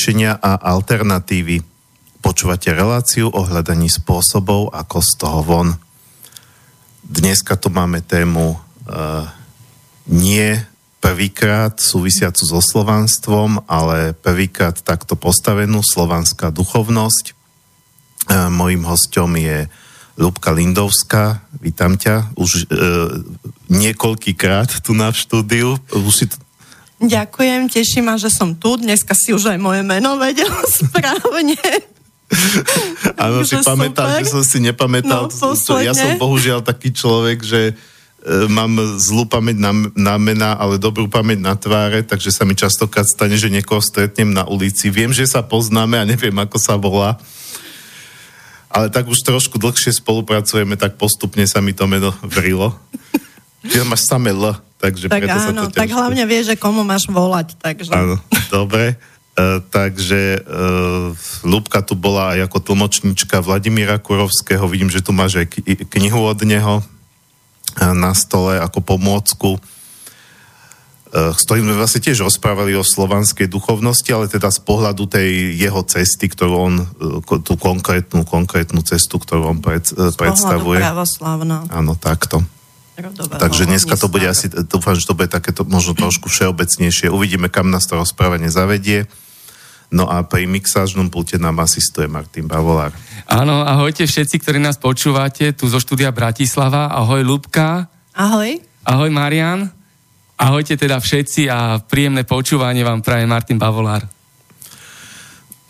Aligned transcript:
riešenia 0.00 0.40
a 0.40 0.56
alternatívy. 0.56 1.60
Počúvate 2.24 2.72
reláciu 2.72 3.28
o 3.28 3.44
hľadaní 3.44 3.92
spôsobov, 3.92 4.72
ako 4.72 4.96
z 5.04 5.12
toho 5.20 5.40
von. 5.44 5.68
Dneska 7.04 7.60
tu 7.60 7.68
máme 7.68 8.00
tému 8.00 8.56
uh, 8.56 9.28
nie 10.08 10.56
prvýkrát 11.04 11.76
súvisiacu 11.76 12.48
so 12.48 12.64
slovanstvom, 12.64 13.68
ale 13.68 14.16
prvýkrát 14.16 14.80
takto 14.80 15.20
postavenú 15.20 15.84
slovanská 15.84 16.48
duchovnosť. 16.48 17.36
Uh, 18.24 18.48
mojím 18.48 18.88
hostom 18.88 19.36
je 19.36 19.68
Lubka 20.16 20.56
Lindovská. 20.56 21.44
Vítam 21.60 22.00
ťa 22.00 22.40
už 22.40 22.72
uh, 22.72 23.20
niekoľkýkrát 23.68 24.80
tu 24.80 24.96
na 24.96 25.12
štúdiu. 25.12 25.76
Už 25.92 26.24
si 26.24 26.24
t- 26.24 26.40
Ďakujem, 27.00 27.72
teší 27.72 28.04
ma, 28.04 28.20
že 28.20 28.28
som 28.28 28.52
tu. 28.52 28.76
Dneska 28.76 29.16
si 29.16 29.32
už 29.32 29.56
aj 29.56 29.58
moje 29.58 29.80
meno 29.80 30.20
vedel 30.20 30.52
správne. 30.84 31.56
Áno, 33.24 33.42
si 33.42 33.56
pamätal, 33.64 34.20
že 34.20 34.30
som 34.30 34.44
si 34.44 34.60
nepamätal. 34.60 35.32
No, 35.32 35.76
ja 35.80 35.96
som 35.96 36.20
bohužiaľ 36.20 36.60
taký 36.62 36.92
človek, 36.94 37.42
že 37.42 37.60
e, 37.72 37.74
mám 38.46 38.76
zlú 39.00 39.26
pamäť 39.26 39.56
na, 39.58 39.72
na 39.96 40.14
mená, 40.20 40.54
ale 40.54 40.78
dobrú 40.78 41.08
pamäť 41.10 41.40
na 41.40 41.56
tváre, 41.56 42.04
takže 42.04 42.30
sa 42.30 42.44
mi 42.44 42.52
častokrát 42.54 43.08
stane, 43.08 43.34
že 43.34 43.50
niekoho 43.50 43.82
stretnem 43.82 44.30
na 44.30 44.46
ulici. 44.46 44.92
Viem, 44.92 45.10
že 45.10 45.26
sa 45.26 45.42
poznáme 45.42 45.98
a 45.98 46.06
neviem, 46.06 46.36
ako 46.36 46.60
sa 46.60 46.78
volá. 46.78 47.18
Ale 48.70 48.92
tak 48.92 49.10
už 49.10 49.26
trošku 49.26 49.58
dlhšie 49.58 49.98
spolupracujeme, 49.98 50.78
tak 50.78 50.94
postupne 50.94 51.42
sa 51.48 51.58
mi 51.58 51.74
to 51.74 51.90
meno 51.90 52.14
vrilo. 52.22 52.76
Ty 53.64 53.84
máš 53.84 54.08
samé 54.08 54.32
L. 54.32 54.56
Takže 54.80 55.12
tak 55.12 55.28
áno, 55.28 55.36
sa 55.36 55.52
to 55.52 55.76
tak 55.76 55.92
hlavne 55.92 56.24
vieš, 56.24 56.52
že 56.52 56.56
komu 56.56 56.80
máš 56.80 57.04
volať. 57.04 57.52
Takže... 57.60 57.92
Áno, 57.92 58.16
dobre. 58.48 58.96
Uh, 59.36 59.60
takže 59.68 60.40
uh, 60.40 61.12
Lúbka 61.44 61.84
tu 61.84 61.92
bola 61.92 62.32
aj 62.32 62.48
ako 62.48 62.58
tlmočnička 62.64 63.44
Vladimíra 63.44 64.00
Kurovského. 64.00 64.64
Vidím, 64.66 64.88
že 64.88 65.04
tu 65.04 65.12
máš 65.12 65.44
aj 65.44 65.52
knihu 65.84 66.24
od 66.24 66.40
neho 66.48 66.80
uh, 66.80 67.92
na 67.92 68.16
stole 68.16 68.56
ako 68.56 68.80
pomôcku, 68.80 69.60
uh, 69.60 71.32
s 71.36 71.44
ktorým 71.44 71.68
sme 71.68 71.76
vlastne 71.76 72.00
tiež 72.00 72.24
rozprávali 72.24 72.72
o 72.72 72.82
slovanskej 72.82 73.52
duchovnosti, 73.52 74.08
ale 74.10 74.32
teda 74.32 74.48
z 74.48 74.64
pohľadu 74.64 75.06
tej 75.12 75.60
jeho 75.60 75.84
cesty, 75.84 76.26
ktorú 76.32 76.54
on, 76.56 76.74
uh, 76.80 77.40
tú 77.44 77.54
konkrétnu, 77.60 78.24
konkrétnu 78.24 78.80
cestu, 78.80 79.20
ktorú 79.20 79.56
on 79.56 79.58
pred, 79.60 79.84
uh, 79.92 80.08
predstavuje. 80.16 80.80
Áno, 81.68 81.94
takto. 82.00 82.40
Takže 83.40 83.66
dneska 83.66 83.96
to 83.96 84.12
bude 84.12 84.28
asi, 84.28 84.48
dúfam, 84.48 84.94
že 84.94 85.08
to 85.08 85.16
bude 85.16 85.32
takéto 85.32 85.64
možno 85.64 85.96
trošku 85.96 86.28
všeobecnejšie. 86.28 87.08
Uvidíme, 87.08 87.48
kam 87.48 87.72
nás 87.72 87.88
to 87.88 87.96
rozprávanie 87.96 88.52
zavedie. 88.52 89.08
No 89.90 90.06
a 90.06 90.22
pri 90.22 90.46
mixážnom 90.46 91.10
pulte 91.10 91.34
nám 91.34 91.66
asistuje 91.66 92.06
Martin 92.06 92.46
Bavolár. 92.46 92.94
Áno, 93.26 93.66
ahojte 93.66 94.06
všetci, 94.06 94.38
ktorí 94.38 94.62
nás 94.62 94.78
počúvate 94.78 95.50
tu 95.50 95.66
zo 95.66 95.82
štúdia 95.82 96.14
Bratislava. 96.14 96.94
Ahoj 96.94 97.26
Lubka. 97.26 97.90
Ahoj. 98.14 98.62
Ahoj 98.86 99.10
Marian. 99.10 99.66
Ahojte 100.38 100.78
teda 100.78 101.02
všetci 101.02 101.50
a 101.50 101.82
príjemné 101.82 102.22
počúvanie 102.22 102.86
vám 102.86 103.02
praje 103.02 103.26
Martin 103.26 103.58
Bavolár. 103.58 104.06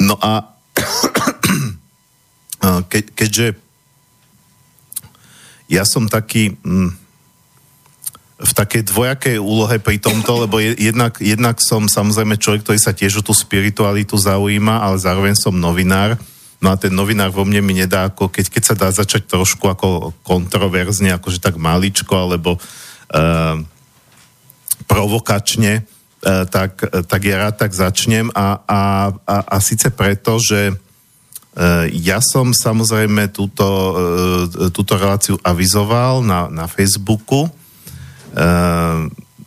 No 0.05 0.21
a 0.21 0.53
ke, 2.93 3.09
keďže 3.09 3.57
ja 5.73 5.89
som 5.89 6.13
taký... 6.13 6.61
Mm, 6.61 7.00
v 8.41 8.53
takej 8.57 8.89
dvojakej 8.89 9.37
úlohe 9.37 9.77
pri 9.77 10.01
tomto, 10.01 10.49
lebo 10.49 10.57
jednak, 10.61 11.21
jednak 11.21 11.61
som 11.61 11.85
samozrejme 11.85 12.41
človek, 12.41 12.65
ktorý 12.65 12.81
sa 12.81 12.97
tiež 12.97 13.21
o 13.21 13.27
tú 13.27 13.37
spiritualitu 13.37 14.17
zaujíma, 14.17 14.81
ale 14.81 14.97
zároveň 14.97 15.37
som 15.37 15.53
novinár. 15.53 16.17
No 16.61 16.73
a 16.73 16.77
ten 16.81 16.93
novinár 16.93 17.33
vo 17.37 17.45
mne 17.45 17.61
mi 17.61 17.77
nedá, 17.77 18.09
ako 18.09 18.33
keď, 18.33 18.47
keď 18.49 18.63
sa 18.65 18.75
dá 18.77 18.89
začať 18.89 19.29
trošku 19.29 19.69
ako 19.69 20.17
kontroverzne, 20.25 21.13
akože 21.13 21.41
tak 21.41 21.61
maličko, 21.61 22.13
alebo 22.17 22.57
uh, 22.57 23.61
provokačne, 24.89 25.85
uh, 25.85 26.45
tak, 26.49 26.81
tak 26.85 27.21
ja 27.21 27.45
rád 27.45 27.61
tak 27.61 27.77
začnem. 27.77 28.33
A, 28.33 28.61
a, 28.65 28.81
a, 29.25 29.37
a 29.53 29.57
síce 29.61 29.93
preto, 29.93 30.41
že 30.41 30.73
uh, 30.73 31.85
ja 31.93 32.25
som 32.25 32.57
samozrejme 32.57 33.37
túto, 33.37 33.69
túto 34.73 34.97
reláciu 34.97 35.37
avizoval 35.45 36.25
na, 36.25 36.49
na 36.49 36.65
Facebooku, 36.65 37.53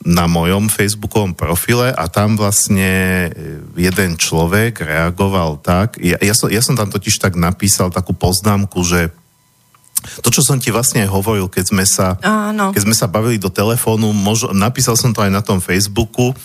na 0.03 0.25
mojom 0.27 0.67
facebookovom 0.67 1.31
profile 1.31 1.95
a 1.95 2.11
tam 2.11 2.35
vlastne 2.35 3.31
jeden 3.79 4.19
človek 4.19 4.83
reagoval 4.83 5.63
tak, 5.63 5.95
ja, 6.03 6.19
ja, 6.19 6.35
som, 6.35 6.51
ja 6.51 6.59
som 6.59 6.75
tam 6.75 6.91
totiž 6.91 7.23
tak 7.23 7.39
napísal 7.39 7.87
takú 7.87 8.11
poznámku, 8.11 8.83
že 8.83 9.15
to, 10.19 10.27
čo 10.27 10.43
som 10.43 10.59
ti 10.59 10.67
vlastne 10.67 11.07
hovoril, 11.07 11.47
keď 11.47 11.65
sme 11.71 11.87
sa, 11.87 12.19
Áno. 12.19 12.75
keď 12.75 12.81
sme 12.83 12.91
sa 12.91 13.07
bavili 13.07 13.39
do 13.39 13.47
telefónu, 13.47 14.11
mož, 14.11 14.51
napísal 14.51 14.99
som 14.99 15.15
to 15.15 15.23
aj 15.23 15.31
na 15.31 15.39
tom 15.39 15.63
Facebooku, 15.63 16.35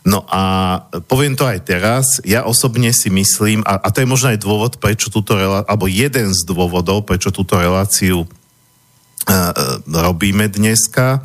No 0.00 0.24
a 0.32 0.80
poviem 1.04 1.36
to 1.36 1.44
aj 1.44 1.60
teraz, 1.60 2.24
ja 2.24 2.48
osobne 2.48 2.88
si 2.88 3.12
myslím, 3.12 3.60
a, 3.68 3.76
a 3.84 3.92
to 3.92 4.00
je 4.00 4.08
možno 4.08 4.32
aj 4.32 4.40
dôvod, 4.40 4.72
prečo 4.80 5.12
túto 5.12 5.36
reláciu, 5.36 5.68
alebo 5.68 5.86
jeden 5.92 6.32
z 6.32 6.40
dôvodov, 6.48 7.04
prečo 7.04 7.28
túto 7.28 7.60
reláciu 7.60 8.24
uh, 8.24 9.52
robíme 9.84 10.48
dneska, 10.48 11.20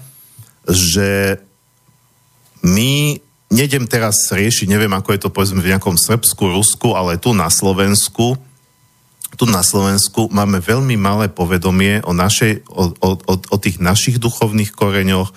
že 0.69 1.39
my 2.65 3.21
nejdem 3.53 3.85
teraz 3.85 4.25
riešiť, 4.33 4.65
neviem 4.65 4.91
ako 4.93 5.13
je 5.13 5.21
to 5.21 5.29
povedzme 5.29 5.61
v 5.61 5.71
nejakom 5.75 5.95
Srbsku, 5.95 6.49
Rusku, 6.49 6.97
ale 6.97 7.21
tu 7.21 7.37
na 7.37 7.47
Slovensku, 7.53 8.35
tu 9.35 9.45
na 9.45 9.61
Slovensku 9.61 10.31
máme 10.33 10.63
veľmi 10.63 10.97
malé 10.97 11.29
povedomie 11.29 12.01
o, 12.07 12.15
našej, 12.15 12.65
o, 12.71 12.89
o, 12.97 13.09
o, 13.19 13.33
o 13.37 13.57
tých 13.61 13.77
našich 13.77 14.17
duchovných 14.17 14.73
koreňoch, 14.73 15.29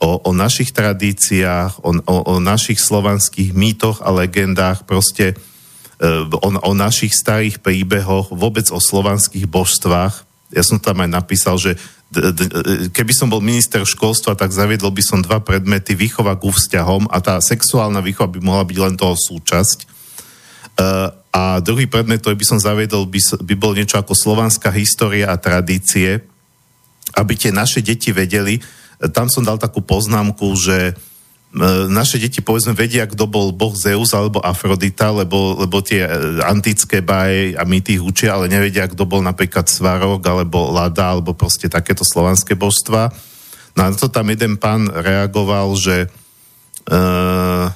o, 0.00 0.08
o 0.26 0.30
našich 0.32 0.72
tradíciách, 0.72 1.82
o, 1.84 1.90
o, 2.02 2.16
o 2.26 2.34
našich 2.40 2.80
slovanských 2.80 3.52
mýtoch 3.52 4.00
a 4.00 4.10
legendách, 4.10 4.88
proste 4.88 5.34
e, 6.02 6.06
o, 6.32 6.48
o 6.48 6.72
našich 6.72 7.12
starých 7.12 7.60
príbehoch, 7.60 8.32
vôbec 8.32 8.66
o 8.72 8.80
slovanských 8.80 9.44
božstvách. 9.46 10.26
Ja 10.52 10.62
som 10.64 10.80
tam 10.80 11.04
aj 11.04 11.10
napísal, 11.10 11.56
že 11.60 11.76
keby 12.92 13.12
som 13.16 13.32
bol 13.32 13.40
minister 13.40 13.80
školstva, 13.82 14.36
tak 14.36 14.52
zaviedol 14.52 14.92
by 14.92 15.02
som 15.02 15.24
dva 15.24 15.40
predmety, 15.40 15.96
výchova 15.96 16.36
ku 16.36 16.52
vzťahom 16.52 17.08
a 17.08 17.18
tá 17.24 17.40
sexuálna 17.40 18.04
výchova 18.04 18.28
by 18.28 18.40
mohla 18.44 18.64
byť 18.68 18.78
len 18.78 18.94
toho 19.00 19.16
súčasť. 19.16 19.78
E, 19.82 19.86
a 21.32 21.42
druhý 21.64 21.88
predmet, 21.88 22.20
ktorý 22.20 22.36
by 22.36 22.46
som 22.46 22.60
zaviedol, 22.60 23.08
by, 23.08 23.20
by 23.40 23.54
bol 23.56 23.72
niečo 23.72 23.96
ako 23.96 24.12
slovanská 24.12 24.68
história 24.76 25.32
a 25.32 25.40
tradície, 25.40 26.20
aby 27.16 27.32
tie 27.36 27.52
naše 27.52 27.80
deti 27.80 28.12
vedeli, 28.12 28.60
tam 29.16 29.26
som 29.32 29.42
dal 29.42 29.56
takú 29.58 29.82
poznámku, 29.82 30.52
že 30.54 30.92
E, 30.92 31.11
naše 31.92 32.16
deti 32.16 32.40
povedzme 32.40 32.72
vedia, 32.72 33.04
kto 33.04 33.28
bol 33.28 33.52
boh 33.52 33.76
Zeus 33.76 34.16
alebo 34.16 34.40
Afrodita, 34.40 35.12
lebo, 35.12 35.60
lebo 35.60 35.84
tie 35.84 36.08
e, 36.08 36.40
antické 36.40 37.04
baje 37.04 37.52
a 37.52 37.68
my 37.68 37.84
tých 37.84 38.00
učia, 38.00 38.40
ale 38.40 38.48
nevedia, 38.48 38.88
kto 38.88 39.04
bol 39.04 39.20
napríklad 39.20 39.68
Svarok 39.68 40.24
alebo 40.24 40.72
Lada 40.72 41.12
alebo 41.12 41.36
proste 41.36 41.68
takéto 41.68 42.08
slovanské 42.08 42.56
božstva. 42.56 43.12
No 43.76 43.80
a 43.84 43.92
to 43.92 44.08
tam 44.08 44.32
jeden 44.32 44.56
pán 44.56 44.88
reagoval, 44.88 45.72
že 45.80 46.08
uh, 46.92 47.72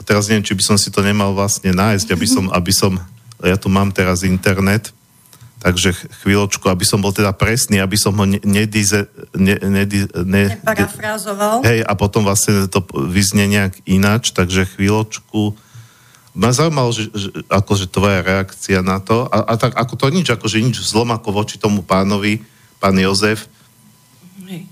teraz 0.00 0.32
neviem, 0.32 0.48
či 0.48 0.56
by 0.56 0.64
som 0.64 0.76
si 0.80 0.88
to 0.88 1.04
nemal 1.04 1.36
vlastne 1.36 1.76
nájsť, 1.76 2.08
aby 2.08 2.24
som, 2.24 2.44
aby 2.48 2.72
som 2.72 2.96
ja 3.44 3.60
tu 3.60 3.68
mám 3.68 3.92
teraz 3.92 4.24
internet, 4.24 4.95
Takže 5.56 5.96
chvíľočku, 6.20 6.68
aby 6.68 6.84
som 6.84 7.00
bol 7.00 7.16
teda 7.16 7.32
presný, 7.32 7.80
aby 7.80 7.96
som 7.96 8.12
ho 8.12 8.28
nedize, 8.28 9.08
ne, 9.32 9.56
ne, 9.56 9.84
ne, 10.22 10.44
neparafrázoval. 10.60 11.64
Hej, 11.64 11.80
a 11.80 11.92
potom 11.96 12.28
vlastne 12.28 12.68
to 12.68 12.84
vyznie 12.92 13.48
nejak 13.48 13.80
ináč, 13.88 14.36
takže 14.36 14.68
chvíľočku. 14.76 15.56
Ma 16.36 16.52
zaujímalo, 16.52 16.92
že, 16.92 17.08
že, 17.16 17.32
akože 17.48 17.88
tvoja 17.88 18.20
reakcia 18.20 18.84
na 18.84 19.00
to. 19.00 19.24
A, 19.32 19.48
a 19.48 19.52
tak 19.56 19.72
ako 19.72 19.96
to 19.96 20.12
nič, 20.12 20.28
akože 20.28 20.60
nič 20.60 20.84
zlom 20.84 21.08
ako 21.16 21.32
voči 21.32 21.56
tomu 21.56 21.80
pánovi, 21.80 22.44
pán 22.76 23.00
Jozef. 23.00 23.48
Hej. 24.44 24.68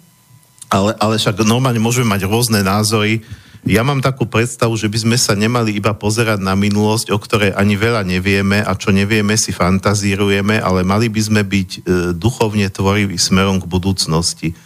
Ale, 0.68 0.92
ale 1.00 1.16
však 1.16 1.40
normálne 1.48 1.80
môžeme 1.80 2.12
mať 2.12 2.28
rôzne 2.28 2.60
názory 2.60 3.24
ja 3.64 3.80
mám 3.80 4.04
takú 4.04 4.28
predstavu, 4.28 4.76
že 4.76 4.92
by 4.92 4.98
sme 5.00 5.16
sa 5.16 5.32
nemali 5.32 5.72
iba 5.72 5.96
pozerať 5.96 6.36
na 6.36 6.52
minulosť, 6.52 7.08
o 7.08 7.18
ktorej 7.18 7.56
ani 7.56 7.80
veľa 7.80 8.04
nevieme 8.04 8.60
a 8.60 8.76
čo 8.76 8.92
nevieme 8.92 9.40
si 9.40 9.56
fantazírujeme, 9.56 10.60
ale 10.60 10.84
mali 10.84 11.08
by 11.08 11.20
sme 11.24 11.42
byť 11.42 11.70
e, 11.72 11.80
duchovne 12.12 12.68
tvoriví 12.68 13.16
smerom 13.16 13.64
k 13.64 13.70
budúcnosti. 13.70 14.52
E, 14.52 14.56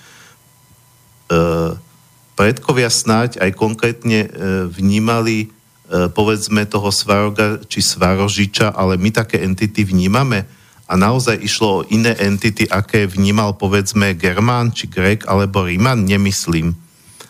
predkovia 2.35 2.91
snáď 2.91 3.39
aj 3.39 3.51
konkrétne 3.55 4.27
e, 4.27 4.29
vnímali 4.67 5.47
e, 5.47 6.11
povedzme 6.11 6.67
toho 6.67 6.91
Svaroga 6.91 7.63
či 7.71 7.79
Svarožiča, 7.79 8.75
ale 8.75 8.99
my 8.99 9.15
také 9.15 9.47
entity 9.47 9.87
vnímame 9.87 10.43
a 10.89 10.97
naozaj 10.99 11.39
išlo 11.39 11.69
o 11.71 11.87
iné 11.93 12.17
entity, 12.19 12.65
aké 12.67 13.07
vnímal 13.07 13.55
povedzme 13.55 14.17
Germán 14.19 14.75
či 14.75 14.91
Grek 14.91 15.29
alebo 15.31 15.63
Ríman, 15.63 16.03
nemyslím. 16.03 16.88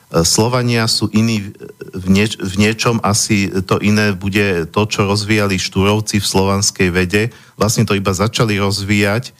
Slovania 0.09 0.89
sú 0.89 1.13
iní 1.13 1.53
v, 1.93 2.07
nieč- 2.09 2.41
v 2.41 2.55
niečom, 2.57 2.97
asi 3.05 3.53
to 3.69 3.77
iné 3.85 4.17
bude 4.17 4.65
to, 4.73 4.83
čo 4.89 5.05
rozvíjali 5.05 5.61
štúrovci 5.61 6.17
v 6.17 6.27
slovanskej 6.27 6.89
vede. 6.89 7.23
Vlastne 7.61 7.85
to 7.85 7.93
iba 7.93 8.17
začali 8.17 8.57
rozvíjať, 8.57 9.37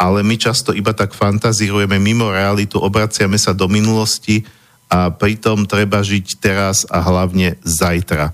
ale 0.00 0.18
my 0.24 0.34
často 0.40 0.72
iba 0.72 0.96
tak 0.96 1.12
fantazírujeme 1.12 2.00
mimo 2.00 2.32
realitu, 2.32 2.80
obraciame 2.80 3.36
sa 3.36 3.52
do 3.52 3.68
minulosti 3.68 4.40
a 4.88 5.12
pritom 5.12 5.68
treba 5.68 6.00
žiť 6.00 6.26
teraz 6.40 6.88
a 6.88 7.04
hlavne 7.04 7.60
zajtra. 7.60 8.32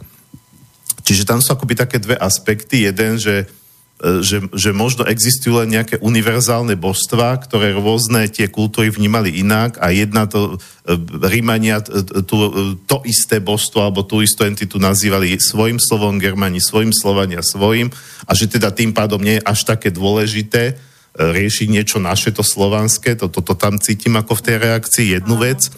Čiže 1.03 1.27
tam 1.27 1.43
sú 1.43 1.51
akoby 1.51 1.75
také 1.75 1.99
dve 1.99 2.15
aspekty. 2.15 2.87
Jeden, 2.87 3.19
že 3.19 3.47
E, 3.47 3.66
že, 3.97 4.45
že 4.53 4.77
možno 4.77 5.09
existujú 5.09 5.65
len 5.65 5.73
nejaké 5.73 5.97
univerzálne 6.05 6.77
božstva, 6.77 7.41
ktoré 7.49 7.73
rôzne 7.73 8.29
tie 8.29 8.45
kultúry 8.53 8.93
vnímali 8.93 9.41
inak 9.41 9.81
a 9.81 9.89
jedna 9.89 10.29
to 10.29 10.61
e, 10.85 11.01
Rímania 11.25 11.81
to, 11.81 12.37
to 12.85 12.97
isté 13.09 13.41
božstvo 13.41 13.81
alebo 13.81 14.05
tú 14.05 14.21
istú 14.21 14.45
entitu 14.45 14.77
nazývali 14.77 15.41
svojim 15.41 15.81
slovom, 15.81 16.21
Germani 16.21 16.61
svojim 16.61 16.93
Slovania 16.93 17.41
svojim 17.41 17.89
a 18.29 18.37
že 18.37 18.53
teda 18.53 18.69
tým 18.69 18.93
pádom 18.93 19.25
nie 19.25 19.41
je 19.41 19.47
až 19.49 19.65
také 19.65 19.89
dôležité 19.89 20.63
e, 20.69 20.75
riešiť 21.17 21.73
niečo 21.73 21.97
naše, 21.97 22.37
to 22.37 22.45
slovanské, 22.45 23.17
toto 23.17 23.41
to, 23.41 23.49
to 23.49 23.55
tam 23.57 23.81
cítim 23.81 24.13
ako 24.21 24.37
v 24.37 24.45
tej 24.45 24.57
reakcii 24.61 25.07
jednu 25.17 25.41
vec. 25.41 25.73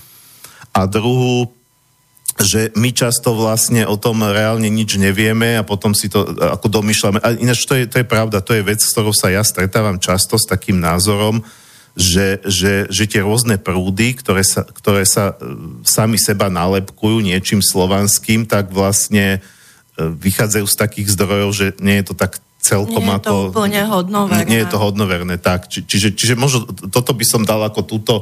A 0.75 0.91
druhú, 0.91 1.55
že 2.39 2.71
my 2.79 2.95
často 2.95 3.35
vlastne 3.35 3.83
o 3.83 3.99
tom 3.99 4.23
reálne 4.23 4.71
nič 4.71 4.95
nevieme 4.95 5.59
a 5.59 5.67
potom 5.67 5.91
si 5.91 6.07
to 6.07 6.23
ako 6.39 6.71
domýšľame. 6.71 7.19
A 7.19 7.35
ináč 7.35 7.67
to 7.67 7.75
je, 7.75 7.91
to 7.91 7.99
je 7.99 8.07
pravda, 8.07 8.39
to 8.39 8.55
je 8.55 8.63
vec, 8.63 8.79
s 8.79 8.95
ktorou 8.95 9.11
sa 9.11 9.31
ja 9.31 9.43
stretávam 9.43 9.99
často 9.99 10.39
s 10.39 10.47
takým 10.47 10.79
názorom, 10.79 11.43
že, 11.99 12.39
že, 12.47 12.87
že 12.87 13.11
tie 13.11 13.27
rôzne 13.27 13.59
prúdy, 13.59 14.15
ktoré 14.15 14.47
sa, 14.47 14.63
ktoré 14.63 15.03
sa 15.03 15.35
e, 15.35 15.51
sami 15.83 16.15
seba 16.15 16.47
nálepkujú 16.47 17.27
niečím 17.27 17.59
slovanským, 17.59 18.47
tak 18.47 18.71
vlastne 18.71 19.39
e, 19.39 19.39
vychádzajú 19.99 20.67
z 20.71 20.77
takých 20.79 21.09
zdrojov, 21.19 21.51
že 21.51 21.67
nie 21.83 21.99
je 21.99 22.15
to 22.15 22.15
tak 22.15 22.39
celkom 22.63 23.03
nie 23.03 23.19
je 23.19 23.27
to 23.27 23.35
ako... 23.35 23.51
úplne 23.51 23.83
hodnoverné. 23.83 24.47
Nie 24.47 24.63
je 24.63 24.71
to 24.71 24.79
hodnoverné, 24.79 25.37
tak. 25.43 25.67
Či, 25.67 25.91
čiže, 25.91 26.09
čiže 26.15 26.35
možno 26.39 26.71
toto 26.87 27.11
by 27.19 27.25
som 27.27 27.43
dal 27.43 27.67
ako 27.67 27.83
túto 27.83 28.15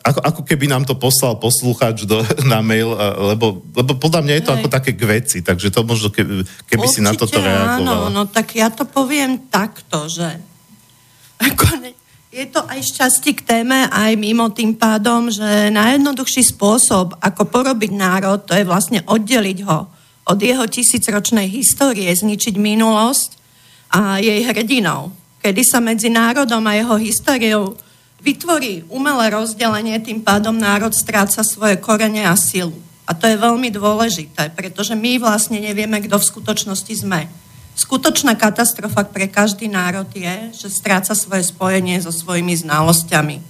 ako, 0.00 0.20
ako 0.24 0.40
keby 0.48 0.64
nám 0.64 0.88
to 0.88 0.96
poslal 0.96 1.36
poslucháč 1.36 2.08
do, 2.08 2.24
na 2.52 2.64
mail, 2.64 2.96
lebo, 3.36 3.60
lebo 3.76 3.92
podľa 4.00 4.24
mňa 4.24 4.34
je 4.40 4.44
to 4.48 4.52
Hej. 4.52 4.58
ako 4.64 4.68
také 4.72 4.90
k 4.96 5.02
veci, 5.04 5.38
takže 5.44 5.68
to 5.68 5.84
možno 5.84 6.08
keby, 6.08 6.40
keby 6.64 6.86
Určite, 6.88 6.96
si 6.96 7.04
na 7.04 7.12
toto 7.12 7.36
reagoval. 7.36 8.08
Áno, 8.08 8.08
no 8.08 8.22
tak 8.24 8.56
ja 8.56 8.72
to 8.72 8.88
poviem 8.88 9.52
takto, 9.52 10.08
že 10.08 10.40
ako 11.36 11.84
ne, 11.84 11.92
je 12.32 12.48
to 12.48 12.64
aj 12.64 12.80
šťastie 12.80 13.36
k 13.36 13.44
téme, 13.44 13.92
aj 13.92 14.16
mimo 14.16 14.48
tým 14.48 14.72
pádom, 14.72 15.28
že 15.28 15.68
najjednoduchší 15.68 16.56
spôsob, 16.56 17.20
ako 17.20 17.42
porobiť 17.44 17.92
národ, 17.92 18.40
to 18.48 18.56
je 18.56 18.64
vlastne 18.64 19.04
oddeliť 19.04 19.58
ho 19.68 19.84
od 20.22 20.38
jeho 20.38 20.64
tisícročnej 20.64 21.44
histórie, 21.50 22.08
zničiť 22.08 22.56
minulosť 22.56 23.30
a 23.92 24.16
jej 24.16 24.40
hrdinou. 24.48 25.12
Kedy 25.44 25.62
sa 25.66 25.82
medzi 25.82 26.08
národom 26.08 26.64
a 26.64 26.78
jeho 26.78 26.96
históriou 26.96 27.76
vytvorí 28.22 28.86
umelé 28.88 29.34
rozdelenie, 29.34 29.98
tým 29.98 30.22
pádom 30.22 30.54
národ 30.54 30.94
stráca 30.94 31.42
svoje 31.42 31.76
korene 31.76 32.24
a 32.24 32.38
silu. 32.38 32.78
A 33.02 33.18
to 33.18 33.26
je 33.26 33.34
veľmi 33.34 33.68
dôležité, 33.74 34.54
pretože 34.54 34.94
my 34.94 35.18
vlastne 35.18 35.58
nevieme, 35.58 35.98
kto 35.98 36.22
v 36.22 36.28
skutočnosti 36.30 37.02
sme. 37.02 37.26
Skutočná 37.74 38.38
katastrofa 38.38 39.02
pre 39.02 39.26
každý 39.26 39.66
národ 39.66 40.06
je, 40.14 40.54
že 40.54 40.70
stráca 40.70 41.18
svoje 41.18 41.50
spojenie 41.50 41.98
so 41.98 42.14
svojimi 42.14 42.54
znalosťami. 42.54 43.42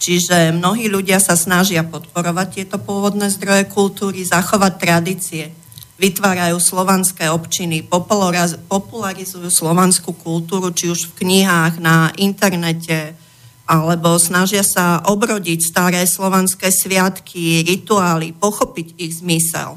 Čiže 0.00 0.56
mnohí 0.56 0.88
ľudia 0.88 1.20
sa 1.20 1.36
snažia 1.36 1.84
podporovať 1.84 2.48
tieto 2.62 2.76
pôvodné 2.80 3.28
zdroje 3.32 3.68
kultúry, 3.68 4.24
zachovať 4.24 4.72
tradície, 4.80 5.44
vytvárajú 5.96 6.60
slovanské 6.60 7.32
občiny, 7.32 7.84
popularizujú 8.68 9.48
slovanskú 9.48 10.12
kultúru, 10.12 10.72
či 10.72 10.92
už 10.92 11.12
v 11.12 11.24
knihách, 11.24 11.80
na 11.80 12.12
internete, 12.20 13.16
alebo 13.66 14.14
snažia 14.14 14.62
sa 14.62 15.02
obrodiť 15.02 15.58
staré 15.58 16.06
slovanské 16.06 16.70
sviatky, 16.70 17.66
rituály, 17.66 18.30
pochopiť 18.30 18.94
ich 18.94 19.18
zmysel. 19.18 19.74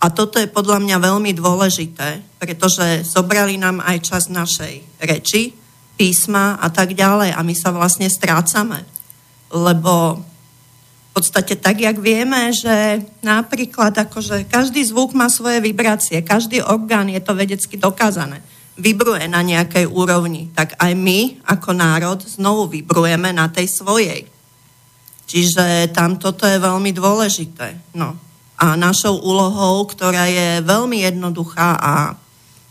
A 0.00 0.08
toto 0.08 0.40
je 0.40 0.48
podľa 0.48 0.80
mňa 0.80 0.96
veľmi 0.96 1.36
dôležité, 1.36 2.24
pretože 2.40 3.04
zobrali 3.04 3.60
nám 3.60 3.84
aj 3.84 3.96
čas 4.04 4.32
našej 4.32 4.80
reči, 5.04 5.52
písma 6.00 6.60
a 6.60 6.68
tak 6.72 6.96
ďalej 6.96 7.32
a 7.36 7.40
my 7.40 7.54
sa 7.56 7.72
vlastne 7.72 8.08
strácame. 8.08 8.84
Lebo 9.52 10.20
v 10.20 11.10
podstate 11.12 11.56
tak, 11.56 11.80
jak 11.80 11.96
vieme, 11.96 12.52
že 12.52 13.04
napríklad 13.24 13.96
akože 13.96 14.48
každý 14.48 14.84
zvuk 14.84 15.16
má 15.16 15.32
svoje 15.32 15.64
vibrácie, 15.64 16.20
každý 16.20 16.60
orgán 16.60 17.08
je 17.08 17.20
to 17.20 17.32
vedecky 17.32 17.80
dokázané 17.80 18.44
vybruje 18.76 19.24
na 19.28 19.40
nejakej 19.40 19.88
úrovni, 19.88 20.52
tak 20.52 20.76
aj 20.76 20.92
my 20.92 21.40
ako 21.48 21.72
národ 21.72 22.20
znovu 22.20 22.68
vybrujeme 22.68 23.32
na 23.32 23.48
tej 23.48 23.72
svojej. 23.72 24.28
Čiže 25.26 25.90
tam 25.90 26.20
toto 26.20 26.46
je 26.46 26.60
veľmi 26.60 26.92
dôležité. 26.94 27.96
No. 27.96 28.14
A 28.56 28.76
našou 28.78 29.20
úlohou, 29.20 29.84
ktorá 29.84 30.28
je 30.28 30.64
veľmi 30.64 31.02
jednoduchá 31.02 31.76
a 31.76 31.92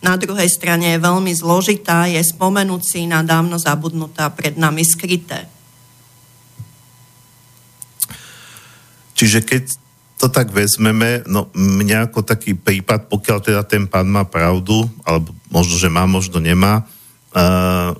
na 0.01 0.13
druhej 0.21 0.49
strane 0.49 0.95
je 0.95 1.01
veľmi 1.01 1.33
zložitá, 1.33 2.05
je 2.05 2.21
spomenúť 2.21 2.81
si 2.85 3.09
na 3.09 3.25
dávno 3.25 3.57
zabudnutá 3.57 4.29
pred 4.29 4.53
nami 4.53 4.85
skryté. 4.85 5.49
Čiže 9.17 9.41
keď 9.41 9.63
to 10.15 10.31
tak 10.31 10.47
vezmeme, 10.51 11.27
no 11.27 11.51
mňa 11.53 12.07
ako 12.07 12.23
taký 12.23 12.55
prípad, 12.55 13.11
pokiaľ 13.11 13.37
teda 13.43 13.61
ten 13.67 13.83
pán 13.83 14.07
má 14.07 14.23
pravdu, 14.23 14.87
alebo 15.03 15.35
možno, 15.51 15.75
že 15.75 15.91
má, 15.91 16.07
možno 16.07 16.39
nemá, 16.39 16.87
uh, 17.35 17.91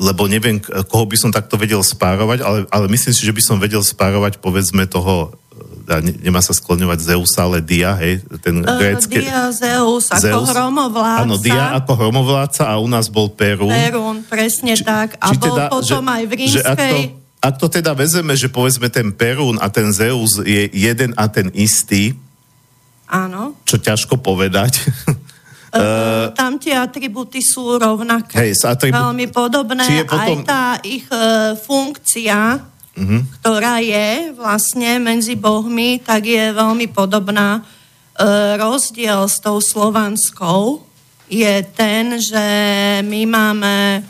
lebo 0.00 0.28
neviem, 0.28 0.60
koho 0.88 1.04
by 1.04 1.16
som 1.16 1.30
takto 1.32 1.60
vedel 1.60 1.80
spárovať, 1.84 2.38
ale, 2.40 2.58
ale 2.68 2.86
myslím 2.88 3.12
si, 3.12 3.24
že 3.24 3.36
by 3.36 3.42
som 3.44 3.60
vedel 3.60 3.84
spárovať 3.84 4.40
povedzme 4.40 4.88
toho 4.88 5.36
nemá 6.22 6.38
sa 6.38 6.54
skloňovať 6.54 7.02
Zeusa, 7.02 7.50
ale 7.50 7.58
Dia, 7.58 7.98
hej, 7.98 8.22
ten 8.38 8.62
uh, 8.62 8.78
grécky... 8.78 9.26
Dia, 9.26 9.50
Zeus, 9.50 10.06
ako 10.14 10.22
Zeus, 10.22 10.48
hromovládca. 10.54 11.26
Áno, 11.26 11.34
Dia 11.34 11.74
ako 11.74 11.92
hromovládca 11.98 12.62
a 12.70 12.78
u 12.78 12.86
nás 12.86 13.10
bol 13.10 13.26
Perún. 13.32 13.74
Perún, 13.74 14.22
presne 14.22 14.78
či, 14.78 14.86
tak. 14.86 15.18
A 15.18 15.34
bol 15.34 15.58
teda, 15.58 15.66
potom 15.66 16.04
že, 16.06 16.14
aj 16.14 16.22
v 16.22 16.32
rímskej 16.38 16.62
ak 16.62 16.78
to 16.78 17.19
teda 17.72 17.96
vezeme, 17.96 18.36
že 18.36 18.52
povedzme 18.52 18.92
ten 18.92 19.08
Perún 19.16 19.56
a 19.64 19.72
ten 19.72 19.88
Zeus 19.96 20.36
je 20.44 20.68
jeden 20.76 21.16
a 21.16 21.24
ten 21.24 21.48
istý, 21.56 22.12
Áno. 23.10 23.58
Čo 23.66 23.82
ťažko 23.82 24.22
povedať. 24.22 24.86
Uh, 25.74 26.30
tam 26.38 26.62
tie 26.62 26.78
atributy 26.78 27.42
sú 27.42 27.74
rovnaké. 27.74 28.38
Hej, 28.38 28.62
atribut... 28.62 29.02
Veľmi 29.02 29.26
podobné. 29.34 29.82
Čiže 29.82 30.06
potom... 30.06 30.22
Aj 30.22 30.46
tá 30.46 30.64
ich 30.86 31.06
uh, 31.10 31.58
funkcia, 31.58 32.62
uh-huh. 32.62 33.20
ktorá 33.42 33.82
je 33.82 34.30
vlastne 34.38 35.02
medzi 35.02 35.34
bohmi, 35.34 35.98
tak 35.98 36.22
je 36.30 36.54
veľmi 36.54 36.86
podobná. 36.94 37.66
Uh, 38.14 38.54
rozdiel 38.62 39.26
s 39.26 39.42
tou 39.42 39.58
slovanskou 39.58 40.86
je 41.30 41.62
ten, 41.74 42.18
že 42.18 42.46
my 43.06 43.22
máme 43.26 44.02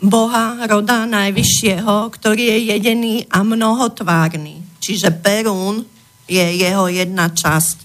Boha 0.00 0.64
roda 0.64 1.04
najvyššieho, 1.04 2.08
ktorý 2.08 2.56
je 2.56 2.58
jedený 2.72 3.28
a 3.28 3.44
mnohotvárny. 3.44 4.80
Čiže 4.80 5.12
Perún 5.20 5.84
je 6.24 6.40
jeho 6.40 6.88
jedna 6.88 7.28
časť, 7.28 7.76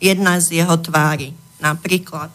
jedna 0.00 0.40
z 0.40 0.64
jeho 0.64 0.76
tvári. 0.80 1.36
Napríklad. 1.60 2.32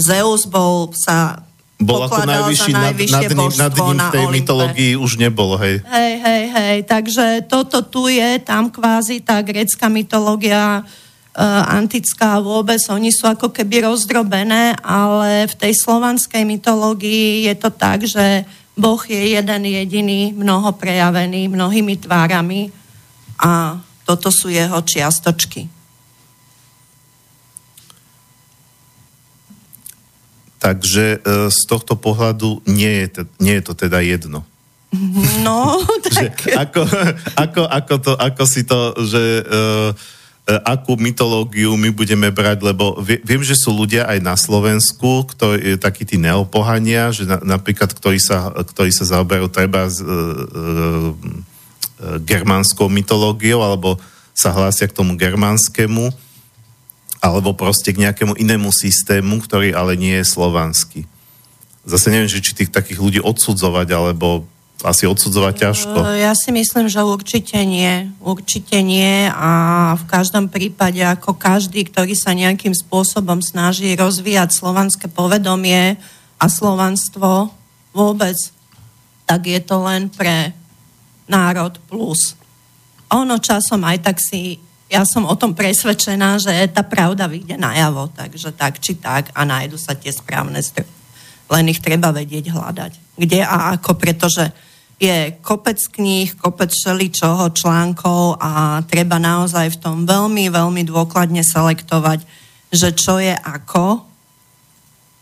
Zeus 0.00 0.48
bol 0.48 0.88
sa 0.96 1.44
bol 1.82 2.06
ako 2.06 2.22
najvyšší, 2.22 2.72
nad, 2.72 2.94
nad, 2.94 3.26
ním, 3.34 3.52
nad 3.58 3.74
ním 3.74 3.98
v 3.98 4.08
tej 4.14 4.26
mytológii 4.30 4.92
už 4.94 5.18
nebol, 5.18 5.58
hej. 5.58 5.82
Hej, 5.82 6.12
hej, 6.22 6.44
hej, 6.54 6.78
takže 6.86 7.42
toto 7.50 7.82
tu 7.82 8.06
je, 8.06 8.38
tam 8.38 8.70
kvázi 8.70 9.18
tá 9.18 9.42
grecká 9.42 9.90
mytológia 9.90 10.86
antická 11.40 12.36
vôbec, 12.44 12.80
oni 12.92 13.08
sú 13.08 13.24
ako 13.24 13.48
keby 13.48 13.88
rozdrobené, 13.88 14.76
ale 14.84 15.48
v 15.48 15.54
tej 15.56 15.72
slovanskej 15.80 16.44
mytológii 16.44 17.48
je 17.48 17.54
to 17.56 17.72
tak, 17.72 18.04
že 18.04 18.44
Boh 18.76 19.00
je 19.00 19.36
jeden 19.36 19.62
jediný, 19.64 20.32
mnoho 20.36 20.76
prejavený, 20.76 21.48
mnohými 21.48 21.96
tvárami 21.96 22.68
a 23.40 23.80
toto 24.04 24.28
sú 24.28 24.52
jeho 24.52 24.76
čiastočky. 24.84 25.68
Takže 30.60 31.18
e, 31.18 31.50
z 31.50 31.60
tohto 31.66 31.98
pohľadu 31.98 32.62
nie 32.70 33.02
je, 33.04 33.08
to, 33.08 33.22
nie 33.42 33.58
je 33.58 33.64
to 33.66 33.74
teda 33.74 33.98
jedno. 34.04 34.44
No, 35.40 35.80
tak... 36.04 36.12
že 36.12 36.54
ako, 36.54 36.80
ako, 37.34 37.62
ako, 37.66 37.94
to, 38.04 38.12
ako 38.20 38.44
si 38.44 38.62
to, 38.68 38.92
že... 39.00 39.22
Uh, 39.48 40.20
akú 40.42 40.98
mytológiu 40.98 41.78
my 41.78 41.94
budeme 41.94 42.26
brať, 42.34 42.66
lebo 42.66 42.98
viem, 42.98 43.42
že 43.46 43.54
sú 43.54 43.70
ľudia 43.70 44.10
aj 44.10 44.18
na 44.18 44.34
Slovensku, 44.34 45.22
ktorí, 45.30 45.78
takí 45.78 46.02
tí 46.02 46.18
neopohania, 46.18 47.14
že 47.14 47.30
na, 47.30 47.38
napríklad, 47.38 47.94
ktorí 47.94 48.18
sa, 48.18 48.50
ktorí 48.50 48.90
sa 48.90 49.06
zaoberajú 49.06 49.46
treba 49.46 49.86
s 49.86 50.02
e, 50.02 50.06
e, 50.06 50.14
germánskou 52.26 52.90
mytológiou, 52.90 53.62
alebo 53.62 54.02
sa 54.34 54.50
hlásia 54.50 54.90
k 54.90 54.96
tomu 54.98 55.14
germánskému, 55.14 56.10
alebo 57.22 57.54
proste 57.54 57.94
k 57.94 58.02
nejakému 58.02 58.34
inému 58.34 58.74
systému, 58.74 59.46
ktorý 59.46 59.70
ale 59.78 59.94
nie 59.94 60.18
je 60.18 60.26
slovanský. 60.26 61.06
Zase 61.86 62.10
neviem, 62.10 62.26
že 62.26 62.42
či 62.42 62.58
tých 62.58 62.74
takých 62.74 62.98
ľudí 62.98 63.20
odsudzovať, 63.22 63.94
alebo 63.94 64.42
asi 64.88 65.06
odsudzovať 65.06 65.54
ťažko. 65.58 65.96
Ja 66.18 66.34
si 66.34 66.50
myslím, 66.50 66.90
že 66.90 67.02
určite 67.06 67.58
nie. 67.62 68.10
Určite 68.18 68.82
nie 68.82 69.30
a 69.30 69.50
v 69.94 70.04
každom 70.10 70.50
prípade, 70.50 71.02
ako 71.02 71.38
každý, 71.38 71.86
ktorý 71.86 72.14
sa 72.18 72.34
nejakým 72.34 72.74
spôsobom 72.74 73.38
snaží 73.42 73.94
rozvíjať 73.94 74.50
slovanské 74.54 75.06
povedomie 75.06 75.98
a 76.38 76.44
slovanstvo 76.50 77.54
vôbec, 77.94 78.34
tak 79.28 79.46
je 79.46 79.60
to 79.62 79.76
len 79.86 80.10
pre 80.10 80.50
národ 81.30 81.78
plus. 81.86 82.34
Ono 83.12 83.38
časom 83.38 83.84
aj 83.84 83.98
tak 84.02 84.16
si, 84.18 84.58
ja 84.88 85.04
som 85.04 85.28
o 85.28 85.34
tom 85.36 85.52
presvedčená, 85.52 86.40
že 86.40 86.52
tá 86.72 86.84
pravda 86.84 87.28
vyjde 87.28 87.60
najavo, 87.60 88.12
takže 88.12 88.52
tak 88.56 88.80
či 88.80 88.98
tak 88.98 89.30
a 89.32 89.44
nájdu 89.44 89.76
sa 89.76 89.96
tie 89.96 90.12
správne 90.12 90.60
zdroje. 90.60 90.90
Len 91.52 91.68
ich 91.68 91.84
treba 91.84 92.08
vedieť 92.12 92.48
hľadať. 92.48 93.20
Kde 93.20 93.44
a 93.44 93.76
ako, 93.76 94.00
pretože 94.00 94.48
je 95.02 95.34
kopec 95.42 95.82
kníh, 95.90 96.30
kopec 96.38 96.70
čoho 97.10 97.50
článkov 97.50 98.38
a 98.38 98.78
treba 98.86 99.18
naozaj 99.18 99.74
v 99.74 99.80
tom 99.82 99.96
veľmi, 100.06 100.46
veľmi 100.46 100.86
dôkladne 100.86 101.42
selektovať, 101.42 102.22
že 102.70 102.94
čo 102.94 103.18
je 103.18 103.34
ako, 103.34 104.06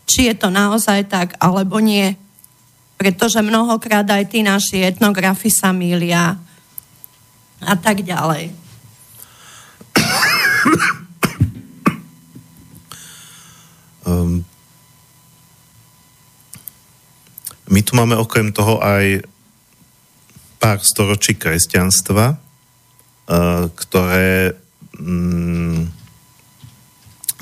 či 0.05 0.29
je 0.29 0.35
to 0.37 0.53
naozaj 0.53 1.01
tak, 1.09 1.33
alebo 1.41 1.81
nie. 1.81 2.13
Pretože 3.01 3.41
mnohokrát 3.41 4.05
aj 4.05 4.29
tí 4.29 4.45
naši 4.45 4.85
etnografi 4.85 5.49
sa 5.49 5.73
mília 5.73 6.37
a 7.65 7.73
tak 7.73 8.05
ďalej. 8.05 8.53
Um, 14.01 14.45
my 17.69 17.81
tu 17.81 17.97
máme 17.97 18.17
okrem 18.17 18.53
toho 18.53 18.77
aj 18.81 19.30
pár 20.61 20.85
storočí 20.85 21.33
kresťanstva, 21.33 22.37
eh, 22.37 23.63
ktoré 23.73 24.53
mm, 25.01 25.89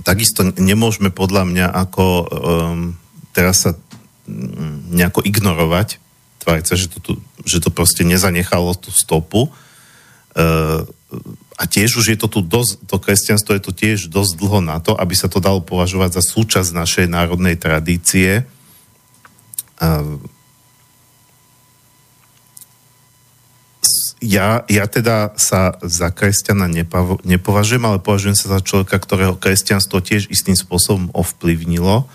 takisto 0.07 0.47
nemôžeme 0.55 1.11
podľa 1.11 1.43
mňa 1.43 1.67
ako 1.75 2.05
teraz 3.33 3.63
sa 3.67 3.71
mm, 4.27 4.95
nejako 4.95 5.21
ignorovať, 5.23 6.01
tváriť 6.43 6.65
sa, 6.65 6.75
že 6.75 6.88
to, 6.91 7.19
že 7.45 7.63
to 7.63 7.69
proste 7.71 8.03
nezanechalo 8.03 8.75
tú 8.75 8.91
stopu. 8.91 9.51
Uh, 10.38 10.85
a 11.57 11.67
tiež 11.67 11.99
už 11.99 12.15
je 12.15 12.17
to 12.19 12.29
tu 12.31 12.39
dosť, 12.39 12.85
to 12.85 12.95
kresťanstvo 13.01 13.51
je 13.57 13.63
tu 13.65 13.71
tiež 13.73 14.07
dosť 14.07 14.39
dlho 14.39 14.59
na 14.63 14.77
to, 14.79 14.95
aby 14.95 15.17
sa 15.17 15.27
to 15.27 15.43
dalo 15.43 15.59
považovať 15.59 16.21
za 16.21 16.23
súčasť 16.23 16.69
našej 16.71 17.05
národnej 17.11 17.59
tradície. 17.59 18.47
Uh, 19.81 20.21
ja, 24.19 24.67
ja 24.67 24.85
teda 24.88 25.31
sa 25.39 25.79
za 25.79 26.11
kresťana 26.11 26.67
nepovažujem, 27.23 27.83
ale 27.88 28.03
považujem 28.03 28.35
sa 28.35 28.59
za 28.59 28.59
človeka, 28.59 28.99
ktorého 28.99 29.39
kresťanstvo 29.39 30.03
tiež 30.03 30.27
istým 30.27 30.59
spôsobom 30.59 31.07
ovplyvnilo. 31.15 32.03
E, 32.03 32.05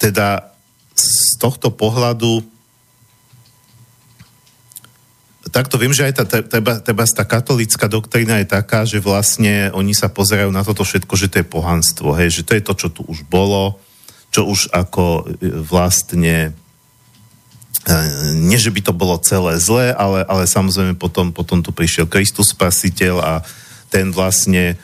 teda 0.00 0.48
z 0.96 1.36
tohto 1.36 1.68
pohľadu 1.68 2.40
takto 5.52 5.76
viem, 5.78 5.92
že 5.94 6.08
aj 6.10 6.14
tá, 6.18 6.24
teba, 6.42 6.82
teba 6.82 7.04
tá 7.06 7.22
katolická 7.22 7.86
doktrína 7.86 8.42
je 8.42 8.48
taká, 8.48 8.82
že 8.88 8.98
vlastne 8.98 9.70
oni 9.70 9.94
sa 9.94 10.10
pozerajú 10.10 10.50
na 10.50 10.66
toto 10.66 10.82
všetko, 10.82 11.14
že 11.14 11.30
to 11.30 11.36
je 11.44 11.46
pohanstvo, 11.46 12.16
hej, 12.18 12.40
že 12.40 12.42
to 12.42 12.58
je 12.58 12.62
to, 12.64 12.72
čo 12.74 12.88
tu 12.90 13.06
už 13.06 13.22
bolo, 13.28 13.78
čo 14.32 14.48
už 14.48 14.72
ako 14.72 15.04
e, 15.38 15.52
vlastne 15.52 16.56
nie, 18.32 18.56
že 18.56 18.72
by 18.72 18.80
to 18.80 18.92
bolo 18.96 19.20
celé 19.20 19.60
zlé, 19.60 19.92
ale, 19.92 20.24
ale 20.24 20.48
samozrejme 20.48 20.96
potom, 20.96 21.28
potom 21.36 21.60
tu 21.60 21.68
prišiel 21.68 22.08
Kristus 22.08 22.56
Spasiteľ 22.56 23.20
a 23.20 23.32
ten 23.92 24.08
vlastne, 24.08 24.80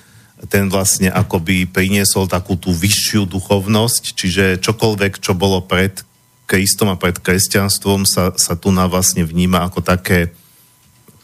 ten 0.53 0.69
vlastne 0.69 1.09
akoby 1.09 1.65
priniesol 1.65 2.29
takú 2.29 2.61
tú 2.61 2.77
vyššiu 2.77 3.25
duchovnosť, 3.25 4.03
čiže 4.13 4.45
čokoľvek, 4.61 5.17
čo 5.17 5.33
bolo 5.33 5.65
pred 5.65 6.05
Kristom 6.45 6.93
a 6.93 7.01
pred 7.01 7.17
kresťanstvom 7.17 8.05
sa, 8.05 8.37
sa 8.37 8.53
tu 8.59 8.69
na 8.69 8.85
vlastne 8.85 9.25
vníma 9.25 9.65
ako 9.65 9.81
také 9.81 10.37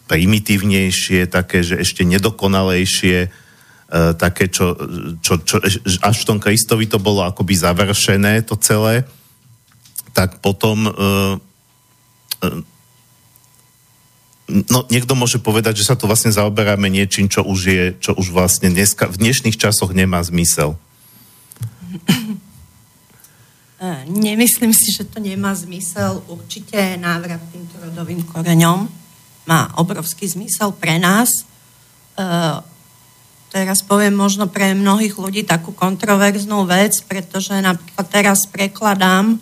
primitívnejšie, 0.07 1.29
také, 1.29 1.61
že 1.61 1.83
ešte 1.83 2.07
nedokonalejšie, 2.07 3.17
e, 3.27 3.29
také, 4.17 4.49
čo, 4.49 4.79
čo, 5.19 5.43
čo 5.43 5.59
až 6.01 6.17
v 6.23 6.29
tom 6.31 6.39
Kristovi 6.39 6.87
to 6.87 7.03
bolo 7.03 7.27
akoby 7.27 7.59
završené 7.59 8.47
to 8.47 8.55
celé, 8.57 9.03
tak 10.15 10.39
potom 10.41 10.87
e, 10.87 10.91
no, 14.49 14.79
niekto 14.89 15.13
môže 15.19 15.43
povedať, 15.43 15.83
že 15.83 15.89
sa 15.91 15.99
tu 15.99 16.07
vlastne 16.07 16.31
zaoberáme 16.31 16.87
niečím, 16.87 17.27
čo 17.27 17.43
už 17.43 17.61
je, 17.67 17.85
čo 17.99 18.15
už 18.15 18.31
vlastne 18.31 18.71
dneska, 18.71 19.11
v 19.11 19.21
dnešných 19.21 19.59
časoch 19.59 19.91
nemá 19.91 20.23
zmysel. 20.23 20.79
Ehm, 23.77 24.09
nemyslím 24.09 24.73
si, 24.73 24.89
že 24.89 25.05
to 25.05 25.21
nemá 25.21 25.53
zmysel. 25.53 26.25
Určite 26.33 26.97
návrat 26.97 27.45
týmto 27.53 27.77
rodovým 27.77 28.25
koreňom 28.25 28.89
má 29.45 29.69
obrovský 29.77 30.25
zmysel 30.25 30.73
pre 30.73 30.97
nás. 30.97 31.29
Uh, 32.17 32.65
teraz 33.53 33.85
poviem 33.85 34.17
možno 34.17 34.49
pre 34.49 34.73
mnohých 34.73 35.21
ľudí 35.21 35.45
takú 35.45 35.77
kontroverznú 35.77 36.65
vec, 36.65 37.05
pretože 37.05 37.53
napríklad 37.61 38.07
teraz 38.09 38.49
prekladám 38.49 39.37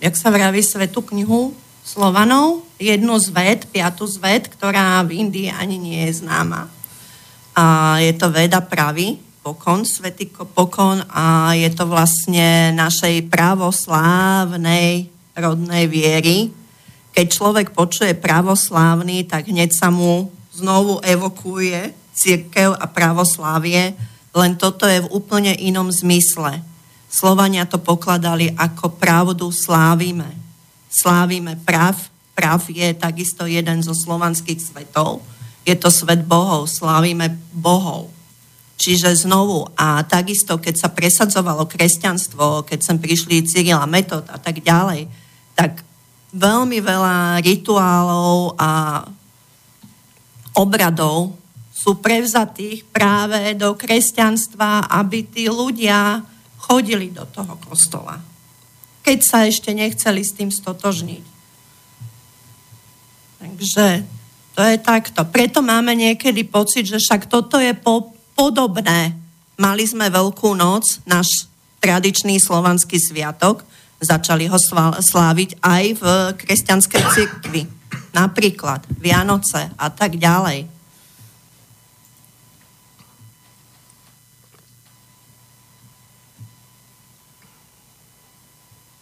jak 0.00 0.14
sa 0.16 0.30
vraví, 0.30 0.62
svetú 0.62 1.02
knihu 1.02 1.54
Slovanov, 1.84 2.64
jednu 2.80 3.20
z 3.20 3.28
ved, 3.28 3.60
piatu 3.68 4.08
z 4.08 4.16
ved, 4.16 4.48
ktorá 4.48 5.04
v 5.04 5.20
Indii 5.20 5.52
ani 5.52 5.76
nie 5.76 6.08
je 6.08 6.24
známa. 6.24 6.72
A 7.52 7.96
je 8.00 8.16
to 8.16 8.32
veda 8.32 8.64
pravy, 8.64 9.20
pokon, 9.44 9.84
svetý 9.84 10.32
pokon 10.32 11.04
a 11.12 11.52
je 11.52 11.68
to 11.76 11.84
vlastne 11.84 12.72
našej 12.72 13.28
pravoslávnej 13.28 15.12
rodnej 15.36 15.84
viery. 15.84 16.48
Keď 17.12 17.26
človek 17.28 17.76
počuje 17.76 18.16
pravoslávny, 18.16 19.28
tak 19.28 19.52
hneď 19.52 19.76
sa 19.76 19.92
mu 19.92 20.32
znovu 20.56 21.04
evokuje 21.04 21.92
církev 22.16 22.72
a 22.72 22.88
pravoslávie, 22.88 23.92
len 24.34 24.52
toto 24.56 24.88
je 24.88 25.04
v 25.04 25.12
úplne 25.12 25.52
inom 25.52 25.92
zmysle 25.92 26.64
Slovania 27.14 27.62
to 27.62 27.78
pokladali 27.78 28.50
ako 28.58 28.98
pravdu 28.98 29.54
slávime. 29.54 30.34
Slávime 30.90 31.54
prav. 31.62 31.94
Prav 32.34 32.66
je 32.66 32.90
takisto 32.90 33.46
jeden 33.46 33.86
zo 33.86 33.94
slovanských 33.94 34.58
svetov. 34.58 35.22
Je 35.62 35.78
to 35.78 35.94
svet 35.94 36.26
bohov. 36.26 36.66
Slávime 36.66 37.38
bohov. 37.54 38.10
Čiže 38.74 39.30
znovu, 39.30 39.70
a 39.78 40.02
takisto, 40.02 40.58
keď 40.58 40.74
sa 40.74 40.88
presadzovalo 40.90 41.70
kresťanstvo, 41.70 42.66
keď 42.66 42.82
sem 42.82 42.98
prišli 42.98 43.46
Cyril 43.46 43.78
a 43.78 43.86
Metod 43.86 44.26
a 44.26 44.34
tak 44.34 44.58
ďalej, 44.58 45.06
tak 45.54 45.86
veľmi 46.34 46.82
veľa 46.82 47.38
rituálov 47.38 48.58
a 48.58 49.06
obradov 50.58 51.38
sú 51.70 52.02
prevzatých 52.02 52.82
práve 52.90 53.54
do 53.54 53.78
kresťanstva, 53.78 54.90
aby 54.90 55.22
tí 55.30 55.46
ľudia 55.46 56.33
chodili 56.64 57.12
do 57.12 57.28
toho 57.28 57.60
kostola, 57.60 58.20
keď 59.04 59.18
sa 59.20 59.38
ešte 59.44 59.76
nechceli 59.76 60.24
s 60.24 60.32
tým 60.32 60.48
stotožniť. 60.48 61.24
Takže 63.44 63.86
to 64.56 64.62
je 64.64 64.76
takto. 64.80 65.20
Preto 65.28 65.60
máme 65.60 65.92
niekedy 65.92 66.48
pocit, 66.48 66.88
že 66.88 66.96
však 66.96 67.28
toto 67.28 67.60
je 67.60 67.76
po, 67.76 68.16
podobné. 68.32 69.12
Mali 69.60 69.84
sme 69.84 70.08
Veľkú 70.08 70.56
noc, 70.56 71.04
náš 71.04 71.46
tradičný 71.84 72.40
slovanský 72.40 72.96
sviatok, 72.96 73.60
začali 74.00 74.48
ho 74.48 74.56
sláviť 75.00 75.60
aj 75.60 75.84
v 76.00 76.04
kresťanskej 76.40 77.02
cirkvi. 77.12 77.62
Napríklad 78.16 78.88
Vianoce 78.96 79.68
a 79.76 79.88
tak 79.92 80.16
ďalej. 80.16 80.73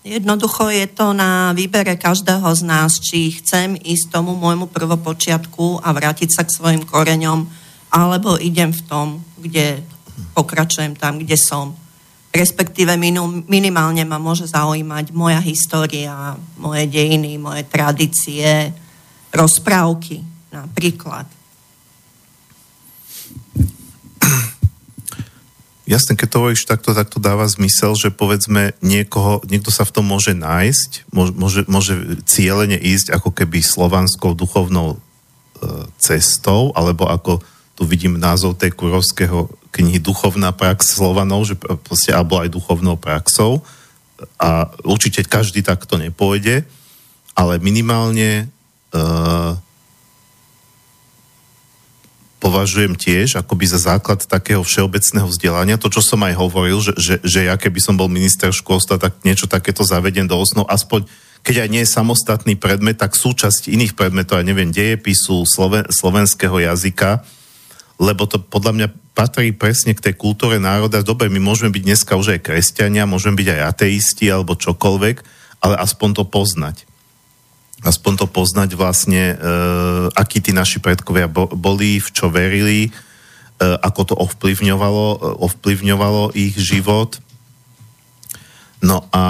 Jednoducho 0.02 0.66
je 0.66 0.86
to 0.90 1.14
na 1.14 1.54
výbere 1.54 1.94
každého 1.94 2.50
z 2.58 2.62
nás, 2.66 2.98
či 2.98 3.38
chcem 3.38 3.78
ísť 3.78 4.18
tomu 4.18 4.34
môjmu 4.34 4.66
prvopočiatku 4.66 5.78
a 5.78 5.94
vrátiť 5.94 6.26
sa 6.26 6.42
k 6.42 6.50
svojim 6.50 6.82
koreňom, 6.82 7.46
alebo 7.94 8.34
idem 8.34 8.74
v 8.74 8.82
tom, 8.82 9.22
kde 9.38 9.78
pokračujem 10.34 10.98
tam, 10.98 11.22
kde 11.22 11.38
som. 11.38 11.78
Respektíve 12.34 12.98
minimálne 13.46 14.02
ma 14.02 14.18
môže 14.18 14.50
zaujímať 14.50 15.14
moja 15.14 15.38
história, 15.38 16.34
moje 16.58 16.90
dejiny, 16.90 17.38
moje 17.38 17.62
tradície, 17.70 18.74
rozprávky 19.30 20.18
napríklad. 20.50 21.30
Jasne, 25.82 26.14
keď 26.14 26.28
to 26.30 26.38
hovoríš 26.38 26.62
takto, 26.70 26.94
tak 26.94 27.10
to 27.10 27.18
dáva 27.18 27.42
zmysel, 27.50 27.98
že 27.98 28.14
povedzme 28.14 28.78
niekoho, 28.86 29.42
niekto 29.50 29.74
sa 29.74 29.82
v 29.82 29.98
tom 29.98 30.06
môže 30.06 30.30
nájsť, 30.30 31.10
môže, 31.10 31.66
môže 31.66 32.22
cieľene 32.22 32.78
ísť 32.78 33.10
ako 33.10 33.34
keby 33.34 33.58
slovanskou 33.66 34.38
duchovnou 34.38 34.94
e, 34.94 34.98
cestou, 35.98 36.70
alebo 36.78 37.10
ako 37.10 37.42
tu 37.74 37.82
vidím 37.82 38.14
názov 38.14 38.62
tej 38.62 38.70
kurovského 38.78 39.50
knihy 39.74 39.98
Duchovná 39.98 40.54
prax 40.54 40.94
Slovanov, 40.94 41.50
že 41.50 41.58
proste, 41.58 42.14
alebo 42.14 42.38
aj 42.38 42.52
duchovnou 42.52 42.94
praxou. 43.00 43.64
A 44.38 44.70
určite 44.86 45.26
každý 45.26 45.66
takto 45.66 45.98
nepôjde, 45.98 46.62
ale 47.34 47.58
minimálne 47.58 48.30
e, 48.38 49.02
považujem 52.42 52.98
tiež 52.98 53.38
akoby 53.38 53.70
za 53.70 53.78
základ 53.78 54.26
takého 54.26 54.66
všeobecného 54.66 55.30
vzdelania. 55.30 55.78
To, 55.78 55.86
čo 55.86 56.02
som 56.02 56.18
aj 56.26 56.34
hovoril, 56.34 56.82
že, 56.82 56.92
že, 56.98 57.14
že 57.22 57.46
ja 57.46 57.54
keby 57.54 57.78
som 57.78 57.94
bol 57.94 58.10
minister 58.10 58.50
školstva, 58.50 58.98
tak 58.98 59.22
niečo 59.22 59.46
takéto 59.46 59.86
zavedem 59.86 60.26
do 60.26 60.34
osnov, 60.34 60.66
aspoň 60.66 61.06
keď 61.46 61.66
aj 61.66 61.68
nie 61.70 61.82
je 61.82 61.94
samostatný 61.94 62.54
predmet, 62.58 62.98
tak 62.98 63.18
súčasť 63.18 63.70
iných 63.70 63.98
predmetov, 63.98 64.38
ja 64.38 64.46
neviem, 64.46 64.70
dejepisu, 64.70 65.42
sloven, 65.46 65.86
slovenského 65.90 66.54
jazyka, 66.54 67.22
lebo 67.98 68.26
to 68.26 68.38
podľa 68.42 68.72
mňa 68.74 68.88
patrí 69.14 69.50
presne 69.50 69.94
k 69.94 70.10
tej 70.10 70.14
kultúre 70.18 70.62
národa. 70.62 71.02
Dobre, 71.02 71.30
my 71.30 71.42
môžeme 71.42 71.74
byť 71.74 71.82
dneska 71.82 72.14
už 72.14 72.38
aj 72.38 72.46
kresťania, 72.46 73.10
môžeme 73.10 73.38
byť 73.38 73.48
aj 73.58 73.60
ateisti 73.74 74.30
alebo 74.30 74.54
čokoľvek, 74.54 75.16
ale 75.62 75.74
aspoň 75.78 76.08
to 76.22 76.24
poznať 76.26 76.86
aspoň 77.82 78.12
to 78.22 78.26
poznať 78.30 78.78
vlastne, 78.78 79.34
e, 79.34 79.36
akí 80.14 80.38
tí 80.38 80.54
naši 80.54 80.78
predkovia 80.78 81.26
bo, 81.26 81.50
boli, 81.50 81.98
v 81.98 82.08
čo 82.14 82.30
verili, 82.30 82.88
e, 82.88 82.90
ako 83.60 84.00
to 84.06 84.14
ovplyvňovalo, 84.14 85.06
e, 85.14 85.18
ovplyvňovalo 85.42 86.34
ich 86.38 86.54
život. 86.54 87.18
No 88.82 89.06
a 89.10 89.24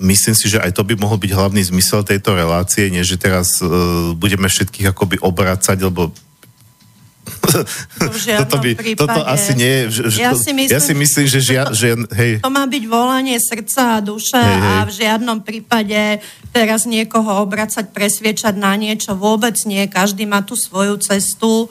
myslím 0.00 0.36
si, 0.36 0.52
že 0.52 0.60
aj 0.60 0.76
to 0.76 0.84
by 0.84 0.96
mohol 0.96 1.16
byť 1.16 1.32
hlavný 1.32 1.62
zmysel 1.64 2.04
tejto 2.04 2.36
relácie, 2.36 2.92
nie 2.92 3.04
že 3.04 3.16
teraz 3.16 3.60
e, 3.60 3.68
budeme 4.12 4.48
všetkých 4.48 4.92
akoby 4.92 5.16
obracať, 5.20 5.76
lebo 5.80 6.12
toto, 8.42 8.56
by, 8.62 8.70
prípade. 8.76 9.00
toto 9.02 9.20
asi 9.26 9.52
nie 9.58 9.88
je... 9.90 10.10
Ja 10.20 10.32
si 10.34 10.52
myslím, 10.54 10.74
ja 10.74 10.80
si 10.80 10.94
myslím 10.94 11.26
že, 11.26 11.40
žia, 11.42 11.62
že 11.74 11.98
hej. 12.14 12.42
To 12.42 12.50
má 12.52 12.64
byť 12.66 12.84
volanie 12.86 13.36
srdca 13.38 13.98
a 13.98 14.04
duše 14.04 14.38
hej, 14.38 14.56
hej. 14.56 14.66
a 14.66 14.72
v 14.86 14.90
žiadnom 14.92 15.38
prípade 15.42 16.22
teraz 16.54 16.86
niekoho 16.86 17.42
obracať, 17.42 17.90
presviečať 17.90 18.54
na 18.56 18.74
niečo 18.78 19.18
vôbec 19.18 19.54
nie. 19.66 19.84
Každý 19.90 20.24
má 20.24 20.42
tú 20.46 20.54
svoju 20.54 20.98
cestu 21.02 21.68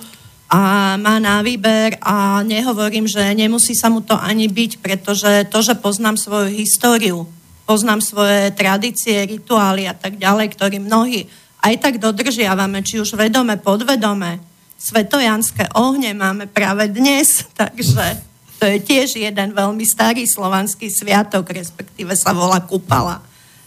a 0.51 0.93
má 1.01 1.17
na 1.17 1.41
výber 1.41 1.97
a 2.05 2.45
nehovorím, 2.45 3.09
že 3.09 3.33
nemusí 3.33 3.73
sa 3.73 3.89
mu 3.89 4.03
to 4.03 4.13
ani 4.13 4.45
byť, 4.45 4.71
pretože 4.83 5.49
to, 5.49 5.59
že 5.65 5.73
poznám 5.79 6.21
svoju 6.21 6.53
históriu, 6.53 7.25
poznám 7.65 8.03
svoje 8.03 8.53
tradície, 8.53 9.25
rituály 9.25 9.89
a 9.89 9.95
tak 9.97 10.21
ďalej, 10.21 10.53
ktorý 10.53 10.77
mnohí 10.83 11.25
aj 11.65 11.81
tak 11.81 11.93
dodržiavame, 11.97 12.85
či 12.85 13.01
už 13.01 13.17
vedome, 13.17 13.57
podvedome, 13.57 14.37
svetojanské 14.77 15.73
ohne 15.75 16.13
máme 16.13 16.45
práve 16.45 16.91
dnes, 16.91 17.47
takže 17.59 18.19
to 18.59 18.63
je 18.69 18.77
tiež 18.79 19.19
jeden 19.19 19.51
veľmi 19.51 19.83
starý 19.83 20.23
slovanský 20.25 20.87
sviatok, 20.87 21.51
respektíve 21.51 22.15
sa 22.15 22.31
volá 22.31 22.63
Kupala. 22.63 23.19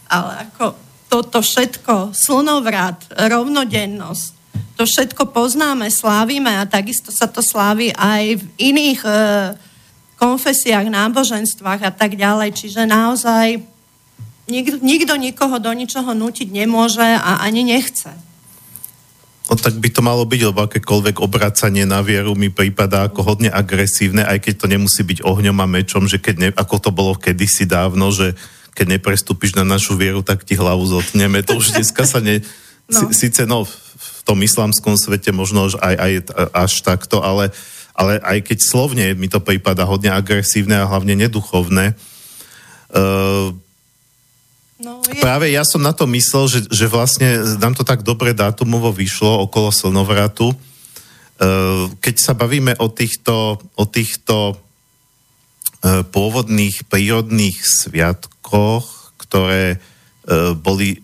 Ale 0.09 0.49
ako 0.49 0.73
toto 1.09 1.41
všetko, 1.41 2.13
slnovrat, 2.13 3.09
rovnodennosť, 3.13 4.39
to 4.79 4.87
všetko 4.87 5.35
poznáme, 5.35 5.91
slávime 5.91 6.55
a 6.55 6.63
takisto 6.63 7.11
sa 7.11 7.27
to 7.27 7.43
slávi 7.43 7.91
aj 7.91 8.39
v 8.39 8.43
iných 8.55 9.01
e, 9.03 9.11
konfesiách, 10.15 10.87
náboženstvách 10.87 11.81
a 11.83 11.91
tak 11.91 12.15
ďalej. 12.15 12.55
Čiže 12.55 12.87
naozaj 12.87 13.59
nikto, 14.47 14.79
nikto 14.79 15.13
nikoho 15.19 15.59
do 15.59 15.71
ničoho 15.75 16.15
nutiť 16.15 16.47
nemôže 16.55 17.03
a 17.03 17.43
ani 17.43 17.67
nechce. 17.67 18.07
No 19.49 19.57
tak 19.57 19.81
by 19.81 19.89
to 19.89 20.05
malo 20.05 20.29
byť, 20.29 20.41
lebo 20.45 20.69
akékoľvek 20.69 21.25
obracanie 21.25 21.81
na 21.81 22.05
vieru 22.05 22.37
mi 22.37 22.53
prípada 22.53 23.09
ako 23.09 23.33
hodne 23.33 23.49
agresívne, 23.49 24.21
aj 24.21 24.45
keď 24.45 24.53
to 24.61 24.65
nemusí 24.69 25.01
byť 25.01 25.25
ohňom 25.25 25.57
a 25.57 25.65
mečom, 25.65 26.05
že 26.05 26.21
keď 26.21 26.35
ne, 26.37 26.49
ako 26.53 26.77
to 26.77 26.89
bolo 26.93 27.17
kedysi 27.17 27.65
dávno, 27.65 28.13
že 28.13 28.37
keď 28.77 29.01
neprestúpiš 29.01 29.57
na 29.57 29.65
našu 29.65 29.97
vieru, 29.97 30.21
tak 30.21 30.45
ti 30.45 30.53
hlavu 30.53 30.85
zotneme. 30.85 31.41
To 31.49 31.57
už 31.57 31.73
dneska 31.75 32.05
sa 32.05 32.21
ne... 32.21 32.45
No. 32.89 33.09
Sice 33.13 33.45
no, 33.45 33.65
v 33.65 34.19
tom 34.25 34.41
islamskom 34.41 34.97
svete 34.97 35.29
možno 35.29 35.69
aj, 35.77 35.95
aj 35.97 36.13
až 36.57 36.73
takto, 36.81 37.21
ale, 37.21 37.53
ale 37.93 38.17
aj 38.21 38.45
keď 38.49 38.57
slovne 38.65 39.05
mi 39.13 39.29
to 39.29 39.41
prípada 39.41 39.85
hodne 39.85 40.09
agresívne 40.09 40.77
a 40.77 40.89
hlavne 40.89 41.13
neduchovné, 41.13 41.93
uh, 41.93 43.53
No, 44.79 45.03
je... 45.03 45.19
Práve 45.19 45.51
ja 45.51 45.67
som 45.67 45.83
na 45.83 45.91
to 45.91 46.07
myslel, 46.07 46.47
že, 46.47 46.59
že 46.71 46.87
vlastne 46.87 47.59
nám 47.59 47.75
to 47.75 47.83
tak 47.83 47.99
dobre 47.99 48.31
dátumovo 48.31 48.95
vyšlo 48.95 49.43
okolo 49.43 49.75
slnovratu. 49.75 50.55
E, 50.55 50.57
keď 51.99 52.15
sa 52.15 52.31
bavíme 52.31 52.79
o 52.79 52.87
týchto, 52.87 53.59
o 53.59 53.83
týchto 53.83 54.55
e, 55.83 56.03
pôvodných 56.07 56.87
prírodných 56.87 57.59
sviatkoch, 57.59 59.19
ktoré 59.19 59.75
e, 59.75 59.77
boli 60.55 61.03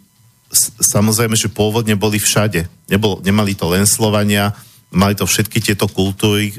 samozrejme, 0.80 1.36
že 1.36 1.52
pôvodne 1.52 2.00
boli 2.00 2.16
všade. 2.16 2.72
Nebol, 2.88 3.20
nemali 3.28 3.60
to 3.60 3.68
len 3.68 3.84
Slovania, 3.84 4.56
mali 4.88 5.20
to 5.20 5.28
všetky 5.28 5.60
tieto 5.60 5.92
kultúry 5.92 6.56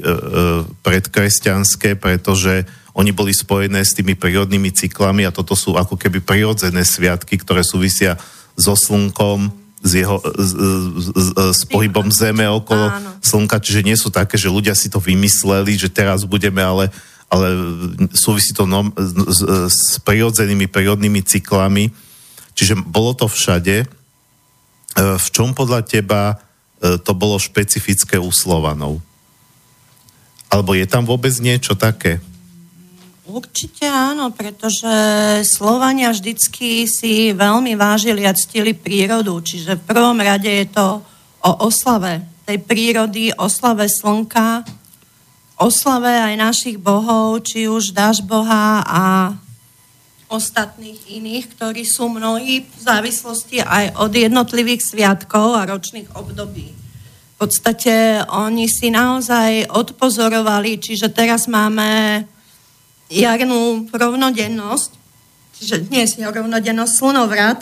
predkresťanské, 0.85 1.97
pretože 1.97 2.69
oni 2.97 3.13
boli 3.13 3.29
spojené 3.29 3.85
s 3.85 3.93
tými 3.93 4.17
prírodnými 4.17 4.73
cyklami 4.73 5.29
a 5.29 5.31
toto 5.31 5.53
sú 5.53 5.77
ako 5.77 5.93
keby 6.01 6.25
prirodzené 6.25 6.81
sviatky, 6.81 7.37
ktoré 7.37 7.61
súvisia 7.61 8.17
so 8.57 8.73
slnkom, 8.73 9.53
s, 9.77 9.91
jeho, 9.93 10.17
s, 10.17 10.51
s, 11.13 11.27
s 11.53 11.61
pohybom 11.69 12.09
Zeme 12.09 12.49
okolo 12.49 12.89
Áno. 12.89 13.09
Slnka, 13.21 13.61
čiže 13.61 13.85
nie 13.85 13.93
sú 13.93 14.09
také, 14.09 14.33
že 14.33 14.49
ľudia 14.49 14.73
si 14.73 14.89
to 14.89 14.97
vymysleli, 14.97 15.77
že 15.77 15.93
teraz 15.93 16.25
budeme, 16.25 16.65
ale, 16.65 16.89
ale 17.29 17.47
súvisí 18.17 18.57
to 18.57 18.65
no, 18.65 18.89
s, 18.97 19.39
s 19.69 20.01
prirodzenými 20.01 20.65
prírodnými 20.65 21.21
cyklami. 21.21 21.93
Čiže 22.57 22.81
bolo 22.81 23.13
to 23.13 23.29
všade. 23.29 23.85
E, 23.85 23.87
v 24.97 25.27
čom 25.29 25.53
podľa 25.53 25.85
teba 25.85 26.41
e, 26.81 26.97
to 26.97 27.13
bolo 27.13 27.37
špecifické 27.37 28.17
u 28.17 28.33
Slovanov? 28.33 28.97
Alebo 30.49 30.73
je 30.73 30.89
tam 30.89 31.05
vôbec 31.05 31.37
niečo 31.37 31.77
také? 31.77 32.17
Určite 33.27 33.83
áno, 33.83 34.31
pretože 34.31 34.87
Slovania 35.43 36.15
vždycky 36.15 36.87
si 36.87 37.35
veľmi 37.35 37.75
vážili 37.75 38.23
a 38.23 38.31
ctili 38.31 38.71
prírodu, 38.71 39.43
čiže 39.43 39.75
v 39.75 39.83
prvom 39.83 40.15
rade 40.15 40.47
je 40.47 40.67
to 40.71 41.03
o 41.43 41.51
oslave 41.67 42.23
tej 42.47 42.63
prírody, 42.63 43.35
oslave 43.35 43.91
slnka, 43.91 44.63
oslave 45.59 46.07
aj 46.07 46.39
našich 46.39 46.79
bohov, 46.79 47.43
či 47.43 47.67
už 47.67 47.91
dáš 47.91 48.23
Boha 48.23 48.79
a 48.87 49.35
ostatných 50.31 51.19
iných, 51.19 51.51
ktorí 51.51 51.83
sú 51.83 52.07
mnohí 52.07 52.63
v 52.63 52.79
závislosti 52.79 53.59
aj 53.59 53.99
od 53.99 54.11
jednotlivých 54.15 54.87
sviatkov 54.87 55.59
a 55.59 55.67
ročných 55.67 56.15
období. 56.15 56.71
V 56.71 57.35
podstate 57.35 58.23
oni 58.31 58.71
si 58.71 58.87
naozaj 58.87 59.67
odpozorovali, 59.67 60.79
čiže 60.79 61.11
teraz 61.11 61.51
máme 61.51 62.23
jarnú 63.07 63.87
rovnodennosť, 63.89 64.91
čiže 65.59 65.87
dnes 65.87 66.15
je 66.15 66.27
rovnodennosť 66.27 66.93
slunovrat, 66.93 67.59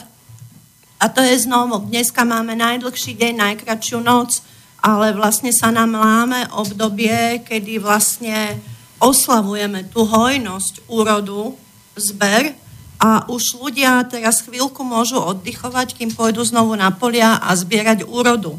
a 0.95 1.05
to 1.11 1.19
je 1.21 1.45
znovu, 1.45 1.85
dneska 1.91 2.23
máme 2.23 2.55
najdlhší 2.55 3.19
deň, 3.19 3.33
najkračšiu 3.35 3.99
noc, 3.99 4.41
ale 4.79 5.11
vlastne 5.13 5.51
sa 5.51 5.69
nám 5.69 5.97
láme 5.97 6.47
obdobie, 6.55 7.43
kedy 7.43 7.81
vlastne 7.81 8.57
oslavujeme 9.01 9.91
tú 9.91 10.07
hojnosť 10.07 10.87
úrodu, 10.87 11.53
zber 11.99 12.55
a 12.97 13.27
už 13.27 13.59
ľudia 13.59 14.01
teraz 14.07 14.39
chvíľku 14.41 14.81
môžu 14.81 15.19
oddychovať, 15.19 15.99
kým 15.99 16.15
pôjdu 16.15 16.47
znovu 16.47 16.73
na 16.79 16.89
polia 16.95 17.37
a 17.37 17.51
zbierať 17.53 18.07
úrodu. 18.07 18.55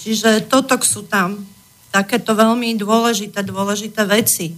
Čiže 0.00 0.48
toto 0.48 0.76
sú 0.80 1.04
tam 1.04 1.44
takéto 1.92 2.32
veľmi 2.32 2.76
dôležité, 2.80 3.44
dôležité 3.44 4.02
veci. 4.08 4.56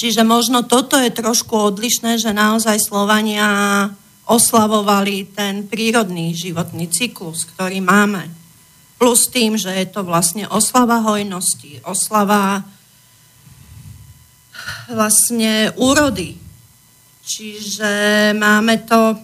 Čiže 0.00 0.24
možno 0.24 0.64
toto 0.64 0.96
je 0.96 1.12
trošku 1.12 1.52
odlišné, 1.52 2.16
že 2.16 2.32
naozaj 2.32 2.80
Slovania 2.80 3.84
oslavovali 4.24 5.28
ten 5.36 5.68
prírodný 5.68 6.32
životný 6.32 6.88
cyklus, 6.88 7.44
ktorý 7.44 7.84
máme. 7.84 8.32
Plus 8.96 9.28
tým, 9.28 9.60
že 9.60 9.68
je 9.68 9.84
to 9.92 10.00
vlastne 10.00 10.48
oslava 10.48 11.04
hojnosti, 11.04 11.84
oslava 11.84 12.64
vlastne 14.88 15.76
úrody. 15.76 16.40
Čiže 17.20 18.32
máme 18.40 18.80
to 18.88 19.20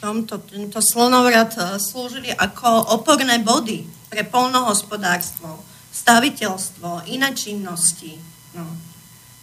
tomto, 0.00 0.40
tento 0.48 0.80
slonovrat 0.80 1.52
eh, 1.60 1.76
slúžili 1.76 2.32
ako 2.32 2.96
oporné 2.96 3.44
body 3.44 3.84
pre 4.08 4.24
polnohospodárstvo, 4.24 5.60
staviteľstvo, 5.92 7.12
iné 7.12 7.30
činnosti. 7.36 8.16
No. 8.56 8.89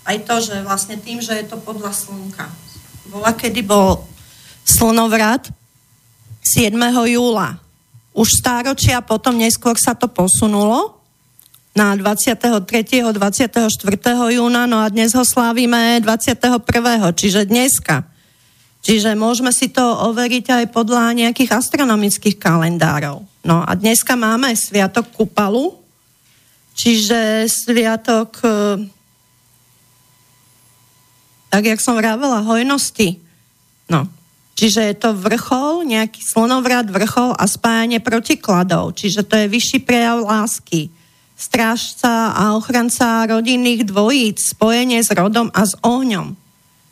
Aj 0.08 0.18
to, 0.24 0.36
že 0.40 0.64
vlastne 0.64 0.96
tým, 0.96 1.20
že 1.20 1.36
je 1.36 1.46
to 1.52 1.60
podľa 1.60 1.92
slnka. 1.92 2.48
Bola, 3.12 3.36
kedy 3.36 3.60
bol 3.60 4.08
slnovrat 4.64 5.52
7. 6.48 6.72
júla. 7.12 7.60
Už 8.16 8.40
stáročia 8.40 9.04
potom 9.04 9.36
neskôr 9.36 9.76
sa 9.76 9.92
to 9.92 10.08
posunulo 10.08 10.96
na 11.76 11.94
23. 11.94 13.14
24. 13.14 13.68
júna, 14.34 14.66
no 14.66 14.82
a 14.82 14.88
dnes 14.90 15.14
ho 15.14 15.22
slávime 15.22 16.02
21. 16.02 16.64
čiže 17.14 17.46
dneska. 17.46 18.08
Čiže 18.82 19.14
môžeme 19.14 19.52
si 19.52 19.70
to 19.70 19.84
overiť 19.84 20.64
aj 20.64 20.66
podľa 20.72 21.14
nejakých 21.14 21.52
astronomických 21.54 22.40
kalendárov. 22.40 23.28
No 23.46 23.62
a 23.62 23.72
dneska 23.76 24.16
máme 24.16 24.56
Sviatok 24.56 25.12
Kupalu, 25.12 25.76
čiže 26.74 27.46
Sviatok, 27.52 28.40
e, 28.42 28.50
tak 31.58 31.74
jak 31.74 31.82
som 31.82 31.98
vravela, 31.98 32.46
hojnosti. 32.46 33.18
No. 33.90 34.06
Čiže 34.54 34.94
je 34.94 34.96
to 35.02 35.18
vrchol, 35.18 35.90
nejaký 35.90 36.22
slonovrat, 36.22 36.86
vrchol 36.86 37.34
a 37.34 37.50
spájanie 37.50 37.98
protikladov. 37.98 38.94
Čiže 38.94 39.26
to 39.26 39.34
je 39.42 39.50
vyšší 39.50 39.82
prejav 39.82 40.22
lásky. 40.22 40.94
Strážca 41.34 42.30
a 42.38 42.54
ochranca 42.54 43.26
rodinných 43.26 43.90
dvojíc, 43.90 44.54
spojenie 44.54 45.02
s 45.02 45.10
rodom 45.10 45.50
a 45.50 45.66
s 45.66 45.74
ohňom. 45.82 46.38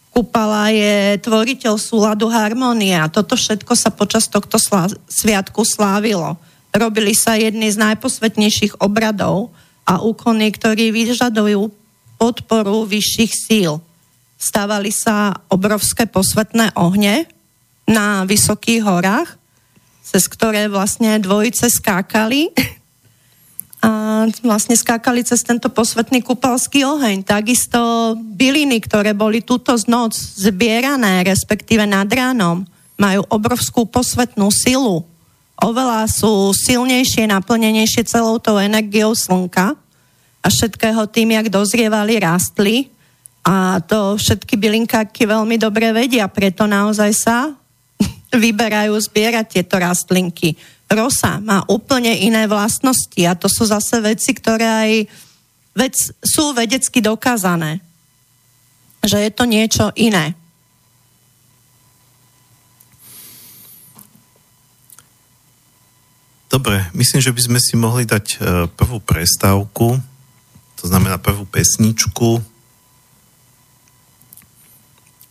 Kupala 0.09 0.73
je 0.73 1.21
tvoriteľ 1.21 1.77
súladu 1.77 2.25
harmonie 2.33 2.97
a 2.97 3.05
toto 3.05 3.37
všetko 3.37 3.77
sa 3.77 3.93
počas 3.93 4.25
tohto 4.25 4.57
slá- 4.57 4.97
sviatku 5.05 5.61
slávilo. 5.61 6.41
Robili 6.73 7.13
sa 7.13 7.37
jedny 7.37 7.69
z 7.69 7.77
najposvetnejších 7.85 8.81
obradov 8.81 9.53
a 9.85 10.01
úkony, 10.01 10.49
ktorí 10.49 10.89
vyžadujú 10.89 11.69
podporu 12.17 12.89
vyšších 12.89 13.29
síl. 13.29 13.77
Stávali 14.35 14.91
sa 14.91 15.31
obrovské 15.47 16.05
posvetné 16.05 16.75
ohne 16.75 17.25
na 17.87 18.27
vysokých 18.27 18.83
horách, 18.83 19.39
cez 20.05 20.29
ktoré 20.29 20.69
vlastne 20.69 21.17
dvojice 21.17 21.71
skákali 21.71 22.51
a 23.85 24.25
vlastne 24.41 24.73
skákali 24.73 25.21
cez 25.21 25.45
tento 25.45 25.69
posvetný 25.69 26.25
kúpalský 26.25 26.81
oheň. 26.85 27.21
Takisto 27.21 28.13
byliny, 28.17 28.81
ktoré 28.81 29.13
boli 29.13 29.45
túto 29.45 29.77
noc 29.85 30.17
zbierané, 30.17 31.21
respektíve 31.21 31.85
nad 31.85 32.09
ránom, 32.09 32.65
majú 32.97 33.21
obrovskú 33.29 33.85
posvetnú 33.85 34.49
silu. 34.49 35.05
Oveľa 35.61 36.09
sú 36.09 36.51
silnejšie, 36.51 37.29
naplnenejšie 37.29 38.09
celou 38.09 38.41
tou 38.41 38.57
energiou 38.57 39.13
slnka 39.13 39.77
a 40.41 40.47
všetkého 40.49 41.05
tým, 41.07 41.37
jak 41.37 41.47
dozrievali, 41.53 42.19
rastli. 42.19 42.89
A 43.45 43.77
to 43.85 44.17
všetky 44.17 44.57
bylinkáky 44.57 45.29
veľmi 45.29 45.61
dobre 45.61 45.93
vedia, 45.93 46.25
preto 46.25 46.65
naozaj 46.65 47.11
sa 47.13 47.53
vyberajú 48.33 48.97
zbierať 48.97 49.61
tieto 49.61 49.77
rastlinky 49.77 50.57
rosa 50.91 51.41
má 51.41 51.65
úplne 51.65 52.13
iné 52.13 52.45
vlastnosti 52.45 53.21
a 53.25 53.33
to 53.33 53.49
sú 53.49 53.65
zase 53.65 53.97
veci, 54.01 54.37
ktoré 54.37 54.65
aj 54.65 54.91
vec, 55.73 55.95
sú 56.21 56.53
vedecky 56.53 57.01
dokázané, 57.01 57.81
že 59.01 59.17
je 59.17 59.31
to 59.33 59.43
niečo 59.49 59.89
iné. 59.97 60.37
Dobre, 66.45 66.87
myslím, 66.95 67.19
že 67.19 67.35
by 67.35 67.41
sme 67.41 67.59
si 67.59 67.75
mohli 67.75 68.07
dať 68.07 68.25
e, 68.31 68.37
prvú 68.71 69.03
prestávku, 69.03 69.99
to 70.79 70.83
znamená 70.87 71.19
prvú 71.19 71.43
pesničku, 71.43 72.39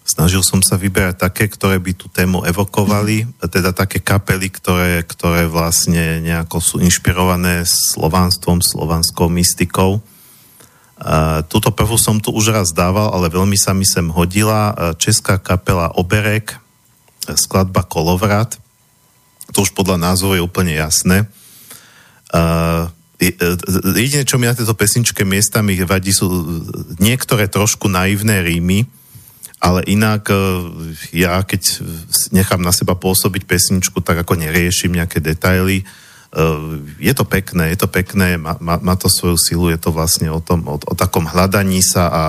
Snažil 0.05 0.45
som 0.45 0.61
sa 0.61 0.77
vyberať 0.77 1.17
také, 1.17 1.49
ktoré 1.49 1.81
by 1.81 1.97
tú 1.97 2.12
tému 2.12 2.45
evokovali, 2.45 3.25
teda 3.40 3.73
také 3.73 4.05
kapely, 4.05 4.53
ktoré, 4.53 5.01
ktoré 5.01 5.49
vlastne 5.49 6.21
nejako 6.21 6.61
sú 6.61 6.77
inšpirované 6.85 7.64
slovanstvom, 7.64 8.61
slovanskou 8.61 9.33
mystikou. 9.33 10.05
Uh, 10.95 11.40
túto 11.49 11.73
prvú 11.73 11.97
som 11.97 12.21
tu 12.21 12.37
už 12.37 12.53
raz 12.53 12.69
dával, 12.77 13.17
ale 13.17 13.33
veľmi 13.33 13.57
sa 13.57 13.73
mi 13.73 13.88
sem 13.88 14.05
hodila. 14.12 14.77
Česká 15.01 15.40
kapela 15.40 15.88
Oberek, 15.97 16.61
skladba 17.25 17.81
Kolovrat. 17.81 18.61
To 19.57 19.64
už 19.64 19.73
podľa 19.73 19.97
názvu 19.97 20.37
je 20.37 20.45
úplne 20.45 20.77
jasné. 20.77 21.25
Uh, 22.29 22.93
jediné, 23.97 24.29
čo 24.29 24.37
mi 24.37 24.45
na 24.45 24.53
tejto 24.53 24.77
pesničke 24.77 25.25
miestami 25.25 25.81
vadí, 25.81 26.12
sú 26.12 26.29
niektoré 27.01 27.49
trošku 27.49 27.88
naivné 27.88 28.45
rímy, 28.45 28.85
ale 29.64 29.81
inak 29.88 30.29
e, 30.29 30.37
ja 31.16 31.40
keď 31.40 31.81
nechám 32.37 32.61
na 32.61 32.68
seba 32.68 32.92
pôsobiť 32.92 33.48
pesničku, 33.48 34.05
tak 34.05 34.20
ako 34.20 34.37
neriešim 34.37 34.92
nejaké 34.92 35.24
detaily, 35.24 35.81
e, 35.81 35.85
je 37.00 37.12
to 37.16 37.24
pekné, 37.24 37.72
je 37.72 37.79
to 37.81 37.88
pekné, 37.88 38.37
má, 38.37 38.61
má, 38.61 38.94
to 39.00 39.09
svoju 39.09 39.40
silu, 39.40 39.72
je 39.72 39.81
to 39.81 39.88
vlastne 39.88 40.29
o, 40.29 40.44
tom, 40.44 40.68
o, 40.68 40.77
o 40.77 40.92
takom 40.92 41.24
hľadaní 41.24 41.81
sa 41.81 42.12
a 42.12 42.24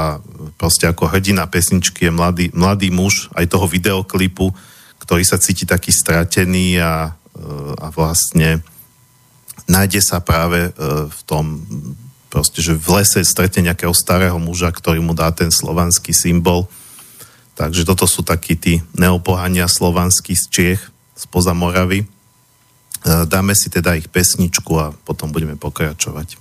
proste 0.56 0.88
ako 0.88 1.12
hrdina 1.12 1.44
pesničky 1.52 2.08
je 2.08 2.16
mladý, 2.16 2.46
mladý 2.56 2.88
muž 2.96 3.28
aj 3.36 3.52
toho 3.52 3.68
videoklipu, 3.68 4.56
ktorý 5.04 5.28
sa 5.28 5.36
cíti 5.36 5.68
taký 5.68 5.92
stratený 5.92 6.80
a, 6.80 7.12
e, 7.36 7.44
a 7.84 7.92
vlastne 7.92 8.64
nájde 9.68 10.00
sa 10.00 10.22
práve 10.22 10.70
v 11.10 11.20
tom 11.26 11.66
proste, 12.30 12.62
že 12.62 12.78
v 12.78 13.02
lese 13.02 13.26
stretne 13.26 13.72
nejakého 13.72 13.96
starého 13.98 14.38
muža, 14.38 14.70
ktorý 14.70 15.02
mu 15.02 15.18
dá 15.18 15.34
ten 15.34 15.50
slovanský 15.50 16.14
symbol 16.14 16.70
Takže 17.56 17.88
toto 17.88 18.04
sú 18.04 18.22
takí 18.22 18.60
tí 18.60 18.84
neopohania 19.00 19.72
slovanskí 19.72 20.36
z 20.36 20.46
Čiech, 20.52 20.82
spoza 21.16 21.56
Moravy. 21.56 22.04
E, 22.04 22.08
dáme 23.26 23.56
si 23.56 23.72
teda 23.72 23.96
ich 23.96 24.12
pesničku 24.12 24.76
a 24.76 24.92
potom 24.92 25.32
budeme 25.32 25.56
pokračovať. 25.56 26.36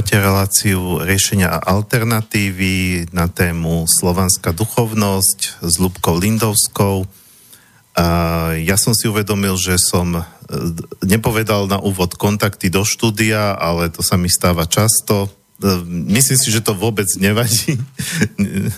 Počúvate 0.00 0.24
reláciu 0.32 0.80
riešenia 1.04 1.60
a 1.60 1.76
alternatívy 1.76 3.04
na 3.12 3.28
tému 3.28 3.84
Slovanská 3.84 4.48
duchovnosť 4.56 5.60
s 5.60 5.74
Lubkou 5.76 6.16
Lindovskou. 6.16 7.04
Ja 8.64 8.76
som 8.80 8.96
si 8.96 9.12
uvedomil, 9.12 9.60
že 9.60 9.76
som 9.76 10.16
e, 10.16 10.24
nepovedal 11.04 11.68
na 11.68 11.84
úvod 11.84 12.16
kontakty 12.16 12.72
do 12.72 12.80
štúdia, 12.80 13.52
ale 13.52 13.92
to 13.92 14.00
sa 14.00 14.16
mi 14.16 14.32
stáva 14.32 14.64
často. 14.64 15.28
Myslím 16.08 16.40
si, 16.40 16.48
že 16.48 16.64
to 16.64 16.72
vôbec 16.72 17.04
nevadí. 17.20 17.76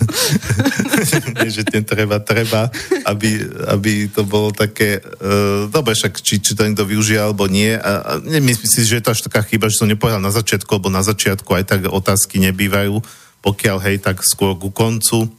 Nie, 1.39 1.47
že 1.47 1.63
ten 1.63 1.87
treba, 1.87 2.19
treba, 2.19 2.67
aby, 3.07 3.39
aby 3.71 4.11
to 4.11 4.27
bolo 4.27 4.51
také, 4.51 4.99
uh, 4.99 5.71
dobre, 5.71 5.95
však 5.95 6.19
či, 6.19 6.43
či 6.43 6.51
to 6.51 6.67
niekto 6.67 6.83
využije 6.83 7.23
alebo 7.23 7.47
nie. 7.47 7.71
A, 7.79 7.91
a 8.03 8.11
myslím 8.19 8.67
si, 8.67 8.83
že 8.83 8.99
je 8.99 9.03
to 9.07 9.15
až 9.15 9.23
taká 9.23 9.47
chyba, 9.47 9.71
že 9.71 9.79
som 9.79 9.87
nepovedal 9.87 10.19
na 10.19 10.35
začiatku, 10.35 10.67
lebo 10.75 10.91
na 10.91 11.07
začiatku 11.07 11.47
aj 11.55 11.63
tak 11.71 11.81
otázky 11.87 12.43
nebývajú, 12.51 12.99
pokiaľ 13.39 13.77
hej, 13.87 14.03
tak 14.03 14.19
skôr 14.27 14.51
ku 14.59 14.67
koncu. 14.67 15.31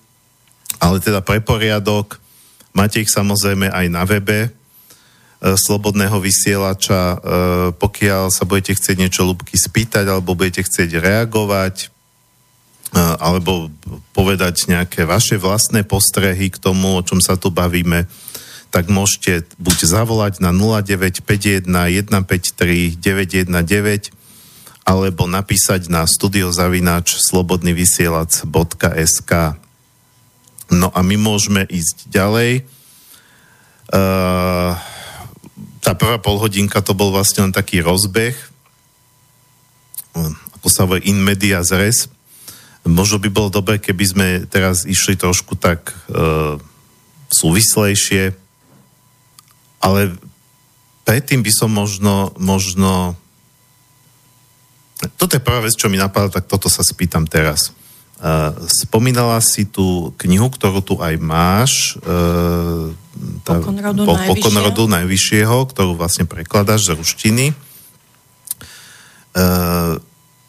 Ale 0.81 0.97
teda 0.97 1.21
pre 1.21 1.45
poriadok, 1.45 2.25
máte 2.73 3.05
ich 3.05 3.13
samozrejme 3.13 3.69
aj 3.69 3.87
na 3.93 4.09
webe, 4.09 4.49
slobodného 5.45 6.17
vysielača, 6.25 7.13
e, 7.13 7.17
pokiaľ 7.77 8.33
sa 8.33 8.49
budete 8.49 8.81
chcieť 8.81 8.97
niečo 8.97 9.29
ľubky 9.29 9.61
spýtať, 9.61 10.09
alebo 10.09 10.33
budete 10.33 10.65
chcieť 10.65 10.97
reagovať, 10.97 11.85
e, 11.85 11.89
alebo 12.97 13.69
povedať 14.17 14.73
nejaké 14.73 15.05
vaše 15.05 15.37
vlastné 15.37 15.85
postrehy 15.85 16.49
k 16.49 16.57
tomu, 16.57 16.97
o 16.97 17.05
čom 17.05 17.21
sa 17.21 17.37
tu 17.37 17.53
bavíme, 17.53 18.09
tak 18.73 18.89
môžete 18.89 19.45
buď 19.61 19.85
zavolať 19.85 20.41
na 20.41 20.49
0951 20.51 21.69
153 21.69 22.97
919 22.99 24.17
alebo 24.85 25.25
napísať 25.31 25.89
na 25.89 26.05
studiozavinač 26.05 27.17
slobodnyvysielac.sk 27.17 29.33
No 30.73 30.89
a 30.91 31.05
my 31.05 31.17
môžeme 31.21 31.69
ísť 31.69 32.09
ďalej. 32.09 32.65
Uh, 33.93 34.73
tá 35.85 35.93
prvá 35.93 36.17
polhodinka 36.17 36.81
to 36.81 36.97
bol 36.97 37.13
vlastne 37.13 37.45
len 37.45 37.53
taký 37.53 37.85
rozbeh, 37.85 38.33
ako 40.57 40.67
sa 40.73 40.89
hovorí 40.89 41.05
in 41.05 41.21
media 41.21 41.61
zres. 41.61 42.09
Možno 42.89 43.21
by 43.21 43.29
bolo 43.29 43.53
dobré, 43.53 43.77
keby 43.77 44.05
sme 44.09 44.27
teraz 44.49 44.89
išli 44.89 45.17
trošku 45.17 45.61
tak 45.61 45.93
e, 46.09 46.57
súvislejšie, 47.29 48.33
ale 49.85 50.01
predtým 51.05 51.45
by 51.45 51.53
som 51.53 51.69
možno, 51.69 52.33
možno 52.41 53.21
toto 55.21 55.37
je 55.37 55.45
prvá 55.45 55.61
vec, 55.61 55.77
čo 55.77 55.93
mi 55.93 56.01
napadá, 56.01 56.41
tak 56.41 56.49
toto 56.49 56.73
sa 56.73 56.81
spýtam 56.81 57.29
teraz. 57.29 57.77
Uh, 58.25 58.57
spomínala 58.71 59.37
si 59.45 59.69
tú 59.69 60.17
knihu, 60.23 60.49
ktorú 60.49 60.81
tu 60.81 60.97
aj 60.97 61.19
máš, 61.21 61.99
uh, 62.01 62.89
tá, 63.47 63.61
pokon 63.61 63.79
rodu, 63.79 64.03
po, 64.03 64.15
najvyššieho. 64.15 64.35
pokon 64.35 64.57
rodu 64.59 64.83
najvyššieho, 64.91 65.57
ktorú 65.71 65.93
vlastne 65.95 66.25
prekladáš 66.27 66.91
z 66.91 66.91
ruštiny. 66.99 67.47
Uh, 69.35 69.99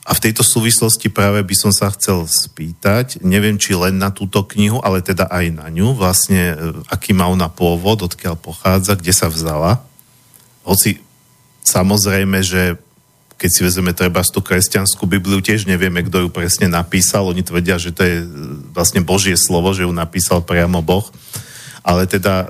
a 0.05 0.11
v 0.13 0.23
tejto 0.29 0.45
súvislosti 0.45 1.09
práve 1.09 1.41
by 1.41 1.55
som 1.57 1.73
sa 1.73 1.89
chcel 1.89 2.29
spýtať, 2.29 3.25
neviem, 3.25 3.57
či 3.57 3.73
len 3.73 3.97
na 3.97 4.13
túto 4.13 4.45
knihu, 4.53 4.77
ale 4.85 5.01
teda 5.01 5.25
aj 5.25 5.45
na 5.49 5.65
ňu, 5.73 5.97
vlastne 5.97 6.53
aký 6.93 7.17
má 7.17 7.25
ona 7.25 7.49
pôvod, 7.49 8.05
odkiaľ 8.05 8.37
pochádza, 8.37 8.93
kde 8.93 9.09
sa 9.09 9.33
vzala. 9.33 9.81
Hoci 10.61 11.01
samozrejme, 11.65 12.45
že 12.45 12.77
keď 13.41 13.49
si 13.49 13.61
vezeme 13.65 13.91
treba 13.97 14.21
tú 14.21 14.45
kresťanskú 14.45 15.09
Bibliu, 15.09 15.41
tiež 15.41 15.65
nevieme, 15.65 16.05
kto 16.05 16.23
ju 16.23 16.29
presne 16.29 16.69
napísal. 16.69 17.25
Oni 17.25 17.41
tvrdia, 17.41 17.81
že 17.81 17.91
to 17.91 18.05
je 18.05 18.23
vlastne 18.71 19.01
Božie 19.01 19.35
slovo, 19.35 19.73
že 19.73 19.83
ju 19.83 19.91
napísal 19.91 20.45
priamo 20.45 20.85
Boh. 20.85 21.09
Uh, 21.09 21.54
ale 21.85 22.09
teda 22.09 22.33
e, 22.43 22.47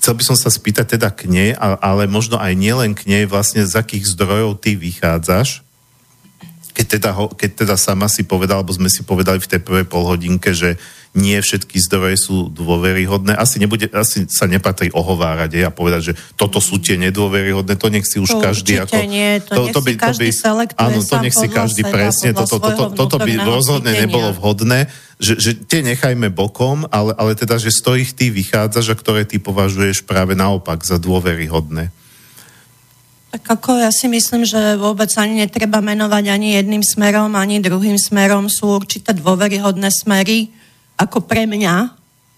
chcel 0.00 0.14
by 0.20 0.22
som 0.22 0.36
sa 0.36 0.52
spýtať 0.52 1.00
teda 1.00 1.08
k 1.08 1.32
nej, 1.32 1.50
ale 1.56 2.04
možno 2.04 2.36
aj 2.36 2.52
nielen 2.52 2.92
k 2.92 3.08
nej, 3.08 3.24
vlastne 3.24 3.64
z 3.64 3.72
akých 3.72 4.04
zdrojov 4.12 4.60
ty 4.60 4.76
vychádzaš, 4.76 5.64
keď 6.74 6.86
teda, 6.98 7.10
keď 7.38 7.50
teda 7.64 7.76
sama 7.78 8.10
si 8.10 8.26
povedal, 8.26 8.60
alebo 8.60 8.74
sme 8.74 8.90
si 8.90 9.06
povedali 9.06 9.38
v 9.38 9.46
tej 9.46 9.60
prvej 9.62 9.86
polhodinke, 9.86 10.50
že 10.50 10.74
nie 11.14 11.38
všetky 11.38 11.78
zdroje 11.78 12.18
sú 12.18 12.50
dôveryhodné. 12.50 13.38
Asi, 13.38 13.62
nebude, 13.62 13.86
asi 13.94 14.26
sa 14.26 14.50
nepatrí 14.50 14.90
ohovárať 14.90 15.62
a 15.62 15.70
povedať, 15.70 16.10
že 16.10 16.12
toto 16.34 16.58
sú 16.58 16.82
tie 16.82 16.98
nedôveryhodné, 16.98 17.78
to 17.78 17.86
nech 17.86 18.02
si 18.02 18.18
už 18.18 18.26
to 18.26 18.42
každý 18.42 18.82
ako... 18.82 18.98
Nie, 19.06 19.38
to, 19.38 19.54
to, 19.54 19.62
nech 19.62 19.74
to 19.78 19.80
by, 19.80 19.92
si 19.94 20.02
každý 20.02 20.30
to 20.34 20.50
by, 20.50 20.64
Áno, 20.74 20.98
to 21.06 21.16
nech 21.22 21.36
si 21.38 21.46
každý 21.46 21.82
presne, 21.86 22.34
toto, 22.34 22.58
toto, 22.58 22.90
toto 22.90 23.16
by 23.22 23.32
rozhodne 23.46 23.94
nebolo 23.94 24.34
vhodné, 24.34 24.90
že, 25.18 25.38
že 25.38 25.50
tie 25.54 25.80
nechajme 25.82 26.30
bokom, 26.34 26.86
ale, 26.90 27.14
ale 27.14 27.32
teda, 27.38 27.58
že 27.58 27.70
z 27.70 27.80
ktorých 27.80 28.10
ty 28.14 28.26
vychádzaš 28.34 28.86
a 28.92 28.98
ktoré 28.98 29.22
ty 29.22 29.38
považuješ 29.38 30.02
práve 30.02 30.34
naopak 30.34 30.82
za 30.82 30.98
dôveryhodné. 30.98 31.90
Tak 33.34 33.58
ako 33.58 33.82
ja 33.82 33.90
si 33.90 34.06
myslím, 34.06 34.46
že 34.46 34.78
vôbec 34.78 35.10
ani 35.18 35.42
netreba 35.42 35.82
menovať 35.82 36.30
ani 36.30 36.54
jedným 36.54 36.86
smerom, 36.86 37.34
ani 37.34 37.58
druhým 37.58 37.98
smerom. 37.98 38.46
Sú 38.46 38.70
určité 38.70 39.10
dôveryhodné 39.10 39.90
smery, 39.90 40.54
ako 40.94 41.26
pre 41.26 41.42
mňa, 41.42 41.90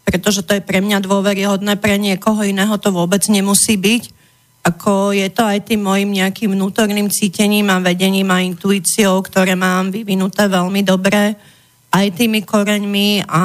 pretože 0.08 0.40
to 0.40 0.56
je 0.56 0.64
pre 0.64 0.80
mňa 0.80 1.04
dôveryhodné, 1.04 1.76
pre 1.76 2.00
niekoho 2.00 2.40
iného 2.48 2.72
to 2.80 2.96
vôbec 2.96 3.20
nemusí 3.28 3.76
byť. 3.76 4.16
Ako 4.64 5.12
je 5.12 5.28
to 5.28 5.44
aj 5.44 5.68
tým 5.68 5.84
mojim 5.84 6.10
nejakým 6.16 6.56
vnútorným 6.56 7.12
cítením 7.12 7.68
a 7.68 7.78
vedením 7.78 8.32
a 8.32 8.40
intuíciou, 8.40 9.20
ktoré 9.20 9.52
mám 9.52 9.92
vyvinuté 9.92 10.48
veľmi 10.48 10.80
dobre, 10.80 11.36
aj 11.96 12.20
tými 12.20 12.44
koreňmi 12.44 13.24
a 13.24 13.42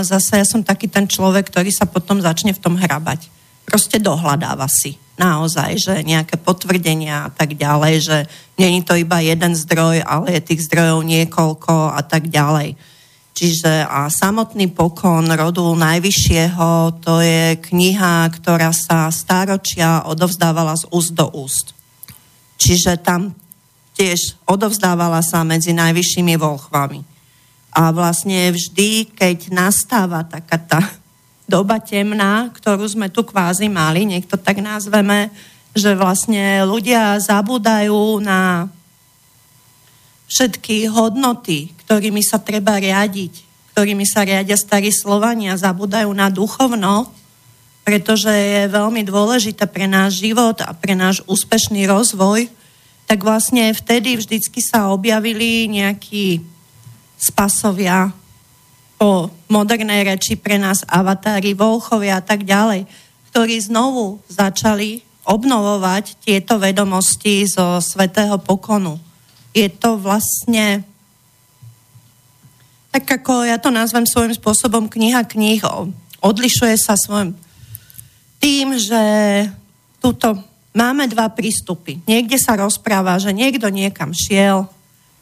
zase 0.00 0.40
ja 0.40 0.46
som 0.48 0.64
taký 0.64 0.88
ten 0.88 1.04
človek, 1.04 1.52
ktorý 1.52 1.68
sa 1.68 1.84
potom 1.84 2.24
začne 2.24 2.56
v 2.56 2.62
tom 2.62 2.80
hrabať. 2.80 3.28
Proste 3.68 4.00
dohľadáva 4.00 4.64
si 4.72 4.96
naozaj, 5.20 5.70
že 5.76 5.94
nejaké 6.00 6.40
potvrdenia 6.40 7.28
a 7.28 7.30
tak 7.30 7.60
ďalej, 7.60 7.94
že 8.00 8.16
není 8.56 8.80
to 8.80 8.96
iba 8.96 9.20
jeden 9.20 9.52
zdroj, 9.52 10.00
ale 10.00 10.40
je 10.40 10.48
tých 10.48 10.64
zdrojov 10.64 11.04
niekoľko 11.04 11.92
a 11.92 12.00
tak 12.00 12.32
ďalej. 12.32 12.80
Čiže 13.36 13.84
a 13.88 14.08
samotný 14.08 14.72
pokon 14.72 15.28
rodu 15.32 15.64
najvyššieho, 15.64 17.00
to 17.04 17.20
je 17.20 17.56
kniha, 17.72 18.28
ktorá 18.32 18.72
sa 18.72 19.12
stáročia 19.12 20.08
odovzdávala 20.08 20.76
z 20.76 20.84
úst 20.92 21.12
do 21.12 21.28
úst. 21.36 21.72
Čiže 22.60 23.00
tam 23.00 23.32
tiež 23.96 24.40
odovzdávala 24.48 25.20
sa 25.20 25.44
medzi 25.44 25.72
najvyššími 25.76 26.34
volchvami. 26.36 27.09
A 27.70 27.94
vlastne 27.94 28.50
vždy, 28.50 29.14
keď 29.14 29.54
nastáva 29.54 30.26
taká 30.26 30.58
tá 30.58 30.82
doba 31.50 31.82
temná, 31.82 32.50
ktorú 32.54 32.86
sme 32.86 33.10
tu 33.10 33.26
kvázi 33.26 33.66
mali, 33.66 34.06
nech 34.06 34.26
to 34.26 34.38
tak 34.38 34.62
nazveme, 34.62 35.30
že 35.74 35.94
vlastne 35.98 36.62
ľudia 36.66 37.18
zabúdajú 37.18 38.22
na 38.22 38.70
všetky 40.30 40.86
hodnoty, 40.90 41.74
ktorými 41.82 42.22
sa 42.22 42.38
treba 42.38 42.78
riadiť, 42.78 43.34
ktorými 43.74 44.06
sa 44.06 44.22
riadia 44.22 44.54
starí 44.54 44.94
Slovania, 44.94 45.58
zabúdajú 45.58 46.10
na 46.14 46.30
duchovno, 46.30 47.10
pretože 47.82 48.30
je 48.30 48.70
veľmi 48.70 49.02
dôležité 49.02 49.66
pre 49.66 49.90
náš 49.90 50.22
život 50.22 50.62
a 50.62 50.70
pre 50.70 50.94
náš 50.94 51.26
úspešný 51.26 51.90
rozvoj, 51.90 52.46
tak 53.10 53.26
vlastne 53.26 53.74
vtedy 53.74 54.14
vždycky 54.14 54.62
sa 54.62 54.94
objavili 54.94 55.66
nejakí 55.66 56.46
spasovia 57.20 58.16
po 58.96 59.28
modernej 59.52 60.08
reči 60.08 60.40
pre 60.40 60.56
nás 60.56 60.80
avatári, 60.88 61.52
volchovia 61.52 62.20
a 62.20 62.24
tak 62.24 62.48
ďalej, 62.48 62.88
ktorí 63.32 63.60
znovu 63.60 64.24
začali 64.32 65.04
obnovovať 65.28 66.24
tieto 66.24 66.56
vedomosti 66.56 67.44
zo 67.44 67.78
svetého 67.84 68.40
pokonu 68.40 68.96
je 69.54 69.66
to 69.70 69.98
vlastne 69.98 70.86
tak 72.90 73.06
ako 73.06 73.46
ja 73.46 73.54
to 73.62 73.70
nazvem 73.70 74.02
svojím 74.02 74.34
spôsobom 74.34 74.90
kniha 74.90 75.22
knih, 75.22 75.62
odlišuje 76.18 76.74
sa 76.74 76.98
svojim 76.98 77.38
tým, 78.42 78.74
že 78.74 79.02
tuto 80.02 80.42
máme 80.74 81.06
dva 81.06 81.30
prístupy. 81.30 82.02
Niekde 82.10 82.34
sa 82.34 82.58
rozpráva, 82.58 83.14
že 83.22 83.30
niekto 83.30 83.70
niekam 83.70 84.10
šiel, 84.10 84.66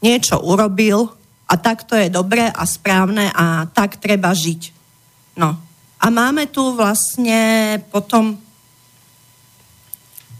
niečo 0.01 0.41
urobil 0.41 1.13
a 1.49 1.53
tak 1.57 1.81
to 1.89 1.97
je 1.97 2.13
dobré 2.13 2.45
a 2.45 2.63
správne 2.69 3.33
a 3.33 3.65
tak 3.73 3.97
treba 3.97 4.29
žiť. 4.37 4.69
No. 5.33 5.57
A 5.99 6.05
máme 6.13 6.45
tu 6.45 6.77
vlastne 6.77 7.75
potom 7.89 8.37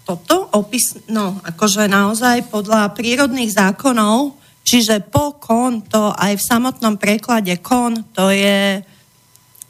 toto 0.05 0.49
opis, 0.57 0.97
no, 1.05 1.37
akože 1.45 1.85
naozaj 1.85 2.49
podľa 2.49 2.97
prírodných 2.97 3.53
zákonov, 3.53 4.33
čiže 4.65 5.05
po 5.05 5.37
kon, 5.37 5.85
to 5.85 6.09
aj 6.17 6.33
v 6.33 6.47
samotnom 6.49 6.97
preklade 6.97 7.53
kon, 7.61 8.05
to 8.17 8.33
je, 8.33 8.81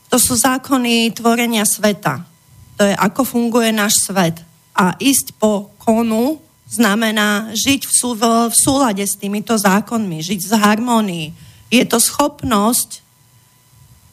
to 0.07 0.15
sú 0.15 0.39
zákony 0.39 1.11
tvorenia 1.11 1.67
sveta. 1.67 2.23
To 2.79 2.87
je, 2.87 2.95
ako 2.95 3.27
funguje 3.27 3.75
náš 3.75 3.99
svet. 4.07 4.39
A 4.71 4.95
ísť 4.95 5.35
po 5.35 5.75
konu 5.75 6.39
znamená 6.69 7.49
žiť 7.57 7.81
v, 7.89 7.91
sú, 7.91 8.13
v 8.15 8.55
súlade 8.55 9.01
s 9.01 9.17
týmito 9.17 9.57
zákonmi, 9.57 10.21
žiť 10.21 10.39
z 10.39 10.53
harmonii. 10.53 11.27
Je 11.73 11.83
to 11.89 11.97
schopnosť 11.97 13.01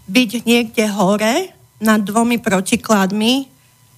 byť 0.08 0.30
niekde 0.48 0.84
hore 0.88 1.52
nad 1.76 2.00
dvomi 2.00 2.40
protikladmi 2.40 3.52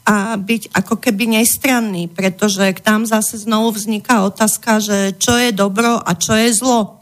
a 0.09 0.41
byť 0.41 0.73
ako 0.73 0.99
keby 0.99 1.39
nestranný, 1.39 2.09
pretože 2.09 2.65
tam 2.81 3.05
zase 3.05 3.39
znovu 3.39 3.77
vzniká 3.77 4.25
otázka, 4.25 4.81
že 4.81 4.99
čo 5.21 5.37
je 5.37 5.53
dobro 5.53 6.01
a 6.01 6.11
čo 6.17 6.33
je 6.35 6.51
zlo. 6.57 6.99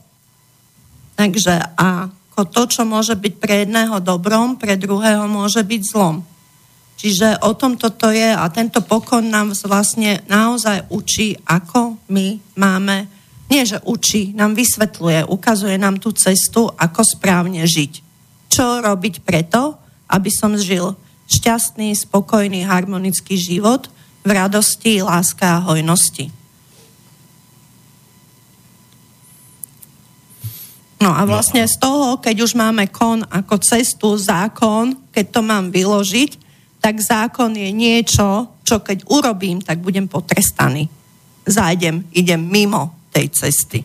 Takže 1.16 1.78
ako 1.78 2.40
to, 2.50 2.62
čo 2.68 2.82
môže 2.84 3.16
byť 3.16 3.34
pre 3.40 3.64
jedného 3.64 4.02
dobrom, 4.02 4.58
pre 4.58 4.76
druhého 4.76 5.24
môže 5.30 5.62
byť 5.62 5.82
zlom. 5.86 6.26
Čiže 6.96 7.44
o 7.44 7.52
tom 7.52 7.76
toto 7.76 8.08
je 8.08 8.32
a 8.32 8.48
tento 8.48 8.80
pokon 8.80 9.28
nám 9.28 9.52
vlastne 9.68 10.24
naozaj 10.32 10.88
učí, 10.88 11.36
ako 11.44 12.00
my 12.08 12.56
máme, 12.56 13.04
nie 13.52 13.62
že 13.68 13.84
učí, 13.84 14.32
nám 14.32 14.56
vysvetľuje, 14.56 15.28
ukazuje 15.28 15.76
nám 15.76 16.00
tú 16.00 16.16
cestu, 16.16 16.72
ako 16.72 17.04
správne 17.04 17.68
žiť. 17.68 17.92
Čo 18.48 18.80
robiť 18.80 19.20
preto, 19.20 19.76
aby 20.08 20.32
som 20.32 20.56
žil 20.56 20.96
šťastný, 21.28 21.92
spokojný, 21.92 22.64
harmonický 22.64 23.36
život 23.36 23.92
v 24.24 24.30
radosti, 24.32 25.04
láske 25.04 25.44
a 25.44 25.60
hojnosti. 25.60 26.32
No 30.96 31.12
a 31.12 31.28
vlastne 31.28 31.60
z 31.68 31.76
toho, 31.76 32.16
keď 32.16 32.40
už 32.40 32.56
máme 32.56 32.88
kon 32.88 33.20
ako 33.28 33.60
cestu, 33.60 34.16
zákon, 34.16 34.96
keď 35.12 35.24
to 35.28 35.40
mám 35.44 35.68
vyložiť, 35.68 36.45
tak 36.86 37.02
zákon 37.02 37.50
je 37.50 37.66
niečo, 37.74 38.62
čo 38.62 38.78
keď 38.78 39.10
urobím, 39.10 39.58
tak 39.58 39.82
budem 39.82 40.06
potrestaný. 40.06 40.86
Zájdem, 41.42 42.06
idem 42.14 42.38
mimo 42.38 43.10
tej 43.10 43.26
cesty. 43.34 43.82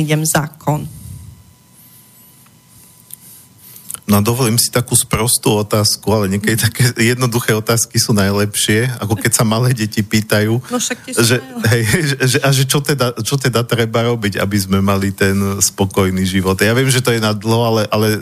Idem 0.00 0.24
zákon. 0.24 0.88
No 4.08 4.24
dovolím 4.24 4.56
si 4.56 4.72
takú 4.72 4.96
sprostú 4.96 5.60
otázku, 5.60 6.08
ale 6.08 6.32
niekedy 6.32 6.56
také 6.56 6.88
jednoduché 7.12 7.52
otázky 7.52 8.00
sú 8.00 8.16
najlepšie, 8.16 8.88
ako 9.04 9.12
keď 9.20 9.32
sa 9.36 9.44
malé 9.44 9.76
deti 9.76 10.00
pýtajú, 10.00 10.56
no 10.56 10.78
že, 11.20 11.36
hej, 11.68 11.82
že, 12.32 12.38
a 12.40 12.48
že 12.48 12.64
čo 12.64 12.80
teda, 12.80 13.12
čo 13.20 13.36
teda 13.36 13.60
treba 13.68 14.08
robiť, 14.08 14.40
aby 14.40 14.56
sme 14.56 14.80
mali 14.80 15.12
ten 15.12 15.36
spokojný 15.60 16.24
život. 16.24 16.56
Ja 16.64 16.72
viem, 16.72 16.88
že 16.88 17.04
to 17.04 17.12
je 17.12 17.20
na 17.20 17.36
dlho, 17.36 17.60
ale, 17.60 17.82
ale 17.92 18.18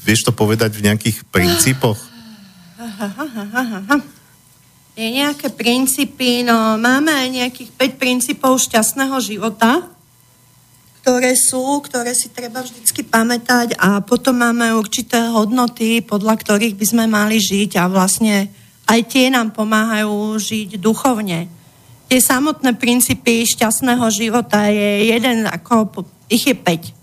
vieš 0.00 0.24
to 0.24 0.32
povedať 0.32 0.74
v 0.74 0.88
nejakých 0.90 1.28
princípoch? 1.28 2.17
Je 4.98 5.06
nejaké 5.06 5.54
princípy, 5.54 6.42
no 6.42 6.74
máme 6.74 7.14
aj 7.14 7.28
nejakých 7.30 7.70
5 7.70 8.02
princípov 8.02 8.58
šťastného 8.58 9.14
života, 9.22 9.86
ktoré 11.06 11.38
sú, 11.38 11.78
ktoré 11.86 12.12
si 12.18 12.34
treba 12.34 12.60
vždycky 12.66 13.06
pamätať 13.06 13.78
a 13.78 14.02
potom 14.02 14.42
máme 14.42 14.74
určité 14.74 15.30
hodnoty, 15.30 16.02
podľa 16.02 16.34
ktorých 16.42 16.74
by 16.74 16.86
sme 16.90 17.04
mali 17.06 17.38
žiť 17.38 17.78
a 17.78 17.86
vlastne 17.86 18.50
aj 18.90 19.00
tie 19.06 19.30
nám 19.30 19.54
pomáhajú 19.54 20.34
žiť 20.34 20.82
duchovne. 20.82 21.46
Tie 22.10 22.18
samotné 22.18 22.74
princípy 22.74 23.46
šťastného 23.46 24.04
života 24.10 24.66
je 24.66 25.14
jeden, 25.14 25.46
ako 25.46 26.02
ich 26.26 26.42
je 26.42 26.58
5. 26.58 26.97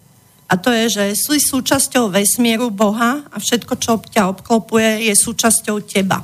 A 0.45 0.53
to 0.61 0.69
je, 0.69 0.85
že 0.89 1.05
sú 1.17 1.33
súčasťou 1.33 2.13
vesmíru 2.13 2.69
Boha 2.69 3.25
a 3.33 3.37
všetko, 3.41 3.73
čo 3.81 3.97
ťa 3.97 4.29
obklopuje, 4.29 5.09
je 5.09 5.13
súčasťou 5.17 5.81
teba. 5.81 6.21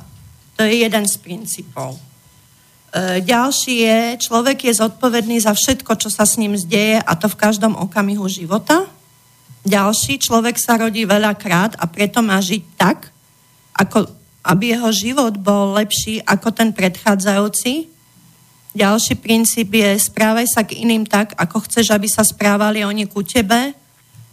To 0.54 0.62
je 0.62 0.86
jeden 0.86 1.04
z 1.10 1.14
princípov. 1.18 1.98
E, 2.92 3.18
ďalší 3.24 3.74
je, 3.82 3.98
človek 4.30 4.70
je 4.70 4.78
zodpovedný 4.78 5.42
za 5.42 5.50
všetko, 5.50 5.98
čo 5.98 6.06
sa 6.06 6.22
s 6.22 6.38
ním 6.38 6.54
zdeje 6.54 7.02
a 7.02 7.12
to 7.18 7.26
v 7.26 7.40
každom 7.40 7.74
okamihu 7.74 8.30
života. 8.30 8.86
Ďalší, 9.66 10.22
človek 10.22 10.54
sa 10.54 10.78
rodí 10.78 11.02
veľakrát 11.02 11.74
a 11.82 11.88
preto 11.90 12.22
má 12.22 12.38
žiť 12.38 12.62
tak, 12.78 13.10
ako, 13.74 14.06
aby 14.46 14.76
jeho 14.76 14.90
život 14.94 15.34
bol 15.34 15.74
lepší 15.74 16.22
ako 16.22 16.54
ten 16.54 16.70
predchádzajúci. 16.70 17.90
Ďalší 18.72 19.14
princíp 19.18 19.74
je, 19.74 19.98
správaj 19.98 20.46
sa 20.46 20.62
k 20.62 20.78
iným 20.78 21.08
tak, 21.08 21.34
ako 21.34 21.66
chceš, 21.66 21.90
aby 21.90 22.06
sa 22.06 22.22
správali 22.22 22.86
oni 22.86 23.10
ku 23.10 23.26
tebe. 23.26 23.81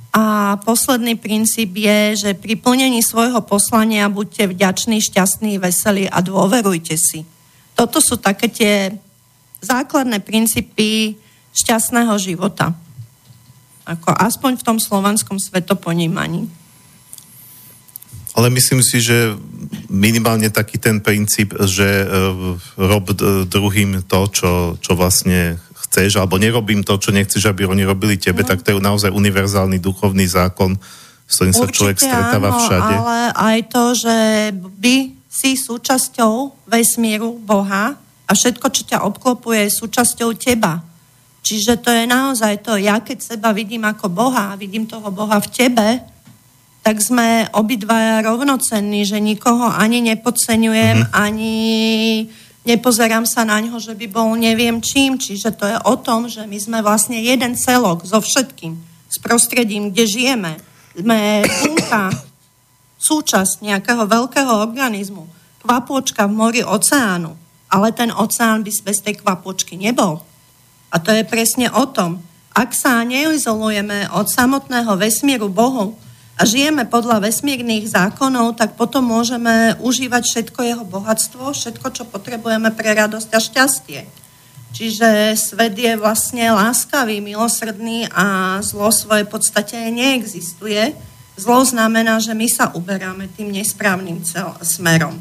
A 0.10 0.58
posledný 0.66 1.16
princíp 1.16 1.78
je, 1.78 2.18
že 2.18 2.32
pri 2.34 2.58
plnení 2.58 3.06
svojho 3.06 3.46
poslania 3.46 4.10
buďte 4.10 4.50
vďační, 4.50 5.06
šťastní, 5.06 5.62
veselí 5.62 6.10
a 6.10 6.18
dôverujte 6.22 6.98
si 6.98 7.26
toto 7.80 8.04
sú 8.04 8.20
také 8.20 8.52
tie 8.52 8.92
základné 9.64 10.20
princípy 10.20 11.16
šťastného 11.56 12.12
života. 12.20 12.76
Ako 13.88 14.12
aspoň 14.12 14.60
v 14.60 14.66
tom 14.68 14.78
slovanskom 14.84 15.40
svetoponímaní. 15.40 16.52
Ale 18.36 18.52
myslím 18.52 18.84
si, 18.84 19.00
že 19.00 19.34
minimálne 19.88 20.52
taký 20.52 20.78
ten 20.78 21.00
princíp, 21.00 21.56
že 21.66 22.04
uh, 22.04 22.60
rob 22.76 23.16
druhým 23.48 24.04
to, 24.06 24.20
čo, 24.28 24.52
čo 24.78 24.92
vlastne 25.00 25.58
chceš, 25.90 26.22
alebo 26.22 26.38
nerobím 26.38 26.86
to, 26.86 27.02
čo 27.02 27.10
nechceš, 27.10 27.50
aby 27.50 27.66
oni 27.66 27.82
robili 27.82 28.16
tebe, 28.16 28.46
mm. 28.46 28.48
tak 28.48 28.62
to 28.62 28.72
je 28.72 28.78
naozaj 28.78 29.10
univerzálny 29.10 29.82
duchovný 29.82 30.30
zákon, 30.30 30.78
s 31.26 31.34
ktorým 31.42 31.56
sa 31.58 31.66
človek 31.66 31.98
stretáva 31.98 32.54
áno, 32.54 32.60
všade. 32.62 32.94
ale 32.94 33.18
aj 33.34 33.58
to, 33.74 33.84
že 33.98 34.18
by 34.54 34.96
si 35.30 35.58
súčasťou 35.58 36.66
vesmíru 36.70 37.42
Boha 37.42 37.98
a 38.26 38.32
všetko, 38.34 38.66
čo 38.70 38.82
ťa 38.86 39.06
obklopuje, 39.06 39.66
je 39.66 39.78
súčasťou 39.82 40.38
teba. 40.38 40.86
Čiže 41.42 41.82
to 41.82 41.90
je 41.90 42.06
naozaj 42.06 42.62
to, 42.62 42.78
ja 42.78 43.02
keď 43.02 43.34
seba 43.34 43.50
vidím 43.50 43.86
ako 43.90 44.10
Boha 44.14 44.54
vidím 44.54 44.86
toho 44.86 45.10
Boha 45.10 45.42
v 45.42 45.50
tebe, 45.50 45.88
tak 46.86 47.02
sme 47.02 47.50
obidvaja 47.54 48.24
rovnocenní, 48.24 49.04
že 49.06 49.22
nikoho 49.22 49.70
ani 49.70 50.02
nepodceňujem, 50.14 51.06
mm-hmm. 51.06 51.16
ani 51.16 51.56
nepozerám 52.68 53.24
sa 53.24 53.48
na 53.48 53.60
ňo, 53.64 53.80
že 53.80 53.96
by 53.96 54.08
bol 54.10 54.36
neviem 54.36 54.84
čím. 54.84 55.16
Čiže 55.16 55.56
to 55.56 55.66
je 55.68 55.78
o 55.88 55.96
tom, 56.00 56.28
že 56.28 56.44
my 56.44 56.58
sme 56.60 56.80
vlastne 56.84 57.20
jeden 57.20 57.56
celok 57.56 58.04
so 58.04 58.20
všetkým, 58.20 58.76
s 59.08 59.18
prostredím, 59.22 59.92
kde 59.92 60.04
žijeme. 60.08 60.52
Sme 60.98 61.46
bunka, 61.64 62.12
súčasť 63.00 63.64
nejakého 63.64 64.04
veľkého 64.04 64.60
organizmu, 64.60 65.24
kvapôčka 65.64 66.28
v 66.28 66.36
mori 66.36 66.62
oceánu, 66.62 67.34
ale 67.72 67.96
ten 67.96 68.12
oceán 68.12 68.62
by 68.62 68.72
bez 68.84 69.00
tej 69.00 69.24
kvapôčky 69.24 69.80
nebol. 69.80 70.20
A 70.92 71.00
to 71.00 71.16
je 71.16 71.24
presne 71.24 71.72
o 71.72 71.88
tom. 71.88 72.20
Ak 72.52 72.76
sa 72.76 73.06
neizolujeme 73.08 74.10
od 74.12 74.28
samotného 74.28 75.00
vesmíru 75.00 75.48
Bohu 75.48 75.96
a 76.40 76.42
žijeme 76.48 76.88
podľa 76.88 77.28
vesmírnych 77.28 77.92
zákonov, 77.92 78.56
tak 78.56 78.80
potom 78.80 79.04
môžeme 79.04 79.76
užívať 79.84 80.24
všetko 80.24 80.60
jeho 80.64 80.86
bohatstvo, 80.88 81.52
všetko, 81.52 81.88
čo 81.92 82.04
potrebujeme 82.08 82.72
pre 82.72 82.96
radosť 82.96 83.30
a 83.36 83.40
šťastie. 83.44 84.02
Čiže 84.72 85.36
svet 85.36 85.76
je 85.76 86.00
vlastne 86.00 86.48
láskavý, 86.56 87.20
milosrdný 87.20 88.08
a 88.16 88.58
zlo 88.64 88.88
svoje 88.94 89.28
podstate 89.28 89.76
neexistuje 89.92 90.96
Zlo 91.40 91.64
znamená, 91.64 92.20
že 92.20 92.36
my 92.36 92.52
sa 92.52 92.68
uberáme 92.76 93.32
tým 93.32 93.56
nesprávnym 93.56 94.20
cel- 94.28 94.60
smerom. 94.60 95.16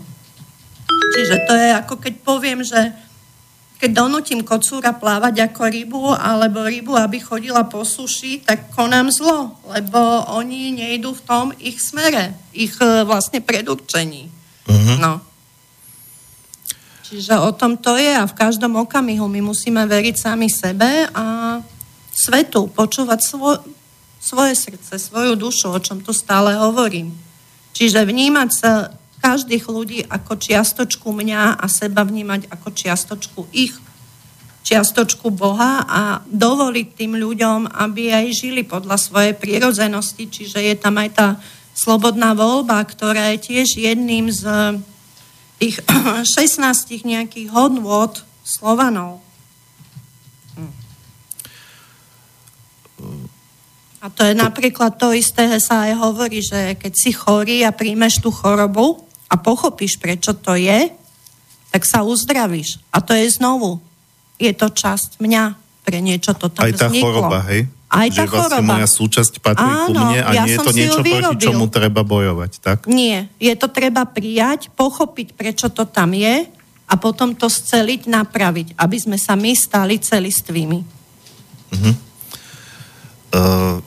Čiže 1.14 1.46
to 1.46 1.54
je 1.54 1.68
ako 1.78 1.94
keď 2.02 2.14
poviem, 2.26 2.66
že 2.66 2.90
keď 3.78 3.90
donutím 3.94 4.42
kocúra 4.42 4.90
plávať 4.90 5.46
ako 5.46 5.62
rybu, 5.70 6.02
alebo 6.18 6.66
rybu, 6.66 6.98
aby 6.98 7.22
chodila 7.22 7.62
po 7.62 7.86
suši, 7.86 8.42
tak 8.42 8.74
konám 8.74 9.14
zlo, 9.14 9.54
lebo 9.70 9.98
oni 10.34 10.74
nejdú 10.74 11.14
v 11.14 11.22
tom 11.22 11.46
ich 11.62 11.78
smere, 11.78 12.34
ich 12.50 12.74
e, 12.82 13.06
vlastne 13.06 13.38
predurčení. 13.38 14.26
Uh-huh. 14.66 14.98
No. 14.98 15.22
Čiže 17.06 17.38
o 17.38 17.54
tom 17.54 17.78
to 17.78 17.94
je 17.94 18.18
a 18.18 18.26
v 18.26 18.34
každom 18.34 18.82
okamihu 18.82 19.30
my 19.30 19.40
musíme 19.46 19.80
veriť 19.86 20.26
sami 20.26 20.50
sebe 20.50 21.06
a 21.14 21.56
svetu, 22.10 22.66
počúvať 22.74 23.22
svoj, 23.22 23.62
svoje 24.18 24.58
srdce, 24.58 24.98
svoju 24.98 25.38
dušu, 25.38 25.70
o 25.70 25.78
čom 25.78 26.02
tu 26.02 26.10
stále 26.10 26.58
hovorím. 26.58 27.14
Čiže 27.78 28.02
vnímať 28.02 28.48
sa 28.50 28.90
každých 29.18 29.64
ľudí 29.66 30.00
ako 30.06 30.38
čiastočku 30.38 31.10
mňa 31.10 31.58
a 31.58 31.66
seba 31.66 32.06
vnímať 32.06 32.48
ako 32.50 32.68
čiastočku 32.70 33.40
ich, 33.50 33.74
čiastočku 34.62 35.32
Boha 35.32 35.82
a 35.86 36.20
dovoliť 36.28 36.86
tým 36.92 37.16
ľuďom, 37.16 37.72
aby 37.72 38.12
aj 38.12 38.26
žili 38.36 38.62
podľa 38.62 39.00
svojej 39.00 39.34
prírodzenosti, 39.34 40.28
čiže 40.28 40.60
je 40.60 40.74
tam 40.76 41.00
aj 41.00 41.10
tá 41.16 41.28
slobodná 41.72 42.36
voľba, 42.36 42.82
ktorá 42.84 43.32
je 43.32 43.38
tiež 43.48 43.80
jedným 43.80 44.28
z 44.28 44.44
tých 45.56 45.80
16 46.36 46.62
nejakých 47.06 47.48
hodnôt 47.50 48.12
Slovanov. 48.44 49.20
A 53.98 54.06
to 54.14 54.22
je 54.22 54.34
napríklad 54.34 54.94
to 54.94 55.10
isté, 55.10 55.58
sa 55.58 55.90
aj 55.90 55.98
hovorí, 55.98 56.38
že 56.38 56.78
keď 56.78 56.92
si 56.94 57.10
chorý 57.10 57.66
a 57.66 57.74
príjmeš 57.74 58.22
tú 58.22 58.30
chorobu 58.30 59.07
a 59.28 59.34
pochopíš, 59.36 60.00
prečo 60.00 60.32
to 60.32 60.56
je, 60.56 60.88
tak 61.68 61.84
sa 61.84 62.00
uzdravíš. 62.00 62.80
A 62.88 63.04
to 63.04 63.12
je 63.12 63.28
znovu 63.28 63.84
je 64.38 64.52
to 64.54 64.70
časť 64.70 65.18
mňa, 65.18 65.44
pre 65.82 65.98
niečo 65.98 66.32
to 66.38 66.46
tam 66.48 66.62
Aj 66.64 66.72
tá 66.72 66.86
vzniklo. 66.86 67.26
choroba, 67.26 67.38
hej? 67.50 67.66
Aj 67.90 68.06
tá 68.06 68.14
že 68.14 68.22
vlastne 68.30 68.38
choroba. 68.38 68.72
moja 68.78 68.88
súčasť 68.88 69.34
patrí 69.42 69.66
ku 69.66 69.92
Áno, 69.92 70.00
mne 70.06 70.20
a 70.22 70.30
ja 70.30 70.42
nie 70.46 70.54
je 70.54 70.58
to 70.62 70.72
niečo, 70.72 71.00
proti 71.02 71.36
čomu 71.42 71.66
treba 71.66 72.06
bojovať, 72.06 72.52
tak? 72.62 72.78
Nie, 72.86 73.26
je 73.42 73.54
to 73.58 73.66
treba 73.68 74.06
prijať, 74.06 74.70
pochopiť, 74.78 75.34
prečo 75.34 75.66
to 75.74 75.84
tam 75.88 76.14
je 76.14 76.46
a 76.88 76.94
potom 76.96 77.34
to 77.34 77.50
sceliť, 77.50 78.06
napraviť, 78.06 78.78
aby 78.78 78.96
sme 78.96 79.18
sa 79.18 79.34
my 79.34 79.52
stali 79.52 79.98
celistvými. 79.98 80.78
Uh, 83.28 83.84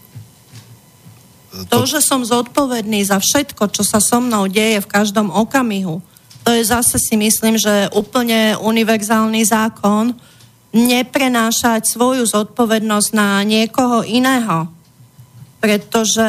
To, 1.51 1.83
že 1.83 1.99
som 1.99 2.23
zodpovedný 2.23 3.03
za 3.03 3.19
všetko, 3.19 3.75
čo 3.75 3.83
sa 3.83 3.99
so 3.99 4.23
mnou 4.23 4.47
deje 4.47 4.79
v 4.79 4.87
každom 4.87 5.27
okamihu, 5.27 5.99
to 6.41 6.49
je 6.55 6.63
zase 6.65 6.97
si 6.97 7.19
myslím, 7.19 7.59
že 7.59 7.91
úplne 7.93 8.57
univerzálny 8.57 9.45
zákon 9.45 10.17
neprenášať 10.71 11.85
svoju 11.85 12.23
zodpovednosť 12.25 13.09
na 13.13 13.43
niekoho 13.43 14.01
iného. 14.07 14.71
Pretože 15.61 16.25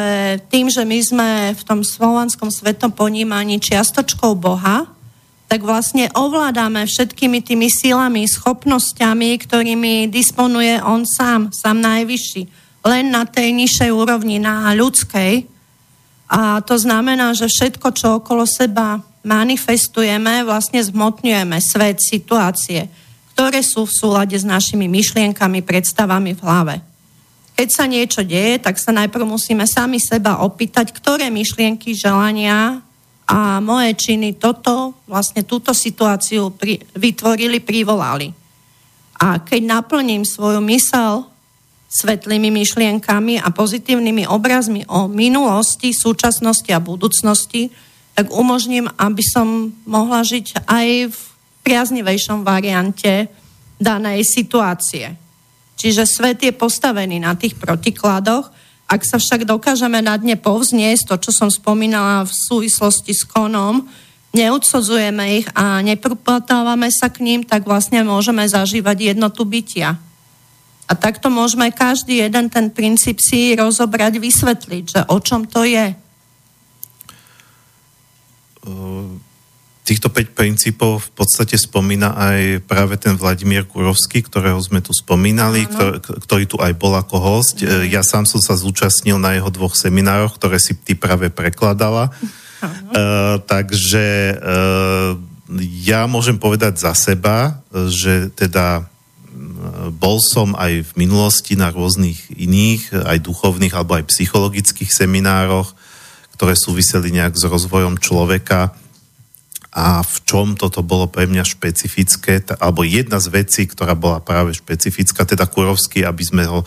tým, 0.51 0.69
že 0.69 0.85
my 0.85 0.99
sme 1.01 1.29
v 1.57 1.61
tom 1.65 1.81
slovanskom 1.81 2.53
svetom 2.53 2.93
ponímaní 2.93 3.57
čiastočkou 3.57 4.37
Boha, 4.37 4.85
tak 5.49 5.65
vlastne 5.65 6.09
ovládame 6.13 6.85
všetkými 6.85 7.41
tými 7.41 7.69
silami, 7.71 8.29
schopnosťami, 8.29 9.37
ktorými 9.41 10.09
disponuje 10.09 10.77
on 10.81 11.05
sám, 11.05 11.49
sám 11.49 11.81
najvyšší. 11.81 12.62
Len 12.83 13.11
na 13.11 13.23
tej 13.23 13.55
nižšej 13.55 13.91
úrovni, 13.95 14.43
na 14.43 14.71
ľudskej. 14.75 15.47
A 16.27 16.59
to 16.63 16.75
znamená, 16.75 17.31
že 17.31 17.47
všetko, 17.47 17.87
čo 17.95 18.07
okolo 18.19 18.43
seba 18.43 18.99
manifestujeme, 19.23 20.43
vlastne 20.43 20.83
zmotňujeme 20.83 21.57
svet, 21.63 22.03
situácie, 22.03 22.91
ktoré 23.33 23.63
sú 23.63 23.87
v 23.87 23.95
súlade 23.95 24.35
s 24.35 24.43
našimi 24.43 24.91
myšlienkami, 24.91 25.63
predstavami 25.63 26.35
v 26.35 26.43
hlave. 26.43 26.75
Keď 27.53 27.67
sa 27.69 27.85
niečo 27.85 28.25
deje, 28.25 28.59
tak 28.59 28.81
sa 28.81 28.91
najprv 28.91 29.23
musíme 29.29 29.63
sami 29.69 30.01
seba 30.01 30.41
opýtať, 30.41 30.89
ktoré 30.91 31.29
myšlienky, 31.29 31.93
želania 31.93 32.81
a 33.29 33.63
moje 33.63 33.95
činy 33.95 34.35
toto, 34.35 34.97
vlastne 35.07 35.47
túto 35.47 35.71
situáciu 35.71 36.51
pri, 36.51 36.81
vytvorili, 36.97 37.63
privolali. 37.63 38.33
A 39.21 39.39
keď 39.39 39.61
naplním 39.79 40.27
svoju 40.27 40.59
mysel 40.67 41.29
svetlými 41.93 42.49
myšlienkami 42.49 43.37
a 43.37 43.53
pozitívnymi 43.53 44.25
obrazmi 44.25 44.81
o 44.89 45.05
minulosti, 45.05 45.93
súčasnosti 45.93 46.73
a 46.73 46.81
budúcnosti, 46.81 47.69
tak 48.17 48.33
umožním, 48.33 48.89
aby 48.97 49.21
som 49.21 49.69
mohla 49.85 50.25
žiť 50.25 50.65
aj 50.65 50.87
v 51.13 51.17
priaznivejšom 51.61 52.41
variante 52.41 53.29
danej 53.77 54.25
situácie. 54.25 55.13
Čiže 55.77 56.09
svet 56.09 56.41
je 56.41 56.53
postavený 56.53 57.21
na 57.21 57.37
tých 57.37 57.57
protikladoch. 57.57 58.49
Ak 58.89 59.01
sa 59.05 59.17
však 59.17 59.45
dokážeme 59.45 60.01
na 60.01 60.17
dne 60.17 60.37
povzniesť, 60.37 61.13
to, 61.13 61.15
čo 61.29 61.31
som 61.33 61.49
spomínala 61.49 62.25
v 62.25 62.33
súvislosti 62.33 63.13
s 63.13 63.25
konom, 63.25 63.85
neodsudzujeme 64.33 65.23
ich 65.41 65.47
a 65.53 65.81
nepruplatávame 65.85 66.89
sa 66.89 67.09
k 67.09 67.21
ním, 67.21 67.41
tak 67.45 67.65
vlastne 67.65 68.01
môžeme 68.01 68.45
zažívať 68.45 69.13
jednotu 69.13 69.45
bytia. 69.45 69.97
A 70.83 70.93
takto 70.99 71.31
môžeme 71.31 71.71
každý 71.71 72.19
jeden 72.19 72.51
ten 72.51 72.67
princíp 72.67 73.23
si 73.23 73.55
rozobrať, 73.55 74.19
vysvetliť, 74.19 74.83
že 74.83 75.01
o 75.07 75.17
čom 75.23 75.47
to 75.47 75.63
je. 75.63 75.95
Týchto 79.83 80.07
5 80.07 80.31
princípov 80.31 81.11
v 81.11 81.11
podstate 81.11 81.59
spomína 81.59 82.15
aj 82.15 82.63
práve 82.63 82.95
ten 82.95 83.19
Vladimír 83.19 83.67
Kurovský, 83.67 84.23
ktorého 84.23 84.55
sme 84.63 84.79
tu 84.79 84.95
spomínali, 84.95 85.67
ktorý, 85.67 85.99
ktorý 85.99 86.43
tu 86.47 86.55
aj 86.59 86.71
bol 86.79 86.95
ako 86.95 87.15
host. 87.19 87.59
Mm. 87.59 87.91
Ja 87.91 87.99
sám 87.99 88.23
som 88.23 88.39
sa 88.39 88.55
zúčastnil 88.55 89.19
na 89.19 89.35
jeho 89.35 89.51
dvoch 89.51 89.75
seminároch, 89.75 90.39
ktoré 90.39 90.55
si 90.59 90.75
ty 90.79 90.95
práve 90.95 91.27
prekladala. 91.27 92.15
Uh, 92.63 93.43
takže 93.43 94.39
uh, 94.39 95.19
ja 95.83 96.07
môžem 96.07 96.39
povedať 96.39 96.79
za 96.79 96.95
seba, 96.95 97.59
že 97.91 98.31
teda 98.31 98.87
bol 99.95 100.17
som 100.21 100.53
aj 100.53 100.87
v 100.87 100.91
minulosti 100.95 101.57
na 101.57 101.73
rôznych 101.73 102.33
iných, 102.33 102.93
aj 102.93 103.23
duchovných 103.23 103.73
alebo 103.73 103.97
aj 103.97 104.09
psychologických 104.09 104.91
seminároch, 104.91 105.73
ktoré 106.37 106.53
súviseli 106.57 107.13
nejak 107.13 107.37
s 107.37 107.45
rozvojom 107.45 107.97
človeka 107.97 108.73
a 109.73 110.05
v 110.05 110.15
čom 110.29 110.53
toto 110.53 110.85
bolo 110.85 111.09
pre 111.09 111.25
mňa 111.25 111.41
špecifické, 111.41 112.45
alebo 112.61 112.85
jedna 112.85 113.17
z 113.17 113.33
vecí, 113.33 113.65
ktorá 113.65 113.97
bola 113.97 114.21
práve 114.21 114.53
špecifická, 114.53 115.25
teda 115.25 115.49
Kurovský, 115.49 116.05
aby 116.05 116.21
sme 116.21 116.45
ho 116.45 116.61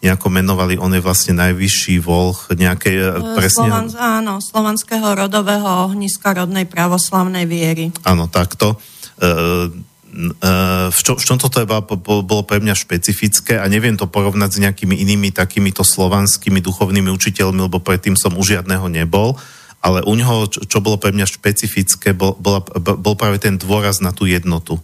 nejako 0.00 0.28
menovali, 0.32 0.80
on 0.80 0.92
je 0.96 1.00
vlastne 1.04 1.36
najvyšší 1.40 2.00
volh 2.00 2.36
nejakej 2.56 2.96
presne... 3.36 3.68
Slovan, 3.68 3.88
áno, 3.96 4.40
slovanského 4.40 5.08
rodového 5.12 5.88
ohniska 5.88 6.36
rodnej 6.36 6.64
pravoslavnej 6.64 7.44
viery. 7.44 7.92
Áno, 8.08 8.28
takto. 8.28 8.80
E, 9.20 9.68
v, 10.90 11.00
čo, 11.00 11.14
v 11.14 11.24
čom 11.24 11.38
toto 11.38 11.62
je, 11.62 11.66
bolo 11.66 12.42
pre 12.42 12.58
mňa 12.58 12.74
špecifické 12.74 13.62
a 13.62 13.70
neviem 13.70 13.94
to 13.94 14.10
porovnať 14.10 14.50
s 14.50 14.62
nejakými 14.62 14.98
inými 14.98 15.30
takýmito 15.30 15.86
slovanskými 15.86 16.58
duchovnými 16.58 17.10
učiteľmi, 17.14 17.70
lebo 17.70 17.78
predtým 17.78 18.18
som 18.18 18.34
u 18.34 18.42
žiadného 18.42 18.90
nebol, 18.90 19.38
ale 19.78 20.02
u 20.02 20.12
neho, 20.18 20.50
čo, 20.50 20.66
čo 20.66 20.78
bolo 20.82 20.98
pre 20.98 21.14
mňa 21.14 21.26
špecifické, 21.30 22.12
bol, 22.12 22.34
bola, 22.36 22.60
bol 22.78 23.14
práve 23.14 23.38
ten 23.38 23.54
dôraz 23.54 24.02
na 24.02 24.10
tú 24.10 24.26
jednotu. 24.26 24.82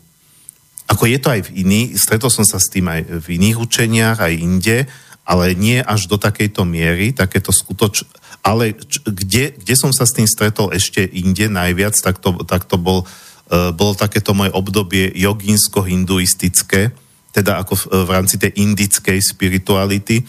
Ako 0.87 1.11
je 1.11 1.19
to 1.19 1.35
aj 1.35 1.51
v 1.51 1.67
iných, 1.67 1.99
stretol 1.99 2.31
som 2.31 2.47
sa 2.47 2.63
s 2.63 2.71
tým 2.71 2.87
aj 2.87 3.27
v 3.27 3.27
iných 3.37 3.59
učeniach, 3.59 4.23
aj 4.23 4.35
inde, 4.39 4.87
ale 5.27 5.59
nie 5.59 5.83
až 5.83 6.07
do 6.07 6.17
takejto 6.17 6.63
miery, 6.63 7.11
takéto 7.11 7.51
skutoč... 7.51 8.07
Ale 8.47 8.79
č, 8.79 9.03
kde, 9.03 9.59
kde 9.59 9.75
som 9.75 9.91
sa 9.91 10.07
s 10.07 10.15
tým 10.15 10.31
stretol 10.31 10.71
ešte 10.71 11.03
inde 11.03 11.51
najviac, 11.51 11.99
tak 11.99 12.23
to, 12.23 12.47
tak 12.47 12.63
to 12.71 12.79
bol, 12.79 13.03
uh, 13.03 13.26
bolo 13.51 13.95
takéto 13.95 14.35
moje 14.35 14.51
obdobie 14.51 15.15
jogínsko-hinduistické, 15.15 16.91
teda 17.31 17.63
ako 17.63 17.79
v, 17.79 17.85
v 18.05 18.11
rámci 18.11 18.37
tej 18.43 18.53
indickej 18.59 19.23
spirituality, 19.23 20.27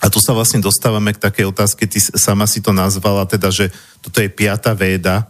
a 0.00 0.08
tu 0.08 0.16
sa 0.16 0.32
vlastne 0.32 0.64
dostávame 0.64 1.12
k 1.12 1.20
takej 1.20 1.52
otázke, 1.52 1.84
ty 1.84 2.00
sama 2.00 2.48
si 2.48 2.64
to 2.64 2.72
nazvala, 2.72 3.28
teda, 3.28 3.52
že 3.52 3.68
toto 4.00 4.24
je 4.24 4.32
piata 4.32 4.72
véda. 4.72 5.28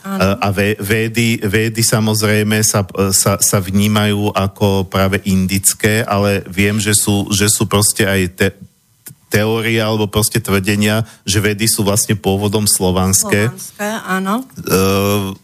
Ano. 0.00 0.40
A 0.40 0.48
védy, 0.80 1.36
védy 1.44 1.84
samozrejme 1.84 2.64
sa, 2.64 2.88
sa, 3.12 3.36
sa 3.36 3.58
vnímajú 3.60 4.32
ako 4.32 4.88
práve 4.88 5.20
indické, 5.28 6.00
ale 6.00 6.40
viem, 6.48 6.80
že 6.80 6.96
sú, 6.96 7.28
že 7.28 7.52
sú 7.52 7.68
proste 7.68 8.08
aj 8.08 8.20
te, 8.32 8.48
teória 9.28 9.84
alebo 9.84 10.08
proste 10.08 10.40
tvrdenia, 10.40 11.04
že 11.28 11.44
vedy 11.44 11.68
sú 11.68 11.84
vlastne 11.84 12.16
pôvodom 12.16 12.64
slovanské. 12.64 13.52
Slovanské, 13.52 13.88
áno. 14.08 14.48
Uh, 14.64 15.36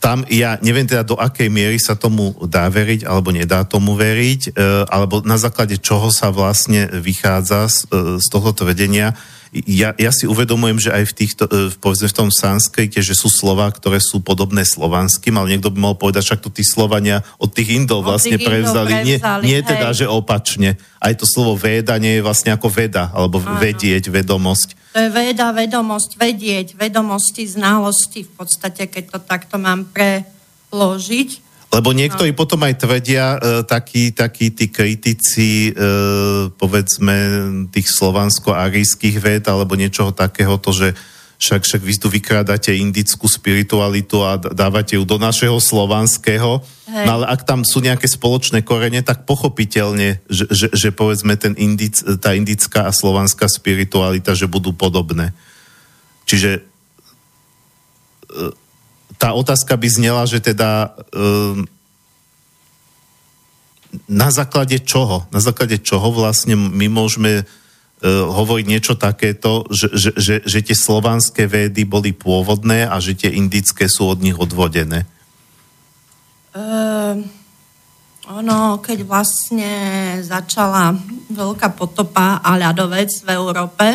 tam 0.00 0.24
ja 0.32 0.56
neviem 0.64 0.88
teda 0.88 1.04
do 1.04 1.20
akej 1.20 1.52
miery 1.52 1.76
sa 1.76 1.92
tomu 1.92 2.32
dá 2.48 2.64
veriť 2.72 3.04
alebo 3.04 3.36
nedá 3.36 3.68
tomu 3.68 3.92
veriť, 4.00 4.56
e, 4.56 4.88
alebo 4.88 5.20
na 5.20 5.36
základe 5.36 5.76
čoho 5.76 6.08
sa 6.08 6.32
vlastne 6.32 6.88
vychádza 6.88 7.68
z, 7.68 7.78
e, 7.92 7.96
z 8.16 8.26
toho 8.32 8.56
tvrdenia. 8.56 9.12
Ja, 9.50 9.90
ja 9.98 10.14
si 10.14 10.30
uvedomujem, 10.30 10.78
že 10.78 10.94
aj 10.94 11.10
v 11.10 11.14
týchto, 11.26 11.44
e, 11.50 11.74
povedzme 11.82 12.06
v 12.06 12.18
tom 12.22 12.30
sanskrite, 12.30 13.02
že 13.02 13.18
sú 13.18 13.26
slova, 13.26 13.66
ktoré 13.74 13.98
sú 13.98 14.22
podobné 14.22 14.62
slovanským, 14.62 15.34
ale 15.34 15.58
niekto 15.58 15.74
by 15.74 15.78
mohol 15.82 15.98
povedať, 15.98 16.22
však 16.22 16.42
to 16.46 16.54
tí 16.54 16.62
Slovania 16.62 17.26
od 17.34 17.50
tých 17.50 17.74
Indov 17.74 18.06
vlastne 18.06 18.38
tých 18.38 18.46
Indov 18.46 18.54
prevzali. 18.54 18.92
prevzali, 18.94 19.10
Nie, 19.10 19.18
nie 19.42 19.58
hej. 19.58 19.66
teda, 19.66 19.90
že 19.90 20.06
opačne. 20.06 20.78
Aj 21.02 21.10
to 21.18 21.26
slovo 21.26 21.58
veda 21.58 21.98
nie 21.98 22.18
je 22.18 22.22
vlastne 22.22 22.54
ako 22.54 22.70
veda, 22.70 23.10
alebo 23.10 23.42
Áno. 23.42 23.58
vedieť, 23.58 24.06
vedomosť. 24.06 24.94
To 24.94 24.98
je 25.02 25.10
veda, 25.10 25.50
vedomosť, 25.50 26.10
vedieť, 26.14 26.78
vedomosti, 26.78 27.42
znalosti, 27.50 28.22
v 28.22 28.32
podstate, 28.38 28.86
keď 28.86 29.04
to 29.14 29.18
takto 29.18 29.58
mám 29.58 29.90
preložiť. 29.90 31.49
Lebo 31.70 31.94
niektorí 31.94 32.34
no. 32.34 32.38
potom 32.38 32.66
aj 32.66 32.82
tvrdia, 32.82 33.38
e, 33.38 33.38
takí, 33.62 34.10
takí 34.10 34.50
tí 34.50 34.66
kritici, 34.74 35.70
e, 35.70 35.72
povedzme, 36.58 37.16
tých 37.70 37.86
slovansko-arijských 37.94 39.22
ved, 39.22 39.46
alebo 39.46 39.78
niečoho 39.78 40.10
takého, 40.10 40.58
to, 40.58 40.74
že 40.74 40.88
však, 41.40 41.62
však 41.64 41.82
vy 41.86 41.94
tu 41.96 42.08
vykrádate 42.12 42.76
indickú 42.76 43.24
spiritualitu 43.24 44.20
a 44.20 44.36
dávate 44.36 45.00
ju 45.00 45.08
do 45.08 45.16
našeho 45.16 45.56
slovanského. 45.56 46.60
Hej. 46.84 47.06
No 47.08 47.22
ale 47.22 47.32
ak 47.32 47.48
tam 47.48 47.64
sú 47.64 47.80
nejaké 47.80 48.04
spoločné 48.10 48.60
korene, 48.60 49.00
tak 49.00 49.24
pochopiteľne, 49.24 50.20
že, 50.28 50.44
že, 50.52 50.68
že 50.68 50.90
povedzme 50.92 51.38
ten 51.40 51.56
indic, 51.56 51.96
tá 52.20 52.36
indická 52.36 52.90
a 52.90 52.92
slovanská 52.92 53.48
spiritualita, 53.48 54.36
že 54.36 54.52
budú 54.52 54.76
podobné. 54.76 55.32
Čiže 56.28 56.60
e, 56.60 56.62
tá 59.20 59.36
otázka 59.36 59.76
by 59.76 59.88
znela, 59.92 60.24
že 60.24 60.40
teda 60.40 60.96
um, 61.12 61.68
na 64.08 64.32
základe 64.32 64.80
čoho? 64.80 65.28
Na 65.28 65.44
základe 65.44 65.76
čoho 65.84 66.08
vlastne 66.08 66.56
my 66.56 66.88
môžeme 66.88 67.44
uh, 67.44 67.46
hovoriť 68.32 68.64
niečo 68.64 68.96
takéto, 68.96 69.68
že, 69.68 69.92
že, 69.92 70.10
že, 70.16 70.34
že 70.40 70.58
tie 70.64 70.72
slovanské 70.72 71.44
védy 71.44 71.84
boli 71.84 72.16
pôvodné 72.16 72.88
a 72.88 72.96
že 72.96 73.12
tie 73.12 73.28
indické 73.28 73.92
sú 73.92 74.08
od 74.08 74.24
nich 74.24 74.40
odvodené? 74.40 75.04
Ehm, 76.56 77.28
Ono, 78.30 78.78
keď 78.78 79.02
vlastne 79.10 79.72
začala 80.22 80.94
veľká 81.34 81.74
potopa 81.74 82.38
a 82.38 82.54
ľadovec 82.54 83.10
v 83.26 83.28
Európe, 83.34 83.86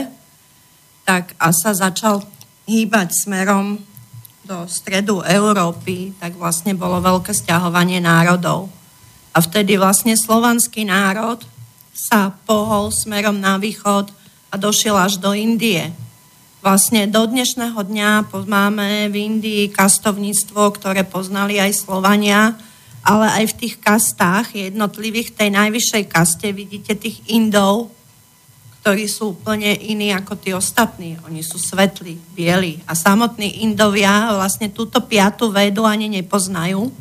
tak 1.07 1.32
a 1.39 1.55
sa 1.55 1.71
začal 1.71 2.19
hýbať 2.67 3.15
smerom 3.15 3.80
do 4.46 4.70
stredu 4.70 5.26
Európy, 5.26 6.14
tak 6.22 6.38
vlastne 6.38 6.78
bolo 6.78 7.02
veľké 7.02 7.34
stiahovanie 7.34 7.98
národov. 7.98 8.70
A 9.34 9.41
vtedy 9.41 9.74
vlastne 9.76 10.14
slovanský 10.14 10.86
národ 10.86 11.41
sa 11.89 12.30
pohol 12.46 12.93
smerom 12.93 13.41
na 13.41 13.58
východ 13.58 14.14
a 14.54 14.56
došiel 14.56 14.93
až 14.93 15.18
do 15.18 15.34
Indie. 15.34 15.89
Vlastne 16.62 17.10
do 17.10 17.26
dnešného 17.26 17.78
dňa 17.78 18.30
máme 18.46 19.10
v 19.10 19.16
Indii 19.18 19.74
kastovníctvo, 19.74 20.78
ktoré 20.78 21.02
poznali 21.02 21.58
aj 21.58 21.82
Slovania, 21.82 22.54
ale 23.02 23.41
aj 23.41 23.54
v 23.54 23.58
tých 23.66 23.76
kastách 23.82 24.54
jednotlivých, 24.54 25.34
tej 25.34 25.50
najvyššej 25.54 26.04
kaste 26.06 26.54
vidíte 26.54 26.93
tých 26.93 27.22
Indov, 27.34 27.95
ktorí 28.86 29.09
sú 29.09 29.33
úplne 29.33 29.73
iní 29.73 30.13
ako 30.13 30.38
tí 30.38 30.53
ostatní. 30.53 31.17
Oni 31.25 31.41
sú 31.41 31.57
svetlí, 31.57 32.21
bieli. 32.38 32.86
A 32.86 32.93
samotní 32.93 33.65
Indovia 33.65 34.29
vlastne 34.29 34.69
túto 34.69 35.01
piatu 35.01 35.49
vedu 35.49 35.89
ani 35.89 36.05
nepoznajú. 36.05 36.93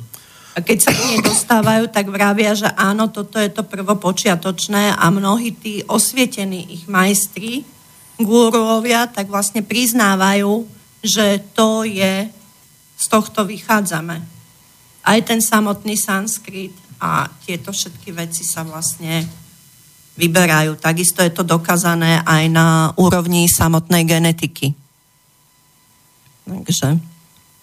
A 0.57 0.65
keď 0.65 0.79
sa 0.81 0.97
k 0.97 1.05
nej 1.05 1.21
dostávajú, 1.21 1.93
tak 1.93 2.09
vravia, 2.09 2.57
že 2.57 2.73
áno, 2.73 3.13
toto 3.13 3.37
je 3.37 3.53
to 3.53 3.69
prvopočiatočné 3.69 4.97
a 4.97 5.13
mnohí 5.13 5.53
tí 5.53 5.85
osvietení 5.85 6.73
ich 6.73 6.89
majstri, 6.89 7.69
gúruovia, 8.17 9.05
tak 9.05 9.29
vlastne 9.29 9.61
priznávajú, 9.61 10.65
že 11.05 11.45
to 11.53 11.85
je, 11.85 12.33
z 12.97 13.07
tohto 13.13 13.45
vychádzame 13.45 14.25
aj 15.05 15.19
ten 15.21 15.45
samotný 15.45 16.01
sanskrit 16.01 16.73
a 16.97 17.29
tieto 17.45 17.77
všetky 17.77 18.17
veci 18.17 18.41
sa 18.41 18.65
vlastne 18.65 19.44
vyberajú. 20.15 20.79
Takisto 20.79 21.23
je 21.23 21.33
to 21.35 21.43
dokázané 21.43 22.23
aj 22.23 22.45
na 22.51 22.91
úrovni 22.99 23.51
samotnej 23.51 24.07
genetiky. 24.07 24.75
Takže 26.45 27.01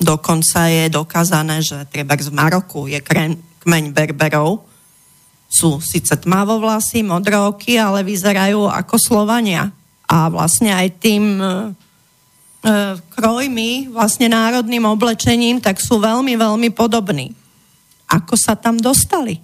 dokonca 0.02 0.68
je 0.68 0.90
dokázané, 0.90 1.62
že 1.62 1.86
treba 1.88 2.18
z 2.18 2.34
Maroku 2.34 2.90
je 2.90 3.00
kren, 3.00 3.38
kmeň 3.62 3.94
Berberov, 3.94 4.66
sú 5.52 5.84
síce 5.84 6.16
tmavovlasy, 6.16 7.04
modroky, 7.04 7.76
ale 7.76 8.08
vyzerajú 8.08 8.72
ako 8.72 8.96
Slovania. 8.96 9.68
A 10.08 10.32
vlastne 10.32 10.72
aj 10.72 10.88
tým 11.04 11.40
E, 12.62 12.94
krojmi, 13.18 13.90
vlastne 13.90 14.30
národným 14.30 14.86
oblečením, 14.86 15.58
tak 15.58 15.82
sú 15.82 15.98
veľmi, 15.98 16.38
veľmi 16.38 16.70
podobní. 16.70 17.34
Ako 18.06 18.38
sa 18.38 18.54
tam 18.54 18.78
dostali? 18.78 19.42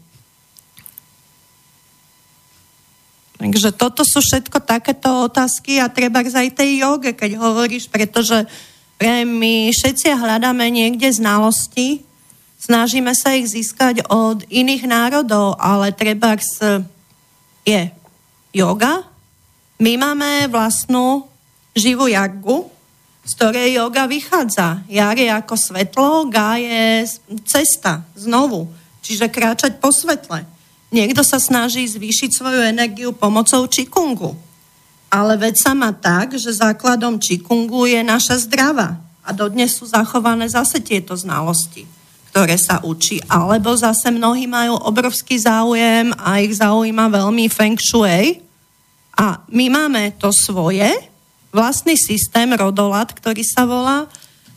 Takže 3.37 3.69
toto 3.69 4.01
sú 4.01 4.17
všetko 4.17 4.65
takéto 4.65 5.29
otázky 5.29 5.77
a 5.77 5.93
treba 5.93 6.25
aj 6.25 6.57
tej 6.57 6.81
joge, 6.81 7.13
keď 7.13 7.37
hovoríš, 7.37 7.85
pretože 7.85 8.49
my 9.01 9.69
všetci 9.69 10.09
hľadáme 10.09 10.65
niekde 10.73 11.05
znalosti, 11.13 12.01
snažíme 12.57 13.13
sa 13.13 13.37
ich 13.37 13.53
získať 13.53 14.09
od 14.09 14.41
iných 14.49 14.89
národov, 14.89 15.53
ale 15.61 15.93
treba 15.93 16.33
je 17.61 17.93
yoga. 18.57 19.05
My 19.77 19.93
máme 20.01 20.49
vlastnú 20.49 21.29
živú 21.77 22.09
jaggu, 22.09 22.65
z 23.21 23.31
ktorej 23.37 23.77
yoga 23.77 24.09
vychádza. 24.09 24.81
Jar 24.89 25.13
je 25.13 25.29
ako 25.29 25.53
svetlo, 25.53 26.25
gá 26.25 26.57
je 26.57 27.05
cesta 27.45 28.01
znovu. 28.17 28.65
Čiže 29.05 29.29
kráčať 29.29 29.77
po 29.77 29.93
svetle. 29.93 30.56
Niekto 30.87 31.19
sa 31.19 31.35
snaží 31.35 31.83
zvýšiť 31.83 32.31
svoju 32.31 32.63
energiu 32.63 33.11
pomocou 33.11 33.67
čikungu. 33.67 34.39
Ale 35.07 35.39
veď 35.39 35.55
sa 35.59 35.71
má 35.75 35.91
tak, 35.91 36.35
že 36.35 36.55
základom 36.55 37.19
čikungu 37.19 37.87
je 37.87 37.99
naša 38.03 38.43
zdrava. 38.47 38.99
A 39.23 39.35
dodnes 39.35 39.75
sú 39.75 39.83
zachované 39.87 40.47
zase 40.47 40.79
tieto 40.79 41.15
znalosti, 41.15 41.83
ktoré 42.31 42.55
sa 42.55 42.79
učí. 42.83 43.19
Alebo 43.27 43.75
zase 43.75 44.11
mnohí 44.11 44.47
majú 44.47 44.79
obrovský 44.79 45.35
záujem 45.35 46.15
a 46.15 46.39
ich 46.39 46.55
zaujíma 46.55 47.11
veľmi 47.11 47.51
feng 47.51 47.75
shui. 47.75 48.39
A 49.19 49.43
my 49.51 49.65
máme 49.67 50.15
to 50.15 50.31
svoje, 50.31 50.87
vlastný 51.51 51.99
systém 51.99 52.47
rodolat, 52.55 53.11
ktorý 53.11 53.43
sa 53.43 53.67
volá, 53.67 54.07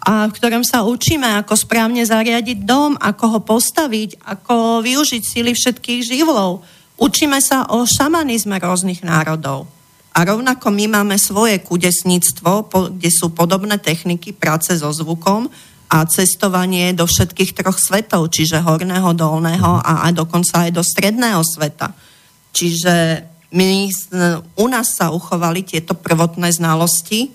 a 0.00 0.24
v 0.28 0.32
ktorom 0.32 0.64
sa 0.64 0.80
učíme, 0.88 1.44
ako 1.44 1.52
správne 1.60 2.00
zariadiť 2.00 2.64
dom, 2.64 2.96
ako 2.96 3.24
ho 3.36 3.40
postaviť, 3.44 4.24
ako 4.24 4.80
využiť 4.80 5.22
síly 5.22 5.52
všetkých 5.52 6.00
živlov. 6.00 6.64
Učíme 6.96 7.36
sa 7.44 7.68
o 7.68 7.84
šamanizme 7.84 8.56
rôznych 8.56 9.04
národov. 9.04 9.68
A 10.16 10.24
rovnako 10.24 10.72
my 10.72 11.00
máme 11.00 11.16
svoje 11.20 11.60
kudesníctvo, 11.60 12.72
kde 12.96 13.10
sú 13.12 13.30
podobné 13.30 13.76
techniky 13.76 14.32
práce 14.32 14.72
so 14.74 14.90
zvukom 14.90 15.52
a 15.90 16.06
cestovanie 16.08 16.96
do 16.96 17.04
všetkých 17.04 17.54
troch 17.54 17.78
svetov, 17.78 18.32
čiže 18.32 18.62
horného, 18.62 19.12
dolného 19.12 19.84
a 19.84 20.08
aj 20.08 20.12
dokonca 20.16 20.66
aj 20.66 20.70
do 20.74 20.82
stredného 20.82 21.42
sveta. 21.44 21.92
Čiže 22.50 23.26
my, 23.52 23.90
u 24.56 24.66
nás 24.70 24.94
sa 24.94 25.10
uchovali 25.10 25.66
tieto 25.66 25.98
prvotné 25.98 26.54
znalosti, 26.54 27.30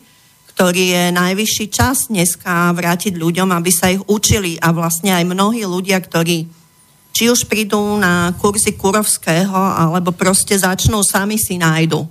ktorý 0.55 0.83
je 0.95 1.03
najvyšší 1.11 1.65
čas 1.67 2.07
dneska 2.07 2.71
vrátiť 2.71 3.19
ľuďom, 3.19 3.51
aby 3.51 3.71
sa 3.75 3.91
ich 3.91 3.99
učili 4.07 4.55
a 4.63 4.71
vlastne 4.71 5.11
aj 5.11 5.27
mnohí 5.27 5.67
ľudia, 5.67 5.99
ktorí 5.99 6.47
či 7.11 7.27
už 7.27 7.47
prídu 7.51 7.79
na 7.99 8.31
kurzy 8.39 8.75
Kurovského, 8.75 9.51
alebo 9.55 10.15
proste 10.15 10.55
začnú, 10.55 11.03
sami 11.03 11.35
si 11.35 11.59
nájdu 11.59 12.07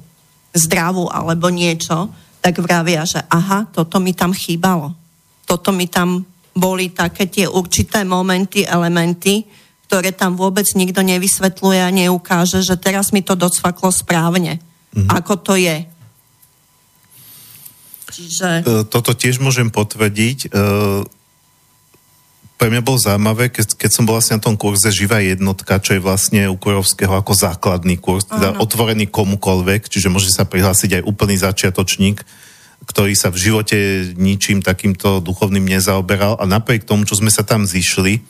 zdravu 0.52 1.08
alebo 1.08 1.48
niečo, 1.48 2.12
tak 2.44 2.60
vravia, 2.60 3.08
že 3.08 3.24
aha, 3.32 3.68
toto 3.72 3.96
mi 3.96 4.12
tam 4.12 4.36
chýbalo. 4.36 4.92
Toto 5.48 5.72
mi 5.72 5.88
tam 5.88 6.24
boli 6.52 6.92
také 6.92 7.28
tie 7.28 7.48
určité 7.48 8.04
momenty, 8.04 8.68
elementy, 8.68 9.44
ktoré 9.88 10.12
tam 10.12 10.36
vôbec 10.36 10.68
nikto 10.76 11.00
nevysvetľuje 11.00 11.80
a 11.80 11.92
neukáže, 11.92 12.60
že 12.60 12.76
teraz 12.76 13.12
mi 13.12 13.24
to 13.24 13.36
docvaklo 13.36 13.88
správne. 13.88 14.60
Mm-hmm. 14.92 15.08
Ako 15.16 15.40
to 15.40 15.56
je. 15.56 15.84
Čiže... 18.14 18.48
E, 18.62 18.86
toto 18.86 19.10
tiež 19.10 19.42
môžem 19.42 19.74
potvrdiť. 19.74 20.38
E, 20.46 20.58
pre 22.54 22.70
mňa 22.70 22.86
bolo 22.86 23.02
zaujímavé, 23.02 23.50
keď, 23.50 23.74
keď 23.74 23.90
som 23.90 24.06
bol 24.06 24.14
vlastne 24.14 24.38
na 24.38 24.44
tom 24.46 24.54
kurze 24.54 24.86
Živá 24.94 25.18
jednotka, 25.20 25.82
čo 25.82 25.98
je 25.98 26.00
vlastne 26.00 26.46
u 26.46 26.54
Kurovského 26.54 27.10
ako 27.10 27.34
základný 27.34 27.98
kurz, 27.98 28.30
teda 28.30 28.54
ano. 28.54 28.62
otvorený 28.62 29.10
komukolvek, 29.10 29.90
čiže 29.90 30.06
môže 30.06 30.30
sa 30.30 30.46
prihlásiť 30.46 31.02
aj 31.02 31.06
úplný 31.06 31.34
začiatočník, 31.34 32.22
ktorý 32.86 33.12
sa 33.18 33.34
v 33.34 33.40
živote 33.42 33.76
ničím 34.14 34.62
takýmto 34.62 35.18
duchovným 35.18 35.66
nezaoberal 35.66 36.38
a 36.38 36.44
napriek 36.46 36.86
tomu, 36.86 37.02
čo 37.04 37.18
sme 37.18 37.32
sa 37.32 37.42
tam 37.42 37.66
zišli, 37.66 38.22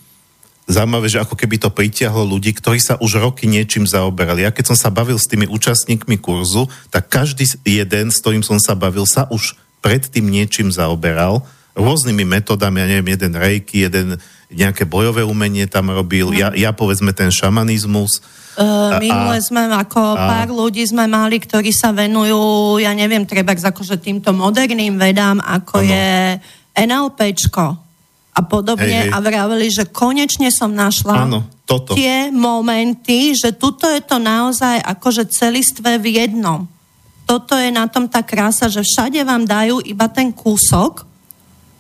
zaujímavé, 0.65 1.13
že 1.13 1.21
ako 1.21 1.37
keby 1.37 1.61
to 1.61 1.69
pritiahlo 1.69 2.25
ľudí, 2.25 2.57
ktorí 2.57 2.81
sa 2.81 2.97
už 2.97 3.21
roky 3.21 3.45
niečím 3.45 3.85
zaoberali. 3.85 4.49
Ja 4.49 4.55
keď 4.55 4.73
som 4.73 4.79
sa 4.79 4.89
bavil 4.89 5.21
s 5.21 5.29
tými 5.29 5.45
účastníkmi 5.45 6.17
kurzu, 6.17 6.73
tak 6.89 7.13
každý 7.13 7.45
jeden, 7.69 8.09
s 8.09 8.25
ktorým 8.25 8.41
som 8.41 8.57
sa 8.57 8.73
bavil, 8.73 9.05
sa 9.05 9.29
už 9.29 9.61
predtým 9.85 10.25
niečím 10.25 10.73
zaoberal, 10.73 11.45
rôznymi 11.77 12.25
metodami, 12.25 12.81
ja 12.81 12.87
neviem, 12.89 13.13
jeden 13.13 13.37
rejky, 13.37 13.85
jeden 13.85 14.17
nejaké 14.49 14.89
bojové 14.89 15.21
umenie 15.27 15.69
tam 15.69 15.93
robil, 15.93 16.33
no. 16.33 16.39
ja, 16.39 16.49
ja 16.57 16.73
povedzme 16.73 17.13
ten 17.13 17.29
šamanizmus. 17.29 18.25
Uh, 18.55 19.03
minule 19.03 19.43
sme 19.43 19.67
ako 19.67 20.15
a, 20.15 20.31
pár 20.31 20.49
ľudí 20.55 20.87
sme 20.87 21.11
mali, 21.11 21.43
ktorí 21.43 21.75
sa 21.75 21.91
venujú, 21.91 22.79
ja 22.79 22.95
neviem, 22.95 23.27
treba 23.27 23.53
akože 23.53 23.99
týmto 23.99 24.31
moderným 24.31 24.95
vedám, 24.95 25.43
ako 25.43 25.83
ano. 25.83 25.91
je 25.91 26.09
NLPčko 26.79 27.67
a 28.35 28.41
podobne 28.47 28.87
hej, 28.87 29.11
hej. 29.11 29.15
a 29.15 29.19
vraveli, 29.19 29.67
že 29.71 29.91
konečne 29.91 30.55
som 30.55 30.71
našla 30.71 31.27
Áno, 31.27 31.47
toto. 31.67 31.99
tie 31.99 32.31
momenty, 32.31 33.35
že 33.35 33.55
tuto 33.55 33.91
je 33.91 34.03
to 34.03 34.23
naozaj 34.23 34.79
akože 34.83 35.31
celistvé 35.31 35.99
v 35.99 36.23
jednom. 36.23 36.67
Toto 37.25 37.57
je 37.57 37.73
na 37.73 37.89
tom 37.89 38.05
tá 38.05 38.21
krása, 38.21 38.69
že 38.69 38.85
všade 38.85 39.21
vám 39.25 39.49
dajú 39.49 39.81
iba 39.85 40.07
ten 40.13 40.29
kúsok, 40.29 41.09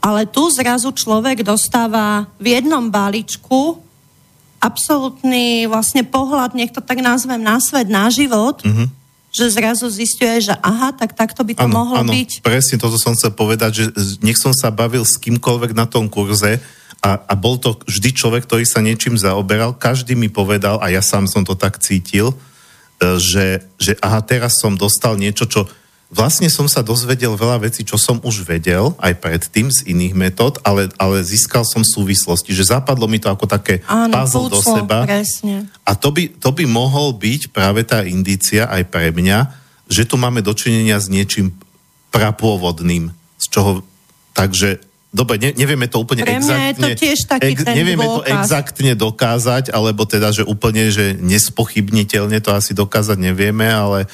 ale 0.00 0.28
tu 0.28 0.48
zrazu 0.52 0.92
človek 0.92 1.44
dostáva 1.44 2.28
v 2.40 2.60
jednom 2.60 2.88
balíčku 2.88 3.80
absolútny 4.60 5.68
vlastne 5.68 6.04
pohľad, 6.04 6.56
nech 6.56 6.72
to 6.72 6.80
tak 6.80 7.04
nazvem, 7.04 7.40
na 7.40 7.60
svet, 7.60 7.88
na 7.88 8.08
život, 8.08 8.64
mm-hmm 8.64 9.04
že 9.34 9.50
zrazu 9.50 9.90
zistuje, 9.90 10.46
že 10.46 10.54
aha, 10.62 10.94
tak 10.94 11.10
takto 11.18 11.42
by 11.42 11.58
to 11.58 11.66
ano, 11.66 11.74
mohlo 11.74 11.98
ano, 12.06 12.14
byť. 12.14 12.38
presne 12.38 12.78
toto 12.78 12.94
som 12.94 13.18
chcel 13.18 13.34
povedať, 13.34 13.70
že 13.74 13.84
nech 14.22 14.38
som 14.38 14.54
sa 14.54 14.70
bavil 14.70 15.02
s 15.02 15.18
kýmkoľvek 15.18 15.74
na 15.74 15.90
tom 15.90 16.06
kurze 16.06 16.62
a, 17.02 17.10
a 17.18 17.34
bol 17.34 17.58
to 17.58 17.74
vždy 17.82 18.14
človek, 18.14 18.46
ktorý 18.46 18.62
sa 18.62 18.78
niečím 18.78 19.18
zaoberal, 19.18 19.74
každý 19.74 20.14
mi 20.14 20.30
povedal, 20.30 20.78
a 20.78 20.86
ja 20.86 21.02
sám 21.02 21.26
som 21.26 21.42
to 21.42 21.58
tak 21.58 21.82
cítil, 21.82 22.30
že, 23.00 23.62
že 23.76 23.92
aha, 24.00 24.22
teraz 24.24 24.58
som 24.58 24.74
dostal 24.78 25.18
niečo, 25.18 25.44
čo 25.44 25.66
vlastne 26.14 26.46
som 26.46 26.70
sa 26.70 26.80
dozvedel 26.80 27.34
veľa 27.34 27.66
vecí, 27.66 27.82
čo 27.82 27.98
som 27.98 28.22
už 28.22 28.46
vedel 28.46 28.94
aj 29.02 29.18
predtým 29.18 29.66
z 29.66 29.90
iných 29.90 30.14
metód, 30.14 30.62
ale, 30.62 30.86
ale 30.94 31.26
získal 31.26 31.66
som 31.66 31.82
súvislosti, 31.82 32.54
že 32.54 32.70
zapadlo 32.70 33.10
mi 33.10 33.18
to 33.18 33.26
ako 33.26 33.50
také 33.50 33.82
Áno, 33.90 34.14
puzzle 34.14 34.46
do 34.46 34.62
seba. 34.62 35.02
presne. 35.02 35.66
A 35.82 35.98
to 35.98 36.14
by, 36.14 36.30
to 36.38 36.54
by 36.54 36.64
mohol 36.70 37.10
byť 37.18 37.50
práve 37.50 37.82
tá 37.82 38.06
indícia 38.06 38.70
aj 38.70 38.86
pre 38.86 39.10
mňa, 39.10 39.50
že 39.90 40.06
tu 40.06 40.14
máme 40.14 40.40
dočinenia 40.40 40.96
s 41.02 41.10
niečím 41.10 41.52
prapôvodným, 42.14 43.10
z 43.42 43.46
čoho, 43.50 43.82
takže 44.32 44.78
Dobre, 45.14 45.38
ne, 45.38 45.54
nevieme 45.54 45.86
to 45.86 46.02
úplne 46.02 46.26
Pre 46.26 46.42
mňa 46.42 46.42
exaktne, 46.42 46.66
je 46.66 46.74
to 46.74 46.88
tiež 46.98 47.18
taký 47.30 47.54
ten 47.54 47.70
nevieme 47.70 48.02
to 48.02 48.26
dôkaz. 48.26 48.34
exaktne 48.34 48.92
dokázať, 48.98 49.64
alebo 49.70 50.02
teda, 50.10 50.34
že 50.34 50.42
úplne, 50.42 50.90
že 50.90 51.14
nespochybniteľne 51.22 52.42
to 52.42 52.50
asi 52.50 52.74
dokázať 52.74 53.22
nevieme, 53.22 53.62
ale 53.70 54.10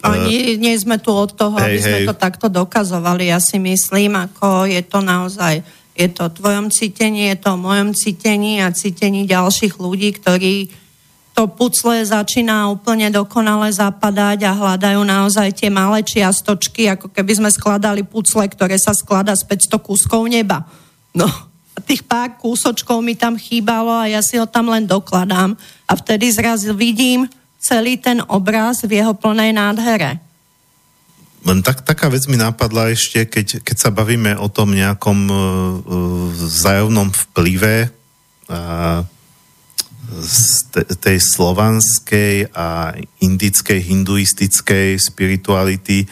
A 0.00 0.16
nie, 0.24 0.56
nie 0.56 0.72
sme 0.80 0.96
tu 0.96 1.12
od 1.12 1.36
toho, 1.36 1.60
Hej, 1.60 1.64
aby 1.68 1.78
sme 1.84 1.98
hej. 2.00 2.06
to 2.08 2.14
takto 2.16 2.46
dokazovali. 2.48 3.28
Ja 3.28 3.44
si 3.44 3.60
myslím, 3.60 4.16
ako 4.16 4.64
je 4.64 4.80
to 4.80 5.04
naozaj, 5.04 5.60
je 5.92 6.08
to 6.08 6.32
v 6.32 6.36
tvojom 6.40 6.66
cítení, 6.72 7.32
je 7.32 7.36
to 7.36 7.50
v 7.56 7.60
mojom 7.60 7.88
cítení 7.92 8.64
a 8.64 8.72
cítení 8.72 9.28
ďalších 9.28 9.76
ľudí, 9.76 10.16
ktorí 10.16 10.54
to 11.36 11.44
pucle 11.52 11.92
začína 12.00 12.72
úplne 12.72 13.12
dokonale 13.12 13.68
zapadať 13.68 14.48
a 14.48 14.56
hľadajú 14.56 15.04
naozaj 15.04 15.52
tie 15.52 15.68
malé 15.68 16.00
čiastočky, 16.00 16.88
ako 16.88 17.12
keby 17.12 17.32
sme 17.36 17.50
skladali 17.52 18.00
pucle, 18.08 18.48
ktoré 18.48 18.80
sa 18.80 18.96
skladá 18.96 19.36
z 19.36 19.44
500 19.44 19.76
kúskov 19.84 20.24
neba. 20.32 20.64
No, 21.12 21.28
a 21.76 21.78
tých 21.84 22.08
pár 22.08 22.40
kúsočkov 22.40 23.04
mi 23.04 23.12
tam 23.12 23.36
chýbalo 23.36 23.92
a 23.92 24.08
ja 24.08 24.24
si 24.24 24.40
ho 24.40 24.48
tam 24.48 24.72
len 24.72 24.88
dokladám 24.88 25.52
a 25.84 25.92
vtedy 25.92 26.32
zrazu 26.32 26.72
vidím 26.72 27.28
celý 27.60 28.00
ten 28.00 28.24
obraz 28.32 28.80
v 28.88 29.04
jeho 29.04 29.12
plnej 29.12 29.52
nádhere. 29.52 30.16
Len 31.44 31.60
tak, 31.60 31.84
taká 31.84 32.08
vec 32.08 32.24
mi 32.32 32.40
napadla 32.40 32.96
ešte, 32.96 33.28
keď, 33.28 33.60
keď 33.60 33.76
sa 33.76 33.90
bavíme 33.92 34.40
o 34.40 34.48
tom 34.48 34.72
nejakom 34.72 35.18
uh, 35.28 35.38
vzájomnom 36.32 37.12
vplyve 37.12 37.92
uh, 38.48 39.04
z 40.22 40.40
te, 40.72 40.82
tej 40.84 41.18
slovanskej 41.20 42.54
a 42.54 42.94
indickej, 43.20 43.80
hinduistickej 43.82 44.98
spirituality, 45.00 46.06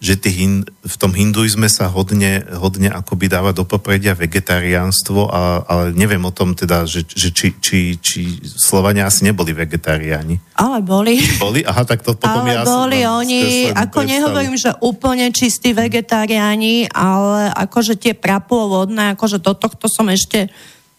že 0.00 0.16
hin, 0.32 0.64
v 0.64 0.96
tom 0.96 1.12
hinduizme 1.12 1.68
sa 1.68 1.84
hodne, 1.92 2.40
hodne 2.56 2.88
akoby 2.88 3.28
dáva 3.28 3.52
do 3.52 3.68
popredia 3.68 4.16
vegetariánstvo, 4.16 5.28
a, 5.28 5.60
ale 5.68 5.92
neviem 5.92 6.24
o 6.24 6.32
tom 6.32 6.56
teda, 6.56 6.88
že, 6.88 7.04
že 7.04 7.28
či, 7.28 7.52
či, 7.60 8.00
či 8.00 8.40
Slovania 8.40 9.04
asi 9.04 9.28
neboli 9.28 9.52
vegetariáni. 9.52 10.40
Ale 10.56 10.80
boli. 10.80 11.20
Boli? 11.36 11.60
Aha, 11.68 11.84
tak 11.84 12.00
to 12.00 12.16
potom 12.16 12.48
ale 12.48 12.56
ja 12.56 12.64
boli 12.64 13.04
mám 13.04 13.20
oni, 13.20 13.40
ako 13.76 14.00
predstavu. 14.00 14.08
nehovorím, 14.08 14.56
že 14.56 14.72
úplne 14.80 15.28
čistí 15.36 15.76
vegetariáni, 15.76 16.88
ale 16.88 17.52
akože 17.52 18.00
tie 18.00 18.16
prapôvodné, 18.16 19.12
akože 19.12 19.36
do 19.36 19.52
tohto 19.52 19.84
som 19.84 20.08
ešte 20.08 20.48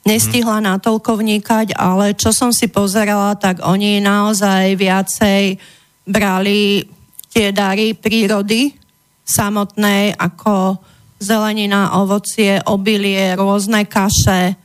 nestihla 0.02 0.62
natoľko 0.62 1.22
vnikať, 1.22 1.78
ale 1.78 2.18
čo 2.18 2.34
som 2.34 2.50
si 2.50 2.68
pozerala, 2.68 3.38
tak 3.38 3.62
oni 3.62 4.02
naozaj 4.02 4.74
viacej 4.74 5.62
brali 6.10 6.86
tie 7.30 7.54
dary 7.54 7.94
prírody 7.94 8.74
samotnej, 9.24 10.18
ako 10.18 10.82
zelenina, 11.22 12.02
ovocie, 12.02 12.58
obilie, 12.66 13.38
rôzne 13.38 13.86
kaše, 13.86 14.58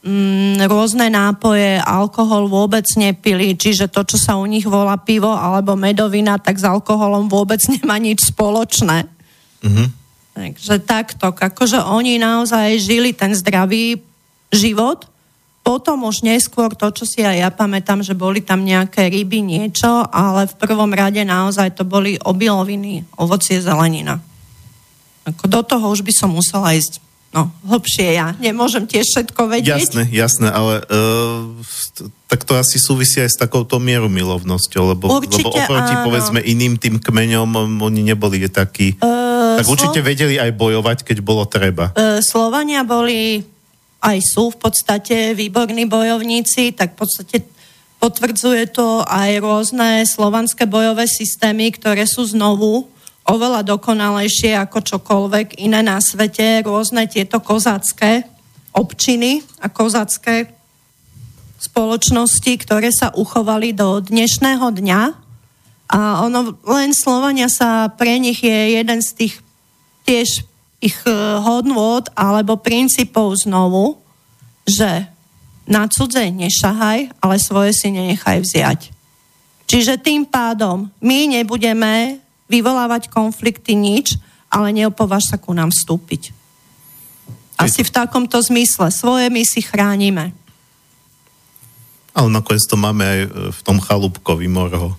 mm, 0.00 0.64
rôzne 0.64 1.12
nápoje, 1.12 1.76
alkohol 1.76 2.48
vôbec 2.48 2.88
nepili, 2.96 3.52
čiže 3.54 3.92
to, 3.92 4.02
čo 4.02 4.16
sa 4.16 4.40
u 4.40 4.48
nich 4.48 4.64
volá 4.64 4.96
pivo 4.96 5.30
alebo 5.30 5.76
medovina, 5.76 6.40
tak 6.40 6.56
s 6.56 6.64
alkoholom 6.64 7.28
vôbec 7.28 7.60
nemá 7.76 8.00
nič 8.00 8.32
spoločné. 8.32 9.06
Mhm. 9.60 10.00
Takže 10.30 10.80
takto, 10.88 11.36
akože 11.36 11.84
oni 11.84 12.16
naozaj 12.16 12.80
žili 12.80 13.12
ten 13.12 13.36
zdravý 13.36 14.00
život, 14.50 15.06
potom 15.60 16.08
už 16.08 16.26
neskôr 16.26 16.72
to, 16.74 16.90
čo 16.90 17.04
si 17.06 17.20
aj 17.22 17.36
ja 17.36 17.50
pamätám, 17.52 18.00
že 18.02 18.16
boli 18.16 18.40
tam 18.42 18.64
nejaké 18.64 19.06
ryby, 19.06 19.44
niečo, 19.44 20.08
ale 20.08 20.48
v 20.48 20.54
prvom 20.58 20.90
rade 20.90 21.20
naozaj 21.22 21.76
to 21.76 21.86
boli 21.86 22.16
obiloviny, 22.18 23.06
ovocie, 23.20 23.60
zelenina. 23.60 24.18
Ako 25.28 25.46
do 25.46 25.60
toho 25.62 25.86
už 25.92 26.00
by 26.00 26.12
som 26.16 26.32
musela 26.32 26.72
ísť 26.72 26.98
no, 27.30 27.52
hlbšie 27.62 28.18
ja. 28.18 28.34
Nemôžem 28.42 28.88
tiež 28.90 29.06
všetko 29.06 29.46
vedieť. 29.46 29.78
Jasné, 29.78 30.02
jasné, 30.10 30.48
ale 30.50 30.82
uh, 30.82 31.46
tak 32.26 32.42
to 32.42 32.58
asi 32.58 32.82
súvisí 32.82 33.22
aj 33.22 33.30
s 33.30 33.38
takouto 33.38 33.78
mierumilovnosťou, 33.78 34.82
lebo, 34.96 35.04
Určite 35.10 35.46
lebo 35.46 35.54
oproti 35.54 35.94
áno. 35.94 36.04
povedzme 36.10 36.40
iným 36.42 36.78
tým 36.78 36.98
kmeňom 36.98 37.78
oni 37.78 38.02
neboli 38.02 38.42
takí, 38.50 38.98
Uh, 39.00 39.60
tak 39.60 39.66
určite 39.66 40.00
vedeli 40.00 40.38
aj 40.38 40.56
bojovať, 40.56 40.98
keď 41.04 41.16
bolo 41.20 41.42
treba. 41.44 41.90
E, 41.92 42.22
Slovania 42.22 42.86
boli, 42.86 43.42
aj 44.00 44.18
sú 44.24 44.52
v 44.52 44.60
podstate 44.60 45.36
výborní 45.36 45.84
bojovníci, 45.84 46.72
tak 46.72 46.96
v 46.96 47.04
podstate 47.04 47.36
potvrdzuje 48.00 48.72
to 48.72 49.04
aj 49.04 49.44
rôzne 49.44 50.08
slovanské 50.08 50.64
bojové 50.64 51.04
systémy, 51.04 51.68
ktoré 51.76 52.08
sú 52.08 52.24
znovu 52.24 52.88
oveľa 53.28 53.62
dokonalejšie 53.62 54.56
ako 54.56 54.80
čokoľvek 54.80 55.60
iné 55.60 55.84
na 55.84 56.00
svete. 56.00 56.64
Rôzne 56.64 57.04
tieto 57.06 57.38
kozácké 57.44 58.24
občiny 58.72 59.44
a 59.60 59.68
kozácké 59.68 60.48
spoločnosti, 61.60 62.52
ktoré 62.64 62.88
sa 62.88 63.12
uchovali 63.12 63.76
do 63.76 64.00
dnešného 64.00 64.72
dňa. 64.72 65.00
A 65.92 66.24
ono, 66.24 66.56
len 66.64 66.96
Slovania 66.96 67.52
sa, 67.52 67.92
pre 67.92 68.16
nich 68.16 68.40
je 68.40 68.80
jeden 68.80 69.04
z 69.04 69.10
tých 69.12 69.34
tiež 70.08 70.48
ich 70.80 70.96
e, 71.04 71.12
hodnôt 71.44 72.08
alebo 72.16 72.56
princípov 72.56 73.36
znovu, 73.44 74.00
že 74.64 75.06
na 75.68 75.86
cudze 75.86 76.32
nešahaj, 76.32 77.20
ale 77.20 77.36
svoje 77.38 77.76
si 77.76 77.92
nenechaj 77.92 78.42
vziať. 78.42 78.80
Čiže 79.70 80.02
tým 80.02 80.26
pádom 80.26 80.90
my 80.98 81.38
nebudeme 81.38 82.18
vyvolávať 82.50 83.06
konflikty 83.06 83.78
nič, 83.78 84.18
ale 84.50 84.74
neopováž 84.74 85.30
sa 85.30 85.38
ku 85.38 85.54
nám 85.54 85.70
vstúpiť. 85.70 86.34
Asi 87.54 87.86
v 87.86 87.94
takomto 87.94 88.40
zmysle. 88.42 88.90
Svoje 88.90 89.30
my 89.30 89.46
si 89.46 89.62
chránime. 89.62 90.34
Ale 92.10 92.28
nakoniec 92.32 92.66
to 92.66 92.74
máme 92.74 93.04
aj 93.06 93.20
e, 93.22 93.28
v 93.54 93.60
tom 93.62 93.78
chalúbkovi 93.78 94.50
morho. 94.50 94.98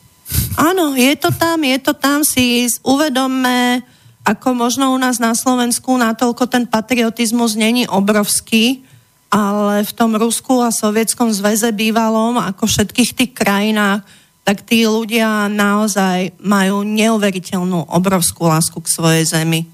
Áno, 0.55 0.95
je 0.95 1.11
to 1.19 1.27
tam, 1.35 1.59
je 1.67 1.77
to 1.83 1.91
tam, 1.91 2.23
si 2.23 2.71
uvedomme, 2.87 3.83
ako 4.21 4.53
možno 4.53 4.93
u 4.93 4.97
nás 5.01 5.17
na 5.17 5.33
Slovensku 5.33 5.97
natoľko 5.97 6.45
ten 6.45 6.69
patriotizmus 6.69 7.57
není 7.57 7.89
obrovský, 7.89 8.85
ale 9.31 9.87
v 9.87 9.91
tom 9.95 10.13
Rusku 10.13 10.59
a 10.61 10.69
Sovietskom 10.69 11.31
zväze 11.31 11.71
bývalom, 11.71 12.37
ako 12.37 12.67
všetkých 12.67 13.11
tých 13.15 13.31
krajinách, 13.31 14.03
tak 14.43 14.65
tí 14.67 14.83
ľudia 14.83 15.47
naozaj 15.47 16.35
majú 16.41 16.83
neuveriteľnú 16.83 17.93
obrovskú 17.93 18.49
lásku 18.49 18.77
k 18.81 18.91
svojej 18.91 19.23
zemi. 19.25 19.69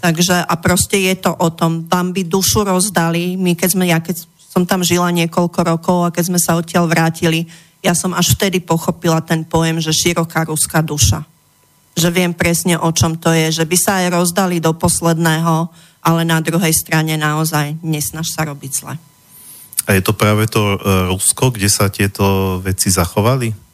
Takže 0.00 0.44
a 0.44 0.54
proste 0.60 1.00
je 1.08 1.14
to 1.16 1.32
o 1.32 1.48
tom, 1.52 1.86
vám 1.88 2.12
by 2.12 2.24
dušu 2.24 2.66
rozdali, 2.66 3.36
my 3.36 3.56
keď 3.56 3.68
sme, 3.72 3.84
ja 3.88 4.00
keď 4.00 4.26
som 4.50 4.66
tam 4.66 4.82
žila 4.82 5.14
niekoľko 5.14 5.60
rokov 5.62 5.98
a 6.04 6.12
keď 6.12 6.24
sme 6.34 6.40
sa 6.42 6.58
odtiaľ 6.58 6.90
vrátili, 6.90 7.46
ja 7.80 7.96
som 7.96 8.12
až 8.12 8.36
vtedy 8.36 8.60
pochopila 8.60 9.24
ten 9.24 9.46
pojem, 9.46 9.80
že 9.80 9.94
široká 9.94 10.44
ruská 10.44 10.84
duša. 10.84 11.29
Že 11.98 12.08
viem 12.14 12.32
presne 12.32 12.78
o 12.78 12.90
čom 12.94 13.18
to 13.18 13.34
je, 13.34 13.62
že 13.62 13.64
by 13.66 13.76
sa 13.76 13.92
aj 14.04 14.14
rozdali 14.14 14.62
do 14.62 14.72
posledného, 14.74 15.68
ale 16.00 16.20
na 16.24 16.40
druhej 16.40 16.72
strane 16.72 17.16
naozaj 17.18 17.76
nesnaž 17.84 18.32
sa 18.32 18.48
robiť 18.48 18.72
zle. 18.72 18.94
A 19.88 19.98
je 19.98 20.02
to 20.04 20.14
práve 20.14 20.46
to 20.46 20.78
uh, 20.78 21.10
Rusko, 21.10 21.50
kde 21.50 21.66
sa 21.66 21.90
tieto 21.90 22.56
veci 22.62 22.92
zachovali? 22.92 23.70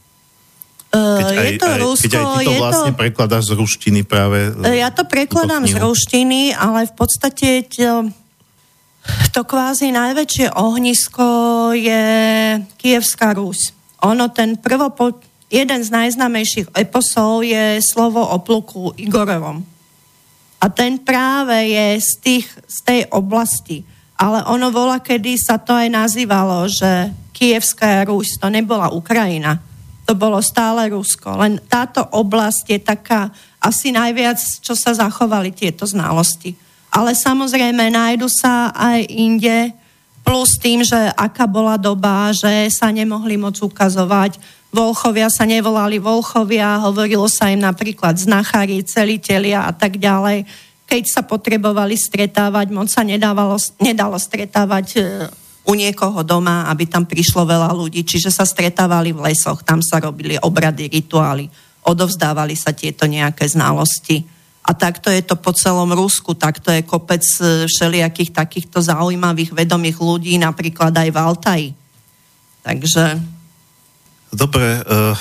Keď 0.96 1.26
Uh, 1.28 1.42
aj, 1.42 1.46
je 1.50 1.60
to 1.60 1.68
aj, 1.68 1.78
Rusko, 1.82 2.04
keď 2.06 2.12
aj 2.14 2.24
ty 2.24 2.44
to 2.46 2.52
vlastne 2.56 2.92
to... 2.94 2.98
prekladáš 2.98 3.44
z 3.50 3.52
ruštiny 3.58 4.00
práve. 4.06 4.38
E, 4.64 4.80
Ja 4.80 4.88
to 4.94 5.04
prekladám 5.04 5.68
z 5.68 5.76
ruštiny, 5.76 6.56
ale 6.56 6.88
v 6.88 6.94
podstate 6.94 7.68
to, 7.68 8.08
to 9.34 9.40
kvázi 9.44 9.92
najväčšie 9.92 10.56
ohnisko 10.56 11.26
je 11.74 12.04
Kievská 12.80 13.36
Rus. 13.36 13.76
Ono 14.06 14.30
ten 14.32 14.56
prvopo, 14.56 15.20
jeden 15.46 15.80
z 15.84 15.88
najznámejších 15.90 16.74
eposov 16.74 17.46
je 17.46 17.78
slovo 17.82 18.22
o 18.22 18.36
pluku 18.42 18.94
Igorovom. 18.98 19.62
A 20.56 20.66
ten 20.72 20.98
práve 20.98 21.54
je 21.70 22.00
z, 22.00 22.12
tých, 22.18 22.46
z 22.66 22.78
tej 22.82 23.00
oblasti. 23.12 23.84
Ale 24.16 24.42
ono 24.48 24.72
bola, 24.72 25.04
kedy 25.04 25.36
sa 25.36 25.60
to 25.60 25.76
aj 25.76 25.88
nazývalo, 25.92 26.64
že 26.66 27.12
Kievská 27.36 28.08
Rus, 28.08 28.40
to 28.40 28.48
nebola 28.48 28.88
Ukrajina. 28.88 29.60
To 30.08 30.16
bolo 30.16 30.40
stále 30.40 30.88
Rusko. 30.88 31.36
Len 31.36 31.60
táto 31.68 32.00
oblasť 32.00 32.64
je 32.72 32.80
taká 32.80 33.28
asi 33.60 33.92
najviac, 33.92 34.40
čo 34.64 34.72
sa 34.72 34.96
zachovali 34.96 35.52
tieto 35.52 35.84
znalosti. 35.84 36.56
Ale 36.88 37.12
samozrejme 37.12 37.92
nájdu 37.92 38.24
sa 38.30 38.72
aj 38.72 39.04
inde 39.12 39.74
plus 40.24 40.56
tým, 40.56 40.80
že 40.80 40.96
aká 41.12 41.44
bola 41.44 41.76
doba, 41.76 42.32
že 42.32 42.72
sa 42.72 42.88
nemohli 42.88 43.36
moc 43.36 43.60
ukazovať. 43.60 44.40
Volchovia 44.74 45.30
sa 45.30 45.46
nevolali 45.46 45.96
volchovia, 46.02 46.82
hovorilo 46.82 47.30
sa 47.30 47.48
im 47.48 47.62
napríklad 47.62 48.18
znachári, 48.18 48.82
celitelia 48.82 49.64
a 49.64 49.72
tak 49.72 49.96
ďalej. 49.96 50.44
Keď 50.86 51.02
sa 51.06 51.22
potrebovali 51.22 51.94
stretávať, 51.94 52.70
moc 52.74 52.90
sa 52.90 53.06
nedávalo, 53.06 53.56
nedalo 53.78 54.18
stretávať 54.18 54.86
e, 54.94 55.00
u 55.66 55.72
niekoho 55.74 56.22
doma, 56.22 56.66
aby 56.70 56.86
tam 56.86 57.06
prišlo 57.06 57.46
veľa 57.46 57.74
ľudí, 57.74 58.06
čiže 58.06 58.30
sa 58.30 58.46
stretávali 58.46 59.10
v 59.10 59.30
lesoch, 59.30 59.66
tam 59.66 59.82
sa 59.82 59.98
robili 59.98 60.38
obrady, 60.38 60.86
rituály, 60.86 61.50
odovzdávali 61.82 62.54
sa 62.54 62.70
tieto 62.70 63.06
nejaké 63.06 63.46
znalosti. 63.46 64.26
A 64.66 64.74
takto 64.74 65.14
je 65.14 65.22
to 65.22 65.38
po 65.38 65.54
celom 65.54 65.94
Rusku, 65.94 66.34
takto 66.34 66.74
je 66.74 66.82
kopec 66.82 67.22
e, 67.22 67.70
všelijakých 67.70 68.34
takýchto 68.34 68.82
zaujímavých 68.82 69.54
vedomých 69.54 69.98
ľudí, 70.02 70.34
napríklad 70.42 70.90
aj 70.90 71.08
v 71.14 71.18
Altaji. 71.18 71.68
Takže... 72.66 73.35
Dobre, 74.34 74.82
uh, 74.82 75.14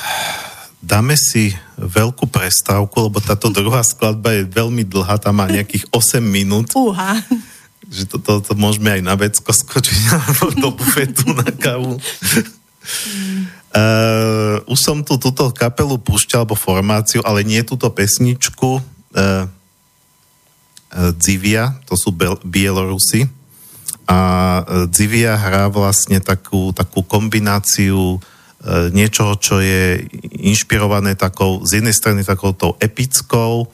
dáme 0.81 1.13
si 1.17 1.53
veľkú 1.77 2.29
prestávku, 2.29 3.09
lebo 3.09 3.17
táto 3.21 3.49
druhá 3.49 3.81
skladba 3.81 4.37
je 4.37 4.45
veľmi 4.45 4.85
dlhá, 4.85 5.17
tam 5.17 5.41
má 5.41 5.49
nejakých 5.49 5.89
8 5.93 6.21
minút. 6.21 6.73
Uha. 6.77 7.21
Že 7.85 8.03
to, 8.09 8.17
to, 8.17 8.33
to 8.41 8.53
môžeme 8.57 8.89
aj 8.89 9.01
na 9.05 9.13
vecko 9.13 9.49
skočiť, 9.53 10.01
alebo 10.15 10.45
do 10.57 10.69
bufetu 10.73 11.29
na 11.33 11.49
kávu. 11.49 12.01
Uh, 13.75 14.61
už 14.69 14.79
som 14.79 15.01
tu 15.01 15.17
túto 15.17 15.49
kapelu 15.51 15.97
púšťal, 15.97 16.45
alebo 16.45 16.57
formáciu, 16.57 17.21
ale 17.25 17.45
nie 17.45 17.61
túto 17.65 17.89
pesničku 17.89 18.79
uh, 18.79 19.45
Dzivia, 20.95 21.75
to 21.83 21.99
sú 21.99 22.15
Bel- 22.15 22.39
Bielorusi. 22.39 23.27
A 24.07 24.17
Dzivia 24.87 25.35
hrá 25.35 25.67
vlastne 25.67 26.23
takú, 26.23 26.71
takú 26.71 27.03
kombináciu 27.03 28.15
uh, 28.15 28.34
niečoho, 28.93 29.37
čo 29.37 29.61
je 29.61 30.01
inšpirované 30.41 31.13
takou, 31.13 31.61
z 31.61 31.81
jednej 31.81 31.93
strany 31.93 32.21
takou 32.25 32.53
tou 32.55 32.73
epickou, 32.81 33.69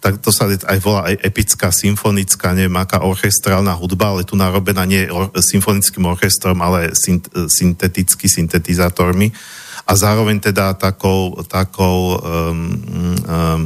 tak 0.00 0.16
to 0.24 0.32
sa 0.32 0.48
aj 0.48 0.78
volá 0.80 1.12
aj 1.12 1.20
epická, 1.20 1.68
symfonická, 1.68 2.56
neviem 2.56 2.72
aká 2.80 3.04
orchestrálna 3.04 3.76
hudba, 3.76 4.16
ale 4.16 4.24
tu 4.24 4.32
narobená 4.32 4.88
nie 4.88 5.04
or, 5.12 5.28
symfonickým 5.36 6.08
orchestrom, 6.08 6.64
ale 6.64 6.96
synt, 6.96 7.28
synteticky, 7.28 8.24
syntetizátormi. 8.24 9.28
A 9.84 9.92
zároveň 9.92 10.40
teda 10.40 10.72
takou, 10.72 11.36
takou 11.44 12.16
um, 12.16 12.80
um, 13.28 13.62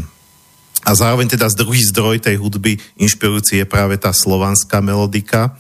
a 0.85 0.91
zároveň 0.93 1.33
teda 1.33 1.49
druhý 1.55 1.81
zdroj 1.81 2.19
tej 2.19 2.37
hudby 2.37 2.77
inšpirujúci 2.99 3.63
je 3.63 3.67
práve 3.69 3.95
tá 3.97 4.11
slovanská 4.11 4.83
melodika, 4.83 5.55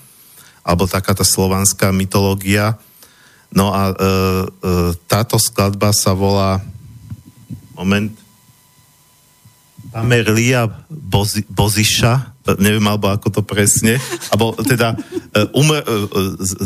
alebo 0.66 0.90
taká 0.90 1.14
tá 1.14 1.22
slovanská 1.22 1.94
mytológia. 1.94 2.76
No 3.54 3.70
a 3.70 3.90
e, 3.90 3.94
e, 3.94 4.08
táto 5.06 5.38
skladba 5.38 5.94
sa 5.94 6.10
volá 6.12 6.58
moment 7.78 8.10
Pamerlia 9.94 10.66
Bozi, 10.90 11.46
Boziša, 11.46 12.34
neviem 12.58 12.82
alebo 12.82 13.14
ako 13.14 13.30
to 13.30 13.42
presne, 13.46 13.94
alebo 14.34 14.58
teda 14.58 14.98
e, 14.98 15.46
umr, 15.54 15.78
e, 15.78 15.84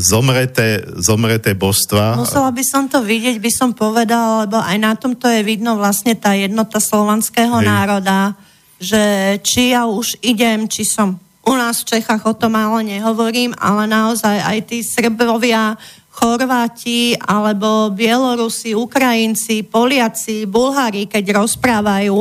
zomreté, 0.01 0.81
zomreté 0.97 1.53
božstva. 1.53 2.17
Musela 2.17 2.49
by 2.49 2.65
som 2.65 2.89
to 2.89 3.05
vidieť, 3.05 3.37
by 3.37 3.53
som 3.53 3.77
povedala, 3.77 4.49
lebo 4.49 4.57
aj 4.57 4.77
na 4.81 4.97
tomto 4.97 5.29
je 5.29 5.45
vidno 5.45 5.77
vlastne 5.77 6.17
tá 6.17 6.33
jednota 6.33 6.81
slovanského 6.81 7.61
Hej. 7.61 7.69
národa 7.69 8.33
že 8.79 9.03
či 9.43 9.75
ja 9.75 9.91
už 9.91 10.23
idem, 10.23 10.71
či 10.71 10.87
som 10.87 11.19
u 11.43 11.55
nás 11.59 11.83
v 11.83 11.99
Čechách 11.99 12.23
o 12.29 12.35
tom 12.35 12.55
ale 12.55 12.87
nehovorím, 12.87 13.53
ale 13.59 13.91
naozaj 13.91 14.39
aj 14.39 14.59
tí 14.71 14.79
Srbovia, 14.87 15.75
Chorváti 16.19 17.15
alebo 17.15 17.95
Bielorusi, 17.95 18.75
Ukrajinci, 18.75 19.63
Poliaci, 19.63 20.51
Bulhári, 20.51 21.07
keď 21.07 21.47
rozprávajú 21.47 22.19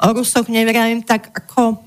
o 0.00 0.08
Rusoch, 0.12 0.52
neviem, 0.52 1.00
tak 1.00 1.32
ako 1.32 1.80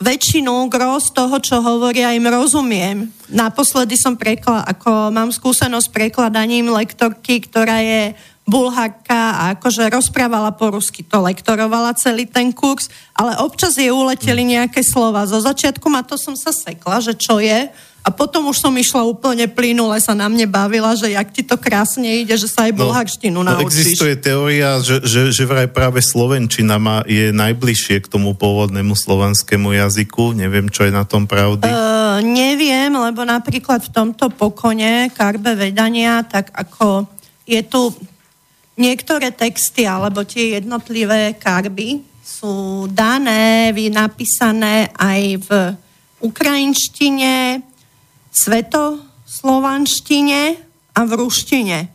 väčšinu, 0.00 0.68
gros 0.72 1.12
toho, 1.12 1.36
čo 1.40 1.60
hovoria, 1.60 2.16
im 2.16 2.24
rozumiem. 2.24 3.08
Naposledy 3.28 4.00
som 4.00 4.16
prekla, 4.16 4.64
ako 4.64 5.12
mám 5.12 5.28
skúsenosť 5.28 5.88
s 5.88 5.92
prekladaním 5.92 6.72
lektorky, 6.72 7.44
ktorá 7.44 7.84
je 7.84 8.16
bulharka 8.48 9.36
a 9.36 9.42
akože 9.54 9.92
rozprávala 9.92 10.50
po 10.56 10.74
rusky, 10.74 11.06
to 11.06 11.22
lektorovala 11.22 11.94
celý 11.94 12.26
ten 12.26 12.50
kurz, 12.50 12.90
ale 13.14 13.38
občas 13.38 13.78
jej 13.78 13.94
uleteli 13.94 14.42
nejaké 14.42 14.82
slova. 14.82 15.28
Zo 15.28 15.38
začiatku 15.38 15.86
ma 15.86 16.02
to 16.02 16.18
som 16.18 16.34
sa 16.34 16.50
sekla, 16.50 16.98
že 16.98 17.14
čo 17.14 17.38
je, 17.38 17.70
a 18.00 18.08
potom 18.08 18.48
už 18.48 18.64
som 18.64 18.72
išla 18.72 19.04
úplne 19.04 19.44
plynule, 19.44 20.00
sa 20.00 20.16
na 20.16 20.24
mne 20.24 20.48
bavila, 20.48 20.96
že 20.96 21.12
jak 21.12 21.28
ti 21.36 21.44
to 21.44 21.60
krásne 21.60 22.24
ide, 22.24 22.32
že 22.32 22.48
sa 22.48 22.64
aj 22.64 22.72
no, 22.72 22.88
bulharštinu 22.88 23.44
no, 23.44 23.44
naučíš. 23.44 23.92
Existuje 23.92 24.16
teória, 24.16 24.80
že, 24.80 25.04
že, 25.04 25.28
že 25.28 25.44
vraj 25.44 25.68
práve 25.68 26.00
Slovenčina 26.00 26.80
má, 26.80 27.04
je 27.04 27.28
najbližšie 27.28 28.00
k 28.00 28.06
tomu 28.08 28.32
pôvodnému 28.32 28.96
slovanskému 28.96 29.76
jazyku. 29.76 30.32
Neviem, 30.32 30.72
čo 30.72 30.88
je 30.88 30.92
na 30.96 31.04
tom 31.04 31.28
pravdy. 31.28 31.68
Uh, 31.68 32.24
neviem, 32.24 32.88
lebo 32.88 33.20
napríklad 33.20 33.84
v 33.84 33.92
tomto 33.92 34.32
pokone 34.32 35.12
Karbe 35.12 35.52
vedania, 35.52 36.24
tak 36.24 36.56
ako 36.56 37.04
je 37.44 37.60
tu 37.68 37.92
niektoré 38.80 39.28
texty 39.28 39.84
alebo 39.84 40.24
tie 40.24 40.56
jednotlivé 40.56 41.36
karby 41.36 42.00
sú 42.24 42.88
dané, 42.88 43.68
napísané 43.92 44.88
aj 44.96 45.22
v 45.44 45.50
ukrajinštine, 46.24 47.60
svetoslovanštine 48.30 50.42
a 50.94 51.06
v 51.06 51.12
ruštine. 51.18 51.88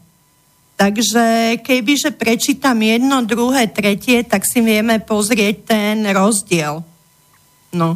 Takže 0.75 1.55
kebyže 1.63 2.11
prečítam 2.11 2.83
jedno, 2.83 3.23
druhé, 3.23 3.71
tretie, 3.71 4.27
tak 4.27 4.43
si 4.43 4.59
vieme 4.59 4.99
pozrieť 4.99 5.71
ten 5.71 6.03
rozdiel. 6.11 6.83
No. 7.71 7.95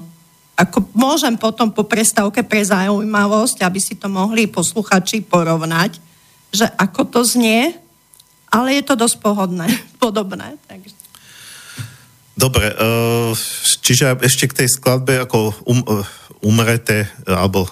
Ako 0.60 0.92
môžem 0.92 1.40
potom 1.40 1.72
po 1.72 1.88
prestávke 1.88 2.44
pre 2.44 2.60
zaujímavosť, 2.64 3.64
aby 3.64 3.80
si 3.80 3.96
to 3.96 4.12
mohli 4.12 4.48
posluchači 4.48 5.22
porovnať, 5.24 6.00
že 6.52 6.68
ako 6.76 7.08
to 7.08 7.24
znie, 7.24 7.72
ale 8.52 8.76
je 8.80 8.84
to 8.84 8.96
dosť 8.96 9.20
pohodné, 9.24 9.68
podobné. 10.04 10.56
Takže. 10.68 11.00
Dobre, 12.40 12.72
uh, 12.72 13.36
čiže 13.84 14.16
ešte 14.24 14.48
k 14.48 14.64
tej 14.64 14.70
skladbe 14.72 15.20
ako 15.20 15.52
um, 15.68 15.84
uh, 15.84 16.08
umreté, 16.40 17.12
alebo 17.28 17.68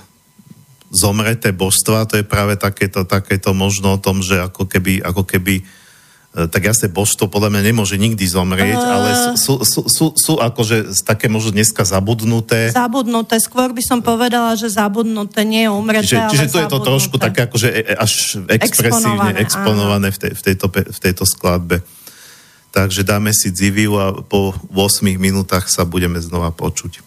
zomreté 0.91 1.51
božstva, 1.51 2.07
to 2.07 2.19
je 2.19 2.25
práve 2.25 2.55
takéto, 2.55 3.03
takéto 3.03 3.51
možno 3.51 3.95
o 3.95 4.01
tom, 4.01 4.23
že 4.23 4.39
ako 4.39 4.63
keby, 4.67 5.03
ako 5.03 5.27
keby 5.27 5.59
e, 5.59 5.63
tak 6.47 6.63
jasne 6.63 6.87
božstvo 6.87 7.27
podľa 7.27 7.51
mňa 7.51 7.61
nemôže 7.71 7.99
nikdy 7.99 8.23
zomrieť, 8.23 8.79
uh, 8.79 8.93
ale 8.95 9.09
sú, 9.35 9.59
sú, 9.67 9.83
sú, 9.83 10.05
sú 10.15 10.33
akože 10.39 10.95
také 11.03 11.27
možno 11.27 11.51
dneska 11.51 11.83
zabudnuté. 11.83 12.71
Zabudnuté, 12.71 13.35
skôr 13.43 13.75
by 13.75 13.83
som 13.83 13.99
povedala, 13.99 14.55
že 14.55 14.71
zabudnuté, 14.71 15.43
nie 15.43 15.67
umreté, 15.67 16.07
čiže, 16.07 16.47
čiže 16.47 16.47
to 16.55 16.59
je 16.63 16.69
to 16.71 16.79
trošku 16.79 17.15
také 17.19 17.51
akože 17.51 17.67
e, 17.67 17.79
až 17.91 18.43
expresívne 18.47 19.35
exponované, 19.35 19.43
exponované 19.43 20.07
v, 20.15 20.17
tej, 20.23 20.31
v, 20.39 20.41
tejto, 20.41 20.67
v 20.71 20.99
tejto 21.03 21.23
skladbe. 21.27 21.83
Takže 22.71 23.01
dáme 23.03 23.33
si 23.35 23.51
Ziviu 23.51 23.97
a 23.99 24.13
po 24.23 24.55
8 24.71 25.03
minútach 25.19 25.67
sa 25.67 25.83
budeme 25.83 26.21
znova 26.21 26.53
počuť. 26.53 27.01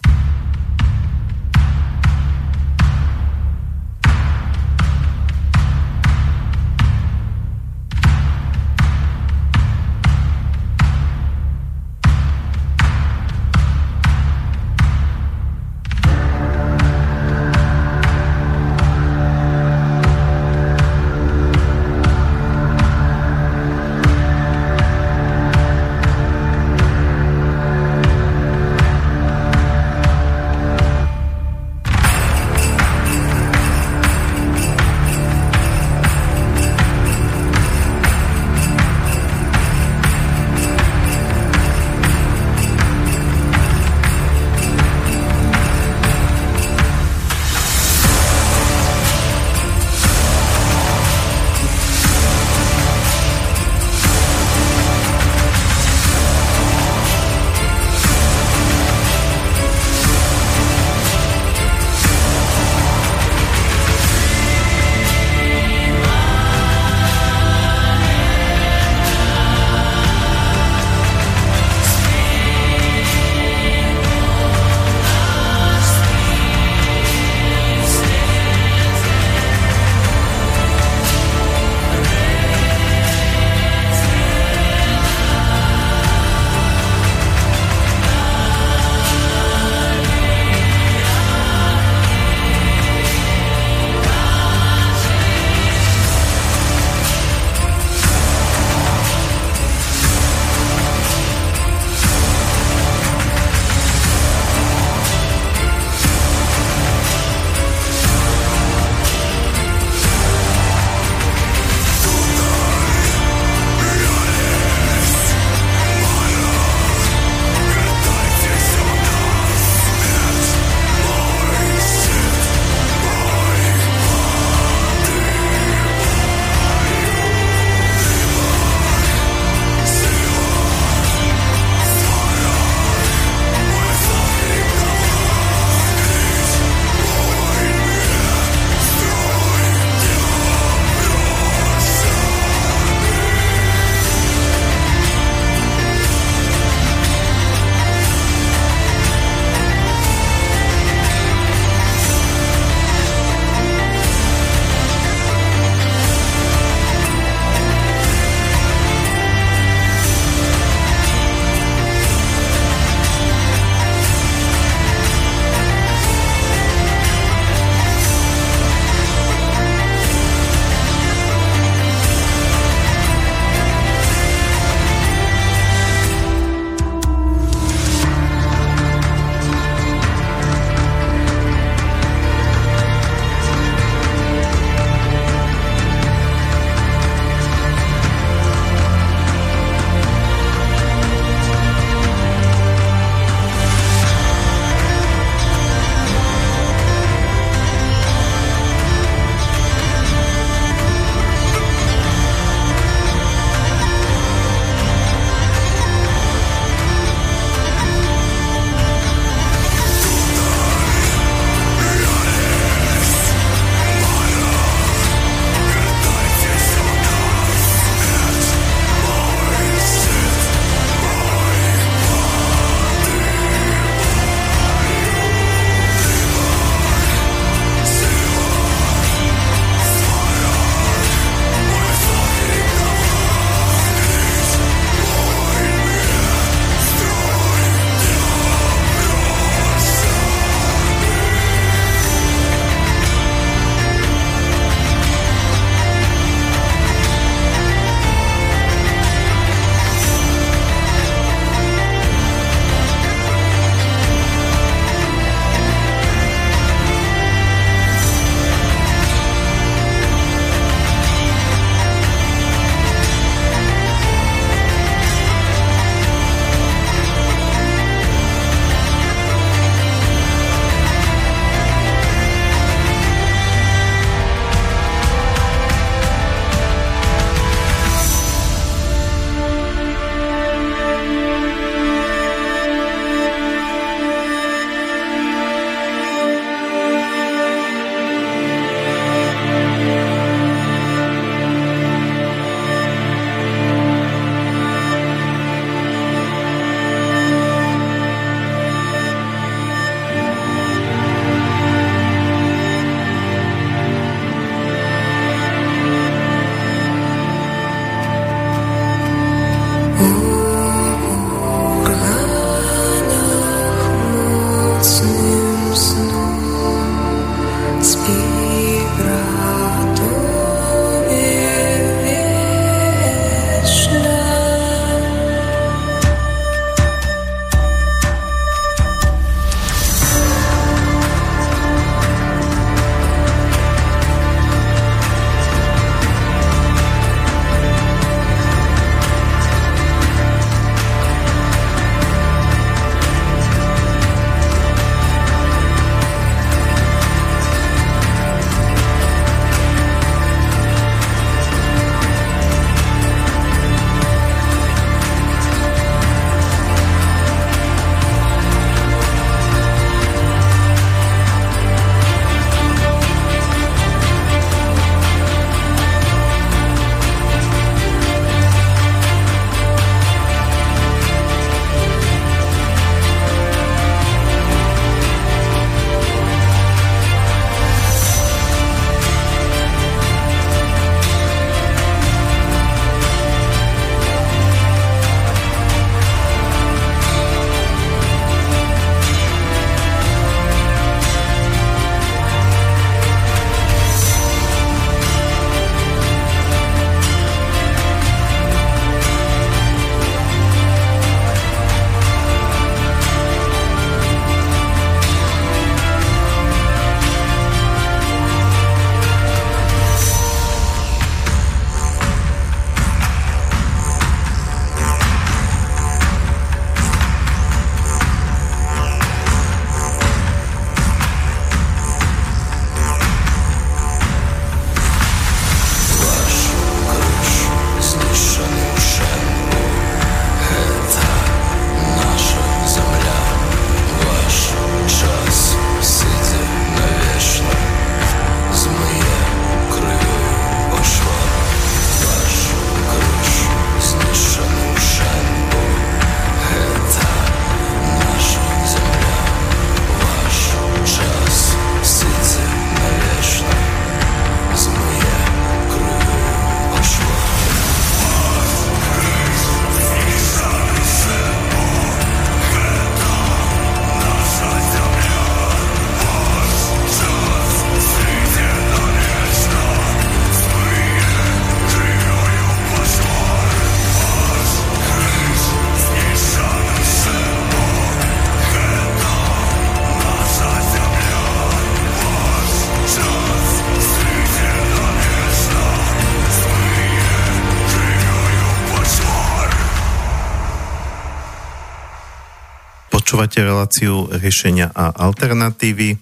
Počúvate 493.31 493.47
reláciu 493.47 494.11
riešenia 494.11 494.75
a 494.75 494.91
alternatívy. 495.07 495.95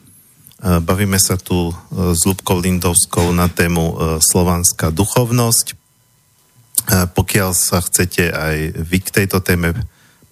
Bavíme 0.65 1.21
sa 1.21 1.37
tu 1.37 1.69
s 1.93 2.25
Lubkou 2.25 2.57
Lindovskou 2.57 3.29
na 3.37 3.45
tému 3.45 4.17
slovanská 4.17 4.89
duchovnosť. 4.89 5.77
Pokiaľ 6.89 7.53
sa 7.53 7.85
chcete 7.85 8.33
aj 8.33 8.81
vy 8.81 8.97
k 9.05 9.13
tejto 9.13 9.45
téme 9.45 9.77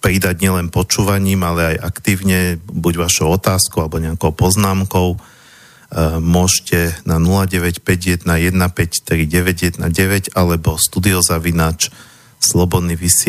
pridať 0.02 0.42
nielen 0.42 0.74
počúvaním, 0.74 1.46
ale 1.46 1.78
aj 1.78 1.86
aktívne, 1.86 2.58
buď 2.66 3.06
vašou 3.06 3.30
otázkou 3.30 3.86
alebo 3.86 4.02
nejakou 4.02 4.34
poznámkou, 4.34 5.22
môžete 6.18 6.98
na 7.06 7.22
0951 7.22 8.26
alebo 10.34 10.70
studiozavinač 10.74 11.94
www.sk 12.42 13.22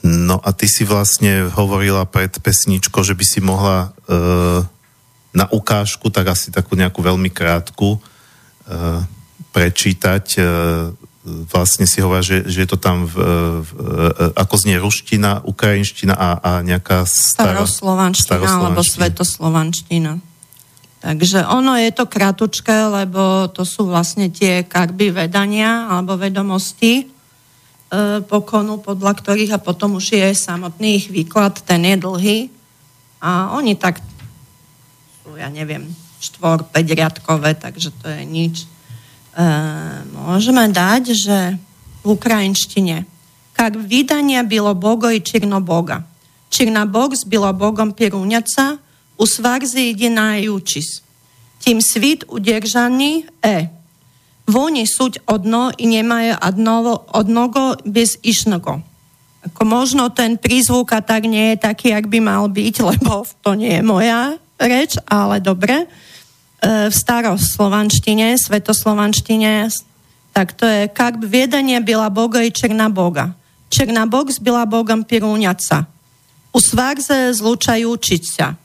No 0.00 0.40
a 0.40 0.56
ty 0.56 0.64
si 0.64 0.88
vlastne 0.88 1.52
hovorila 1.52 2.08
pred 2.08 2.32
pesničkou, 2.32 3.04
že 3.04 3.12
by 3.12 3.24
si 3.24 3.40
mohla 3.44 3.92
e, 4.08 4.16
na 5.36 5.46
ukážku, 5.52 6.08
tak 6.08 6.32
asi 6.32 6.48
takú 6.48 6.72
nejakú 6.72 7.04
veľmi 7.04 7.28
krátku 7.28 7.96
e, 7.96 7.98
prečítať. 9.52 10.24
E, 10.40 10.42
vlastne 11.52 11.84
si 11.84 12.00
hovorila, 12.00 12.24
že, 12.24 12.48
že 12.48 12.64
je 12.64 12.68
to 12.72 12.80
tam 12.80 13.04
v, 13.04 13.16
v, 13.60 13.68
ako 14.40 14.54
znie 14.56 14.80
ruština, 14.80 15.44
ukrajinština 15.44 16.16
a, 16.16 16.30
a 16.40 16.50
nejaká 16.64 17.04
staro, 17.04 17.68
staroslovanština, 17.68 18.24
staroslovanština 18.24 18.66
alebo 18.72 18.80
svetoslovanština. 18.80 20.12
Takže 21.00 21.48
ono 21.48 21.80
je 21.80 21.90
to 21.96 22.04
kratučké, 22.08 22.88
lebo 22.88 23.48
to 23.52 23.64
sú 23.64 23.88
vlastne 23.88 24.28
tie 24.28 24.64
karby 24.64 25.12
vedania 25.12 25.88
alebo 25.88 26.16
vedomosti, 26.16 27.08
pokonu, 28.27 28.81
podľa 28.81 29.13
ktorých 29.15 29.55
a 29.55 29.63
potom 29.63 30.01
už 30.01 30.17
je 30.17 30.29
samotný 30.35 30.99
ich 30.99 31.07
výklad, 31.07 31.61
ten 31.63 31.85
je 31.85 31.95
dlhý. 31.95 32.39
A 33.21 33.55
oni 33.55 33.77
tak 33.77 34.01
sú, 35.23 35.37
ja 35.37 35.47
neviem, 35.47 35.87
štvor, 36.19 36.67
päť 36.69 36.97
riadkové, 36.97 37.55
takže 37.55 37.93
to 38.01 38.09
je 38.09 38.23
nič. 38.25 38.55
E, 38.65 38.67
môžeme 40.11 40.67
dať, 40.69 41.03
že 41.13 41.37
v 42.03 42.05
ukrajinštine 42.13 43.05
как 43.55 43.75
видание 43.79 44.43
было 44.43 44.73
Бога 44.73 45.15
и 45.15 45.23
Чернобога. 45.23 46.03
Чернобог 46.49 47.15
с 47.15 47.23
Белобогом 47.25 47.93
перуняться, 47.93 48.77
у 49.17 49.25
сварзи 49.25 49.79
единаючись. 49.79 51.01
Тим 51.59 51.81
світ 51.81 52.25
удержаний 52.27 53.25
е, 53.45 53.69
Вони 54.49 54.87
суть 54.87 55.19
одно 55.25 55.71
і 55.77 55.87
немає 55.87 56.37
одного, 56.47 57.05
одного 57.11 57.77
без 57.85 58.19
іншого. 58.21 58.81
Ako 59.45 59.61
možno 59.61 60.09
ten 60.09 60.41
prízvuk 60.41 60.89
a 60.89 61.05
tak 61.05 61.29
nie 61.29 61.53
je 61.53 61.61
taký, 61.61 61.93
jak 61.93 62.09
by 62.09 62.17
mal 62.17 62.49
byť, 62.49 62.81
lebo 62.81 63.29
to 63.45 63.53
nie 63.53 63.77
je 63.77 63.85
moja 63.85 64.41
reč, 64.57 64.97
ale 65.05 65.37
dobre. 65.37 65.85
V 66.65 66.89
staroslovanštine, 66.89 68.41
svetoslovanštine, 68.41 69.69
tak 70.33 70.57
to 70.57 70.65
je, 70.65 70.89
как 70.89 71.21
бы 71.21 71.29
ведание 71.29 71.77
была 71.77 72.09
Бога 72.09 72.41
и 72.41 72.49
Чернобога. 72.49 73.37
Чернобог 73.69 74.33
с 74.33 74.41
Белобогом 74.41 75.05
перуняться. 75.05 75.85
У 76.49 76.59
сварзе 76.59 77.33
злучаючиться. 77.33 78.57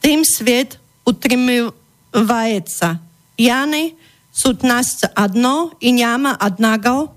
Тим 0.00 0.22
свет 0.22 0.78
утримывается. 1.02 3.02
Яны – 3.36 4.02
Súd 4.34 4.62
nás 4.62 5.02
одно 5.14 5.72
и 5.80 5.92
няма 5.92 6.36
одного 6.38 7.12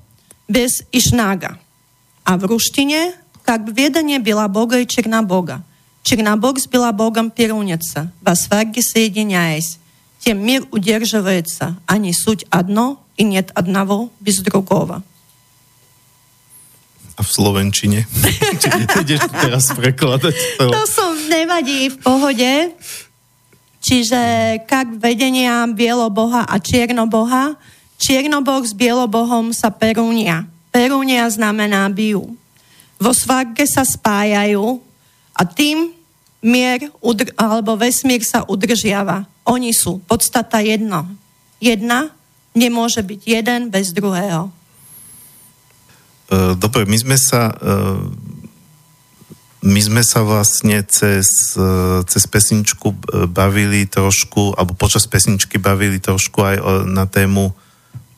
без 0.48 0.84
ишнага. 0.92 1.58
А 2.24 2.38
в 2.38 2.46
руштине 2.46 3.14
как 3.44 3.66
бы 3.66 3.72
ведание 3.72 4.20
Белобога 4.20 4.80
и 4.80 4.88
Чернобога. 4.88 5.64
Чернобог 6.04 6.60
с 6.60 6.68
Белобогом 6.68 7.32
перунятся, 7.32 8.12
во 8.22 8.36
сварге 8.36 8.82
соединяясь. 8.82 9.80
Тем 10.20 10.46
мир 10.46 10.66
удерживается, 10.72 11.78
а 11.86 11.98
не 11.98 12.14
суть 12.14 12.46
одно, 12.50 13.00
и 13.18 13.24
нет 13.24 13.52
одного 13.54 14.10
без 14.20 14.40
другого. 14.40 15.04
A 17.16 17.22
v 17.22 17.30
Slovenčine? 17.30 18.10
Či 18.58 18.68
ideš 19.06 19.30
teraz 19.30 19.70
prekladať? 19.78 20.34
To, 20.58 20.74
to 20.74 20.84
som 20.90 21.14
nevadí 21.30 21.94
v 21.94 21.98
pohode. 22.02 22.52
Čiže 23.79 24.21
kak 24.67 24.99
vedenia 24.99 25.67
Bieloboha 25.71 26.45
a 26.47 26.57
Čiernoboha, 26.59 27.55
Čiernoboh 27.99 28.63
s 28.63 28.75
Bielobohom 28.75 29.51
sa 29.51 29.75
perúnia. 29.75 30.47
Perúnia 30.71 31.27
znamená 31.27 31.91
bijú. 31.91 32.35
Vo 32.99 33.11
svárke 33.15 33.67
sa 33.67 33.87
spájajú 33.87 34.83
a 35.35 35.43
tým 35.47 35.95
mier 36.43 36.91
udr- 37.03 37.35
alebo 37.35 37.75
vesmír 37.75 38.23
sa 38.23 38.47
udržiava. 38.47 39.27
Oni 39.47 39.75
sú 39.75 39.99
podstata 40.07 40.63
jedno. 40.63 41.07
Jedna 41.59 42.15
nemôže 42.55 43.03
byť 43.03 43.21
jeden 43.27 43.61
bez 43.71 43.91
druhého. 43.95 44.51
E, 46.29 46.55
dobre, 46.59 46.87
my 46.87 46.97
sme 46.99 47.19
sa 47.19 47.51
e, 47.51 47.55
my 49.59 49.81
sme 49.83 50.03
sa 50.07 50.23
vlastne 50.23 50.87
cez, 50.87 51.55
e, 51.59 52.03
cez 52.07 52.25
pesničku 52.31 52.95
bavili 53.27 53.91
trošku, 53.91 54.55
alebo 54.55 54.79
počas 54.79 55.11
pesničky 55.11 55.59
bavili 55.59 55.99
trošku 55.99 56.39
aj 56.39 56.57
na 56.87 57.11
tému 57.11 57.51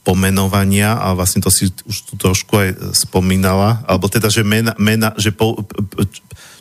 pomenovania 0.05 0.97
a 0.97 1.13
vlastne 1.13 1.45
to 1.45 1.53
si 1.53 1.69
už 1.69 1.97
tu 2.09 2.15
trošku 2.17 2.53
aj 2.57 2.69
spomínala, 2.93 3.85
alebo 3.85 4.09
teda, 4.09 4.33
že, 4.33 4.45
mena, 4.45 4.73
mena, 4.81 5.13
že 5.17 5.33
po, 5.33 5.61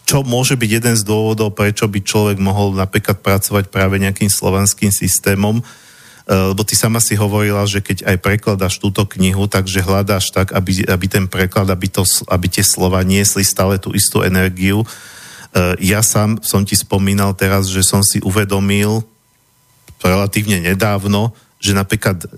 čo 0.03 0.27
môže 0.27 0.59
byť 0.59 0.69
jeden 0.69 0.95
z 0.95 1.03
dôvodov, 1.07 1.55
prečo 1.55 1.87
by 1.87 1.99
človek 2.03 2.37
mohol 2.39 2.75
napríklad 2.75 3.23
pracovať 3.23 3.71
práve 3.71 3.99
nejakým 3.99 4.27
slovanským 4.27 4.91
systémom, 4.91 5.59
Eh, 5.59 5.88
lebo 6.29 6.61
ty 6.61 6.77
sama 6.77 7.01
si 7.01 7.17
hovorila, 7.17 7.65
že 7.65 7.81
keď 7.81 8.05
aj 8.05 8.17
prekladaš 8.21 8.77
túto 8.77 9.01
knihu, 9.17 9.49
takže 9.49 9.81
hľadáš 9.81 10.29
tak, 10.29 10.53
aby, 10.53 10.85
aby 10.85 11.05
ten 11.09 11.25
preklad, 11.25 11.65
aby, 11.73 11.89
to, 11.89 12.05
aby 12.29 12.45
tie 12.45 12.61
slova 12.61 13.01
niesli 13.01 13.41
stále 13.41 13.81
tú 13.81 13.97
istú 13.97 14.21
energiu. 14.21 14.85
Eh, 14.85 15.73
ja 15.81 16.05
sám 16.05 16.37
som 16.45 16.61
ti 16.61 16.77
spomínal 16.77 17.33
teraz, 17.33 17.65
že 17.65 17.81
som 17.81 18.05
si 18.05 18.21
uvedomil 18.21 19.01
relatívne 20.05 20.61
nedávno, 20.61 21.33
že 21.57 21.73
napríklad 21.73 22.21
eh, 22.21 22.29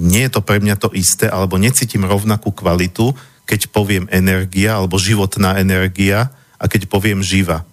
nie 0.00 0.24
je 0.24 0.32
to 0.32 0.40
pre 0.40 0.64
mňa 0.64 0.80
to 0.80 0.88
isté, 0.96 1.28
alebo 1.28 1.60
necítim 1.60 2.08
rovnakú 2.08 2.48
kvalitu, 2.48 3.12
keď 3.44 3.68
poviem 3.68 4.08
energia 4.08 4.80
alebo 4.80 4.96
životná 4.96 5.60
energia 5.60 6.32
a 6.56 6.64
keď 6.64 6.88
poviem 6.88 7.20
živa 7.20 7.68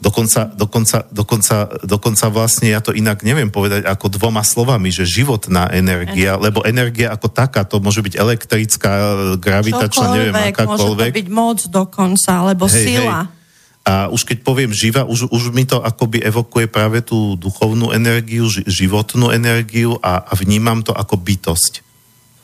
Dokonca, 0.00 0.48
dokonca, 0.56 1.04
dokonca, 1.12 1.56
dokonca 1.84 2.26
vlastne 2.32 2.72
ja 2.72 2.80
to 2.80 2.96
inak 2.96 3.20
neviem 3.20 3.52
povedať 3.52 3.84
ako 3.84 4.08
dvoma 4.16 4.40
slovami, 4.40 4.88
že 4.88 5.04
životná 5.04 5.68
energia, 5.76 6.40
energia. 6.40 6.40
lebo 6.40 6.64
energia 6.64 7.12
ako 7.12 7.28
taká, 7.28 7.68
to 7.68 7.84
môže 7.84 8.00
byť 8.00 8.16
elektrická, 8.16 8.90
gravitačná, 9.36 10.08
neviem, 10.16 10.32
akákoľvek. 10.32 11.12
Môže 11.12 11.12
to 11.12 11.18
byť 11.20 11.28
moc 11.28 11.58
dokonca, 11.68 12.30
alebo 12.32 12.64
hej, 12.64 12.80
sila. 12.80 13.28
Hej. 13.28 13.38
A 13.80 13.92
už 14.08 14.24
keď 14.24 14.38
poviem 14.40 14.72
živa, 14.72 15.04
už, 15.04 15.28
už 15.28 15.52
mi 15.52 15.68
to 15.68 15.84
akoby 15.84 16.24
evokuje 16.24 16.68
práve 16.68 17.04
tú 17.04 17.36
duchovnú 17.36 17.92
energiu, 17.92 18.48
životnú 18.48 19.32
energiu 19.32 20.00
a, 20.00 20.24
a 20.24 20.32
vnímam 20.36 20.80
to 20.80 20.96
ako 20.96 21.20
bytosť. 21.20 21.84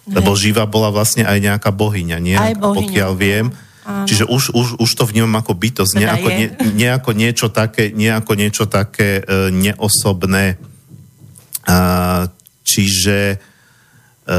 Lebo 0.07 0.39
živa 0.39 0.69
bola 0.69 0.93
vlastne 0.93 1.27
aj 1.27 1.39
nejaká 1.41 1.71
bohyňa, 1.75 2.19
nie? 2.23 2.39
Aj 2.39 2.55
bohyňa. 2.55 2.79
Pokiaľ 2.79 3.13
viem. 3.19 3.51
Áno. 3.87 4.03
Čiže 4.03 4.27
už, 4.27 4.51
už, 4.51 4.69
už 4.83 4.91
to 4.99 5.07
vnímam 5.07 5.39
ako 5.39 5.55
bytosť, 5.55 5.93
teda 5.95 6.03
nie, 6.03 6.09
ako, 6.11 6.29
nie, 6.35 6.47
nie 6.75 6.89
ako 6.91 7.11
niečo 7.15 7.47
také, 7.55 7.95
nie 7.95 8.11
ako 8.11 8.33
niečo 8.35 8.67
také 8.67 9.23
e, 9.23 9.55
neosobné. 9.55 10.59
A, 11.71 11.79
čiže 12.67 13.39
e, 14.27 14.37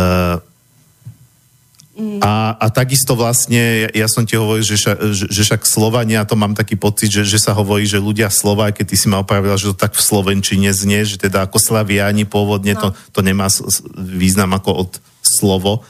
mm. 1.95 2.19
a, 2.19 2.59
a 2.59 2.65
takisto 2.75 3.15
vlastne, 3.15 3.87
ja, 3.87 4.03
ja 4.03 4.07
som 4.11 4.27
ti 4.27 4.35
hovoril, 4.35 4.67
že, 4.67 4.75
ša, 4.75 4.99
že, 5.15 5.31
že 5.31 5.41
však 5.47 5.63
Slovania, 5.63 6.27
to 6.27 6.35
mám 6.35 6.51
taký 6.51 6.75
pocit, 6.75 7.07
že, 7.07 7.23
že 7.23 7.39
sa 7.39 7.55
hovorí, 7.55 7.87
že 7.87 8.03
ľudia 8.03 8.27
slova, 8.27 8.75
keď 8.75 8.85
ty 8.91 8.95
si 8.99 9.07
ma 9.07 9.23
opravila, 9.23 9.55
že 9.55 9.71
to 9.71 9.79
tak 9.79 9.95
v 9.95 10.03
Slovenčine 10.03 10.75
znie, 10.75 11.07
že 11.07 11.15
teda 11.15 11.47
ako 11.47 11.55
Slaviani 11.55 12.27
pôvodne, 12.27 12.75
no. 12.75 12.91
to, 12.91 13.15
to 13.15 13.19
nemá 13.23 13.47
význam 13.95 14.51
ako 14.59 14.71
od 14.75 14.91
slovo, 15.23 15.87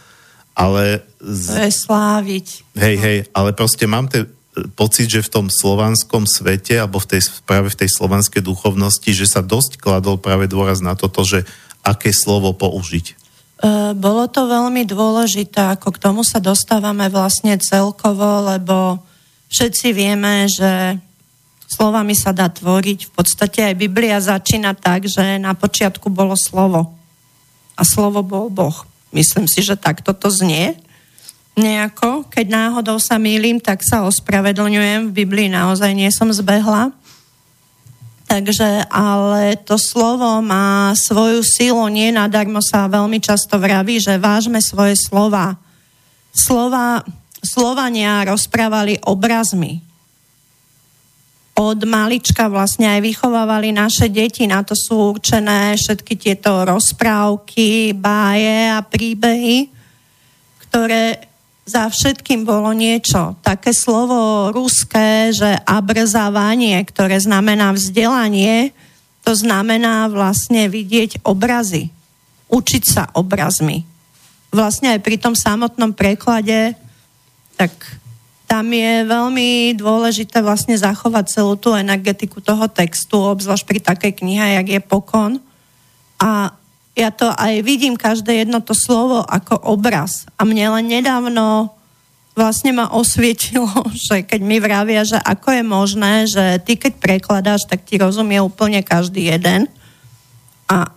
ale... 0.57 1.05
Z... 1.21 1.69
Je 1.69 1.69
sláviť. 1.69 2.65
Hej, 2.73 2.95
hej, 2.97 3.17
ale 3.29 3.53
proste 3.53 3.85
mám 3.85 4.09
ten 4.09 4.25
pocit, 4.73 5.05
že 5.05 5.21
v 5.21 5.29
tom 5.29 5.45
slovanskom 5.53 6.25
svete, 6.25 6.81
alebo 6.81 6.97
v 6.97 7.13
tej, 7.13 7.21
práve 7.45 7.69
v 7.69 7.79
tej 7.85 7.89
slovanskej 7.93 8.41
duchovnosti, 8.41 9.13
že 9.13 9.29
sa 9.29 9.45
dosť 9.45 9.77
kladol 9.77 10.17
práve 10.17 10.49
dôraz 10.49 10.81
na 10.81 10.97
toto, 10.97 11.21
že 11.21 11.45
aké 11.85 12.09
slovo 12.09 12.57
použiť. 12.57 13.13
E, 13.13 13.15
bolo 13.93 14.25
to 14.25 14.49
veľmi 14.49 14.81
dôležité, 14.89 15.77
ako 15.77 15.93
k 15.93 16.01
tomu 16.01 16.21
sa 16.25 16.41
dostávame 16.41 17.05
vlastne 17.13 17.53
celkovo, 17.61 18.49
lebo 18.49 18.97
všetci 19.53 19.93
vieme, 19.93 20.49
že 20.49 20.97
slovami 21.69 22.17
sa 22.17 22.33
dá 22.33 22.49
tvoriť. 22.49 22.99
V 23.07 23.11
podstate 23.13 23.61
aj 23.61 23.75
Biblia 23.77 24.17
začína 24.17 24.73
tak, 24.73 25.05
že 25.05 25.37
na 25.37 25.53
počiatku 25.53 26.09
bolo 26.09 26.33
slovo. 26.33 26.97
A 27.77 27.85
slovo 27.85 28.25
bol 28.25 28.49
Boh. 28.49 28.96
Myslím 29.17 29.49
si, 29.49 29.65
že 29.65 29.73
takto 29.73 30.13
to 30.13 30.29
znie. 30.29 30.77
nejako. 31.57 32.29
Keď 32.29 32.45
náhodou 32.53 33.01
sa 33.01 33.17
mýlim, 33.17 33.57
tak 33.57 33.81
sa 33.81 34.05
ospravedlňujem. 34.05 35.09
V 35.09 35.25
Biblii 35.25 35.49
naozaj 35.49 35.89
nie 35.97 36.13
som 36.13 36.29
zbehla. 36.29 36.93
Takže, 38.29 38.85
ale 38.93 39.57
to 39.65 39.79
slovo 39.79 40.37
má 40.43 40.91
svoju 40.93 41.41
silu, 41.41 41.87
nie 41.87 42.11
nadarmo 42.11 42.59
sa 42.59 42.85
veľmi 42.85 43.23
často 43.23 43.55
vraví, 43.55 44.03
že 44.03 44.19
vážme 44.19 44.59
svoje 44.59 44.99
slova. 44.99 45.55
Slova, 46.35 47.07
Slovania 47.39 48.27
rozprávali 48.27 48.99
obrazmi. 49.07 49.86
Od 51.57 51.79
malička 51.89 52.45
vlastne 52.53 52.85
aj 52.85 53.01
vychovávali 53.01 53.73
naše 53.73 54.13
deti, 54.13 54.45
na 54.45 54.61
to 54.61 54.77
sú 54.77 55.17
určené 55.17 55.73
všetky 55.73 56.13
tieto 56.13 56.61
rozprávky, 56.69 57.97
báje 57.97 58.77
a 58.77 58.85
príbehy, 58.85 59.73
ktoré 60.69 61.27
za 61.67 61.89
všetkým 61.89 62.45
bolo 62.45 62.71
niečo. 62.77 63.35
Také 63.41 63.73
slovo 63.73 64.53
ruské, 64.53 65.33
že 65.33 65.57
abrzávanie, 65.65 66.77
ktoré 66.85 67.17
znamená 67.17 67.73
vzdelanie, 67.73 68.71
to 69.25 69.33
znamená 69.35 70.07
vlastne 70.13 70.71
vidieť 70.71 71.25
obrazy. 71.27 71.91
Učiť 72.47 72.83
sa 72.87 73.03
obrazmi. 73.17 73.83
Vlastne 74.53 74.95
aj 74.95 75.03
pri 75.03 75.19
tom 75.19 75.35
samotnom 75.35 75.91
preklade, 75.91 76.77
tak 77.59 77.73
tam 78.47 78.71
je 78.71 79.03
veľmi 79.03 79.75
dôležité 79.75 80.39
vlastne 80.39 80.79
zachovať 80.79 81.25
celú 81.27 81.59
tú 81.59 81.75
energetiku 81.75 82.39
toho 82.39 82.71
textu, 82.71 83.19
obzvlášť 83.19 83.65
pri 83.67 83.79
takej 83.83 84.11
knihe, 84.23 84.55
jak 84.55 84.67
je 84.71 84.79
Pokon. 84.79 85.43
A 86.15 86.55
ja 86.97 87.11
to 87.11 87.29
aj 87.29 87.61
vidím 87.61 87.99
každé 87.99 88.47
jedno 88.47 88.63
to 88.63 88.71
slovo 88.71 89.21
ako 89.21 89.59
obraz. 89.67 90.25
A 90.39 90.47
mne 90.47 90.79
len 90.79 90.87
nedávno 90.87 91.75
vlastne 92.33 92.71
ma 92.71 92.87
osvietilo, 92.87 93.67
že 94.07 94.23
keď 94.23 94.41
mi 94.41 94.63
vravia, 94.63 95.03
že 95.03 95.19
ako 95.19 95.47
je 95.51 95.63
možné, 95.67 96.13
že 96.25 96.45
ty 96.63 96.79
keď 96.79 97.03
prekladáš, 97.03 97.67
tak 97.67 97.83
ti 97.83 97.99
rozumie 97.99 98.39
úplne 98.39 98.79
každý 98.79 99.27
jeden. 99.27 99.67
A 100.71 100.87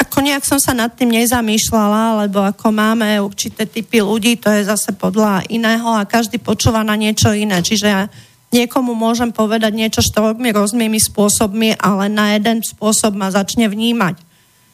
ako 0.00 0.16
nejak 0.24 0.44
som 0.48 0.56
sa 0.56 0.72
nad 0.72 0.90
tým 0.96 1.12
nezamýšľala, 1.12 2.24
lebo 2.26 2.40
ako 2.40 2.72
máme 2.72 3.20
určité 3.20 3.68
typy 3.68 4.00
ľudí, 4.00 4.40
to 4.40 4.48
je 4.48 4.64
zase 4.64 4.96
podľa 4.96 5.44
iného 5.52 5.92
a 5.92 6.08
každý 6.08 6.40
počúva 6.40 6.80
na 6.80 6.96
niečo 6.96 7.30
iné. 7.36 7.60
Čiže 7.60 7.86
ja 7.86 8.08
niekomu 8.50 8.96
môžem 8.96 9.30
povedať 9.30 9.76
niečo 9.76 10.00
štvormi 10.00 10.50
rozmými 10.56 10.98
spôsobmi, 10.98 11.76
ale 11.76 12.08
na 12.08 12.34
jeden 12.34 12.64
spôsob 12.64 13.12
ma 13.12 13.28
začne 13.28 13.68
vnímať 13.68 14.30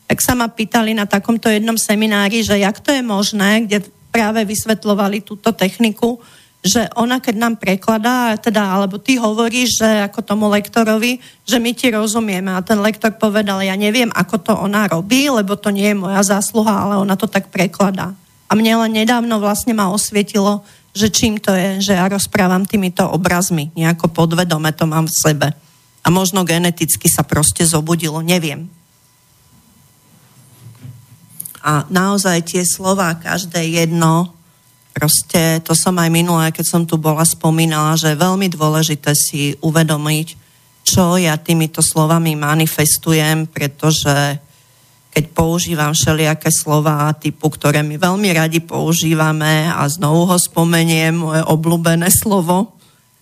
tak 0.06 0.22
sa 0.22 0.38
ma 0.38 0.46
pýtali 0.46 0.94
na 0.94 1.04
takomto 1.04 1.50
jednom 1.50 1.74
seminári, 1.74 2.46
že 2.46 2.62
jak 2.62 2.78
to 2.78 2.94
je 2.94 3.02
možné, 3.02 3.66
kde 3.66 3.82
práve 4.14 4.46
vysvetlovali 4.46 5.20
túto 5.20 5.50
techniku, 5.50 6.22
že 6.66 6.82
ona 6.98 7.22
keď 7.22 7.34
nám 7.38 7.54
prekladá, 7.56 8.34
teda, 8.36 8.74
alebo 8.74 8.98
ty 8.98 9.16
hovoríš, 9.16 9.80
že 9.80 9.88
ako 10.10 10.20
tomu 10.26 10.50
lektorovi, 10.50 11.22
že 11.46 11.62
my 11.62 11.70
ti 11.72 11.94
rozumieme. 11.94 12.50
A 12.52 12.66
ten 12.66 12.82
lektor 12.82 13.14
povedal, 13.14 13.62
ja 13.62 13.78
neviem, 13.78 14.10
ako 14.10 14.36
to 14.42 14.52
ona 14.52 14.90
robí, 14.90 15.30
lebo 15.30 15.54
to 15.54 15.70
nie 15.70 15.94
je 15.94 15.96
moja 15.96 16.20
zásluha, 16.26 16.74
ale 16.74 16.94
ona 16.98 17.14
to 17.14 17.30
tak 17.30 17.48
prekladá. 17.48 18.12
A 18.46 18.52
mne 18.58 18.86
len 18.86 18.92
nedávno 18.98 19.38
vlastne 19.38 19.72
ma 19.72 19.90
osvietilo, 19.90 20.66
že 20.90 21.08
čím 21.08 21.38
to 21.38 21.54
je, 21.54 21.80
že 21.80 21.92
ja 21.94 22.10
rozprávam 22.10 22.66
týmito 22.66 23.06
obrazmi, 23.06 23.70
nejako 23.78 24.10
podvedome 24.10 24.74
to 24.74 24.84
mám 24.84 25.06
v 25.06 25.14
sebe. 25.14 25.48
A 26.02 26.08
možno 26.10 26.46
geneticky 26.46 27.10
sa 27.10 27.26
proste 27.26 27.66
zobudilo, 27.66 28.22
neviem 28.22 28.70
a 31.66 31.82
naozaj 31.90 32.46
tie 32.46 32.62
slova, 32.62 33.18
každé 33.18 33.58
jedno, 33.82 34.35
proste 34.96 35.60
to 35.60 35.76
som 35.76 35.92
aj 36.00 36.08
minulé, 36.08 36.48
keď 36.56 36.64
som 36.64 36.82
tu 36.88 36.96
bola 36.96 37.20
spomínala, 37.28 38.00
že 38.00 38.16
je 38.16 38.24
veľmi 38.24 38.48
dôležité 38.48 39.12
si 39.12 39.52
uvedomiť, 39.60 40.26
čo 40.88 41.20
ja 41.20 41.36
týmito 41.36 41.84
slovami 41.84 42.32
manifestujem, 42.32 43.44
pretože 43.44 44.40
keď 45.12 45.24
používam 45.36 45.92
všelijaké 45.92 46.48
slova 46.48 47.12
typu, 47.12 47.52
ktoré 47.52 47.84
my 47.84 48.00
veľmi 48.00 48.32
radi 48.32 48.64
používame 48.64 49.68
a 49.68 49.84
znovu 49.84 50.32
ho 50.32 50.36
spomeniem, 50.40 51.12
moje 51.12 51.44
obľúbené 51.44 52.08
slovo, 52.08 52.72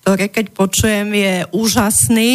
ktoré 0.02 0.30
keď 0.30 0.55
počujem 0.55 1.10
je 1.10 1.34
úžasný. 1.51 2.30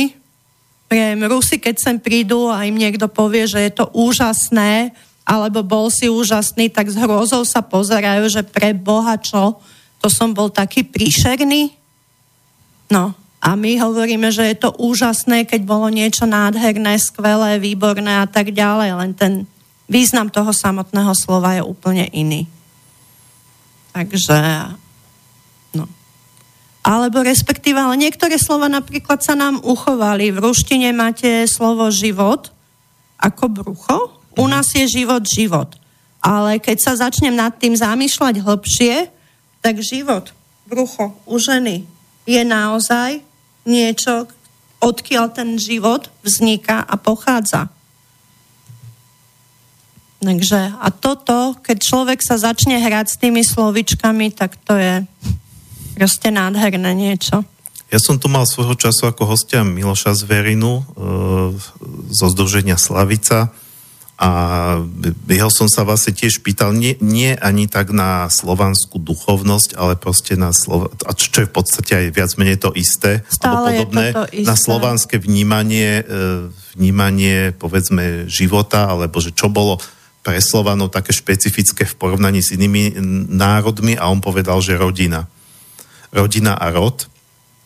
Priem 0.92 1.22
Rusi, 1.28 1.64
keď 1.64 1.76
sem 1.80 1.98
prídu 2.00 2.52
a 2.52 2.68
im 2.68 2.76
niekto 2.76 3.08
povie, 3.08 3.48
že 3.48 3.62
je 3.68 3.72
to 3.72 3.92
úžasné, 3.96 4.92
alebo 5.30 5.62
bol 5.62 5.94
si 5.94 6.10
úžasný, 6.10 6.74
tak 6.74 6.90
s 6.90 6.98
hrôzou 6.98 7.46
sa 7.46 7.62
pozerajú, 7.62 8.26
že 8.34 8.42
pre 8.42 8.74
Boha 8.74 9.14
čo, 9.22 9.62
to 10.02 10.10
som 10.10 10.34
bol 10.34 10.50
taký 10.50 10.82
príšerný. 10.82 11.78
No, 12.90 13.14
a 13.38 13.54
my 13.54 13.78
hovoríme, 13.78 14.34
že 14.34 14.50
je 14.50 14.58
to 14.58 14.74
úžasné, 14.74 15.46
keď 15.46 15.62
bolo 15.70 15.86
niečo 15.94 16.26
nádherné, 16.26 16.98
skvelé, 16.98 17.62
výborné 17.62 18.26
a 18.26 18.28
tak 18.28 18.50
ďalej, 18.50 18.90
len 18.98 19.12
ten 19.14 19.34
význam 19.86 20.34
toho 20.34 20.50
samotného 20.50 21.14
slova 21.14 21.56
je 21.56 21.64
úplne 21.64 22.10
iný. 22.10 22.50
Takže, 23.94 24.38
no. 25.78 25.86
Alebo 26.82 27.22
respektíve, 27.22 27.78
ale 27.78 28.02
niektoré 28.02 28.42
slova 28.42 28.66
napríklad 28.66 29.22
sa 29.22 29.38
nám 29.38 29.62
uchovali. 29.62 30.34
V 30.34 30.42
ruštine 30.42 30.90
máte 30.90 31.46
slovo 31.46 31.86
život 31.94 32.50
ako 33.22 33.46
brucho, 33.46 34.19
u 34.40 34.46
nás 34.48 34.72
je 34.72 34.88
život 34.88 35.22
život. 35.28 35.76
Ale 36.24 36.60
keď 36.60 36.78
sa 36.80 36.94
začnem 36.96 37.36
nad 37.36 37.56
tým 37.56 37.76
zamýšľať 37.76 38.44
hlbšie, 38.44 39.08
tak 39.60 39.84
život, 39.84 40.32
brucho 40.68 41.16
u 41.28 41.36
ženy 41.40 41.84
je 42.24 42.42
naozaj 42.44 43.24
niečo, 43.68 44.28
odkiaľ 44.80 45.36
ten 45.36 45.60
život 45.60 46.08
vzniká 46.24 46.84
a 46.88 46.96
pochádza. 46.96 47.68
Takže 50.20 50.76
a 50.76 50.88
toto, 50.92 51.56
keď 51.64 51.78
človek 51.80 52.20
sa 52.20 52.36
začne 52.36 52.76
hrať 52.80 53.08
s 53.08 53.20
tými 53.20 53.40
slovičkami, 53.40 54.36
tak 54.36 54.60
to 54.68 54.76
je 54.76 55.08
proste 55.96 56.28
nádherné 56.28 56.92
niečo. 56.92 57.44
Ja 57.90 57.98
som 57.98 58.20
tu 58.20 58.28
mal 58.30 58.46
svojho 58.46 58.76
času 58.76 59.10
ako 59.10 59.26
hostia 59.26 59.66
Miloša 59.66 60.14
Zverinu 60.14 60.80
e, 60.80 60.84
zo 62.14 62.28
Združenia 62.30 62.78
Slavica 62.78 63.50
a 64.20 64.30
jeho 65.32 65.48
som 65.48 65.72
sa 65.72 65.88
vlastne 65.88 66.12
tiež 66.12 66.44
pýtal, 66.44 66.76
nie, 66.76 67.00
nie 67.00 67.40
ani 67.40 67.72
tak 67.72 67.96
na 67.96 68.28
slovanskú 68.28 69.00
duchovnosť, 69.00 69.80
ale 69.80 69.96
proste 69.96 70.36
na 70.36 70.52
Slova, 70.52 70.92
a 71.08 71.16
čo, 71.16 71.32
čo 71.32 71.40
je 71.40 71.48
v 71.48 71.56
podstate 71.56 71.92
aj 71.96 72.06
viac 72.12 72.32
menej 72.36 72.60
to 72.60 72.76
isté, 72.76 73.24
Stále 73.32 73.80
alebo 73.80 73.88
podobné, 73.88 74.12
isté. 74.36 74.44
na 74.44 74.60
slovanské 74.60 75.24
vnímanie, 75.24 76.04
e, 76.04 76.52
vnímanie 76.76 77.56
povedzme 77.56 78.28
života, 78.28 78.92
alebo 78.92 79.24
že 79.24 79.32
čo 79.32 79.48
bolo 79.48 79.80
pre 80.20 80.36
Slovanov 80.44 80.92
také 80.92 81.16
špecifické 81.16 81.88
v 81.88 81.96
porovnaní 81.96 82.44
s 82.44 82.52
inými 82.52 83.00
národmi 83.32 83.96
a 83.96 84.12
on 84.12 84.20
povedal, 84.20 84.60
že 84.60 84.76
rodina. 84.76 85.32
Rodina 86.12 86.60
a 86.60 86.68
rod. 86.76 87.08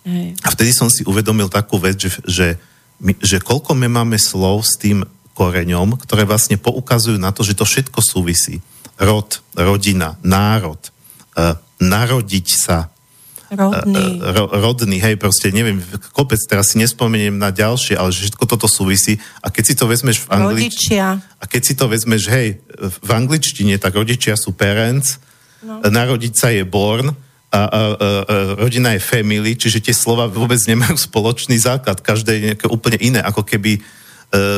Hej. 0.05 0.37
A 0.45 0.53
vtedy 0.53 0.69
som 0.69 0.85
si 0.85 1.01
uvedomil 1.01 1.49
takú 1.49 1.81
vec, 1.81 1.97
že, 1.97 2.13
že, 2.29 2.47
my, 3.01 3.17
že 3.17 3.41
koľko 3.41 3.73
my 3.73 3.89
máme 3.89 4.21
slov 4.21 4.69
s 4.69 4.77
tým 4.77 5.01
koreňom, 5.33 5.97
ktoré 5.97 6.23
vlastne 6.23 6.61
poukazujú 6.61 7.17
na 7.17 7.33
to, 7.33 7.41
že 7.41 7.57
to 7.57 7.65
všetko 7.65 7.99
súvisí. 8.05 8.61
Rod, 9.01 9.41
rodina, 9.57 10.15
národ, 10.21 10.79
uh, 11.35 11.57
narodiť 11.81 12.47
sa, 12.53 12.93
Rodný. 13.53 14.17
Uh, 14.17 14.33
ro, 14.33 14.49
rodný, 14.49 14.97
hej, 14.97 15.13
proste 15.21 15.53
neviem, 15.53 15.77
kopec 16.09 16.41
teraz 16.49 16.73
si 16.73 16.81
nespomeniem 16.81 17.37
na 17.37 17.53
ďalšie, 17.53 17.93
ale 17.93 18.09
že 18.09 18.29
všetko 18.29 18.45
toto 18.49 18.65
súvisí. 18.65 19.21
A 19.45 19.53
keď 19.53 19.63
si 19.69 19.73
to 19.77 19.85
vezmeš 19.85 20.25
v 20.25 20.27
angličtine... 20.33 21.21
A 21.21 21.43
keď 21.45 21.61
si 21.61 21.73
to 21.77 21.85
vezmeš, 21.85 22.33
hej, 22.33 22.57
v 22.81 23.09
angličtine, 23.13 23.77
tak 23.77 23.93
rodičia 23.93 24.33
sú 24.33 24.57
parents, 24.57 25.21
no. 25.61 25.85
narodiť 25.85 26.33
sa 26.33 26.49
je 26.49 26.65
born, 26.65 27.13
a, 27.13 27.13
a, 27.53 27.61
a, 27.61 27.77
a 27.77 28.35
rodina 28.57 28.97
je 28.97 29.05
family, 29.05 29.53
čiže 29.53 29.85
tie 29.85 29.93
slova 29.93 30.25
vôbec 30.25 30.57
nemajú 30.65 30.97
spoločný 31.13 31.53
základ. 31.61 32.01
Každé 32.01 32.31
je 32.33 32.45
nejaké 32.49 32.65
úplne 32.65 32.97
iné, 32.97 33.21
ako 33.21 33.45
keby 33.45 33.77
E, 33.77 34.02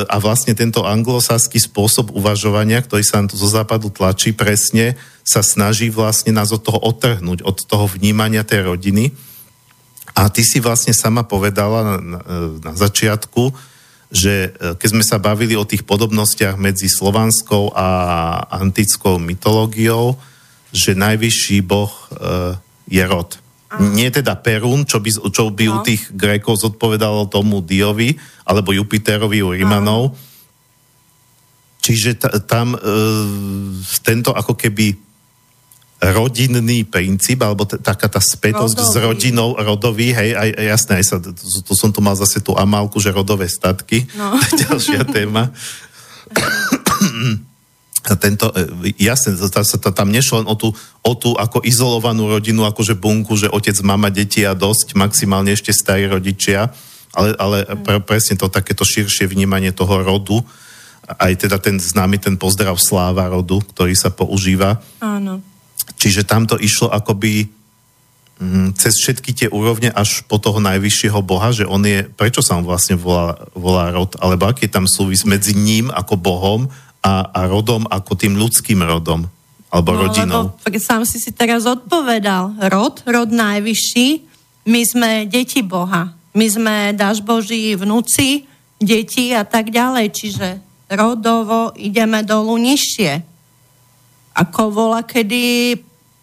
a 0.07 0.15
vlastne 0.23 0.55
tento 0.55 0.87
anglosaský 0.87 1.59
spôsob 1.59 2.15
uvažovania, 2.15 2.79
ktorý 2.79 3.03
sa 3.03 3.19
nám 3.19 3.27
tu 3.27 3.35
zo 3.35 3.51
západu 3.51 3.91
tlačí 3.91 4.31
presne, 4.31 4.95
sa 5.19 5.43
snaží 5.43 5.91
vlastne 5.91 6.31
nás 6.31 6.55
od 6.55 6.63
toho 6.63 6.79
otrhnúť, 6.79 7.43
od 7.43 7.57
toho 7.67 7.83
vnímania 7.91 8.47
tej 8.47 8.71
rodiny. 8.71 9.11
A 10.15 10.31
ty 10.31 10.47
si 10.47 10.63
vlastne 10.63 10.95
sama 10.95 11.27
povedala 11.27 11.83
na, 11.83 11.95
na, 11.99 12.19
na 12.63 12.71
začiatku, 12.71 13.51
že 14.15 14.55
e, 14.55 14.79
keď 14.79 14.89
sme 14.95 15.03
sa 15.03 15.19
bavili 15.19 15.59
o 15.59 15.67
tých 15.67 15.83
podobnostiach 15.83 16.55
medzi 16.55 16.87
slovanskou 16.87 17.75
a 17.75 17.87
antickou 18.47 19.19
mytológiou, 19.19 20.15
že 20.71 20.95
najvyšší 20.95 21.59
boh 21.67 21.91
e, 21.91 22.03
je 22.95 23.03
rod. 23.03 23.43
Nie 23.75 24.13
teda 24.13 24.37
Perún, 24.39 24.85
čo 24.85 25.01
by, 25.01 25.09
čo 25.33 25.49
by 25.49 25.65
no. 25.67 25.73
u 25.75 25.77
tých 25.81 26.13
Grékov 26.13 26.61
zodpovedalo 26.61 27.27
tomu 27.27 27.59
Diovi, 27.65 28.15
alebo 28.45 28.71
Jupiterovi 28.71 29.41
u 29.41 29.51
Rimanov. 29.51 30.13
No. 30.13 30.15
Čiže 31.81 32.17
t- 32.17 32.33
tam 32.49 32.73
e, 32.73 32.79
tento 34.01 34.33
ako 34.33 34.53
keby 34.57 34.95
rodinný 36.01 36.85
princíp, 36.85 37.41
alebo 37.41 37.65
t- 37.65 37.81
taká 37.81 38.05
tá 38.05 38.21
spätosť 38.21 38.77
rodový. 38.77 38.89
s 38.89 38.95
rodinou, 39.01 39.49
rodový, 39.57 40.13
hej, 40.13 40.37
aj, 40.37 40.49
jasné, 40.61 40.91
aj 41.01 41.05
sa, 41.05 41.15
to, 41.21 41.33
to 41.65 41.73
som 41.73 41.89
tu 41.89 42.01
mal 42.05 42.13
zase 42.13 42.41
tú 42.41 42.53
amálku, 42.53 43.01
že 43.01 43.13
rodové 43.13 43.49
statky, 43.49 44.05
no. 44.13 44.37
ďalšia 44.65 45.09
téma. 45.09 45.49
Tento, 48.05 48.53
e, 48.53 48.93
jasne, 49.01 49.33
to, 49.33 49.49
to, 49.49 49.89
tam 49.89 50.13
nešlo 50.13 50.45
len 50.45 50.47
o 50.47 50.53
tú, 50.53 50.69
o 51.01 51.13
tú 51.17 51.33
ako 51.33 51.65
izolovanú 51.65 52.29
rodinu, 52.29 52.69
akože 52.69 52.93
bunku, 52.93 53.33
že 53.33 53.49
otec, 53.49 53.73
mama, 53.81 54.13
deti 54.13 54.45
a 54.45 54.53
dosť, 54.53 54.93
maximálne 54.93 55.49
ešte 55.49 55.73
starí 55.73 56.05
rodičia, 56.05 56.69
ale, 57.17 57.33
ale 57.41 57.57
mm. 57.65 57.81
pre, 57.81 57.97
presne 58.05 58.37
to 58.37 58.51
takéto 58.51 58.85
širšie 58.85 59.25
vnímanie 59.25 59.73
toho 59.73 60.05
rodu, 60.05 60.37
aj 61.05 61.49
teda 61.49 61.57
ten 61.57 61.77
známy 61.81 62.17
ten 62.21 62.37
pozdrav 62.37 62.77
sláva 62.77 63.29
rodu, 63.29 63.61
ktorý 63.61 63.93
sa 63.97 64.13
používa. 64.13 64.81
Áno 65.01 65.41
Čiže 65.93 66.25
tam 66.25 66.49
to 66.49 66.57
išlo 66.57 66.89
akoby 66.89 67.45
mm, 68.41 68.73
cez 68.77 68.97
všetky 68.97 69.31
tie 69.37 69.47
úrovne 69.49 69.93
až 69.93 70.25
po 70.25 70.41
toho 70.41 70.57
najvyššieho 70.57 71.19
Boha, 71.21 71.53
že 71.53 71.69
on 71.69 71.85
je, 71.85 72.05
prečo 72.09 72.41
sa 72.41 72.57
on 72.57 72.65
vlastne 72.65 72.97
volá, 72.97 73.37
volá 73.53 73.93
rod, 73.93 74.17
alebo 74.17 74.49
aký 74.49 74.65
je 74.65 74.75
tam 74.75 74.85
súvis 74.89 75.23
medzi 75.23 75.53
ním 75.53 75.93
ako 75.93 76.17
Bohom 76.17 76.61
a, 77.05 77.29
a 77.29 77.39
rodom 77.45 77.85
ako 77.85 78.17
tým 78.17 78.33
ľudským 78.33 78.81
rodom, 78.81 79.29
alebo 79.69 79.93
no, 79.93 80.09
rodinou. 80.09 80.43
Lebo 80.65 80.79
sám 80.81 81.05
si 81.05 81.21
si 81.21 81.29
teraz 81.29 81.69
odpovedal. 81.69 82.57
Rod, 82.73 83.05
rod 83.05 83.29
najvyšší, 83.29 84.07
my 84.65 84.81
sme 84.81 85.09
deti 85.29 85.61
Boha. 85.61 86.17
My 86.33 86.49
sme 86.49 86.75
dáš 86.97 87.21
Boží 87.21 87.77
vnúci, 87.77 88.49
deti 88.81 89.29
a 89.37 89.45
tak 89.45 89.69
ďalej. 89.69 90.07
Čiže 90.09 90.47
rodovo 90.89 91.77
ideme 91.77 92.25
dolu 92.25 92.57
nižšie 92.57 93.35
ako 94.35 94.61
vola, 94.67 95.07
kedy 95.07 95.71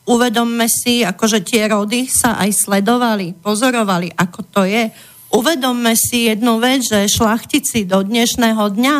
uvedomme 0.05 0.69
si, 0.69 1.01
akože 1.01 1.41
tie 1.41 1.65
rody 1.73 2.05
sa 2.05 2.37
aj 2.37 2.69
sledovali, 2.69 3.33
pozorovali, 3.41 4.13
ako 4.13 4.41
to 4.53 4.63
je. 4.69 4.93
Uvedomme 5.33 5.97
si 5.97 6.29
jednu 6.29 6.61
vec, 6.61 6.85
že 6.85 7.09
šlachtici 7.09 7.89
do 7.89 8.05
dnešného 8.05 8.69
dňa 8.69 8.97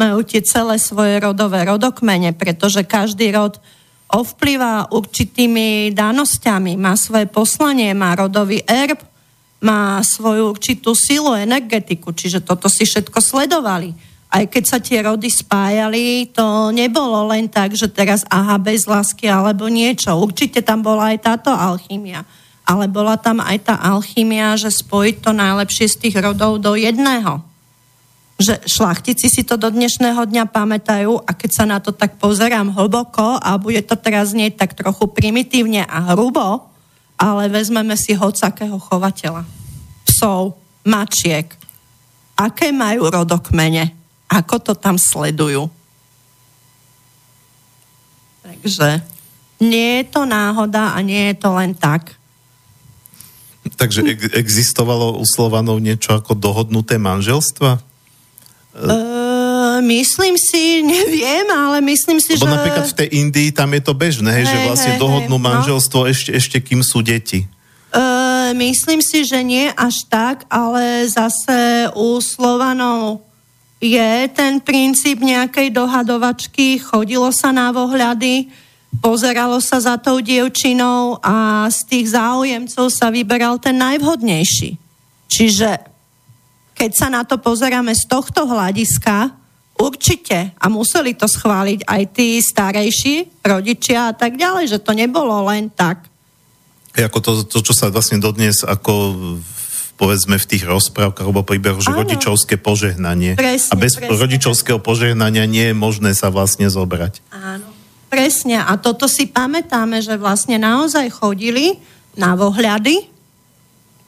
majú 0.00 0.24
tie 0.24 0.40
celé 0.40 0.80
svoje 0.80 1.20
rodové 1.20 1.68
rodokmene, 1.68 2.32
pretože 2.32 2.80
každý 2.88 3.36
rod 3.36 3.60
ovplyvá 4.08 4.88
určitými 4.88 5.92
danosťami, 5.92 6.80
má 6.80 6.96
svoje 6.96 7.28
poslanie, 7.28 7.92
má 7.92 8.16
rodový 8.16 8.64
erb, 8.64 8.98
má 9.60 10.00
svoju 10.00 10.56
určitú 10.56 10.96
silu, 10.96 11.36
energetiku, 11.36 12.16
čiže 12.16 12.40
toto 12.40 12.72
si 12.72 12.88
všetko 12.88 13.20
sledovali 13.20 13.92
aj 14.30 14.44
keď 14.46 14.64
sa 14.64 14.78
tie 14.78 15.02
rody 15.02 15.26
spájali, 15.26 16.30
to 16.30 16.70
nebolo 16.70 17.26
len 17.34 17.50
tak, 17.50 17.74
že 17.74 17.90
teraz 17.90 18.22
aha, 18.30 18.62
bez 18.62 18.86
lásky 18.86 19.26
alebo 19.26 19.66
niečo. 19.66 20.14
Určite 20.14 20.62
tam 20.62 20.86
bola 20.86 21.10
aj 21.10 21.18
táto 21.18 21.50
alchymia. 21.50 22.22
Ale 22.62 22.86
bola 22.86 23.18
tam 23.18 23.42
aj 23.42 23.66
tá 23.66 23.74
alchymia, 23.74 24.54
že 24.54 24.70
spojiť 24.70 25.26
to 25.26 25.34
najlepšie 25.34 25.90
z 25.90 25.96
tých 26.06 26.16
rodov 26.22 26.62
do 26.62 26.78
jedného. 26.78 27.42
Že 28.40 28.64
šlachtici 28.64 29.28
si 29.28 29.44
to 29.44 29.60
do 29.60 29.68
dnešného 29.68 30.24
dňa 30.24 30.48
pamätajú 30.48 31.28
a 31.28 31.30
keď 31.36 31.50
sa 31.52 31.64
na 31.68 31.76
to 31.76 31.92
tak 31.92 32.16
pozerám 32.16 32.72
hlboko 32.72 33.36
a 33.36 33.60
bude 33.60 33.84
to 33.84 34.00
teraz 34.00 34.32
znieť 34.32 34.56
tak 34.56 34.72
trochu 34.72 35.04
primitívne 35.12 35.84
a 35.84 36.12
hrubo, 36.12 36.64
ale 37.20 37.52
vezmeme 37.52 37.94
si 38.00 38.16
hocakého 38.16 38.80
chovateľa. 38.80 39.44
Psov, 40.08 40.56
mačiek. 40.88 41.52
Aké 42.40 42.72
majú 42.72 43.12
rodokmene? 43.12 44.00
ako 44.30 44.54
to 44.62 44.72
tam 44.78 44.94
sledujú. 44.94 45.66
Takže 48.46 49.02
nie 49.60 50.00
je 50.00 50.04
to 50.08 50.22
náhoda 50.24 50.94
a 50.94 50.98
nie 51.02 51.34
je 51.34 51.36
to 51.36 51.50
len 51.58 51.74
tak. 51.74 52.14
Takže 53.76 54.06
existovalo 54.32 55.20
u 55.20 55.24
Slovanov 55.26 55.82
niečo 55.82 56.16
ako 56.16 56.32
dohodnuté 56.38 56.96
manželstva? 56.96 57.82
Uh, 58.70 59.82
myslím 59.82 60.38
si, 60.38 60.78
neviem, 60.86 61.42
ale 61.50 61.82
myslím 61.82 62.22
si, 62.22 62.38
Lebo 62.38 62.46
že... 62.46 62.54
napríklad 62.54 62.86
v 62.86 62.96
tej 63.02 63.08
Indii 63.18 63.50
tam 63.50 63.74
je 63.74 63.82
to 63.82 63.92
bežné, 63.98 64.30
hej, 64.30 64.46
že 64.46 64.56
vlastne 64.62 64.92
hej, 64.94 65.02
dohodnú 65.02 65.36
hej, 65.36 65.42
no. 65.42 65.48
manželstvo 65.50 65.98
no. 66.06 66.08
ešte, 66.08 66.30
ešte 66.30 66.56
kým 66.62 66.86
sú 66.86 67.02
deti. 67.02 67.50
Uh, 67.90 68.54
myslím 68.54 69.02
si, 69.02 69.26
že 69.26 69.42
nie 69.42 69.66
až 69.74 70.06
tak, 70.06 70.46
ale 70.46 71.02
zase 71.10 71.90
u 71.98 72.22
Slovanov 72.22 73.26
je 73.82 74.30
ten 74.30 74.62
princíp 74.62 75.18
nejakej 75.18 75.74
dohadovačky, 75.74 76.78
chodilo 76.78 77.34
sa 77.34 77.50
na 77.50 77.74
vohľady, 77.74 78.54
pozeralo 79.02 79.58
sa 79.58 79.82
za 79.82 79.98
tou 79.98 80.22
dievčinou 80.22 81.18
a 81.18 81.66
z 81.74 81.78
tých 81.90 82.06
záujemcov 82.14 82.86
sa 82.86 83.10
vyberal 83.10 83.58
ten 83.58 83.74
najvhodnejší. 83.82 84.78
Čiže 85.26 85.89
keď 86.80 86.92
sa 86.96 87.12
na 87.12 87.28
to 87.28 87.36
pozeráme 87.36 87.92
z 87.92 88.08
tohto 88.08 88.48
hľadiska, 88.48 89.36
určite, 89.76 90.56
a 90.56 90.66
museli 90.72 91.12
to 91.12 91.28
schváliť 91.28 91.84
aj 91.84 92.02
tí 92.16 92.40
starejší 92.40 93.44
rodičia 93.44 94.08
a 94.08 94.14
tak 94.16 94.40
ďalej, 94.40 94.76
že 94.76 94.78
to 94.80 94.96
nebolo 94.96 95.44
len 95.48 95.68
tak. 95.68 96.08
Ako 96.96 97.20
to, 97.20 97.32
to 97.44 97.60
čo 97.60 97.72
sa 97.76 97.92
vlastne 97.92 98.20
dodnes 98.20 98.64
ako 98.64 98.92
povedzme 100.00 100.40
v 100.40 100.48
tých 100.48 100.64
rozprávkach 100.64 101.28
alebo 101.28 101.44
príbehoch, 101.44 101.84
že 101.84 101.92
Áno. 101.92 102.00
rodičovské 102.04 102.56
požehnanie. 102.56 103.36
Presne, 103.36 103.72
a 103.72 103.74
bez 103.76 104.00
presne. 104.00 104.16
rodičovského 104.16 104.80
požehnania 104.80 105.44
nie 105.44 105.72
je 105.72 105.76
možné 105.76 106.16
sa 106.16 106.32
vlastne 106.32 106.72
zobrať. 106.72 107.20
Áno, 107.36 107.68
presne. 108.08 108.64
A 108.64 108.80
toto 108.80 109.04
si 109.04 109.28
pamätáme, 109.28 110.00
že 110.00 110.16
vlastne 110.16 110.56
naozaj 110.56 111.12
chodili 111.12 111.76
na 112.16 112.32
vohľady, 112.32 113.09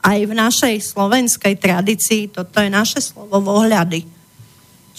aj 0.03 0.19
v 0.27 0.33
našej 0.35 0.75
slovenskej 0.83 1.55
tradícii, 1.63 2.27
toto 2.27 2.59
je 2.59 2.67
naše 2.67 2.99
slovo 2.99 3.39
vohľady. 3.39 4.03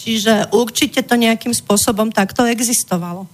Čiže 0.00 0.50
určite 0.56 1.04
to 1.04 1.14
nejakým 1.14 1.52
spôsobom 1.52 2.08
takto 2.08 2.48
existovalo. 2.48 3.28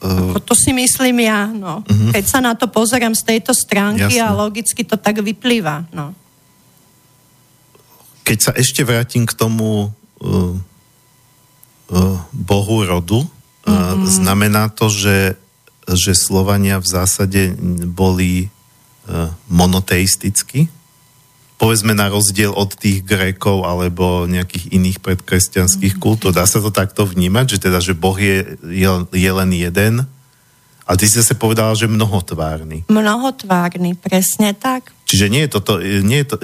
Uh, 0.00 0.34
to 0.42 0.56
si 0.56 0.72
myslím 0.72 1.28
ja, 1.28 1.46
no. 1.46 1.84
Uh-huh. 1.84 2.10
Keď 2.10 2.24
sa 2.24 2.40
na 2.40 2.56
to 2.56 2.66
pozerám 2.66 3.12
z 3.12 3.36
tejto 3.36 3.52
stránky 3.52 4.16
Jasne. 4.16 4.26
a 4.26 4.36
logicky 4.36 4.82
to 4.82 4.96
tak 4.96 5.20
vyplýva, 5.20 5.86
no. 5.92 6.16
Keď 8.24 8.38
sa 8.40 8.52
ešte 8.56 8.80
vrátim 8.80 9.28
k 9.28 9.36
tomu 9.36 9.92
uh, 9.92 10.54
uh, 11.92 12.18
bohu 12.32 12.78
rodu, 12.88 13.20
uh, 13.20 13.28
uh-huh. 13.68 14.08
znamená 14.08 14.72
to, 14.72 14.88
že, 14.88 15.36
že 15.84 16.16
Slovania 16.16 16.80
v 16.80 16.88
zásade 16.88 17.52
boli 17.84 18.48
uh, 19.08 19.32
monoteistickí? 19.48 20.68
povedzme 21.60 21.92
na 21.92 22.08
rozdiel 22.08 22.56
od 22.56 22.72
tých 22.72 23.04
Grékov 23.04 23.68
alebo 23.68 24.24
nejakých 24.24 24.72
iných 24.72 24.98
predkresťanských 25.04 26.00
kultúr. 26.00 26.32
Dá 26.32 26.48
sa 26.48 26.64
to 26.64 26.72
takto 26.72 27.04
vnímať, 27.04 27.46
že 27.52 27.58
teda, 27.68 27.84
že 27.84 27.92
Boh 27.92 28.16
je, 28.16 28.56
je, 28.64 28.88
je 29.12 29.30
len 29.30 29.50
jeden? 29.52 30.08
A 30.88 30.98
ty 30.98 31.06
si 31.06 31.20
zase 31.20 31.36
povedala, 31.36 31.76
že 31.76 31.86
mnohotvárny. 31.86 32.88
Mnohotvárny, 32.88 33.94
presne 33.94 34.56
tak. 34.56 34.90
Čiže 35.06 35.26
nie, 35.30 35.46
je 35.46 35.50
to, 35.54 35.60
to, 35.62 35.74
nie 36.02 36.24
je 36.24 36.26
to, 36.34 36.36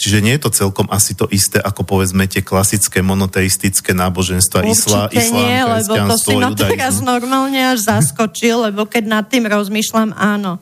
čiže 0.00 0.18
nie 0.24 0.32
je 0.38 0.42
to 0.48 0.50
celkom 0.54 0.86
asi 0.88 1.12
to 1.12 1.28
isté, 1.28 1.60
ako 1.60 1.84
povedzme 1.84 2.24
tie 2.24 2.40
klasické 2.40 3.04
monoteistické 3.04 3.92
náboženstva, 3.92 4.68
islá, 4.68 5.08
islám, 5.12 5.44
nie, 5.44 5.60
lebo 5.64 5.92
to 6.12 6.16
si 6.20 6.32
ma 6.36 6.52
teraz 6.52 7.00
normálne 7.04 7.56
až 7.56 7.88
zaskočil, 7.88 8.68
lebo 8.68 8.84
keď 8.84 9.04
nad 9.08 9.24
tým 9.28 9.48
rozmýšľam, 9.48 10.12
áno, 10.16 10.60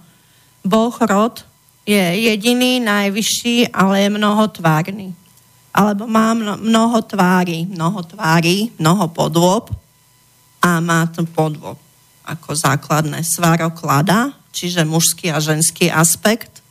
Boh 0.64 0.96
rod, 1.00 1.44
je 1.88 2.06
jediný, 2.30 2.80
najvyšší, 2.80 3.72
ale 3.72 4.06
je 4.06 4.10
mnohotvárny. 4.14 5.08
Alebo 5.70 6.06
má 6.06 6.34
mnoho 6.36 6.98
tvári, 7.02 7.66
mnoho 7.66 8.02
tvári, 8.02 8.74
mnoho 8.78 9.06
podôb 9.10 9.70
a 10.60 10.82
má 10.82 11.06
ten 11.08 11.24
podôb 11.24 11.78
ako 12.26 12.54
základné 12.54 13.26
svaroklada, 13.26 14.34
čiže 14.54 14.86
mužský 14.86 15.34
a 15.34 15.42
ženský 15.42 15.90
aspekt 15.90 16.62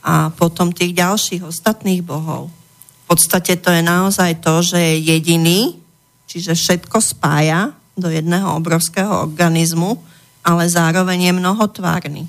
a 0.00 0.32
potom 0.32 0.72
tých 0.72 0.96
ďalších 0.96 1.42
ostatných 1.44 2.00
bohov. 2.00 2.48
V 2.48 3.04
podstate 3.06 3.60
to 3.60 3.68
je 3.68 3.82
naozaj 3.84 4.40
to, 4.40 4.64
že 4.64 4.78
je 4.80 4.94
jediný, 5.12 5.76
čiže 6.24 6.56
všetko 6.56 6.98
spája 7.00 7.76
do 7.92 8.08
jedného 8.08 8.56
obrovského 8.56 9.28
organizmu, 9.28 10.00
ale 10.40 10.64
zároveň 10.68 11.28
je 11.28 11.32
mnohotvárny. 11.36 12.24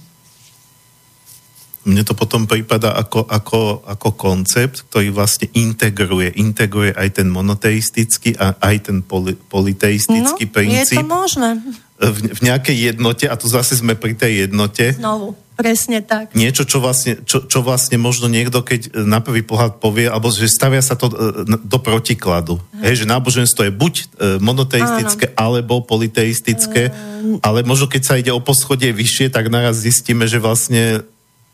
Mne 1.84 2.08
to 2.08 2.16
potom 2.16 2.48
prípada 2.48 2.96
ako, 2.96 3.28
ako, 3.28 3.84
ako 3.84 4.10
koncept, 4.16 4.88
ktorý 4.88 5.12
vlastne 5.12 5.52
integruje, 5.52 6.40
integruje 6.40 6.96
aj 6.96 7.20
ten 7.20 7.28
monoteistický 7.28 8.40
a 8.40 8.56
aj 8.56 8.76
ten 8.88 8.98
poli, 9.04 9.36
politeistický 9.36 10.44
no, 10.48 10.52
princíp. 10.52 10.96
je 10.96 11.04
to 11.04 11.08
možné. 11.08 11.60
V, 12.00 12.18
v 12.36 12.42
nejakej 12.44 12.78
jednote, 12.96 13.28
a 13.28 13.36
tu 13.36 13.52
zase 13.52 13.80
sme 13.80 14.00
pri 14.00 14.16
tej 14.16 14.48
jednote. 14.48 14.96
Znovu. 14.96 15.36
Presne 15.54 16.02
tak. 16.02 16.34
Niečo, 16.34 16.66
čo 16.66 16.82
vlastne, 16.82 17.22
čo, 17.30 17.46
čo 17.46 17.62
vlastne 17.62 18.02
možno 18.02 18.26
niekto, 18.26 18.66
keď 18.66 19.06
na 19.06 19.22
prvý 19.22 19.46
pohľad 19.46 19.78
povie, 19.78 20.10
alebo 20.10 20.34
že 20.34 20.50
stavia 20.50 20.82
sa 20.82 20.98
to 20.98 21.14
e, 21.14 21.46
do 21.46 21.78
protikladu. 21.78 22.58
Hej, 22.82 23.06
že 23.06 23.12
náboženstvo 23.12 23.70
je 23.70 23.74
buď 23.74 23.94
e, 23.94 24.04
monoteistické, 24.42 25.30
Áno. 25.30 25.38
alebo 25.38 25.86
politeistické, 25.86 26.90
um... 26.90 27.38
ale 27.46 27.62
možno 27.62 27.86
keď 27.86 28.02
sa 28.02 28.18
ide 28.18 28.34
o 28.34 28.42
poschodie 28.42 28.90
vyššie, 28.90 29.30
tak 29.30 29.54
naraz 29.54 29.78
zistíme, 29.78 30.26
že 30.26 30.42
vlastne 30.42 31.06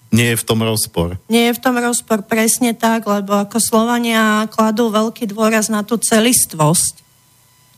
nie 0.10 0.34
je 0.34 0.40
v 0.42 0.46
tom 0.46 0.66
rozpor. 0.66 1.22
Nie 1.30 1.54
je 1.54 1.58
v 1.58 1.62
tom 1.62 1.78
rozpor, 1.78 2.26
presne 2.26 2.74
tak, 2.74 3.06
lebo 3.06 3.38
ako 3.38 3.62
Slovania 3.62 4.50
kladú 4.50 4.90
veľký 4.90 5.30
dôraz 5.30 5.70
na 5.70 5.86
tú 5.86 6.02
celistvosť. 6.02 7.06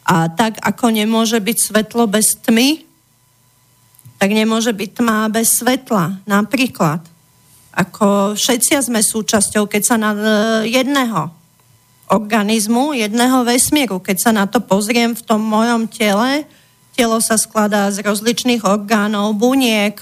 A 0.08 0.32
tak, 0.32 0.56
ako 0.64 0.96
nemôže 0.96 1.44
byť 1.44 1.58
svetlo 1.60 2.08
bez 2.08 2.40
tmy, 2.40 2.88
tak 4.16 4.32
nemôže 4.32 4.72
byť 4.72 4.90
tma 4.96 5.28
bez 5.28 5.60
svetla. 5.60 6.24
Napríklad. 6.24 7.04
Ako 7.72 8.36
všetci 8.36 8.80
sme 8.80 9.04
súčasťou, 9.04 9.68
keď 9.68 9.82
sa 9.84 9.96
na 9.96 10.12
e, 10.12 10.20
jedného 10.72 11.32
organizmu, 12.12 12.92
jedného 12.92 13.48
vesmíru, 13.48 14.04
keď 14.04 14.18
sa 14.20 14.32
na 14.36 14.44
to 14.48 14.60
pozriem 14.60 15.16
v 15.16 15.24
tom 15.24 15.40
mojom 15.40 15.88
tele, 15.88 16.44
telo 16.92 17.24
sa 17.24 17.40
skladá 17.40 17.88
z 17.88 18.04
rozličných 18.04 18.68
orgánov, 18.68 19.40
buniek, 19.40 19.96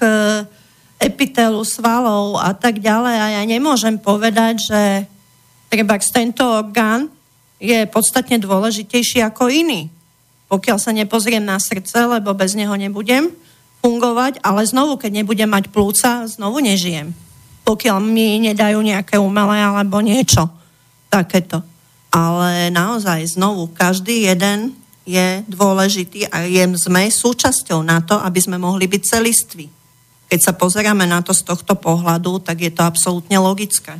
e, 0.99 1.07
epitelu, 1.07 1.63
svalov 1.63 2.35
a 2.43 2.51
tak 2.51 2.83
ďalej. 2.83 3.15
A 3.15 3.27
ja 3.39 3.43
nemôžem 3.47 3.95
povedať, 3.95 4.67
že 4.67 4.81
treba 5.71 5.95
tento 5.99 6.43
orgán 6.43 7.07
je 7.59 7.87
podstatne 7.87 8.39
dôležitejší 8.39 9.23
ako 9.23 9.47
iný. 9.47 9.87
Pokiaľ 10.51 10.77
sa 10.81 10.91
nepozriem 10.91 11.43
na 11.43 11.59
srdce, 11.61 12.07
lebo 12.07 12.35
bez 12.35 12.55
neho 12.55 12.73
nebudem, 12.73 13.29
fungovať, 13.79 14.43
ale 14.43 14.67
znovu, 14.67 14.99
keď 14.99 15.23
nebudem 15.23 15.47
mať 15.47 15.71
plúca, 15.71 16.27
znovu 16.27 16.59
nežijem. 16.59 17.15
Pokiaľ 17.63 18.01
mi 18.03 18.41
nedajú 18.43 18.81
nejaké 18.83 19.15
umelé 19.15 19.63
alebo 19.63 20.03
niečo 20.03 20.51
takéto. 21.07 21.63
Ale 22.09 22.73
naozaj 22.73 23.37
znovu, 23.37 23.69
každý 23.71 24.27
jeden 24.27 24.73
je 25.05 25.41
dôležitý 25.45 26.29
a 26.29 26.45
je, 26.45 26.63
sme 26.77 27.09
súčasťou 27.09 27.81
na 27.85 28.01
to, 28.01 28.17
aby 28.17 28.39
sme 28.41 28.57
mohli 28.57 28.89
byť 28.89 29.01
celiství. 29.05 29.78
Keď 30.29 30.39
sa 30.45 30.53
pozeráme 30.53 31.09
na 31.09 31.25
to 31.25 31.33
z 31.33 31.41
tohto 31.41 31.73
pohľadu, 31.73 32.37
tak 32.45 32.61
je 32.61 32.69
to 32.69 32.85
absolútne 32.85 33.35
logické. 33.41 33.97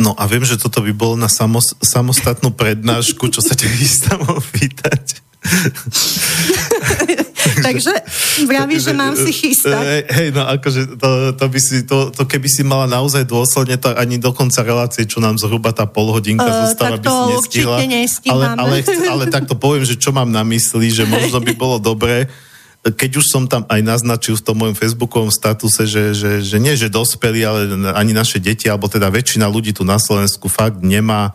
No 0.00 0.16
a 0.18 0.26
viem, 0.26 0.42
že 0.42 0.58
toto 0.58 0.82
by 0.82 0.90
bolo 0.90 1.14
na 1.14 1.30
samos, 1.30 1.78
samostatnú 1.78 2.50
prednášku, 2.50 3.30
čo 3.30 3.38
sa 3.38 3.54
ťa 3.54 3.68
chystám 3.76 4.20
opýtať. 4.24 5.22
Takže 7.66 7.92
vraví, 8.46 8.78
že 8.78 8.94
mám 8.94 9.18
si 9.18 9.34
chystať. 9.34 9.82
Hej, 9.82 10.02
hej 10.06 10.28
no 10.30 10.46
akože 10.46 10.94
to, 10.94 11.34
to, 11.34 11.46
by 11.50 11.58
si, 11.58 11.82
to, 11.82 12.14
to 12.14 12.22
keby 12.30 12.46
si 12.46 12.62
mala 12.62 12.86
naozaj 12.86 13.26
dôsledne, 13.26 13.74
to 13.78 13.90
ani 13.98 14.22
do 14.22 14.30
konca 14.30 14.62
relácie, 14.62 15.02
čo 15.02 15.18
nám 15.18 15.42
zhruba 15.42 15.74
tá 15.74 15.82
polhodinka 15.82 16.46
uh, 16.46 16.62
zostáva, 16.66 17.02
by 17.02 17.10
si 17.82 17.86
nestihla. 17.90 18.54
Ale, 18.54 18.54
ale, 18.54 18.76
ale 19.10 19.24
tak 19.34 19.50
to 19.50 19.58
poviem, 19.58 19.82
že 19.82 19.98
čo 19.98 20.14
mám 20.14 20.30
na 20.30 20.46
mysli, 20.46 20.94
že 20.94 21.02
možno 21.02 21.42
by 21.42 21.52
bolo 21.62 21.82
dobré, 21.82 22.30
keď 22.82 23.22
už 23.22 23.26
som 23.30 23.46
tam 23.46 23.62
aj 23.70 23.78
naznačil 23.78 24.34
v 24.34 24.42
tom 24.42 24.58
mojom 24.58 24.74
facebookovom 24.74 25.30
statuse, 25.30 25.86
že, 25.86 26.18
že, 26.18 26.42
že 26.42 26.58
nie, 26.58 26.74
že 26.74 26.90
dospeli, 26.90 27.46
ale 27.46 27.70
ani 27.94 28.10
naše 28.10 28.42
deti, 28.42 28.66
alebo 28.66 28.90
teda 28.90 29.06
väčšina 29.06 29.46
ľudí 29.46 29.70
tu 29.70 29.86
na 29.86 30.02
Slovensku 30.02 30.50
fakt 30.50 30.82
nemá 30.82 31.30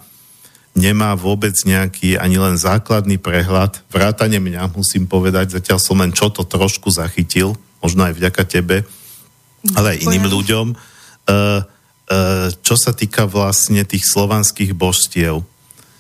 nemá 0.78 1.18
vôbec 1.18 1.58
nejaký 1.66 2.22
ani 2.22 2.38
len 2.38 2.54
základný 2.56 3.18
prehľad. 3.18 3.82
Vrátane 3.90 4.38
mňa, 4.38 4.70
musím 4.78 5.10
povedať, 5.10 5.58
zatiaľ 5.58 5.82
som 5.82 5.98
len 5.98 6.14
čo 6.14 6.30
to 6.30 6.46
trošku 6.46 6.94
zachytil, 6.94 7.58
možno 7.82 8.06
aj 8.06 8.14
vďaka 8.14 8.44
tebe, 8.46 8.86
ale 9.74 9.98
aj 9.98 10.06
iným 10.06 10.30
ľuďom. 10.30 10.66
Uh, 11.28 11.66
uh, 12.08 12.54
čo 12.62 12.78
sa 12.78 12.94
týka 12.94 13.26
vlastne 13.28 13.84
tých 13.84 14.06
slovanských 14.06 14.72
božstiev. 14.78 15.44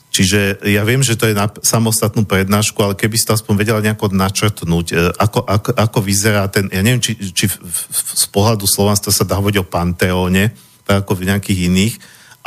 Čiže 0.08 0.64
ja 0.72 0.88
viem, 0.88 1.04
že 1.04 1.20
to 1.20 1.28
je 1.28 1.36
na 1.36 1.52
samostatnú 1.52 2.24
prednášku, 2.24 2.80
ale 2.80 2.96
keby 2.96 3.20
si 3.20 3.28
to 3.28 3.36
aspoň 3.36 3.54
vedela 3.60 3.84
nejako 3.84 4.16
načrtnúť, 4.16 4.88
uh, 4.94 5.12
ako, 5.20 5.44
ako, 5.44 5.70
ako 5.76 6.00
vyzerá 6.00 6.48
ten, 6.48 6.72
ja 6.72 6.80
neviem, 6.80 7.04
či, 7.04 7.18
či 7.34 7.52
v, 7.52 7.56
v, 7.60 8.00
z 8.14 8.26
pohľadu 8.32 8.64
slovanstva 8.64 9.12
sa 9.12 9.28
dá 9.28 9.36
hovoriť 9.36 9.58
o 9.60 9.68
panteóne, 9.68 10.56
tak 10.88 11.04
ako 11.04 11.20
v 11.20 11.28
nejakých 11.28 11.60
iných, 11.68 11.96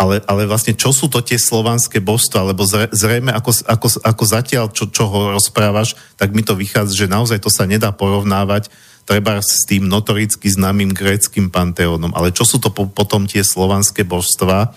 ale, 0.01 0.25
ale 0.25 0.49
vlastne 0.49 0.73
čo 0.73 0.97
sú 0.97 1.13
to 1.13 1.21
tie 1.21 1.37
slovanské 1.37 2.01
božstva, 2.01 2.57
lebo 2.57 2.65
zrejme 2.89 3.29
ako, 3.37 3.53
ako, 3.69 3.89
ako 4.01 4.25
zatiaľ, 4.25 4.73
čo, 4.73 4.89
čo 4.89 5.05
ho 5.05 5.37
rozprávaš, 5.37 5.93
tak 6.17 6.33
mi 6.33 6.41
to 6.41 6.57
vychádza, 6.57 7.05
že 7.05 7.13
naozaj 7.13 7.37
to 7.45 7.53
sa 7.53 7.69
nedá 7.69 7.93
porovnávať 7.93 8.73
treba 9.05 9.43
s 9.43 9.67
tým 9.69 9.91
notoricky 9.91 10.47
známym 10.49 10.95
gréckým 10.95 11.51
panteónom. 11.51 12.15
Ale 12.15 12.31
čo 12.33 12.47
sú 12.47 12.63
to 12.63 12.71
po, 12.71 12.87
potom 12.87 13.27
tie 13.27 13.43
slovanské 13.43 14.07
božstva? 14.07 14.73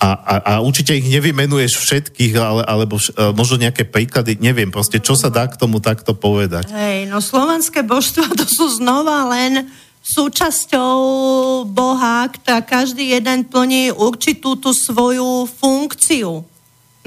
A, 0.00 0.08
a, 0.10 0.34
a 0.42 0.52
určite 0.60 0.96
ich 0.96 1.06
nevymenuješ 1.06 1.78
všetkých, 1.80 2.34
ale, 2.36 2.62
alebo 2.66 2.98
vš, 2.98 3.14
e, 3.14 3.32
možno 3.36 3.56
nejaké 3.62 3.86
príklady, 3.86 4.36
neviem, 4.36 4.68
proste 4.68 5.00
čo 5.00 5.14
sa 5.16 5.30
dá 5.30 5.48
k 5.48 5.56
tomu 5.56 5.78
takto 5.78 6.12
povedať. 6.12 6.68
Hej, 6.72 7.08
no 7.08 7.22
slovanské 7.22 7.86
božstva 7.86 8.32
to 8.36 8.44
sú 8.44 8.80
znova 8.80 9.28
len 9.32 9.70
súčasťou 10.04 10.96
Boha, 11.64 12.28
ktorá 12.28 12.60
každý 12.60 13.16
jeden 13.16 13.48
plní 13.48 13.88
určitú 13.96 14.60
tú 14.60 14.76
svoju 14.76 15.48
funkciu. 15.48 16.44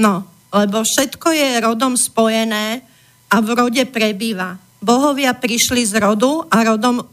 No, 0.02 0.26
lebo 0.50 0.82
všetko 0.82 1.30
je 1.30 1.62
rodom 1.62 1.94
spojené 1.94 2.82
a 3.30 3.36
v 3.38 3.48
rode 3.54 3.84
prebýva. 3.86 4.58
Bohovia 4.82 5.38
prišli 5.38 5.86
z 5.86 6.02
rodu 6.02 6.42
a 6.50 6.66
rodom 6.66 7.06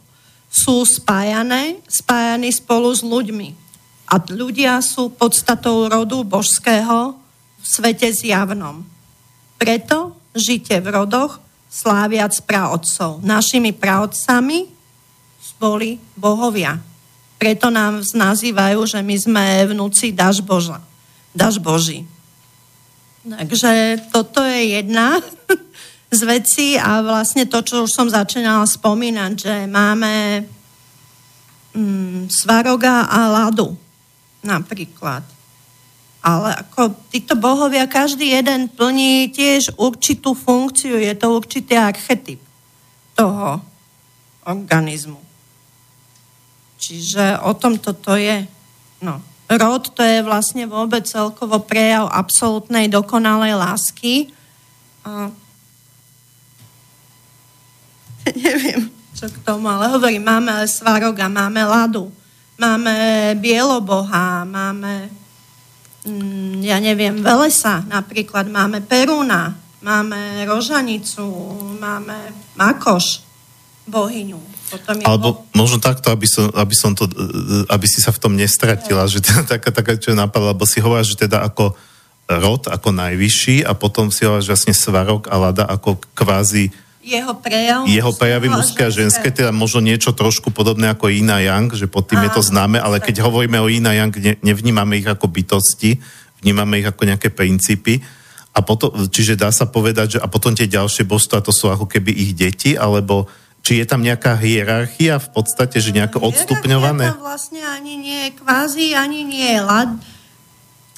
sú 0.48 0.86
spájané, 0.88 1.80
spájani 1.84 2.48
spolu 2.48 2.88
s 2.94 3.04
ľuďmi. 3.04 3.48
A 4.08 4.20
ľudia 4.30 4.80
sú 4.80 5.12
podstatou 5.12 5.88
rodu 5.88 6.20
božského 6.24 7.16
v 7.60 7.64
svete 7.64 8.08
zjavnom. 8.12 8.84
Preto 9.56 10.16
žite 10.36 10.78
v 10.80 10.92
rodoch 10.92 11.40
sláviac 11.72 12.36
praotcov. 12.44 13.24
Našimi 13.24 13.74
praotcami 13.74 14.73
boli 15.58 16.00
bohovia. 16.18 16.78
Preto 17.38 17.68
nám 17.68 18.00
nazývajú, 18.00 18.86
že 18.86 19.00
my 19.02 19.16
sme 19.18 19.44
vnúci 19.68 20.14
Daž 20.14 20.40
Boža. 20.40 20.80
Daž 21.34 21.58
Boží. 21.58 22.06
Takže 23.24 24.04
toto 24.12 24.44
je 24.44 24.78
jedna 24.80 25.18
z 26.14 26.20
vecí 26.28 26.68
a 26.76 27.00
vlastne 27.00 27.48
to, 27.48 27.64
čo 27.64 27.88
už 27.88 27.90
som 27.90 28.06
začínala 28.06 28.68
spomínať, 28.68 29.32
že 29.34 29.54
máme 29.66 30.44
mm, 31.74 32.28
Svaroga 32.28 33.08
a 33.08 33.32
Ladu 33.32 33.74
napríklad. 34.44 35.24
Ale 36.24 36.56
ako 36.56 37.08
títo 37.12 37.36
bohovia, 37.36 37.88
každý 37.88 38.32
jeden 38.32 38.68
plní 38.72 39.28
tiež 39.32 39.76
určitú 39.76 40.32
funkciu, 40.32 40.96
je 40.96 41.12
to 41.16 41.36
určitý 41.36 41.76
archetyp 41.76 42.40
toho 43.16 43.60
organizmu. 44.44 45.23
Čiže 46.84 47.40
o 47.40 47.56
tom 47.56 47.80
toto 47.80 48.12
je. 48.12 48.44
No. 49.00 49.24
Rod 49.48 49.96
to 49.96 50.04
je 50.04 50.20
vlastne 50.20 50.68
vôbec 50.68 51.08
celkovo 51.08 51.64
prejav 51.64 52.12
absolútnej 52.12 52.92
dokonalej 52.92 53.56
lásky. 53.56 54.28
A... 55.00 55.32
Neviem, 58.44 58.92
čo 59.16 59.32
k 59.32 59.36
tomu, 59.44 59.68
ale 59.72 59.88
hovorím, 59.96 60.28
máme 60.28 60.64
Svaroga, 60.68 61.28
máme 61.28 61.64
Ladu, 61.64 62.12
máme 62.60 62.92
Bieloboha, 63.40 64.44
máme, 64.44 65.08
mm, 66.04 66.60
ja 66.64 66.76
neviem, 66.80 67.16
Velesa 67.20 67.84
napríklad, 67.84 68.48
máme 68.48 68.84
Peruna, 68.84 69.56
máme 69.80 70.44
Rožanicu, 70.48 71.24
máme 71.80 72.32
Makoš, 72.56 73.24
bohyňu. 73.88 74.53
Alebo 75.04 75.46
možno 75.54 75.78
takto, 75.78 76.10
aby 76.10 76.26
som, 76.26 76.50
aby 76.54 76.74
som 76.74 76.96
to, 76.96 77.06
aby 77.70 77.86
si 77.86 78.00
sa 78.02 78.10
v 78.10 78.20
tom 78.20 78.32
nestratila, 78.34 79.06
že 79.06 79.22
teda 79.22 79.44
taká, 79.56 79.70
taká, 79.70 79.94
čo 80.00 80.16
napadla, 80.16 80.56
lebo 80.56 80.66
si 80.66 80.82
hovoríš, 80.82 81.14
že 81.14 81.28
teda 81.28 81.44
ako 81.46 81.76
rod, 82.26 82.66
ako 82.66 82.88
najvyšší 82.90 83.68
a 83.68 83.76
potom 83.76 84.08
si 84.08 84.24
hovoríš 84.24 84.48
vlastne 84.48 84.74
svarok 84.74 85.28
a 85.28 85.36
lada 85.36 85.68
ako 85.68 86.00
kvázi 86.16 86.72
jeho 87.04 87.36
prejav. 87.36 87.84
Jeho 87.84 88.12
prejavy 88.16 88.48
mužské 88.48 88.88
a 88.88 88.90
ženské, 88.90 89.28
teda 89.28 89.52
možno 89.52 89.84
niečo 89.84 90.16
trošku 90.16 90.48
podobné 90.48 90.88
ako 90.88 91.12
Ina 91.12 91.44
Yang, 91.44 91.84
že 91.84 91.86
pod 91.86 92.08
tým 92.08 92.24
Áno, 92.24 92.32
je 92.32 92.40
to 92.40 92.42
známe, 92.48 92.80
ale 92.80 92.96
keď 92.96 93.20
hovoríme 93.28 93.60
o 93.60 93.68
Ina 93.68 93.92
Yang, 93.92 94.24
ne, 94.24 94.32
nevnímame 94.40 95.04
ich 95.04 95.04
ako 95.04 95.28
bytosti, 95.28 96.00
vnímame 96.40 96.80
ich 96.80 96.88
ako 96.88 97.04
nejaké 97.04 97.28
princípy. 97.28 98.00
A 98.56 98.64
potom, 98.64 98.88
čiže 99.12 99.36
dá 99.36 99.52
sa 99.52 99.68
povedať, 99.68 100.16
že 100.16 100.18
a 100.24 100.30
potom 100.32 100.56
tie 100.56 100.64
ďalšie 100.64 101.04
božstva, 101.04 101.44
to 101.44 101.52
sú 101.52 101.68
ako 101.68 101.84
keby 101.84 102.08
ich 102.08 102.32
deti, 102.32 102.72
alebo 102.72 103.28
či 103.64 103.80
je 103.80 103.86
tam 103.88 104.04
nejaká 104.04 104.36
hierarchia 104.36 105.16
v 105.16 105.28
podstate, 105.32 105.80
že 105.80 105.96
nejako 105.96 106.28
odstupňované? 106.28 107.16
Tam 107.16 107.24
vlastne 107.24 107.64
ani 107.64 107.96
nie, 107.96 108.28
kvázi 108.36 108.92
ani 108.92 109.24
nie. 109.24 109.56
Lad, 109.56 109.96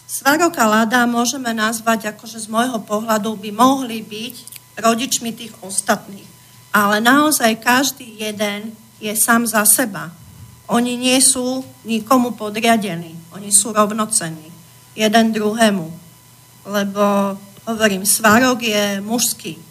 Svarok 0.06 0.54
a 0.62 0.66
Lada 0.70 1.02
môžeme 1.02 1.50
nazvať, 1.50 2.14
akože 2.14 2.38
z 2.38 2.46
môjho 2.46 2.78
pohľadu 2.78 3.34
by 3.42 3.50
mohli 3.50 4.06
byť 4.06 4.34
rodičmi 4.78 5.34
tých 5.34 5.52
ostatných. 5.60 6.26
ale 6.76 7.00
naozaj 7.00 7.56
každý 7.64 8.20
jeden 8.20 8.76
je 9.00 9.08
sám 9.16 9.48
za 9.48 9.64
seba. 9.64 10.12
Oni 10.68 10.92
nie 11.00 11.16
sú 11.24 11.64
nikomu 11.88 12.36
podriadení, 12.36 13.16
oni 13.32 13.48
sú 13.48 13.72
rovnocenní 13.72 14.52
jeden 14.92 15.32
druhému. 15.32 15.88
Lebo, 16.68 17.34
hovorím, 17.64 18.04
svarok 18.04 18.60
je 18.60 19.00
mužský. 19.00 19.56
E, 19.56 19.64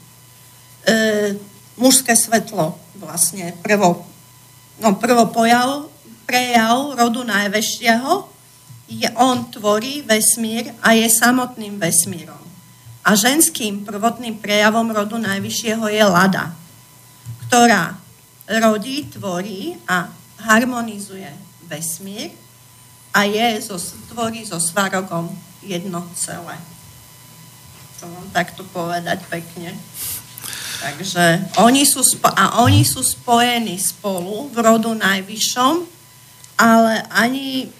mužské 1.75 2.15
svetlo 2.15 2.75
vlastne 2.95 3.51
prvo, 3.59 4.07
no 4.79 4.95
prvo 4.95 5.27
pojav, 5.31 5.91
prejav 6.25 6.95
rodu 6.95 7.21
najväčšieho, 7.23 8.13
je, 8.85 9.09
on 9.17 9.49
tvorí 9.49 10.05
vesmír 10.05 10.69
a 10.81 10.93
je 10.93 11.09
samotným 11.09 11.81
vesmírom. 11.81 12.41
A 13.05 13.13
ženským 13.13 13.85
prvotným 13.85 14.41
prejavom 14.41 14.89
rodu 14.89 15.17
najvyššieho 15.21 15.85
je 15.89 16.03
Lada, 16.05 16.53
ktorá 17.45 17.97
rodí, 18.49 19.05
tvorí 19.09 19.77
a 19.85 20.09
harmonizuje 20.41 21.29
vesmír 21.65 22.33
a 23.13 23.25
je, 23.25 23.61
zo, 23.61 23.77
tvorí 24.09 24.45
so 24.45 24.57
svarogom 24.61 25.29
jedno 25.61 26.05
celé. 26.13 26.57
To 28.01 28.09
mám 28.11 28.27
takto 28.29 28.61
povedať 28.69 29.23
pekne. 29.31 29.73
Takže 30.85 31.41
oni 31.65 31.81
sú, 31.81 32.05
spo- 32.05 32.29
a 32.29 32.61
oni 32.61 32.85
sú 32.85 33.01
spojení 33.01 33.73
spolu 33.81 34.53
v 34.53 34.57
rodu 34.61 34.93
najvyššom, 34.93 35.81
ale 36.61 37.01
ani 37.09 37.73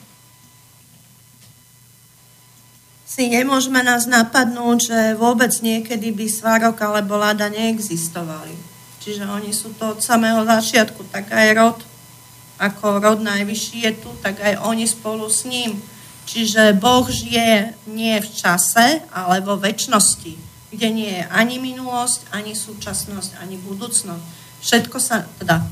si 3.06 3.30
nemôžeme 3.30 3.86
nás 3.86 4.10
napadnúť, 4.10 4.77
že 4.90 4.99
vôbec 5.22 5.53
niekedy 5.61 6.10
by 6.18 6.26
Svarok 6.26 6.82
alebo 6.82 7.22
Lada 7.22 7.45
neexistovali. 7.45 8.57
Čiže 9.06 9.30
oni 9.30 9.53
sú 9.53 9.77
to 9.77 9.94
od 9.94 10.02
samého 10.02 10.41
začiatku, 10.41 11.06
tak 11.14 11.30
aj 11.30 11.49
rod, 11.53 11.77
ako 12.57 13.06
rod 13.06 13.19
najvyšší 13.22 13.77
je 13.86 13.94
tu, 14.02 14.10
tak 14.26 14.41
aj 14.41 14.65
oni 14.65 14.90
spolu 14.90 15.30
s 15.30 15.45
ním. 15.45 15.77
Čiže 16.26 16.73
Boh 16.82 17.06
žije 17.06 17.77
nie 17.86 18.18
v 18.18 18.30
čase, 18.34 19.06
ale 19.14 19.45
vo 19.45 19.61
väčšnosti, 19.61 20.44
kde 20.76 20.89
nie 20.91 21.11
je 21.19 21.23
ani 21.31 21.57
minulosť, 21.57 22.30
ani 22.35 22.53
súčasnosť, 22.53 23.39
ani 23.39 23.56
budúcnosť. 23.64 24.23
Všetko 24.61 24.97
sa, 24.99 25.23
teda, 25.39 25.64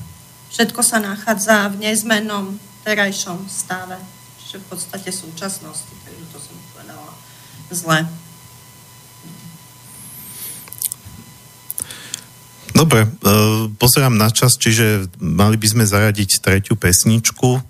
všetko 0.50 0.82
sa 0.82 1.04
nachádza 1.04 1.70
v 1.76 1.86
nezmennom 1.86 2.56
terajšom 2.88 3.46
stave, 3.52 4.00
čiže 4.42 4.64
v 4.64 4.66
podstate 4.72 5.10
súčasnosti. 5.12 5.94
Takže 6.04 6.26
to 6.32 6.40
som 6.40 6.58
zle. 7.74 8.06
Dobre, 12.74 13.06
uh, 13.06 13.70
pozerám 13.78 14.18
na 14.18 14.34
čas, 14.34 14.58
čiže 14.58 15.06
mali 15.22 15.62
by 15.62 15.68
sme 15.70 15.86
zaradiť 15.86 16.42
tretiu 16.42 16.74
pesničku. 16.74 17.62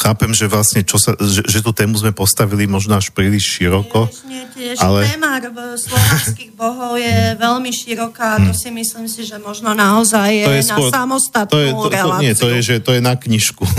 Chápem, 0.00 0.32
že 0.32 0.48
vlastne, 0.48 0.80
čo 0.80 0.96
sa, 0.96 1.12
že, 1.20 1.44
že 1.44 1.60
tú 1.60 1.76
tému 1.76 1.92
sme 2.00 2.16
postavili 2.16 2.64
možno 2.64 2.96
až 2.96 3.12
príliš 3.12 3.60
široko. 3.60 4.08
Nie, 4.24 4.48
tiež 4.48 4.80
ale... 4.80 5.04
téma 5.04 5.44
slovenských 5.76 6.56
bohov 6.56 6.96
je 6.96 7.36
veľmi 7.36 7.68
široká 7.68 8.40
a 8.40 8.42
to 8.48 8.52
hm. 8.56 8.58
si 8.58 8.68
myslím 8.72 9.06
si, 9.12 9.28
že 9.28 9.36
možno 9.36 9.76
naozaj 9.76 10.28
je, 10.32 10.46
to 10.48 10.52
je 10.56 10.64
na 10.64 10.76
skôr, 10.76 10.88
samostatnú 10.88 11.52
to 11.52 11.58
je, 11.60 11.70
to, 11.76 11.88
to, 11.92 12.08
Nie, 12.24 12.32
to 12.32 12.46
je, 12.48 12.58
že 12.64 12.74
to 12.80 12.90
je 12.96 13.00
na 13.04 13.14
knižku. 13.16 13.64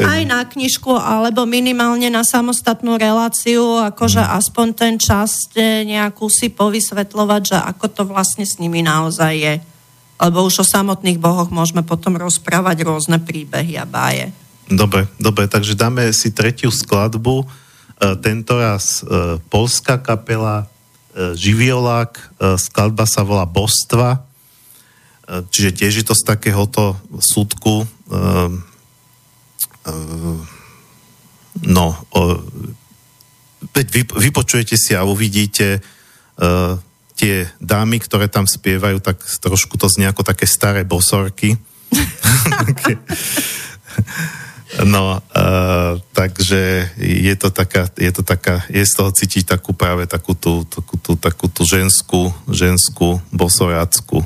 Aj 0.00 0.24
na 0.24 0.48
knižku, 0.48 0.96
alebo 0.96 1.44
minimálne 1.44 2.08
na 2.08 2.24
samostatnú 2.24 2.96
reláciu, 2.96 3.84
akože 3.84 4.24
mm. 4.24 4.32
aspoň 4.32 4.66
ten 4.72 4.94
čas 4.96 5.44
nejakú 5.60 6.24
si 6.32 6.48
povysvetľovať, 6.48 7.42
že 7.44 7.58
ako 7.60 7.86
to 7.92 8.02
vlastne 8.08 8.48
s 8.48 8.56
nimi 8.56 8.80
naozaj 8.80 9.32
je. 9.36 9.54
Lebo 10.16 10.48
už 10.48 10.64
o 10.64 10.66
samotných 10.68 11.20
bohoch 11.20 11.52
môžeme 11.52 11.84
potom 11.84 12.16
rozprávať 12.16 12.80
rôzne 12.80 13.20
príbehy 13.20 13.76
a 13.76 13.84
báje. 13.84 14.32
Dobre, 14.70 15.10
dobre, 15.18 15.50
takže 15.50 15.74
dáme 15.74 16.14
si 16.14 16.30
tretiu 16.30 16.70
skladbu. 16.70 17.42
E, 17.42 17.46
tento 18.22 18.54
raz 18.54 19.02
e, 19.02 19.04
polská 19.50 19.98
kapela 19.98 20.70
e, 21.10 21.34
Živiolák, 21.34 22.12
e, 22.14 22.24
skladba 22.54 23.04
sa 23.04 23.26
volá 23.26 23.44
Bostva, 23.44 24.22
e, 25.26 25.42
čiže 25.50 25.74
tiež 25.74 25.92
je 26.00 26.04
to 26.06 26.14
z 26.14 26.22
takéhoto 26.22 26.94
súdku 27.18 27.82
e, 27.82 27.86
Ehm, 29.86 30.46
no, 31.64 31.96
veď 33.72 33.86
vy, 33.88 34.02
vypočujete 34.28 34.76
si 34.76 34.96
a 34.96 35.04
uvidíte 35.04 35.80
uh, 35.80 36.78
tie 37.16 37.48
dámy, 37.60 38.00
ktoré 38.00 38.28
tam 38.28 38.46
spievajú, 38.48 39.00
tak 39.00 39.20
trošku 39.20 39.76
to 39.76 39.88
znie 39.88 40.08
ako 40.08 40.22
také 40.24 40.46
staré 40.48 40.84
bosorky. 40.84 41.56
no, 44.86 45.18
uh, 45.18 45.98
takže 46.14 46.90
je 46.98 47.34
to 47.34 47.50
taká, 47.50 47.90
je 47.98 48.12
to 48.14 48.22
taká, 48.22 48.62
je 48.70 48.86
z 48.86 48.92
toho 48.94 49.10
cítiť 49.10 49.58
takú 49.58 49.74
práve 49.74 50.06
takú 50.06 50.38
tú, 50.38 50.62
takú 50.66 50.94
tú, 50.98 51.18
takú 51.18 51.46
tú 51.50 51.66
ženskú, 51.66 52.30
ženskú 52.46 53.18
bosorácku 53.34 54.22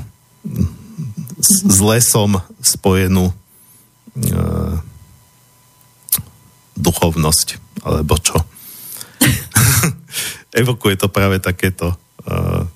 s, 1.41 1.53
s 1.65 1.77
lesom 1.81 2.37
spojenú 2.61 3.33
uh, 3.33 4.75
duchovnosť, 6.77 7.47
alebo 7.81 8.15
čo. 8.21 8.37
Evokuje 10.61 10.95
to 10.99 11.09
práve 11.09 11.41
takéto, 11.41 11.95
uh, 12.29 12.69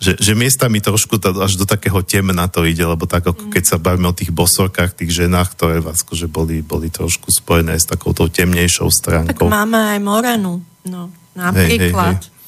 že, 0.00 0.16
že 0.16 0.32
miestami 0.32 0.80
trošku 0.80 1.20
to, 1.20 1.28
až 1.44 1.60
do 1.60 1.68
takého 1.68 2.00
temna 2.00 2.48
to 2.48 2.64
ide, 2.64 2.80
lebo 2.80 3.04
tak 3.04 3.28
ako 3.28 3.52
keď 3.52 3.64
sa 3.68 3.76
bavíme 3.76 4.08
o 4.08 4.16
tých 4.16 4.32
bosorkách, 4.32 4.96
tých 4.96 5.12
ženách, 5.12 5.52
ktoré 5.52 5.84
že 6.16 6.24
boli, 6.24 6.64
boli 6.64 6.88
trošku 6.88 7.28
spojené 7.28 7.76
s 7.76 7.84
takouto 7.84 8.32
temnejšou 8.32 8.88
stránkou. 8.88 9.46
Tak 9.46 9.52
máme 9.52 9.76
aj 9.76 9.98
Morenu, 10.00 10.64
no, 10.88 11.12
napríklad. 11.36 12.16
Hej, 12.16 12.16
hej, 12.16 12.24
hej. 12.24 12.38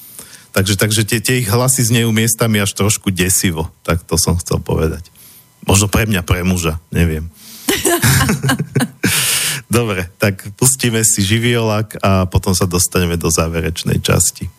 Takže, 0.53 0.77
takže 0.77 1.03
tie, 1.09 1.21
tie 1.21 1.41
ich 1.41 1.49
hlasy 1.49 1.85
znejú 1.85 2.13
miestami 2.13 2.61
až 2.61 2.77
trošku 2.77 3.09
desivo, 3.09 3.73
tak 3.85 4.05
to 4.05 4.21
som 4.21 4.37
chcel 4.37 4.61
povedať. 4.61 5.09
Možno 5.65 5.89
pre 5.89 6.05
mňa, 6.05 6.21
pre 6.25 6.45
muža, 6.45 6.77
neviem. 6.93 7.33
Dobre, 9.73 10.13
tak 10.21 10.45
pustíme 10.61 11.01
si 11.01 11.25
živiolak 11.25 11.97
a 12.05 12.29
potom 12.29 12.53
sa 12.53 12.69
dostaneme 12.69 13.17
do 13.17 13.33
záverečnej 13.33 14.05
časti. 14.05 14.53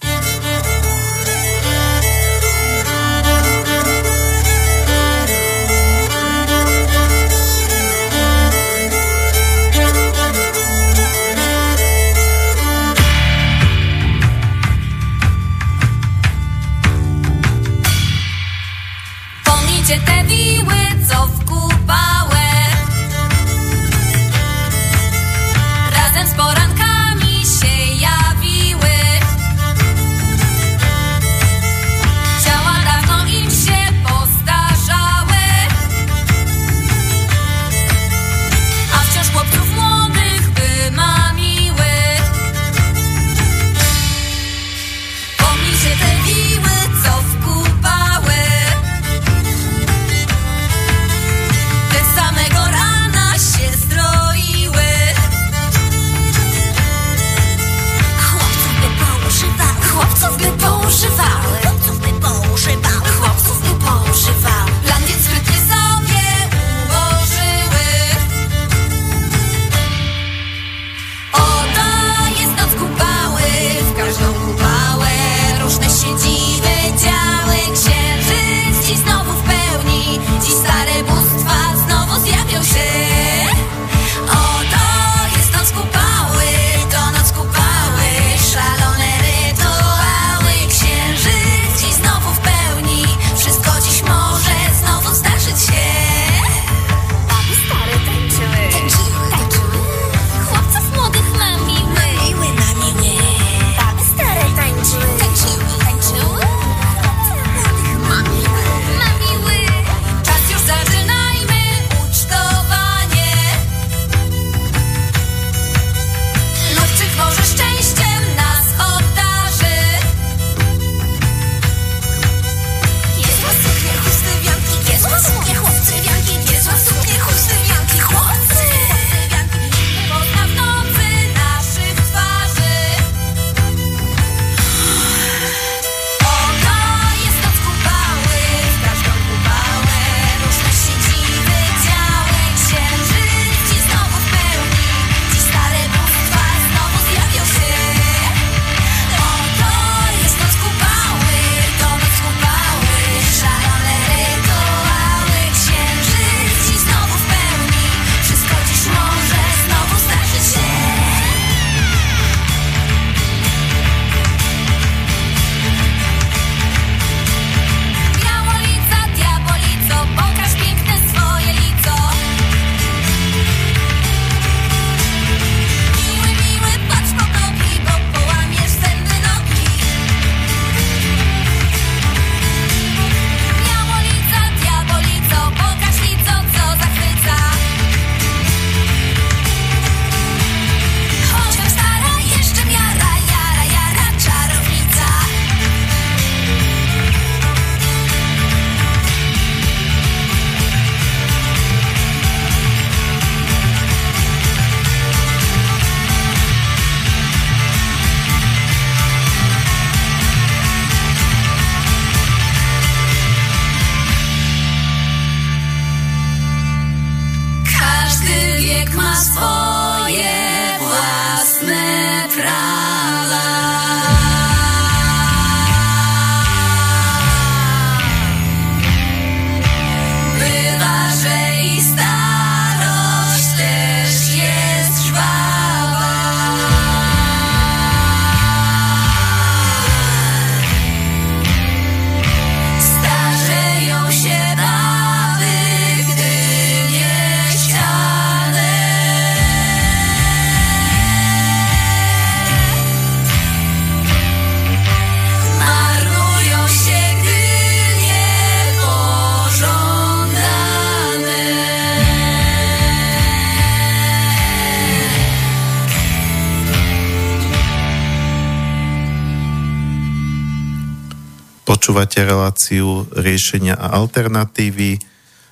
Počúvate 271.94 272.26
reláciu 272.26 273.06
riešenia 273.14 273.78
a 273.78 274.02
alternatívy 274.02 274.98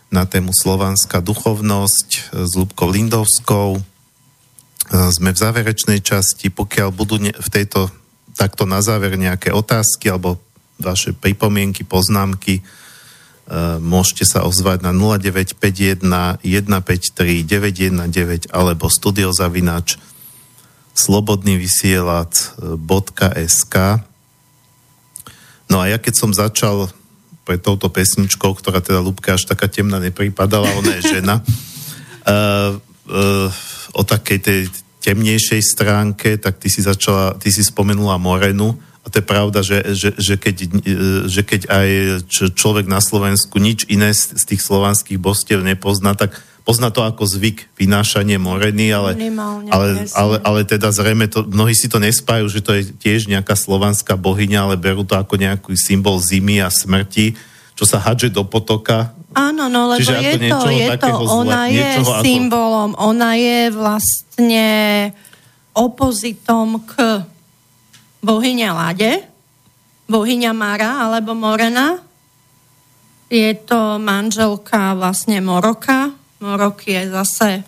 na 0.10 0.26
tému 0.26 0.58
Slovanská 0.58 1.22
duchovnosť 1.22 2.34
s 2.34 2.58
Lubkou 2.58 2.90
Lindovskou. 2.90 3.78
Sme 4.90 5.30
v 5.30 5.38
záverečnej 5.38 6.02
časti. 6.02 6.50
Pokiaľ 6.50 6.90
budú 6.98 7.22
v 7.22 7.46
tejto 7.46 7.94
takto 8.34 8.66
na 8.66 8.82
záver 8.82 9.22
nejaké 9.22 9.54
otázky 9.54 10.10
alebo 10.10 10.42
vaše 10.82 11.14
pripomienky, 11.14 11.86
poznámky, 11.86 12.66
môžete 13.78 14.26
sa 14.26 14.42
ozvať 14.42 14.82
na 14.82 14.98
0951 14.98 16.42
153 16.42 17.46
919 17.46 18.50
alebo 18.50 18.90
studiozavinač 18.90 20.02
slobodnyvysielac.sk 20.98 23.76
No 25.72 25.80
a 25.80 25.88
ja 25.88 25.96
keď 25.96 26.14
som 26.20 26.36
začal 26.36 26.92
pre 27.48 27.56
touto 27.56 27.88
pesničkou, 27.88 28.52
ktorá 28.60 28.84
teda 28.84 29.00
Lubka 29.00 29.40
až 29.40 29.48
taká 29.48 29.72
temná 29.72 30.04
nepripadala, 30.04 30.68
ona 30.76 31.00
je 31.00 31.16
žena, 31.16 31.40
uh, 31.40 32.76
uh, 33.08 33.48
o 33.96 34.04
takej 34.04 34.40
tej 34.44 34.60
temnejšej 35.02 35.64
stránke, 35.64 36.38
tak 36.38 36.62
ty 36.62 36.68
si 36.70 36.84
začala, 36.84 37.40
ty 37.40 37.50
si 37.50 37.64
spomenula 37.64 38.22
Morenu, 38.22 38.78
a 39.02 39.10
to 39.10 39.18
je 39.18 39.26
pravda, 39.26 39.66
že, 39.66 39.98
že, 39.98 40.14
že, 40.14 40.38
keď, 40.38 40.56
že 41.26 41.42
keď 41.42 41.62
aj 41.74 41.90
človek 42.54 42.86
na 42.86 43.02
Slovensku 43.02 43.58
nič 43.58 43.90
iné 43.90 44.14
z 44.14 44.38
tých 44.46 44.62
slovanských 44.62 45.18
bostiev 45.18 45.66
nepozná, 45.66 46.14
tak 46.14 46.38
pozná 46.72 46.88
to 46.88 47.04
ako 47.04 47.28
zvyk, 47.28 47.68
vynášanie 47.76 48.40
moreny, 48.40 48.96
ale, 48.96 49.20
ale, 49.68 50.08
ale, 50.16 50.36
ale 50.40 50.60
teda 50.64 50.88
zrejme 50.96 51.28
to, 51.28 51.44
mnohí 51.44 51.76
si 51.76 51.92
to 51.92 52.00
nespájajú, 52.00 52.48
že 52.48 52.64
to 52.64 52.72
je 52.80 52.96
tiež 52.96 53.28
nejaká 53.28 53.60
slovanská 53.60 54.16
bohyňa, 54.16 54.72
ale 54.72 54.76
berú 54.80 55.04
to 55.04 55.20
ako 55.20 55.36
nejaký 55.36 55.76
symbol 55.76 56.24
zimy 56.24 56.64
a 56.64 56.72
smrti, 56.72 57.36
čo 57.76 57.84
sa 57.84 58.00
hadže 58.00 58.32
do 58.32 58.48
potoka. 58.48 59.12
Áno, 59.36 59.68
no 59.68 59.92
lebo 59.92 60.00
Čiže 60.00 60.16
je 60.16 60.36
to, 60.48 60.60
je 60.72 60.88
to, 60.96 61.12
ona 61.28 61.68
zle, 61.68 61.76
je 61.76 61.90
symbolom, 62.24 62.96
ako... 62.96 63.04
ona 63.04 63.32
je 63.36 63.60
vlastne 63.76 64.68
opozitom 65.76 66.88
k 66.88 66.92
bohyňa 68.24 68.70
Lade, 68.72 69.28
bohyňa 70.08 70.52
Mara 70.56 71.04
alebo 71.04 71.36
Morena. 71.36 72.00
Je 73.32 73.56
to 73.60 74.00
manželka 74.00 74.96
vlastne 74.96 75.40
Moroka, 75.40 76.21
rok 76.42 76.90
je 76.90 77.06
zase 77.10 77.62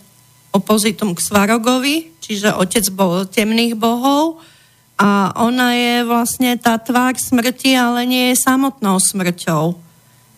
opozitum 0.53 1.13
k 1.13 1.21
Svarogovi, 1.21 2.17
čiže 2.21 2.53
otec 2.57 2.85
bol 2.93 3.25
temných 3.25 3.77
bohov 3.77 4.41
a 4.97 5.33
ona 5.41 5.73
je 5.73 5.95
vlastne 6.05 6.53
tá 6.57 6.77
tvár 6.77 7.17
smrti, 7.17 7.73
ale 7.73 8.05
nie 8.05 8.33
je 8.33 8.41
samotnou 8.41 9.01
smrťou. 9.01 9.77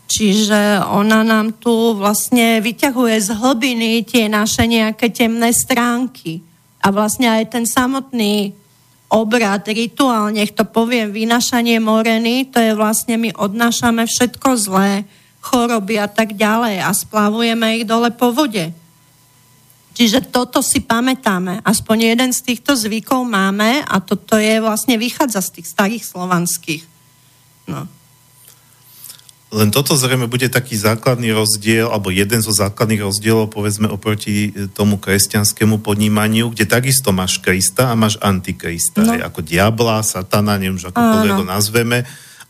Čiže 0.05 0.85
ona 0.85 1.25
nám 1.25 1.57
tu 1.57 1.97
vlastne 1.97 2.61
vyťahuje 2.61 3.15
z 3.25 3.29
hlbiny 3.35 4.05
tie 4.05 4.29
naše 4.29 4.69
nejaké 4.69 5.09
temné 5.09 5.49
stránky. 5.49 6.45
A 6.85 6.93
vlastne 6.93 7.25
aj 7.25 7.57
ten 7.57 7.65
samotný 7.65 8.53
obrad, 9.09 9.65
rituál, 9.65 10.29
nech 10.29 10.53
to 10.53 10.65
poviem, 10.65 11.09
vynašanie 11.09 11.81
moreny, 11.81 12.45
to 12.49 12.61
je 12.61 12.77
vlastne 12.77 13.17
my 13.17 13.33
odnášame 13.33 14.05
všetko 14.05 14.49
zlé, 14.57 15.05
choroby 15.45 16.01
a 16.01 16.09
tak 16.09 16.33
ďalej 16.33 16.81
a 16.81 16.89
splavujeme 16.89 17.77
ich 17.77 17.85
dole 17.85 18.09
po 18.09 18.33
vode. 18.33 18.73
Čiže 19.95 20.27
toto 20.27 20.59
si 20.59 20.83
pamätáme. 20.83 21.63
Aspoň 21.63 22.17
jeden 22.17 22.31
z 22.35 22.43
týchto 22.51 22.75
zvykov 22.75 23.23
máme 23.23 23.85
a 23.85 24.03
toto 24.03 24.35
je 24.35 24.59
vlastne 24.59 24.99
vychádza 24.99 25.39
z 25.39 25.61
tých 25.61 25.67
starých 25.71 26.03
slovanských. 26.03 26.83
No. 27.71 27.87
Len 29.55 29.71
toto 29.71 29.95
zrejme 29.95 30.27
bude 30.27 30.51
taký 30.51 30.75
základný 30.75 31.31
rozdiel, 31.31 31.87
alebo 31.87 32.11
jeden 32.11 32.43
zo 32.43 32.51
základných 32.51 33.07
rozdielov, 33.07 33.55
povedzme, 33.55 33.87
oproti 33.87 34.51
tomu 34.75 34.99
kresťanskému 34.99 35.79
ponímaniu, 35.79 36.51
kde 36.51 36.67
takisto 36.67 37.15
máš 37.15 37.39
Krista 37.39 37.87
a 37.87 37.95
máš 37.95 38.19
Antikrista. 38.19 38.99
No. 38.99 39.15
Ako 39.15 39.39
diabla, 39.39 40.03
satana, 40.03 40.59
neviem, 40.59 40.75
ako 40.75 41.39
to 41.39 41.47
nazveme 41.47 42.03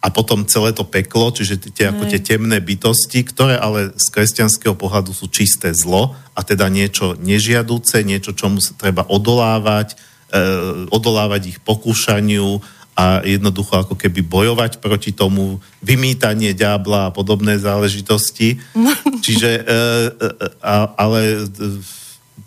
a 0.05 0.13
potom 0.13 0.45
celé 0.45 0.69
to 0.69 0.85
peklo, 0.85 1.33
čiže 1.33 1.73
tie, 1.73 1.89
ako 1.89 2.05
tie 2.05 2.21
temné 2.21 2.61
bytosti, 2.61 3.25
ktoré 3.25 3.57
ale 3.57 3.89
z 3.97 4.07
kresťanského 4.13 4.77
pohľadu 4.77 5.09
sú 5.17 5.25
čisté 5.33 5.73
zlo 5.73 6.13
a 6.37 6.45
teda 6.45 6.69
niečo 6.69 7.17
nežiaduce, 7.17 8.05
niečo, 8.05 8.37
čomu 8.37 8.61
sa 8.61 8.77
treba 8.77 9.01
odolávať, 9.09 9.97
e, 10.29 10.93
odolávať 10.93 11.57
ich 11.57 11.59
pokúšaniu 11.65 12.61
a 12.93 13.25
jednoducho 13.25 13.81
ako 13.81 13.97
keby 13.97 14.21
bojovať 14.21 14.77
proti 14.77 15.09
tomu, 15.09 15.57
vymýtanie 15.81 16.53
ďábla 16.53 17.09
a 17.09 17.13
podobné 17.13 17.57
záležitosti. 17.57 18.61
Čiže, 19.25 19.51
e, 19.57 19.61
e, 19.65 20.29
a, 20.61 20.93
ale 21.01 21.49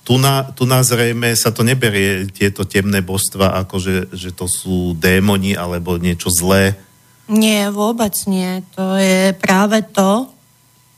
tu 0.07 0.15
na, 0.15 0.47
tu 0.55 0.63
na 0.63 0.87
zrejme 0.87 1.35
sa 1.35 1.51
to 1.51 1.67
neberie 1.67 2.31
tieto 2.31 2.63
temné 2.63 3.03
božstva, 3.03 3.59
ako 3.67 3.83
že, 3.83 3.97
že 4.15 4.31
to 4.31 4.47
sú 4.47 4.95
démoni 4.95 5.59
alebo 5.59 5.99
niečo 5.99 6.31
zlé, 6.31 6.79
nie, 7.29 7.69
vôbec 7.69 8.17
nie. 8.25 8.65
To 8.73 8.97
je 8.97 9.37
práve 9.37 9.85
to, 9.93 10.33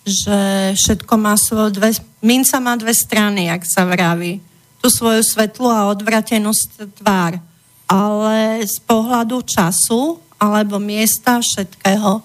že 0.06 0.38
všetko 0.78 1.14
má 1.18 1.34
svoje 1.34 1.74
dve... 1.74 1.90
Minca 2.22 2.62
má 2.62 2.78
dve 2.78 2.94
strany, 2.94 3.50
jak 3.50 3.66
sa 3.66 3.82
vraví. 3.82 4.38
Tu 4.78 4.86
svoju 4.88 5.26
svetlú 5.26 5.68
a 5.68 5.90
odvratenú 5.90 6.54
tvár. 7.02 7.42
Ale 7.90 8.62
z 8.62 8.78
pohľadu 8.86 9.42
času 9.42 10.22
alebo 10.38 10.78
miesta 10.78 11.42
všetkého, 11.42 12.22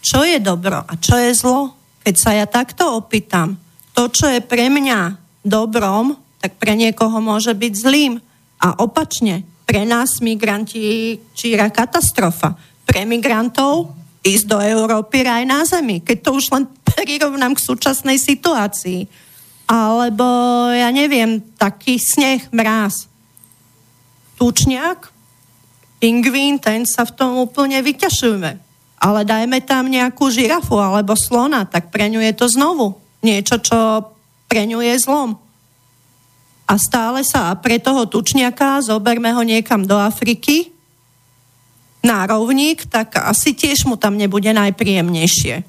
čo 0.00 0.24
je 0.24 0.38
dobro 0.40 0.80
a 0.80 0.92
čo 0.96 1.18
je 1.18 1.34
zlo, 1.34 1.76
keď 2.00 2.14
sa 2.16 2.30
ja 2.32 2.46
takto 2.48 2.96
opýtam, 2.96 3.58
to, 3.92 4.08
čo 4.08 4.32
je 4.32 4.40
pre 4.40 4.72
mňa 4.72 5.18
dobrom, 5.44 6.16
tak 6.40 6.56
pre 6.56 6.72
niekoho 6.72 7.20
môže 7.20 7.52
byť 7.52 7.72
zlým. 7.76 8.16
A 8.64 8.80
opačne, 8.80 9.44
pre 9.68 9.84
nás 9.84 10.24
migranti 10.24 11.20
číra 11.36 11.68
katastrofa 11.68 12.56
pre 12.90 13.06
migrantov 13.06 13.94
ísť 14.26 14.50
do 14.50 14.58
Európy 14.58 15.22
raj 15.22 15.46
na 15.46 15.62
zemi, 15.62 16.02
keď 16.02 16.26
to 16.26 16.30
už 16.34 16.50
len 16.50 16.66
prirovnám 16.90 17.54
k 17.54 17.62
súčasnej 17.62 18.18
situácii. 18.18 19.06
Alebo, 19.70 20.26
ja 20.74 20.90
neviem, 20.90 21.38
taký 21.54 21.94
sneh, 21.94 22.50
mráz. 22.50 23.06
Tučniak, 24.34 25.14
pingvín, 26.02 26.58
ten 26.58 26.82
sa 26.82 27.06
v 27.06 27.14
tom 27.14 27.38
úplne 27.38 27.78
vyťašujeme. 27.78 28.58
Ale 28.98 29.20
dajme 29.22 29.62
tam 29.62 29.86
nejakú 29.86 30.26
žirafu 30.26 30.74
alebo 30.74 31.14
slona, 31.14 31.62
tak 31.70 31.94
pre 31.94 32.10
ňu 32.10 32.18
je 32.18 32.34
to 32.34 32.50
znovu 32.50 32.98
niečo, 33.22 33.62
čo 33.62 34.10
pre 34.50 34.66
ňu 34.66 34.82
je 34.82 34.94
zlom. 34.98 35.38
A 36.66 36.74
stále 36.74 37.22
sa, 37.22 37.54
a 37.54 37.58
pre 37.58 37.78
toho 37.78 38.10
tučniaka 38.10 38.82
zoberme 38.82 39.30
ho 39.30 39.42
niekam 39.46 39.86
do 39.86 39.94
Afriky, 39.94 40.74
nárovník, 42.00 42.88
tak 42.88 43.20
asi 43.20 43.52
tiež 43.52 43.84
mu 43.84 44.00
tam 44.00 44.16
nebude 44.16 44.48
najpríjemnejšie. 44.50 45.62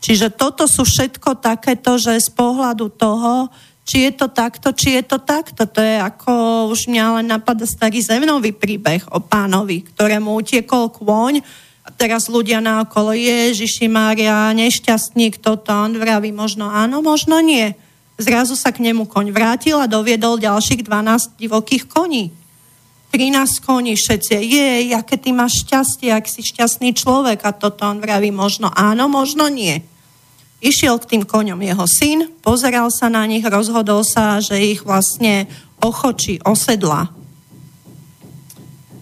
Čiže 0.00 0.28
toto 0.36 0.68
sú 0.68 0.84
všetko 0.84 1.40
takéto, 1.40 1.96
že 1.96 2.20
z 2.20 2.30
pohľadu 2.32 2.92
toho, 2.94 3.48
či 3.86 4.10
je 4.10 4.12
to 4.18 4.26
takto, 4.26 4.74
či 4.74 4.98
je 4.98 5.02
to 5.06 5.18
takto. 5.22 5.62
To 5.66 5.80
je 5.80 5.96
ako, 6.02 6.32
už 6.74 6.90
mňa 6.90 7.22
len 7.22 7.26
napadá 7.30 7.64
starý 7.64 8.02
zemnový 8.02 8.50
príbeh 8.50 9.06
o 9.14 9.22
pánovi, 9.22 9.86
ktorému 9.86 10.34
utiekol 10.34 10.90
kôň 10.90 11.40
a 11.86 11.88
teraz 11.94 12.26
ľudia 12.26 12.58
naokolo, 12.58 13.14
Ježiši 13.14 13.86
Mária, 13.86 14.50
nešťastník, 14.50 15.38
toto, 15.38 15.70
on 15.70 15.94
vraví, 15.94 16.34
možno 16.34 16.66
áno, 16.66 16.98
možno 16.98 17.38
nie. 17.38 17.78
Zrazu 18.18 18.58
sa 18.58 18.74
k 18.74 18.82
nemu 18.82 19.06
koň 19.06 19.30
vrátil 19.30 19.78
a 19.78 19.86
doviedol 19.86 20.42
ďalších 20.42 20.82
12 20.82 21.38
divokých 21.38 21.86
koní. 21.86 22.34
13 23.16 23.64
koní 23.64 23.96
všetci, 23.96 24.44
je, 24.44 24.92
aké 24.92 25.16
ty 25.16 25.32
máš 25.32 25.64
šťastie, 25.64 26.12
ak 26.12 26.28
si 26.28 26.44
šťastný 26.44 26.92
človek 26.92 27.48
a 27.48 27.56
toto 27.56 27.88
on 27.88 27.96
vraví, 27.96 28.28
možno 28.28 28.68
áno, 28.68 29.08
možno 29.08 29.48
nie. 29.48 29.80
Išiel 30.60 31.00
k 31.00 31.16
tým 31.16 31.22
koňom 31.24 31.56
jeho 31.56 31.88
syn, 31.88 32.28
pozeral 32.44 32.92
sa 32.92 33.08
na 33.08 33.24
nich, 33.24 33.40
rozhodol 33.40 34.04
sa, 34.04 34.36
že 34.44 34.60
ich 34.60 34.84
vlastne 34.84 35.48
ochočí, 35.80 36.44
osedla. 36.44 37.08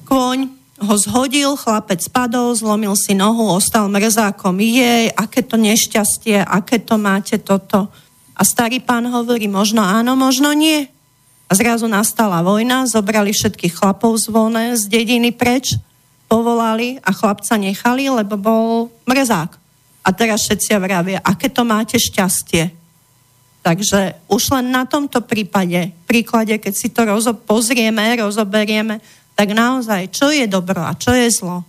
Kôň 0.07 0.47
ho 0.79 0.95
zhodil, 0.95 1.59
chlapec 1.59 1.99
spadol, 1.99 2.55
zlomil 2.55 2.95
si 2.95 3.19
nohu, 3.19 3.51
ostal 3.51 3.91
mrzákom. 3.91 4.63
Jej, 4.63 5.11
aké 5.11 5.43
to 5.43 5.59
nešťastie, 5.59 6.39
aké 6.39 6.79
to 6.79 7.03
máte 7.03 7.43
toto. 7.43 7.91
A 8.39 8.47
starý 8.47 8.79
pán 8.79 9.11
hovorí, 9.11 9.51
možno 9.51 9.83
áno, 9.83 10.15
možno 10.15 10.55
nie. 10.55 10.94
Zrazu 11.55 11.87
nastala 11.87 12.43
vojna, 12.43 12.83
zobrali 12.91 13.31
všetkých 13.31 13.79
chlapov 13.79 14.19
z 14.19 14.27
z 14.75 14.83
dediny 14.91 15.31
preč, 15.31 15.79
povolali 16.27 16.99
a 16.99 17.15
chlapca 17.15 17.55
nechali, 17.55 18.11
lebo 18.11 18.35
bol 18.35 18.91
mrzák. 19.07 19.51
A 20.03 20.09
teraz 20.11 20.43
všetci 20.45 20.75
vravia, 20.83 21.23
aké 21.23 21.47
to 21.47 21.63
máte 21.63 21.95
šťastie. 21.95 22.75
Takže 23.63 24.19
už 24.29 24.43
len 24.51 24.75
na 24.75 24.85
tomto 24.85 25.23
prípade, 25.23 25.95
príklade, 26.05 26.59
keď 26.59 26.75
si 26.75 26.91
to 26.91 27.07
rozo- 27.07 27.39
pozrieme, 27.39 28.03
rozoberieme, 28.19 29.01
tak 29.39 29.55
naozaj, 29.55 30.11
čo 30.11 30.35
je 30.35 30.45
dobro 30.51 30.83
a 30.83 30.93
čo 30.99 31.15
je 31.15 31.31
zlo. 31.31 31.65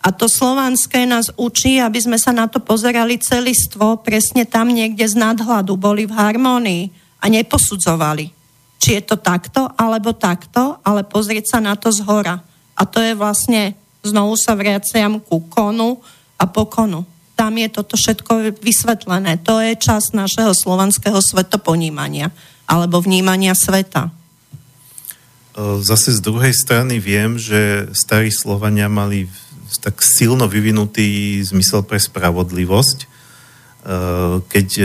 A 0.00 0.08
to 0.10 0.24
slovanské 0.24 1.04
nás 1.04 1.28
učí, 1.36 1.76
aby 1.76 2.00
sme 2.00 2.16
sa 2.16 2.32
na 2.32 2.48
to 2.48 2.64
pozerali 2.64 3.20
celistvo, 3.20 4.00
presne 4.00 4.48
tam 4.48 4.72
niekde 4.72 5.04
z 5.04 5.14
nadhľadu, 5.20 5.76
boli 5.76 6.08
v 6.08 6.16
harmónii 6.16 6.82
a 7.20 7.28
neposudzovali, 7.28 8.39
či 8.80 8.96
je 8.96 9.02
to 9.12 9.16
takto 9.20 9.68
alebo 9.76 10.16
takto, 10.16 10.80
ale 10.80 11.04
pozrieť 11.04 11.56
sa 11.56 11.58
na 11.60 11.76
to 11.76 11.92
z 11.92 12.00
hora. 12.08 12.40
A 12.72 12.82
to 12.88 13.04
je 13.04 13.12
vlastne, 13.12 13.76
znovu 14.00 14.40
sa 14.40 14.56
vraciam 14.56 15.20
ku 15.20 15.44
konu 15.52 16.00
a 16.40 16.48
pokonu. 16.48 17.04
Tam 17.36 17.52
je 17.60 17.68
toto 17.68 18.00
všetko 18.00 18.56
vysvetlené. 18.64 19.36
To 19.44 19.60
je 19.60 19.76
čas 19.76 20.16
našeho 20.16 20.56
slovanského 20.56 21.20
svetoponímania 21.20 22.32
alebo 22.64 23.04
vnímania 23.04 23.52
sveta. 23.52 24.08
Zase 25.84 26.16
z 26.16 26.20
druhej 26.24 26.56
strany 26.56 26.96
viem, 26.96 27.36
že 27.36 27.92
starí 27.92 28.32
Slovania 28.32 28.88
mali 28.88 29.28
tak 29.84 30.00
silno 30.00 30.48
vyvinutý 30.48 31.38
zmysel 31.44 31.84
pre 31.84 32.00
spravodlivosť, 32.00 33.09
keď, 34.44 34.68
e, 34.76 34.84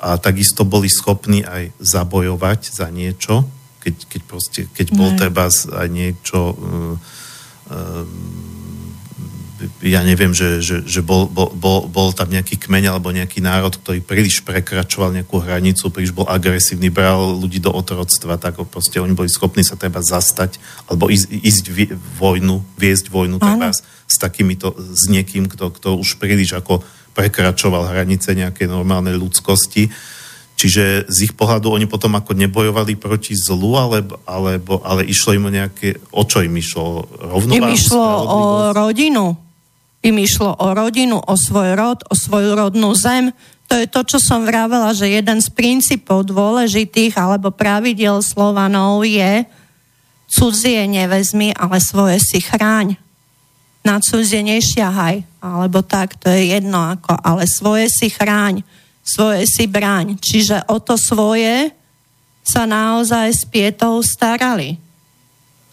a 0.00 0.16
takisto 0.16 0.64
boli 0.64 0.88
schopní 0.88 1.44
aj 1.44 1.76
zabojovať 1.76 2.60
za 2.72 2.88
niečo, 2.88 3.44
keď, 3.84 3.94
keď, 4.08 4.22
proste, 4.24 4.60
keď 4.72 4.86
bol 4.96 5.12
treba 5.14 5.52
aj 5.52 5.88
niečo 5.92 6.40
e, 6.52 6.56
ja 9.80 10.04
neviem, 10.04 10.36
že, 10.36 10.60
že, 10.60 10.84
že 10.84 11.00
bol, 11.00 11.24
bol, 11.32 11.48
bol, 11.56 11.88
bol 11.88 12.12
tam 12.12 12.28
nejaký 12.28 12.60
kmeň 12.60 12.92
alebo 12.92 13.08
nejaký 13.08 13.40
národ, 13.40 13.72
ktorý 13.72 14.04
príliš 14.04 14.44
prekračoval 14.44 15.16
nejakú 15.16 15.40
hranicu, 15.40 15.88
príliš 15.88 16.12
bol 16.12 16.28
agresívny, 16.28 16.92
bral 16.92 17.40
ľudí 17.40 17.56
do 17.56 17.72
otroctva, 17.72 18.36
tak 18.36 18.60
proste 18.68 19.00
oni 19.00 19.16
boli 19.16 19.32
schopní 19.32 19.64
sa 19.64 19.80
treba 19.80 20.04
zastať 20.04 20.60
alebo 20.92 21.08
ísť, 21.08 21.28
ísť 21.32 21.64
vojnu, 22.20 22.60
viesť 22.76 23.08
vojnu 23.08 23.40
treba 23.40 23.72
s, 23.72 23.80
s 24.04 24.16
takýmito, 24.20 24.76
s 24.76 25.08
niekým, 25.08 25.48
kto, 25.48 25.72
kto 25.72 25.88
už 25.96 26.20
príliš 26.20 26.52
ako 26.52 26.84
prekračoval 27.16 27.88
hranice 27.88 28.36
nejakej 28.36 28.68
normálnej 28.68 29.16
ľudskosti. 29.16 29.88
Čiže 30.56 31.08
z 31.08 31.16
ich 31.28 31.32
pohľadu 31.36 31.72
oni 31.72 31.84
potom 31.88 32.16
ako 32.16 32.32
nebojovali 32.32 32.96
proti 32.96 33.36
zlu, 33.36 33.76
alebo, 33.76 34.20
alebo, 34.24 34.80
ale 34.84 35.04
išlo 35.04 35.36
im 35.36 35.48
o 35.48 35.52
nejaké, 35.52 36.00
o 36.12 36.24
čo 36.24 36.44
im 36.44 36.52
išlo? 36.56 37.08
Rovnováhu? 37.08 37.60
Im 37.60 37.72
išlo 37.72 38.04
o 38.24 38.40
rodinu 38.72 39.46
im 40.06 40.22
išlo 40.22 40.54
o 40.54 40.70
rodinu, 40.70 41.18
o 41.18 41.34
svoj 41.34 41.74
rod, 41.74 42.06
o 42.06 42.14
svoju 42.14 42.54
rodnú 42.54 42.94
zem. 42.94 43.34
To 43.66 43.74
je 43.74 43.90
to, 43.90 44.06
čo 44.06 44.18
som 44.22 44.46
vravela, 44.46 44.94
že 44.94 45.10
jeden 45.10 45.42
z 45.42 45.50
princípov 45.50 46.30
dôležitých 46.30 47.18
alebo 47.18 47.50
pravidel 47.50 48.22
Slovanov 48.22 49.02
je 49.02 49.42
cudzie 50.30 50.86
nevezmi, 50.86 51.50
ale 51.58 51.82
svoje 51.82 52.22
si 52.22 52.38
chráň. 52.38 52.94
Na 53.86 54.02
cudzie 54.02 54.42
nešiahaj, 54.42 55.22
alebo 55.38 55.78
tak, 55.86 56.18
to 56.18 56.26
je 56.26 56.58
jedno 56.58 56.82
ako, 56.82 57.14
ale 57.22 57.46
svoje 57.46 57.86
si 57.86 58.10
chráň, 58.10 58.66
svoje 59.06 59.46
si 59.46 59.70
bráň. 59.70 60.18
Čiže 60.18 60.66
o 60.66 60.82
to 60.82 60.98
svoje 60.98 61.70
sa 62.42 62.66
naozaj 62.66 63.30
s 63.30 63.46
pietou 63.46 64.02
starali. 64.02 64.74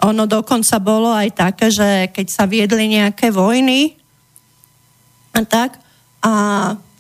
Ono 0.06 0.30
dokonca 0.30 0.78
bolo 0.78 1.10
aj 1.10 1.30
také, 1.34 1.74
že 1.74 2.14
keď 2.14 2.28
sa 2.30 2.46
viedli 2.46 2.86
nejaké 2.86 3.34
vojny, 3.34 3.98
a 5.34 5.42
tak. 5.42 5.82
A 6.22 6.34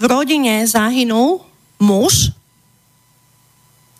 v 0.02 0.03
rodine 0.10 0.65
zahynul 0.65 1.45
muž 1.77 2.34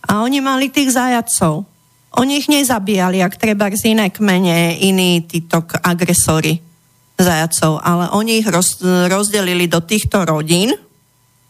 a 0.02 0.26
oni 0.26 0.42
mali 0.42 0.74
tých 0.74 0.98
zajacov. 0.98 1.70
Oni 2.18 2.42
ich 2.42 2.50
nezabíjali, 2.50 3.22
ak 3.22 3.38
treba 3.38 3.70
z 3.70 3.94
iné 3.94 4.10
kmene, 4.10 4.82
iní 4.82 5.22
títo 5.30 5.62
agresori 5.86 6.73
zajacov, 7.18 7.80
ale 7.82 8.10
oni 8.12 8.42
ich 8.42 8.48
roz, 8.50 8.82
rozdelili 8.84 9.70
do 9.70 9.80
týchto 9.84 10.26
rodín, 10.26 10.74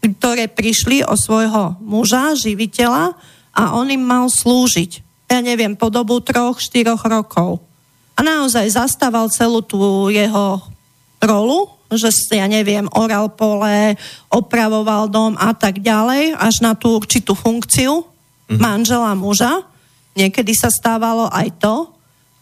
ktoré 0.04 0.52
prišli 0.52 1.08
o 1.08 1.16
svojho 1.16 1.80
muža, 1.80 2.36
živiteľa 2.36 3.16
a 3.56 3.64
on 3.80 3.88
im 3.88 4.04
mal 4.04 4.28
slúžiť. 4.28 5.00
Ja 5.32 5.40
neviem, 5.40 5.80
po 5.80 5.88
dobu 5.88 6.20
troch, 6.20 6.60
štyroch 6.60 7.08
rokov. 7.08 7.64
A 8.14 8.22
naozaj 8.22 8.76
zastával 8.76 9.32
celú 9.32 9.64
tú 9.64 10.12
jeho 10.12 10.62
rolu 11.24 11.74
že 11.98 12.10
ja 12.34 12.50
neviem, 12.50 12.90
oral 12.94 13.30
pole, 13.34 13.98
opravoval 14.34 15.10
dom 15.10 15.38
a 15.38 15.54
tak 15.54 15.82
ďalej, 15.82 16.34
až 16.38 16.56
na 16.66 16.74
tú 16.74 16.98
určitú 16.98 17.38
funkciu 17.38 18.02
mm-hmm. 18.02 18.58
manžela 18.58 19.14
muža. 19.14 19.66
Niekedy 20.14 20.54
sa 20.54 20.70
stávalo 20.70 21.30
aj 21.30 21.54
to, 21.58 21.93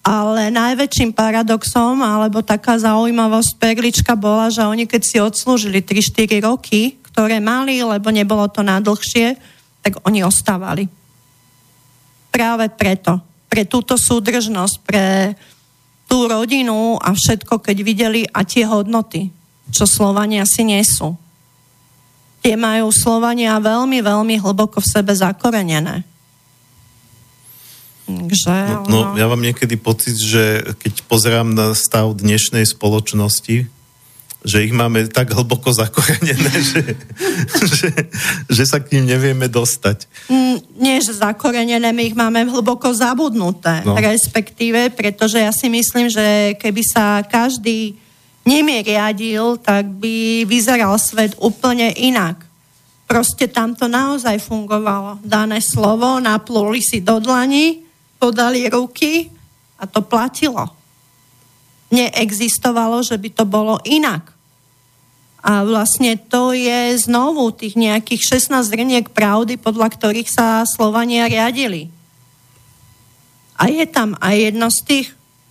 ale 0.02 0.50
najväčším 0.50 1.14
paradoxom, 1.14 2.02
alebo 2.02 2.42
taká 2.42 2.78
zaujímavosť 2.82 3.62
perlička 3.62 4.18
bola, 4.18 4.50
že 4.50 4.66
oni 4.66 4.90
keď 4.90 5.02
si 5.06 5.18
odslúžili 5.22 5.86
3-4 5.86 6.42
roky, 6.42 6.98
ktoré 7.14 7.38
mali, 7.38 7.78
lebo 7.86 8.10
nebolo 8.10 8.50
to 8.50 8.66
na 8.66 8.82
dlhšie, 8.82 9.38
tak 9.86 10.02
oni 10.06 10.26
ostávali. 10.26 10.90
Práve 12.34 12.72
preto. 12.74 13.22
Pre 13.52 13.68
túto 13.68 14.00
súdržnosť, 14.00 14.76
pre 14.82 15.36
tú 16.08 16.26
rodinu 16.26 16.96
a 16.98 17.12
všetko, 17.12 17.60
keď 17.60 17.78
videli 17.84 18.22
a 18.32 18.48
tie 18.48 18.64
hodnoty 18.64 19.42
čo 19.72 19.88
Slovania 19.88 20.44
si 20.44 20.68
nesú. 20.68 21.16
Tie 22.44 22.60
majú 22.60 22.92
Slovania 22.92 23.58
veľmi, 23.58 24.04
veľmi 24.04 24.36
hlboko 24.44 24.84
v 24.84 24.92
sebe 24.92 25.16
zakorenené. 25.16 26.04
Takže, 28.10 28.54
no, 28.90 28.90
no, 28.90 29.00
ja 29.16 29.30
mám 29.30 29.40
niekedy 29.40 29.78
pocit, 29.78 30.18
že 30.18 30.76
keď 30.82 31.06
pozerám 31.06 31.54
na 31.54 31.78
stav 31.78 32.12
dnešnej 32.18 32.66
spoločnosti, 32.68 33.70
že 34.42 34.66
ich 34.66 34.74
máme 34.74 35.06
tak 35.06 35.38
hlboko 35.38 35.70
zakorenené, 35.70 36.50
že, 36.74 36.98
že, 37.62 37.90
že 38.50 38.64
sa 38.66 38.82
k 38.82 38.98
ním 38.98 39.14
nevieme 39.14 39.46
dostať. 39.46 40.10
Mm, 40.34 40.58
nie, 40.82 40.98
že 40.98 41.22
zakorenené, 41.22 41.94
my 41.94 42.04
ich 42.10 42.18
máme 42.18 42.42
hlboko 42.50 42.90
zabudnuté, 42.90 43.86
no. 43.86 43.94
respektíve, 43.94 44.90
pretože 44.98 45.38
ja 45.38 45.54
si 45.54 45.70
myslím, 45.70 46.10
že 46.10 46.58
keby 46.58 46.82
sa 46.82 47.22
každý 47.22 47.94
nimi 48.42 48.82
riadil, 48.82 49.62
tak 49.62 49.86
by 49.86 50.50
vyzeral 50.50 50.98
svet 50.98 51.38
úplne 51.38 51.94
inak. 51.94 52.42
Proste 53.06 53.46
tam 53.46 53.78
to 53.78 53.86
naozaj 53.86 54.42
fungovalo. 54.42 55.22
Dané 55.22 55.62
slovo, 55.62 56.18
napluli 56.18 56.82
si 56.82 57.04
do 57.04 57.22
dlani, 57.22 57.91
podali 58.22 58.70
ruky 58.70 59.34
a 59.82 59.90
to 59.90 60.06
platilo. 60.06 60.70
Neexistovalo, 61.90 63.02
že 63.02 63.18
by 63.18 63.30
to 63.34 63.44
bolo 63.50 63.82
inak. 63.82 64.30
A 65.42 65.66
vlastne 65.66 66.22
to 66.22 66.54
je 66.54 67.02
znovu 67.02 67.50
tých 67.50 67.74
nejakých 67.74 68.46
16 68.46 68.62
zrniek 68.62 69.10
pravdy, 69.10 69.58
podľa 69.58 69.90
ktorých 69.90 70.30
sa 70.30 70.62
Slovania 70.70 71.26
riadili. 71.26 71.90
A 73.58 73.74
je 73.74 73.90
tam 73.90 74.14
aj 74.22 74.36
jedno 74.38 74.70
z 74.70 74.80
tých 74.86 75.08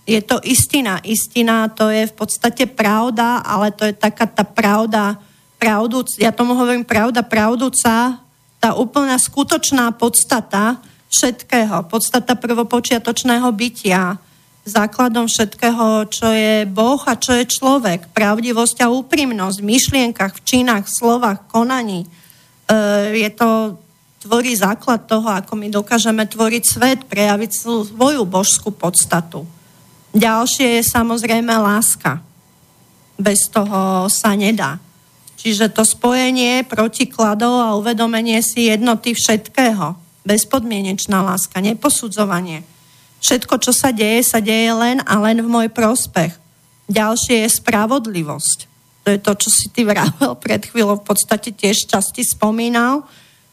je 0.07 0.21
to 0.23 0.41
istina. 0.43 0.97
Istina 1.05 1.69
to 1.69 1.91
je 1.91 2.09
v 2.09 2.13
podstate 2.15 2.65
pravda, 2.65 3.43
ale 3.45 3.69
to 3.71 3.85
je 3.85 3.93
taká 3.93 4.25
tá 4.25 4.41
pravda, 4.41 5.19
pravdu, 5.61 6.01
ja 6.17 6.33
tomu 6.33 6.57
hovorím 6.57 6.81
pravda 6.81 7.21
pravdúca, 7.21 8.17
tá 8.57 8.69
úplná 8.73 9.15
skutočná 9.17 9.93
podstata 9.93 10.81
všetkého, 11.11 11.91
podstata 11.91 12.39
prvopočiatočného 12.39 13.51
bytia, 13.51 14.15
základom 14.63 15.27
všetkého, 15.27 16.07
čo 16.07 16.27
je 16.31 16.63
Boh 16.69 17.01
a 17.03 17.19
čo 17.19 17.35
je 17.35 17.49
človek, 17.49 18.13
pravdivosť 18.15 18.85
a 18.85 18.93
úprimnosť 18.93 19.57
v 19.59 19.69
myšlienkach, 19.75 20.39
v 20.39 20.45
činách, 20.45 20.87
v 20.87 20.95
slovách, 20.95 21.39
konaní. 21.51 22.05
E, 22.05 22.07
je 23.19 23.29
to, 23.33 23.75
tvorí 24.21 24.53
základ 24.53 25.09
toho, 25.09 25.25
ako 25.25 25.57
my 25.57 25.73
dokážeme 25.73 26.23
tvoriť 26.29 26.63
svet, 26.63 26.99
prejaviť 27.09 27.51
svoju 27.89 28.21
božskú 28.29 28.69
podstatu. 28.69 29.49
Ďalšie 30.13 30.77
je 30.77 30.83
samozrejme 30.85 31.49
láska. 31.57 32.21
Bez 33.17 33.49
toho 33.49 34.05
sa 34.13 34.37
nedá. 34.37 34.77
Čiže 35.41 35.73
to 35.73 35.81
spojenie 35.81 36.61
protikladov 36.69 37.65
a 37.65 37.73
uvedomenie 37.73 38.45
si 38.45 38.69
jednoty 38.69 39.17
všetkého. 39.17 39.97
Bezpodmienečná 40.21 41.25
láska, 41.25 41.61
neposudzovanie. 41.61 42.61
Všetko, 43.21 43.61
čo 43.61 43.71
sa 43.73 43.93
deje, 43.93 44.25
sa 44.25 44.41
deje 44.41 44.73
len 44.73 45.01
a 45.05 45.13
len 45.21 45.41
v 45.41 45.49
môj 45.49 45.67
prospech. 45.69 46.33
Ďalšie 46.89 47.45
je 47.45 47.49
spravodlivosť. 47.57 48.59
To 49.05 49.07
je 49.13 49.19
to, 49.21 49.33
čo 49.37 49.49
si 49.49 49.65
ty 49.73 49.81
vravel 49.85 50.37
pred 50.37 50.61
chvíľou, 50.61 51.01
v 51.01 51.07
podstate 51.13 51.53
tiež 51.53 51.89
časti 51.89 52.21
spomínal 52.21 53.05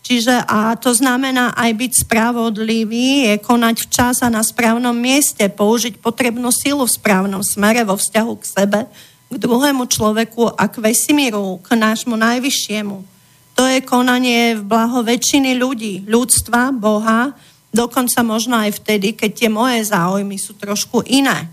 Čiže 0.08 0.48
a 0.48 0.72
to 0.80 0.88
znamená 0.96 1.52
aj 1.52 1.68
byť 1.74 1.92
spravodlivý, 2.08 3.28
je 3.28 3.34
konať 3.44 3.76
včas 3.84 4.16
a 4.24 4.32
na 4.32 4.40
správnom 4.40 4.96
mieste, 4.96 5.44
použiť 5.52 6.00
potrebnú 6.00 6.48
silu 6.48 6.88
v 6.88 6.96
správnom 6.96 7.44
smere 7.44 7.84
vo 7.84 7.92
vzťahu 7.92 8.32
k 8.40 8.44
sebe, 8.48 8.80
k 9.28 9.34
druhému 9.36 9.84
človeku 9.84 10.48
a 10.56 10.64
k 10.64 10.80
vesmíru, 10.80 11.60
k 11.60 11.76
nášmu 11.76 12.16
najvyššiemu. 12.16 13.17
To 13.58 13.66
je 13.66 13.82
konanie 13.82 14.54
v 14.54 14.62
blaho 14.62 15.02
väčšiny 15.02 15.58
ľudí, 15.58 16.06
ľudstva, 16.06 16.70
Boha, 16.70 17.34
dokonca 17.74 18.22
možno 18.22 18.54
aj 18.54 18.78
vtedy, 18.78 19.18
keď 19.18 19.30
tie 19.34 19.50
moje 19.50 19.82
záujmy 19.82 20.38
sú 20.38 20.54
trošku 20.54 21.02
iné. 21.10 21.50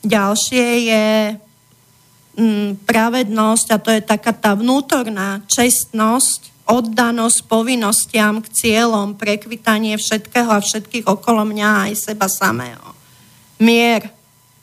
Ďalšie 0.00 0.64
je 0.88 1.06
mm, 2.40 2.88
pravednosť 2.88 3.66
a 3.68 3.76
to 3.76 3.92
je 3.92 4.00
taká 4.00 4.32
tá 4.32 4.56
vnútorná 4.56 5.44
čestnosť, 5.44 6.64
oddanosť 6.72 7.44
povinnostiam 7.44 8.40
k 8.40 8.48
cieľom, 8.56 9.20
prekvitanie 9.20 10.00
všetkého 10.00 10.48
a 10.48 10.64
všetkých 10.64 11.04
okolo 11.04 11.44
mňa 11.44 11.92
aj 11.92 11.92
seba 12.00 12.32
samého. 12.32 12.96
Mier, 13.60 14.08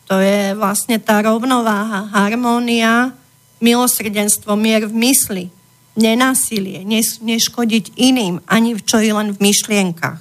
to 0.10 0.18
je 0.18 0.58
vlastne 0.58 0.98
tá 0.98 1.22
rovnováha, 1.22 2.10
harmónia, 2.10 3.14
milosrdenstvo, 3.62 4.58
mier 4.58 4.90
v 4.90 4.96
mysli, 5.06 5.46
nenásilie, 5.94 6.82
neškodiť 7.22 7.94
iným, 7.98 8.42
ani 8.50 8.78
čo 8.82 8.98
i 9.02 9.14
len 9.14 9.34
v 9.34 9.44
myšlienkach. 9.50 10.20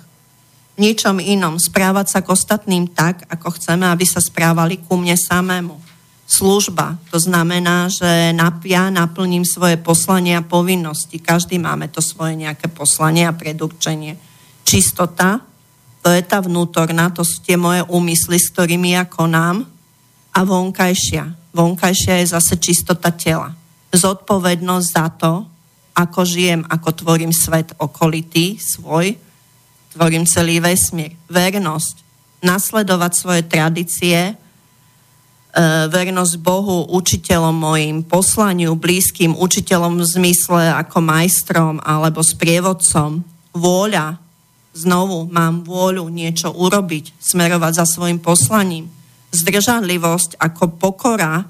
V 0.73 0.79
ničom 0.81 1.21
inom 1.21 1.61
správať 1.61 2.07
sa 2.09 2.21
k 2.25 2.33
ostatným 2.33 2.89
tak, 2.89 3.29
ako 3.29 3.57
chceme, 3.61 3.85
aby 3.89 4.09
sa 4.09 4.25
správali 4.25 4.81
ku 4.81 4.97
mne 4.97 5.17
samému 5.17 5.77
služba. 6.33 6.97
To 7.13 7.21
znamená, 7.21 7.93
že 7.93 8.33
ja 8.65 8.89
naplním 8.89 9.45
svoje 9.45 9.77
poslanie 9.77 10.33
a 10.33 10.41
povinnosti. 10.41 11.21
Každý 11.21 11.61
máme 11.61 11.93
to 11.93 12.01
svoje 12.01 12.41
nejaké 12.41 12.73
poslanie 12.73 13.29
a 13.29 13.37
predurčenie. 13.37 14.17
Čistota, 14.65 15.45
to 16.01 16.09
je 16.09 16.25
tá 16.25 16.41
vnútorná, 16.41 17.13
to 17.13 17.21
sú 17.21 17.45
tie 17.45 17.61
moje 17.61 17.85
úmysly, 17.93 18.41
s 18.41 18.49
ktorými 18.57 18.97
ja 18.97 19.05
konám. 19.05 19.69
A 20.33 20.41
vonkajšia. 20.41 21.53
Vonkajšia 21.53 22.25
je 22.25 22.33
zase 22.33 22.57
čistota 22.57 23.13
tela. 23.13 23.53
Zodpovednosť 23.93 24.89
za 24.89 25.07
to, 25.13 25.45
ako 25.93 26.21
žijem, 26.25 26.63
ako 26.69 26.89
tvorím 26.97 27.33
svet 27.33 27.77
okolitý, 27.77 28.57
svoj, 28.57 29.17
tvorím 29.93 30.25
celý 30.25 30.59
vesmír. 30.59 31.17
Vernosť, 31.29 32.01
nasledovať 32.41 33.13
svoje 33.13 33.43
tradície, 33.45 34.37
E, 35.53 35.85
vernosť 35.93 36.41
Bohu, 36.41 36.89
učiteľom 36.97 37.53
mojim, 37.53 38.01
poslaniu, 38.01 38.73
blízkym, 38.73 39.37
učiteľom 39.37 40.01
v 40.01 40.09
zmysle 40.09 40.73
ako 40.81 41.05
majstrom 41.05 41.77
alebo 41.85 42.25
sprievodcom. 42.25 43.21
Vôľa, 43.53 44.17
znovu 44.73 45.29
mám 45.29 45.61
vôľu 45.61 46.09
niečo 46.09 46.49
urobiť, 46.57 47.13
smerovať 47.21 47.73
za 47.77 47.85
svojim 47.85 48.17
poslaním. 48.17 48.89
Zdržanlivosť 49.37 50.41
ako 50.41 50.81
pokora, 50.81 51.45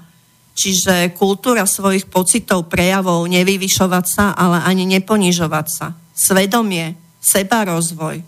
čiže 0.53 1.13
kultúra 1.17 1.65
svojich 1.65 2.07
pocitov, 2.07 2.69
prejavov, 2.69 3.25
nevyvyšovať 3.29 4.05
sa, 4.05 4.25
ale 4.37 4.61
ani 4.63 4.85
neponižovať 4.97 5.67
sa. 5.69 5.97
Svedomie, 6.13 6.93
seba 7.19 7.65
rozvoj, 7.65 8.21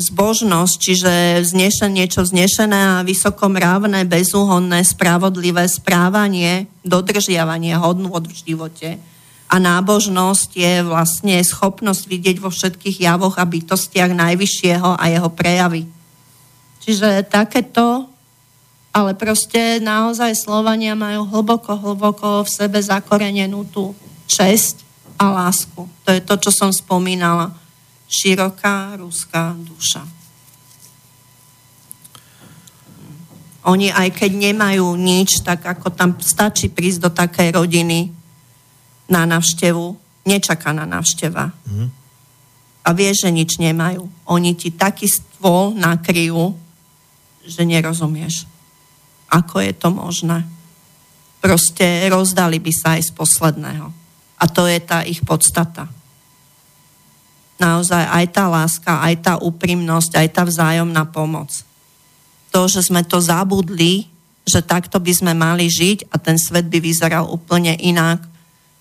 zbožnosť, 0.00 0.74
čiže 0.80 1.12
vznešen, 1.44 1.92
niečo 1.92 2.24
vznešené 2.24 3.02
a 3.02 3.04
vysokomrávne, 3.04 4.08
bezúhonné, 4.08 4.80
spravodlivé 4.86 5.68
správanie, 5.68 6.70
dodržiavanie 6.86 7.76
hodnôt 7.76 8.24
v 8.24 8.32
živote. 8.32 8.96
A 9.50 9.58
nábožnosť 9.58 10.50
je 10.54 10.74
vlastne 10.86 11.42
schopnosť 11.42 12.06
vidieť 12.06 12.36
vo 12.38 12.54
všetkých 12.54 13.02
javoch 13.02 13.34
a 13.36 13.44
bytostiach 13.44 14.14
najvyššieho 14.14 14.94
a 14.94 15.04
jeho 15.10 15.30
prejavy. 15.34 15.90
Čiže 16.80 17.26
takéto, 17.26 18.06
ale 18.90 19.14
proste 19.14 19.78
naozaj 19.78 20.34
Slovania 20.34 20.98
majú 20.98 21.22
hlboko, 21.30 21.78
hlboko 21.78 22.42
v 22.42 22.50
sebe 22.50 22.82
zakorenenú 22.82 23.62
tú 23.70 23.94
česť 24.26 24.82
a 25.14 25.30
lásku. 25.30 25.86
To 25.86 26.08
je 26.10 26.20
to, 26.22 26.34
čo 26.42 26.50
som 26.50 26.70
spomínala 26.74 27.54
široká 28.10 28.98
ruská 28.98 29.54
duša. 29.54 30.02
Oni 33.70 33.92
aj 33.92 34.16
keď 34.16 34.50
nemajú 34.50 34.96
nič, 34.96 35.44
tak 35.44 35.62
ako 35.62 35.92
tam 35.94 36.16
stačí 36.18 36.72
prísť 36.72 36.98
do 37.06 37.10
takej 37.12 37.60
rodiny 37.60 38.10
na 39.06 39.28
návštevu, 39.28 39.94
nečaká 40.26 40.72
na 40.72 40.88
návšteva. 40.88 41.52
Mm. 41.68 41.88
A 42.80 42.88
vie, 42.96 43.12
že 43.12 43.28
nič 43.28 43.60
nemajú. 43.60 44.08
Oni 44.24 44.56
ti 44.56 44.72
taký 44.72 45.04
stôl 45.04 45.76
nakryjú, 45.76 46.56
že 47.44 47.62
nerozumieš. 47.68 48.48
Ako 49.30 49.62
je 49.62 49.72
to 49.72 49.88
možné? 49.94 50.42
Proste 51.40 52.10
rozdali 52.10 52.60
by 52.60 52.72
sa 52.74 52.98
aj 52.98 53.08
z 53.08 53.12
posledného. 53.14 53.86
A 54.40 54.44
to 54.50 54.66
je 54.66 54.78
tá 54.82 55.06
ich 55.06 55.22
podstata 55.24 55.88
naozaj 57.60 58.00
aj 58.08 58.24
tá 58.32 58.48
láska, 58.48 59.04
aj 59.04 59.14
tá 59.20 59.34
úprimnosť, 59.36 60.16
aj 60.16 60.28
tá 60.32 60.42
vzájomná 60.48 61.04
pomoc. 61.12 61.52
To, 62.50 62.66
že 62.66 62.88
sme 62.88 63.04
to 63.04 63.20
zabudli, 63.20 64.08
že 64.48 64.64
takto 64.64 64.96
by 64.96 65.12
sme 65.12 65.32
mali 65.36 65.68
žiť 65.68 66.08
a 66.10 66.16
ten 66.16 66.40
svet 66.40 66.66
by 66.72 66.80
vyzeral 66.80 67.28
úplne 67.28 67.76
inak, 67.76 68.24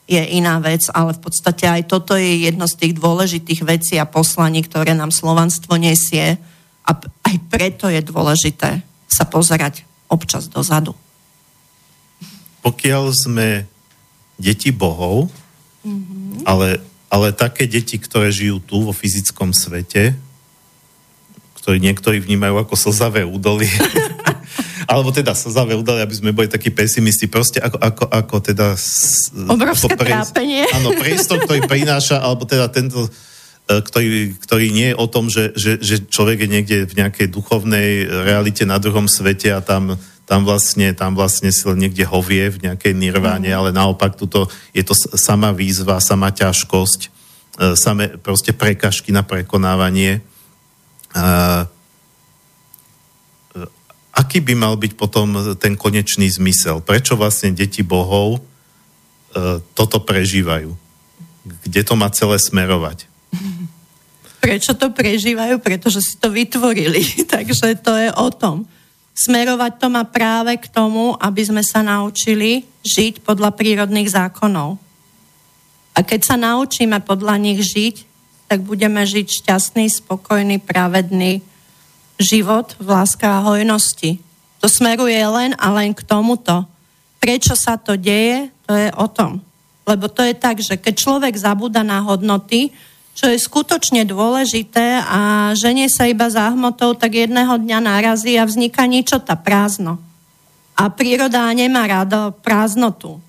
je 0.09 0.17
iná 0.41 0.57
vec, 0.57 0.89
ale 0.89 1.13
v 1.13 1.21
podstate 1.21 1.69
aj 1.69 1.85
toto 1.85 2.17
je 2.17 2.49
jedno 2.49 2.65
z 2.65 2.81
tých 2.81 2.93
dôležitých 2.97 3.61
vecí 3.61 3.93
a 4.01 4.09
poslaní, 4.09 4.65
ktoré 4.65 4.97
nám 4.97 5.13
slovanstvo 5.13 5.77
nesie 5.77 6.41
a 6.81 6.91
aj 6.97 7.35
preto 7.53 7.85
je 7.93 8.01
dôležité 8.01 8.81
sa 9.05 9.29
pozerať 9.29 9.85
občas 10.09 10.49
dozadu. 10.49 10.97
Pokiaľ 12.65 13.15
sme 13.15 13.69
deti 14.35 14.73
bohov, 14.73 15.31
mm-hmm. 15.85 16.43
ale 16.43 16.83
ale 17.09 17.33
také 17.33 17.65
deti, 17.65 17.97
ktoré 17.97 18.29
žijú 18.29 18.61
tu 18.61 18.85
vo 18.85 18.93
fyzickom 18.93 19.49
svete, 19.49 20.13
ktorí 21.57 21.81
niektorí 21.81 22.21
vnímajú 22.21 22.61
ako 22.61 22.77
slzavé 22.77 23.25
údolie, 23.25 23.69
alebo 24.89 25.09
teda 25.09 25.33
slzavé 25.33 25.73
údolie, 25.73 26.05
aby 26.05 26.15
sme 26.15 26.31
boli 26.31 26.45
takí 26.45 26.69
pesimisti, 26.69 27.25
proste 27.25 27.57
ako, 27.57 27.77
ako, 27.81 28.03
ako 28.13 28.35
teda... 28.45 28.77
Obrovské 29.49 29.89
ako 29.89 29.97
pre, 29.97 30.11
trápenie. 30.13 30.63
Áno, 30.69 30.93
priestor, 31.01 31.41
ktorý 31.41 31.65
prináša, 31.65 32.21
alebo 32.21 32.45
teda 32.45 32.69
tento, 32.69 33.09
ktorý, 33.69 34.33
ktorý 34.41 34.73
nie 34.73 34.89
je 34.91 34.97
o 34.97 35.05
tom, 35.05 35.29
že, 35.29 35.53
že, 35.53 35.77
že 35.77 36.09
človek 36.09 36.41
je 36.41 36.49
niekde 36.49 36.77
v 36.89 36.97
nejakej 37.05 37.29
duchovnej 37.29 38.09
realite 38.25 38.65
na 38.65 38.81
druhom 38.81 39.05
svete 39.05 39.53
a 39.53 39.61
tam 39.61 40.01
tam 40.29 40.45
vlastne, 40.45 40.93
tam 40.93 41.17
vlastne 41.17 41.49
si 41.49 41.65
len 41.65 41.89
niekde 41.89 42.05
hovie 42.05 42.53
v 42.53 42.69
nejakej 42.69 42.93
nirváne, 42.93 43.49
mm. 43.49 43.57
ale 43.57 43.69
naopak 43.73 44.13
tuto 44.13 44.45
je 44.77 44.85
to 44.85 44.93
sama 45.17 45.49
výzva, 45.49 45.97
sama 45.97 46.29
ťažkosť, 46.29 47.01
e, 47.01 47.09
samé 47.73 48.13
proste 48.21 48.53
prekažky 48.53 49.09
na 49.09 49.25
prekonávanie. 49.25 50.21
E, 50.21 51.21
aký 54.13 54.37
by 54.45 54.53
mal 54.53 54.77
byť 54.77 54.93
potom 54.93 55.57
ten 55.57 55.73
konečný 55.73 56.29
zmysel? 56.29 56.85
Prečo 56.85 57.17
vlastne 57.17 57.49
deti 57.49 57.81
bohov 57.81 58.37
e, 58.37 58.41
toto 59.73 59.97
prežívajú? 59.97 60.77
Kde 61.65 61.81
to 61.81 61.97
má 61.97 62.05
celé 62.13 62.37
smerovať? 62.37 63.09
Prečo 64.39 64.73
to 64.75 64.91
prežívajú? 64.91 65.59
Pretože 65.59 65.99
si 65.99 66.15
to 66.15 66.31
vytvorili. 66.31 67.03
Takže 67.33 67.79
to 67.79 67.93
je 67.95 68.09
o 68.15 68.29
tom 68.31 68.67
Smerovať 69.19 69.83
to 69.83 69.91
má 69.91 70.07
práve 70.07 70.55
k 70.55 70.71
tomu, 70.71 71.11
aby 71.19 71.43
sme 71.43 71.59
sa 71.59 71.83
naučili 71.83 72.63
žiť 72.87 73.19
podľa 73.19 73.51
prírodných 73.51 74.07
zákonov. 74.07 74.79
A 75.91 75.99
keď 76.07 76.23
sa 76.23 76.35
naučíme 76.39 77.03
podľa 77.03 77.35
nich 77.35 77.59
žiť, 77.59 78.07
tak 78.47 78.63
budeme 78.63 79.03
žiť 79.03 79.43
šťastný, 79.43 79.91
spokojný, 79.91 80.63
pravedný 80.63 81.43
život 82.15 82.79
v 82.79 82.87
láske 82.95 83.27
a 83.27 83.43
hojnosti. 83.43 84.23
To 84.63 84.71
smeruje 84.71 85.19
len 85.19 85.51
a 85.59 85.67
len 85.75 85.91
k 85.91 85.99
tomuto. 86.07 86.63
Prečo 87.19 87.59
sa 87.59 87.75
to 87.75 87.99
deje, 87.99 88.47
to 88.63 88.71
je 88.71 88.87
o 88.95 89.07
tom. 89.11 89.43
Lebo 89.83 90.07
to 90.07 90.23
je 90.23 90.31
tak, 90.31 90.63
že 90.63 90.79
keď 90.79 90.95
človek 90.95 91.35
zabúda 91.35 91.83
na 91.83 91.99
hodnoty, 91.99 92.71
čo 93.19 93.27
je 93.27 93.35
skutočne 93.35 94.07
dôležité 94.07 95.03
a 95.03 95.51
ženie 95.51 95.91
sa 95.91 96.07
iba 96.07 96.31
za 96.31 96.55
hmotou, 96.55 96.95
tak 96.95 97.19
jedného 97.19 97.59
dňa 97.59 97.83
narazí 97.83 98.39
a 98.39 98.47
vzniká 98.47 98.87
ničota, 98.87 99.35
prázdno. 99.35 99.99
A 100.79 100.87
príroda 100.87 101.51
nemá 101.51 101.83
rado 101.83 102.31
prázdnotu. 102.39 103.19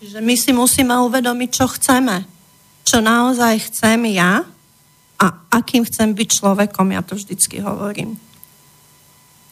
Čiže 0.00 0.24
my 0.24 0.34
si 0.40 0.56
musíme 0.56 0.96
uvedomiť, 1.04 1.50
čo 1.52 1.68
chceme. 1.68 2.24
Čo 2.88 3.04
naozaj 3.04 3.68
chcem 3.68 4.08
ja 4.08 4.48
a 5.20 5.26
akým 5.52 5.84
chcem 5.84 6.16
byť 6.16 6.28
človekom, 6.40 6.88
ja 6.88 7.04
to 7.04 7.20
vždycky 7.20 7.60
hovorím. 7.60 8.16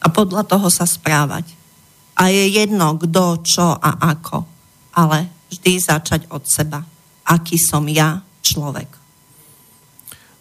A 0.01 0.09
podľa 0.09 0.49
toho 0.49 0.73
sa 0.73 0.89
správať. 0.89 1.53
A 2.17 2.33
je 2.33 2.57
jedno, 2.57 2.97
kto, 2.97 3.45
čo 3.45 3.69
a 3.77 4.01
ako. 4.17 4.49
Ale 4.97 5.29
vždy 5.53 5.77
začať 5.77 6.25
od 6.33 6.41
seba. 6.49 6.81
Aký 7.29 7.61
som 7.61 7.85
ja, 7.85 8.25
človek. 8.41 9.06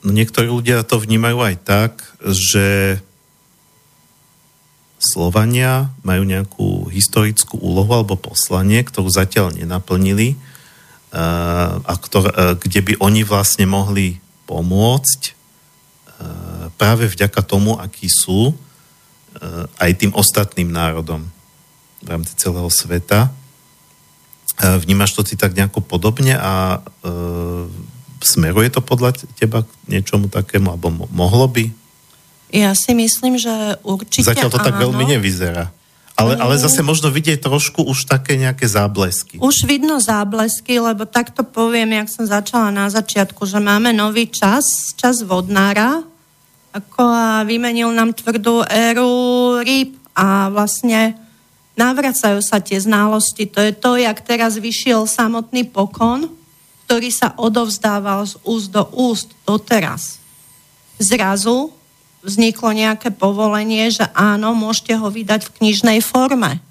No 0.05 0.13
niektorí 0.13 0.45
ľudia 0.45 0.85
to 0.85 1.01
vnímajú 1.01 1.41
aj 1.41 1.55
tak, 1.65 1.91
že 2.21 3.01
Slovania 5.01 5.89
majú 6.05 6.21
nejakú 6.25 6.69
historickú 6.93 7.57
úlohu 7.57 7.89
alebo 7.89 8.13
poslanie, 8.13 8.85
ktorú 8.85 9.09
zatiaľ 9.09 9.57
nenaplnili 9.57 10.37
a 11.81 11.93
ktor, 12.05 12.29
kde 12.61 12.79
by 12.85 12.93
oni 13.01 13.25
vlastne 13.25 13.65
mohli 13.65 14.21
pomôcť 14.45 15.33
práve 16.77 17.09
vďaka 17.09 17.41
tomu, 17.41 17.73
akí 17.81 18.05
sú 18.05 18.53
aj 19.81 19.91
tým 19.97 20.13
ostatným 20.13 20.69
národom 20.69 21.25
v 22.05 22.07
rámci 22.07 22.37
celého 22.37 22.69
sveta. 22.69 23.33
vnímaš 24.61 25.17
to 25.17 25.25
si 25.25 25.35
tak 25.35 25.57
nejako 25.57 25.81
podobne 25.81 26.37
a 26.37 26.83
smeruje 28.25 28.73
to 28.73 28.81
podľa 28.81 29.15
teba 29.37 29.63
k 29.63 29.69
niečomu 29.87 30.27
takému, 30.27 30.73
alebo 30.73 30.89
mo- 30.89 31.09
mohlo 31.13 31.47
by? 31.47 31.69
Ja 32.53 32.73
si 32.77 32.93
myslím, 32.93 33.37
že 33.37 33.79
určite 33.81 34.31
Zatiaľ 34.31 34.49
to 34.49 34.61
áno. 34.61 34.67
tak 34.67 34.75
veľmi 34.81 35.05
nevyzerá. 35.17 35.69
Ale, 36.15 36.39
ale 36.39 36.55
zase 36.55 36.79
možno 36.79 37.11
vidieť 37.11 37.43
trošku 37.43 37.83
už 37.83 38.07
také 38.07 38.39
nejaké 38.39 38.63
záblesky. 38.63 39.35
Už 39.43 39.67
vidno 39.67 39.99
záblesky, 39.99 40.79
lebo 40.79 41.03
takto 41.03 41.43
poviem, 41.43 41.91
jak 41.91 42.07
som 42.07 42.23
začala 42.23 42.71
na 42.71 42.87
začiatku, 42.87 43.43
že 43.43 43.59
máme 43.59 43.91
nový 43.91 44.31
čas, 44.31 44.95
čas 44.95 45.19
vodnára, 45.27 46.07
ako 46.71 47.03
a 47.03 47.43
vymenil 47.43 47.91
nám 47.91 48.15
tvrdú 48.15 48.63
éru 48.63 49.11
rýb 49.59 49.99
a 50.15 50.47
vlastne 50.47 51.19
navracajú 51.75 52.39
sa 52.39 52.63
tie 52.63 52.79
znalosti. 52.79 53.51
To 53.51 53.59
je 53.59 53.75
to, 53.75 53.99
jak 53.99 54.23
teraz 54.23 54.55
vyšiel 54.55 55.03
samotný 55.03 55.67
pokon, 55.67 56.31
ktorý 56.85 57.09
sa 57.09 57.33
odovzdával 57.35 58.29
z 58.29 58.37
úst 58.45 58.69
do 58.69 58.85
úst 58.93 59.33
doteraz. 59.43 60.21
Zrazu 61.01 61.73
vzniklo 62.21 62.73
nejaké 62.73 63.09
povolenie, 63.13 63.89
že 63.89 64.05
áno, 64.13 64.53
môžete 64.53 64.97
ho 64.97 65.09
vydať 65.09 65.49
v 65.49 65.53
knižnej 65.61 65.99
forme. 66.01 66.61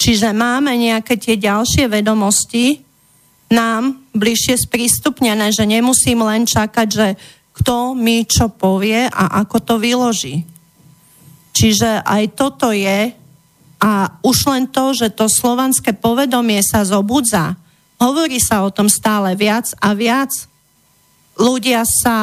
Čiže 0.00 0.34
máme 0.34 0.74
nejaké 0.78 1.18
tie 1.18 1.38
ďalšie 1.38 1.86
vedomosti 1.90 2.82
nám 3.50 3.98
bližšie 4.14 4.66
sprístupnené, 4.66 5.50
že 5.50 5.66
nemusím 5.66 6.22
len 6.22 6.46
čakať, 6.46 6.88
že 6.88 7.08
kto 7.50 7.98
mi 7.98 8.22
čo 8.24 8.46
povie 8.48 9.10
a 9.10 9.42
ako 9.42 9.56
to 9.60 9.74
vyloží. 9.82 10.46
Čiže 11.50 12.06
aj 12.06 12.24
toto 12.38 12.70
je 12.70 13.10
a 13.82 13.92
už 14.22 14.36
len 14.46 14.64
to, 14.70 14.94
že 14.94 15.12
to 15.12 15.26
slovanské 15.26 15.92
povedomie 15.98 16.62
sa 16.62 16.86
zobudza, 16.86 17.58
hovorí 18.00 18.40
sa 18.40 18.64
o 18.64 18.72
tom 18.72 18.88
stále 18.88 19.36
viac 19.36 19.70
a 19.78 19.92
viac. 19.92 20.32
Ľudia 21.36 21.84
sa 21.84 22.16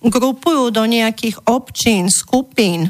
grupujú 0.00 0.72
do 0.72 0.82
nejakých 0.88 1.44
občín, 1.44 2.08
skupín, 2.08 2.88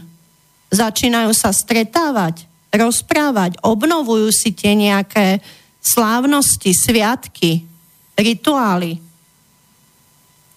začínajú 0.70 1.34
sa 1.34 1.50
stretávať, 1.50 2.46
rozprávať, 2.70 3.58
obnovujú 3.66 4.30
si 4.30 4.54
tie 4.54 4.78
nejaké 4.78 5.42
slávnosti, 5.82 6.70
sviatky, 6.70 7.66
rituály, 8.14 9.02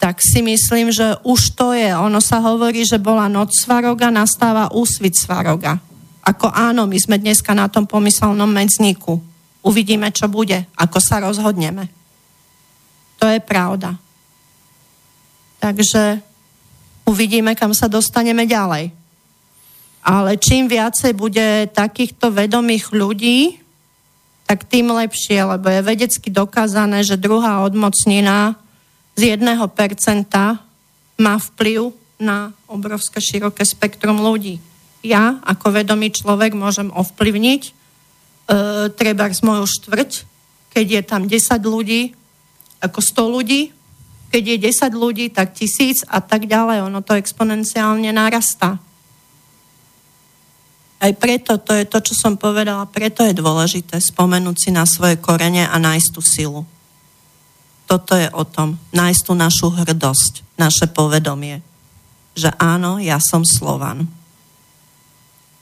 tak 0.04 0.20
si 0.20 0.44
myslím, 0.44 0.92
že 0.92 1.16
už 1.24 1.56
to 1.56 1.72
je. 1.72 1.96
Ono 1.96 2.20
sa 2.20 2.44
hovorí, 2.44 2.84
že 2.84 3.00
bola 3.00 3.32
noc 3.32 3.56
svaroga, 3.56 4.12
nastáva 4.12 4.68
úsvit 4.76 5.16
svaroga. 5.16 5.80
Ako 6.28 6.52
áno, 6.52 6.84
my 6.84 7.00
sme 7.00 7.16
dneska 7.16 7.56
na 7.56 7.72
tom 7.72 7.88
pomyselnom 7.88 8.52
medzníku. 8.52 9.24
Uvidíme, 9.64 10.12
čo 10.12 10.28
bude, 10.28 10.68
ako 10.76 11.00
sa 11.00 11.24
rozhodneme. 11.24 11.88
To 13.24 13.26
je 13.32 13.40
pravda. 13.40 13.96
Takže 15.64 16.20
uvidíme, 17.08 17.56
kam 17.56 17.72
sa 17.72 17.88
dostaneme 17.88 18.44
ďalej. 18.44 18.92
Ale 20.04 20.36
čím 20.36 20.68
viacej 20.68 21.16
bude 21.16 21.72
takýchto 21.72 22.36
vedomých 22.36 22.92
ľudí, 22.92 23.64
tak 24.44 24.68
tým 24.68 24.92
lepšie, 24.92 25.40
lebo 25.48 25.72
je 25.72 25.80
vedecky 25.80 26.28
dokázané, 26.28 27.00
že 27.08 27.16
druhá 27.16 27.64
odmocnina 27.64 28.60
z 29.16 29.40
1% 29.40 29.48
má 31.16 31.36
vplyv 31.40 31.96
na 32.20 32.52
obrovské 32.68 33.24
široké 33.24 33.64
spektrum 33.64 34.20
ľudí. 34.20 34.60
Ja, 35.00 35.40
ako 35.48 35.80
vedomý 35.80 36.12
človek, 36.12 36.52
môžem 36.52 36.92
ovplyvniť 36.92 37.83
treba 39.00 39.32
z 39.32 39.42
moju 39.44 39.66
štvrť, 39.68 40.12
keď 40.74 40.86
je 40.90 41.02
tam 41.06 41.22
10 41.30 41.38
ľudí, 41.64 42.12
ako 42.84 43.00
100 43.00 43.36
ľudí, 43.40 43.62
keď 44.34 44.44
je 44.44 44.58
10 44.74 44.98
ľudí, 44.98 45.26
tak 45.30 45.54
tisíc 45.54 46.02
a 46.10 46.18
tak 46.18 46.50
ďalej. 46.50 46.84
Ono 46.90 47.06
to 47.06 47.14
exponenciálne 47.14 48.10
narastá. 48.10 48.82
Aj 51.04 51.12
preto, 51.20 51.60
to 51.60 51.76
je 51.76 51.86
to, 51.86 52.00
čo 52.00 52.14
som 52.16 52.34
povedala, 52.40 52.88
preto 52.88 53.28
je 53.28 53.36
dôležité 53.36 54.00
spomenúť 54.00 54.56
si 54.58 54.70
na 54.72 54.88
svoje 54.88 55.20
korene 55.20 55.68
a 55.68 55.76
nájsť 55.76 56.10
tú 56.16 56.22
silu. 56.24 56.64
Toto 57.86 58.16
je 58.16 58.32
o 58.32 58.48
tom, 58.48 58.80
nájsť 58.96 59.22
tú 59.28 59.36
našu 59.36 59.68
hrdosť, 59.70 60.56
naše 60.56 60.88
povedomie, 60.88 61.60
že 62.34 62.56
áno, 62.56 63.04
ja 63.04 63.20
som 63.20 63.44
Slovan. 63.44 64.08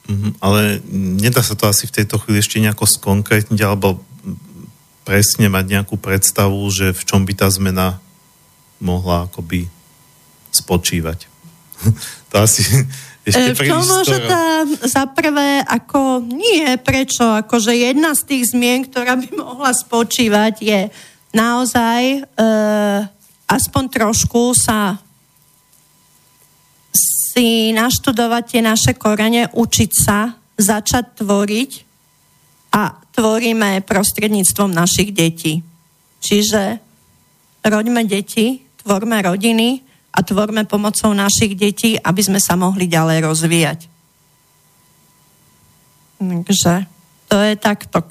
Mhm, 0.10 0.42
ale 0.42 0.82
nedá 1.22 1.46
sa 1.46 1.54
to 1.54 1.70
asi 1.70 1.86
v 1.86 2.02
tejto 2.02 2.18
chvíli 2.18 2.42
ešte 2.42 2.58
nejako 2.58 2.90
skonkrétniť, 2.90 3.60
alebo 3.62 4.02
presne 5.06 5.50
mať 5.50 5.66
nejakú 5.68 5.98
predstavu, 5.98 6.62
že 6.72 6.94
v 6.94 7.02
čom 7.06 7.26
by 7.26 7.34
tá 7.36 7.48
zmena 7.50 8.02
mohla 8.82 9.30
akoby 9.30 9.70
spočívať. 10.52 11.30
to 12.30 12.36
asi 12.38 12.66
ešte 13.22 13.54
E, 13.54 13.58
v 13.58 13.62
čom 13.70 13.82
môže 13.86 14.18
tá, 14.26 14.66
za 14.82 15.06
prvé, 15.14 15.62
ako 15.62 16.26
nie, 16.26 16.66
prečo, 16.82 17.22
akože 17.46 17.74
jedna 17.74 18.18
z 18.18 18.22
tých 18.26 18.44
zmien, 18.54 18.90
ktorá 18.90 19.14
by 19.14 19.30
mohla 19.38 19.72
spočívať, 19.74 20.54
je 20.58 20.80
naozaj 21.30 22.02
e, 22.18 22.20
aspoň 23.46 23.84
trošku 23.94 24.58
sa 24.58 24.98
si 27.32 27.72
naštudovať 27.72 28.44
tie 28.48 28.62
naše 28.64 28.92
korene, 29.00 29.48
učiť 29.52 29.92
sa, 29.96 30.36
začať 30.60 31.24
tvoriť 31.24 31.72
a 32.76 32.96
tvoríme 33.16 33.84
prostredníctvom 33.88 34.72
našich 34.72 35.16
detí. 35.16 35.64
Čiže 36.20 36.80
roďme 37.64 38.04
deti, 38.04 38.62
tvorme 38.84 39.24
rodiny, 39.24 39.92
a 40.12 40.20
tvorme 40.20 40.68
pomocou 40.68 41.16
našich 41.16 41.56
detí, 41.56 41.96
aby 41.96 42.22
sme 42.22 42.40
sa 42.44 42.60
mohli 42.60 42.92
ďalej 42.92 43.18
rozvíjať. 43.24 43.80
Takže 46.20 46.74
to 47.32 47.38
je 47.40 47.56
takto. 47.56 48.04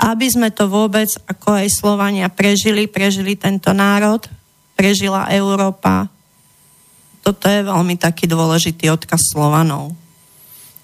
Aby 0.00 0.26
sme 0.32 0.48
to 0.48 0.64
vôbec, 0.64 1.12
ako 1.28 1.60
aj 1.60 1.68
Slovania, 1.68 2.32
prežili, 2.32 2.88
prežili 2.88 3.36
tento 3.36 3.76
národ, 3.76 4.24
prežila 4.72 5.28
Európa. 5.28 6.08
Toto 7.20 7.44
je 7.46 7.60
veľmi 7.60 8.00
taký 8.00 8.24
dôležitý 8.24 8.88
odkaz 8.88 9.20
Slovanov. 9.32 9.92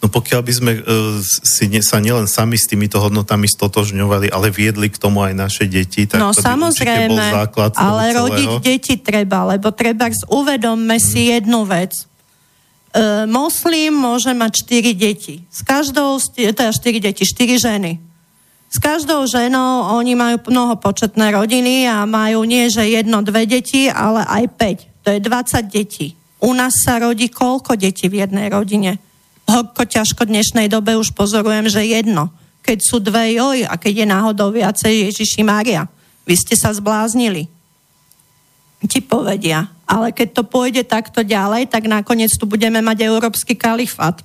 No 0.05 0.13
pokiaľ 0.13 0.41
by 0.45 0.53
sme 0.53 0.73
uh, 0.77 1.19
si 1.25 1.73
ne, 1.73 1.81
sa 1.81 1.97
nielen 1.97 2.29
sami 2.29 2.61
s 2.61 2.69
týmito 2.69 3.01
hodnotami 3.01 3.49
stotožňovali, 3.49 4.29
ale 4.29 4.53
viedli 4.53 4.93
k 4.93 5.01
tomu 5.01 5.25
aj 5.25 5.33
naše 5.33 5.65
deti, 5.65 6.05
tak 6.05 6.21
no, 6.21 6.37
to 6.37 6.45
by 6.45 6.53
samozrejme, 6.53 7.17
bol 7.17 7.33
základ 7.33 7.73
ale 7.81 8.13
celého. 8.13 8.17
rodiť 8.21 8.51
deti 8.61 8.95
treba, 9.01 9.49
lebo 9.57 9.73
treba 9.73 10.13
uvedomme 10.29 11.01
hmm. 11.01 11.03
si 11.03 11.33
jednu 11.33 11.65
vec. 11.65 11.97
E, 11.97 13.25
moslim 13.25 13.97
môže 13.97 14.37
mať 14.37 14.69
4 14.69 14.93
deti. 14.93 15.41
S 15.49 15.65
každou, 15.65 16.21
teda 16.21 16.77
4 16.77 17.01
deti, 17.01 17.25
4 17.25 17.57
ženy. 17.57 17.93
S 18.69 18.77
každou 18.77 19.25
ženou 19.25 19.97
oni 19.97 20.13
majú 20.13 20.53
mnohopočetné 20.53 21.33
rodiny 21.33 21.89
a 21.89 22.05
majú 22.05 22.45
nie, 22.45 22.69
že 22.69 22.85
jedno, 22.85 23.25
dve 23.25 23.49
deti, 23.49 23.89
ale 23.89 24.29
aj 24.29 24.45
5. 24.61 25.07
To 25.07 25.09
je 25.17 25.21
20 25.25 25.73
detí. 25.73 26.09
U 26.41 26.53
nás 26.53 26.85
sa 26.85 27.01
rodí 27.01 27.33
koľko 27.33 27.77
detí 27.77 28.09
v 28.09 28.25
jednej 28.25 28.53
rodine? 28.53 29.01
horko 29.47 29.87
ťažko 29.87 30.27
dnešnej 30.27 30.67
dobe 30.67 30.99
už 30.99 31.15
pozorujem, 31.15 31.71
že 31.71 31.87
jedno. 31.87 32.35
Keď 32.67 32.79
sú 32.83 32.99
dve, 32.99 33.39
joj, 33.39 33.63
a 33.63 33.79
keď 33.79 34.03
je 34.03 34.07
náhodou 34.11 34.51
viacej 34.51 35.07
Ježiši 35.11 35.47
Mária. 35.47 35.87
Vy 36.27 36.35
ste 36.35 36.59
sa 36.59 36.75
zbláznili. 36.75 37.47
Ti 38.83 38.99
povedia. 39.07 39.71
Ale 39.87 40.11
keď 40.11 40.29
to 40.35 40.43
pôjde 40.43 40.83
takto 40.83 41.23
ďalej, 41.23 41.71
tak 41.71 41.87
nakoniec 41.87 42.35
tu 42.35 42.43
budeme 42.43 42.83
mať 42.83 43.07
európsky 43.07 43.55
kalifát. 43.55 44.19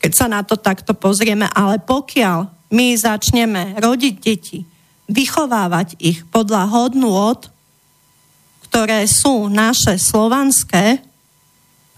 Keď 0.00 0.12
sa 0.16 0.26
na 0.32 0.40
to 0.40 0.56
takto 0.56 0.96
pozrieme. 0.96 1.44
Ale 1.52 1.76
pokiaľ 1.84 2.48
my 2.72 2.96
začneme 2.96 3.76
rodiť 3.76 4.14
deti, 4.16 4.64
vychovávať 5.12 6.00
ich 6.00 6.24
podľa 6.32 6.64
hodnôt, 6.72 7.44
ktoré 8.72 9.04
sú 9.04 9.52
naše 9.52 10.00
slovanské, 10.00 11.09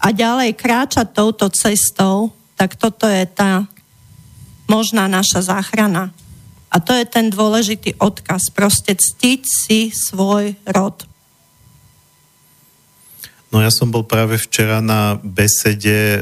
a 0.03 0.11
ďalej 0.11 0.59
kráčať 0.59 1.15
touto 1.15 1.47
cestou, 1.47 2.35
tak 2.59 2.75
toto 2.75 3.07
je 3.07 3.23
tá 3.23 3.63
možná 4.67 5.07
naša 5.07 5.47
záchrana. 5.47 6.11
A 6.67 6.83
to 6.83 6.91
je 6.91 7.07
ten 7.07 7.31
dôležitý 7.31 7.95
odkaz. 8.01 8.51
Proste 8.51 8.99
ctiť 8.99 9.41
si 9.47 9.79
svoj 9.95 10.59
rod. 10.67 11.07
No 13.53 13.61
ja 13.61 13.69
som 13.69 13.93
bol 13.93 14.01
práve 14.01 14.41
včera 14.41 14.81
na 14.81 15.21
besede 15.21 16.17
e, 16.17 16.19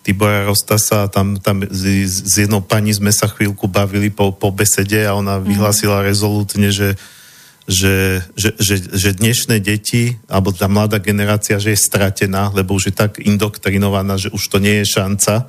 Tibora 0.00 0.48
Rostasa 0.48 1.04
a 1.04 1.12
tam, 1.12 1.36
tam 1.36 1.60
s, 1.68 1.84
s 2.24 2.34
jednou 2.40 2.64
pani 2.64 2.96
sme 2.96 3.12
sa 3.12 3.28
chvíľku 3.28 3.68
bavili 3.68 4.08
po, 4.08 4.32
po 4.32 4.48
besede 4.48 5.04
a 5.04 5.12
ona 5.12 5.36
vyhlásila 5.36 6.00
rezolútne, 6.00 6.72
že 6.72 6.96
že, 7.68 8.24
že, 8.32 8.56
že, 8.56 8.74
že 8.80 9.10
dnešné 9.12 9.60
deti, 9.60 10.16
alebo 10.24 10.56
tá 10.56 10.72
mladá 10.72 10.96
generácia, 10.96 11.60
že 11.60 11.76
je 11.76 11.84
stratená, 11.84 12.48
lebo 12.56 12.72
už 12.72 12.90
je 12.90 12.94
tak 12.96 13.20
indoktrinovaná, 13.20 14.16
že 14.16 14.32
už 14.32 14.40
to 14.48 14.56
nie 14.56 14.80
je 14.82 14.96
šanca. 14.96 15.44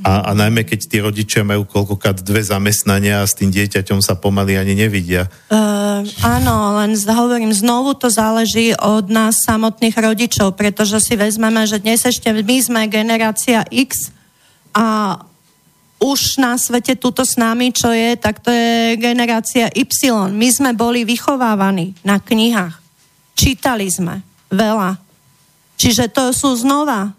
A, 0.00 0.12
a 0.24 0.30
najmä 0.32 0.64
keď 0.64 0.80
tí 0.88 0.96
rodičia 1.04 1.44
majú 1.44 1.68
koľkokrát 1.68 2.24
dve 2.24 2.40
zamestnania 2.40 3.20
a 3.20 3.28
s 3.28 3.36
tým 3.36 3.52
dieťaťom 3.52 4.00
sa 4.00 4.16
pomaly 4.16 4.56
ani 4.56 4.72
nevidia. 4.72 5.28
Uh, 5.52 6.00
áno, 6.24 6.80
len 6.80 6.96
hovorím, 6.96 7.52
znovu 7.52 7.92
to 8.00 8.08
záleží 8.08 8.72
od 8.72 9.12
nás 9.12 9.44
samotných 9.44 9.92
rodičov, 9.92 10.56
pretože 10.56 10.96
si 11.04 11.20
vezmeme, 11.20 11.68
že 11.68 11.84
dnes 11.84 12.08
ešte 12.08 12.32
my 12.32 12.56
sme 12.64 12.88
generácia 12.88 13.68
X 13.68 14.08
a 14.72 15.20
už 16.02 16.42
na 16.42 16.58
svete 16.58 16.98
tuto 16.98 17.22
s 17.22 17.38
nami, 17.38 17.70
čo 17.70 17.94
je, 17.94 18.18
tak 18.18 18.42
to 18.42 18.50
je 18.50 18.98
generácia 18.98 19.70
Y. 19.70 19.86
My 20.34 20.48
sme 20.50 20.74
boli 20.74 21.06
vychovávaní 21.06 21.94
na 22.02 22.18
knihách. 22.18 22.74
Čítali 23.38 23.86
sme 23.86 24.26
veľa. 24.50 24.98
Čiže 25.78 26.10
to 26.10 26.34
sú 26.34 26.58
znova 26.58 27.14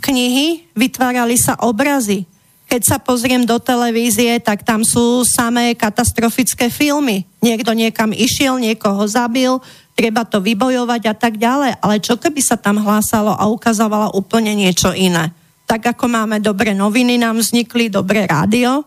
knihy, 0.00 0.64
vytvárali 0.72 1.36
sa 1.36 1.58
obrazy. 1.60 2.24
Keď 2.70 2.82
sa 2.86 2.96
pozriem 3.02 3.42
do 3.42 3.58
televízie, 3.58 4.38
tak 4.38 4.62
tam 4.62 4.86
sú 4.86 5.26
samé 5.26 5.74
katastrofické 5.74 6.70
filmy. 6.70 7.26
Niekto 7.42 7.74
niekam 7.74 8.14
išiel, 8.14 8.62
niekoho 8.62 9.02
zabil, 9.10 9.58
treba 9.98 10.22
to 10.22 10.38
vybojovať 10.38 11.02
a 11.10 11.14
tak 11.18 11.34
ďalej. 11.34 11.82
Ale 11.82 11.98
čo 11.98 12.14
keby 12.14 12.38
sa 12.38 12.54
tam 12.54 12.78
hlásalo 12.78 13.34
a 13.34 13.50
ukazovalo 13.50 14.14
úplne 14.14 14.54
niečo 14.54 14.94
iné? 14.94 15.34
Tak 15.70 15.94
ako 15.94 16.10
máme 16.10 16.42
dobré 16.42 16.74
noviny, 16.74 17.14
nám 17.14 17.38
vznikli 17.38 17.86
dobré 17.86 18.26
rádio, 18.26 18.82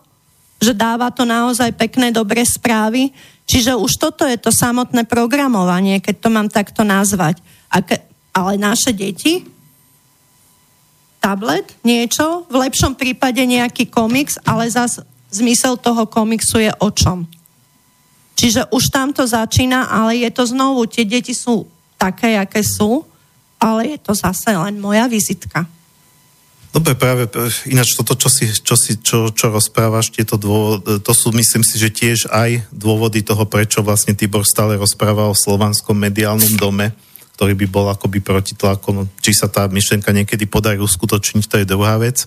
že 0.60 0.76
dáva 0.76 1.08
to 1.16 1.24
naozaj 1.24 1.72
pekné, 1.80 2.12
dobré 2.12 2.44
správy. 2.44 3.16
Čiže 3.48 3.80
už 3.80 3.96
toto 3.96 4.28
je 4.28 4.36
to 4.36 4.52
samotné 4.52 5.08
programovanie, 5.08 6.04
keď 6.04 6.16
to 6.20 6.28
mám 6.28 6.52
takto 6.52 6.84
nazvať. 6.84 7.40
A 7.72 7.80
ke, 7.80 8.04
ale 8.36 8.60
naše 8.60 8.92
deti 8.92 9.48
tablet, 11.24 11.72
niečo, 11.88 12.44
v 12.52 12.68
lepšom 12.68 13.00
prípade 13.00 13.40
nejaký 13.40 13.88
komiks, 13.88 14.36
ale 14.44 14.68
zas 14.68 15.00
zmysel 15.32 15.80
toho 15.80 16.04
komiksu 16.04 16.60
je 16.60 16.72
o 16.84 16.92
čom. 16.92 17.24
Čiže 18.36 18.68
už 18.76 18.92
tam 18.92 19.16
to 19.16 19.24
začína, 19.24 19.88
ale 19.88 20.20
je 20.20 20.30
to 20.36 20.44
znovu, 20.44 20.84
tie 20.92 21.08
deti 21.08 21.32
sú 21.32 21.64
také, 21.96 22.36
aké 22.36 22.60
sú, 22.60 23.08
ale 23.56 23.96
je 23.96 24.00
to 24.04 24.12
zase 24.12 24.52
len 24.52 24.76
moja 24.84 25.08
vizitka. 25.08 25.64
Dobre, 26.74 26.98
práve 26.98 27.30
ináč 27.70 27.94
toto, 27.94 28.18
čo, 28.18 28.34
si, 28.34 28.50
čo, 28.50 28.74
si, 28.74 28.98
čo, 28.98 29.30
čo 29.30 29.54
rozprávaš, 29.54 30.10
tieto 30.10 30.42
dôvody, 30.42 31.06
to 31.06 31.14
sú, 31.14 31.30
myslím 31.30 31.62
si, 31.62 31.78
že 31.78 31.94
tiež 31.94 32.34
aj 32.34 32.66
dôvody 32.74 33.22
toho, 33.22 33.46
prečo 33.46 33.86
vlastne 33.86 34.18
Tibor 34.18 34.42
stále 34.42 34.74
rozpráva 34.82 35.30
o 35.30 35.38
slovanskom 35.38 35.94
mediálnom 35.94 36.58
dome, 36.58 36.98
ktorý 37.38 37.54
by 37.54 37.66
bol 37.70 37.86
akoby 37.94 38.26
protitlakom. 38.26 39.06
Či 39.22 39.38
sa 39.38 39.54
tá 39.54 39.70
myšlienka 39.70 40.10
niekedy 40.10 40.50
podarí 40.50 40.82
uskutočniť, 40.82 41.46
to 41.46 41.62
je 41.62 41.70
druhá 41.70 42.02
vec. 42.02 42.26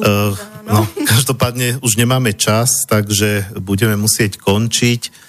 uh, 0.00 0.32
no, 0.64 0.88
každopádne 1.12 1.76
už 1.84 2.00
nemáme 2.00 2.32
čas, 2.32 2.88
takže 2.88 3.60
budeme 3.60 4.00
musieť 4.00 4.40
končiť. 4.40 5.25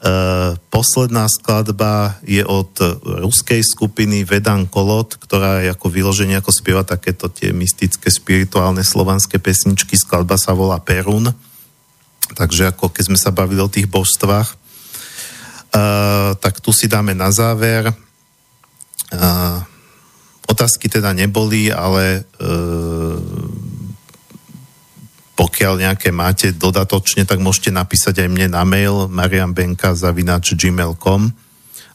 Uh, 0.00 0.56
posledná 0.72 1.28
skladba 1.28 2.16
je 2.24 2.40
od 2.40 2.72
ruskej 3.04 3.60
skupiny 3.60 4.24
Vedan 4.24 4.64
Kolot, 4.64 5.20
ktorá 5.20 5.60
je 5.60 5.68
ako 5.68 5.92
vyloženie, 5.92 6.40
ako 6.40 6.56
spieva 6.56 6.88
takéto 6.88 7.28
tie 7.28 7.52
mystické, 7.52 8.08
spirituálne 8.08 8.80
slovanské 8.80 9.36
pesničky. 9.36 10.00
Skladba 10.00 10.40
sa 10.40 10.56
volá 10.56 10.80
Perun. 10.80 11.28
Takže 12.32 12.72
ako 12.72 12.88
keď 12.88 13.12
sme 13.12 13.18
sa 13.20 13.28
bavili 13.28 13.60
o 13.60 13.68
tých 13.68 13.92
božstvách, 13.92 14.48
uh, 14.52 16.32
tak 16.40 16.64
tu 16.64 16.72
si 16.72 16.88
dáme 16.88 17.12
na 17.12 17.28
záver 17.28 17.92
Uh, 19.10 19.58
otázky 20.46 20.86
teda 20.86 21.10
neboli, 21.10 21.66
ale 21.66 22.22
uh, 22.22 23.18
pokiaľ 25.50 25.82
nejaké 25.82 26.14
máte 26.14 26.54
dodatočne, 26.54 27.26
tak 27.26 27.42
môžete 27.42 27.74
napísať 27.74 28.22
aj 28.22 28.28
mne 28.30 28.54
na 28.54 28.62
mail 28.62 29.10
marianbenka.gmail.com 29.10 31.22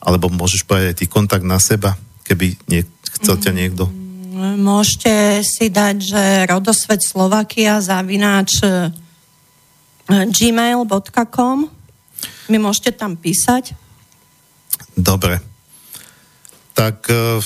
alebo 0.04 0.26
môžeš 0.28 0.68
povedať 0.68 0.92
aj 0.92 0.98
ty 1.00 1.06
kontakt 1.08 1.48
na 1.48 1.56
seba, 1.56 1.96
keby 2.28 2.60
nie, 2.68 2.84
chcel 3.16 3.40
ťa 3.40 3.56
niekto. 3.56 3.88
Môžete 4.60 5.40
si 5.48 5.72
dať, 5.72 5.96
že 6.04 6.52
rodosvet 6.52 7.00
Slovakia 7.00 7.80
zavináč 7.80 8.60
e, 8.60 8.92
gmail.com 10.12 11.58
My 12.52 12.58
môžete 12.60 13.00
tam 13.00 13.16
písať. 13.16 13.72
Dobre 15.00 15.56
tak 16.76 17.08
uh, 17.08 17.40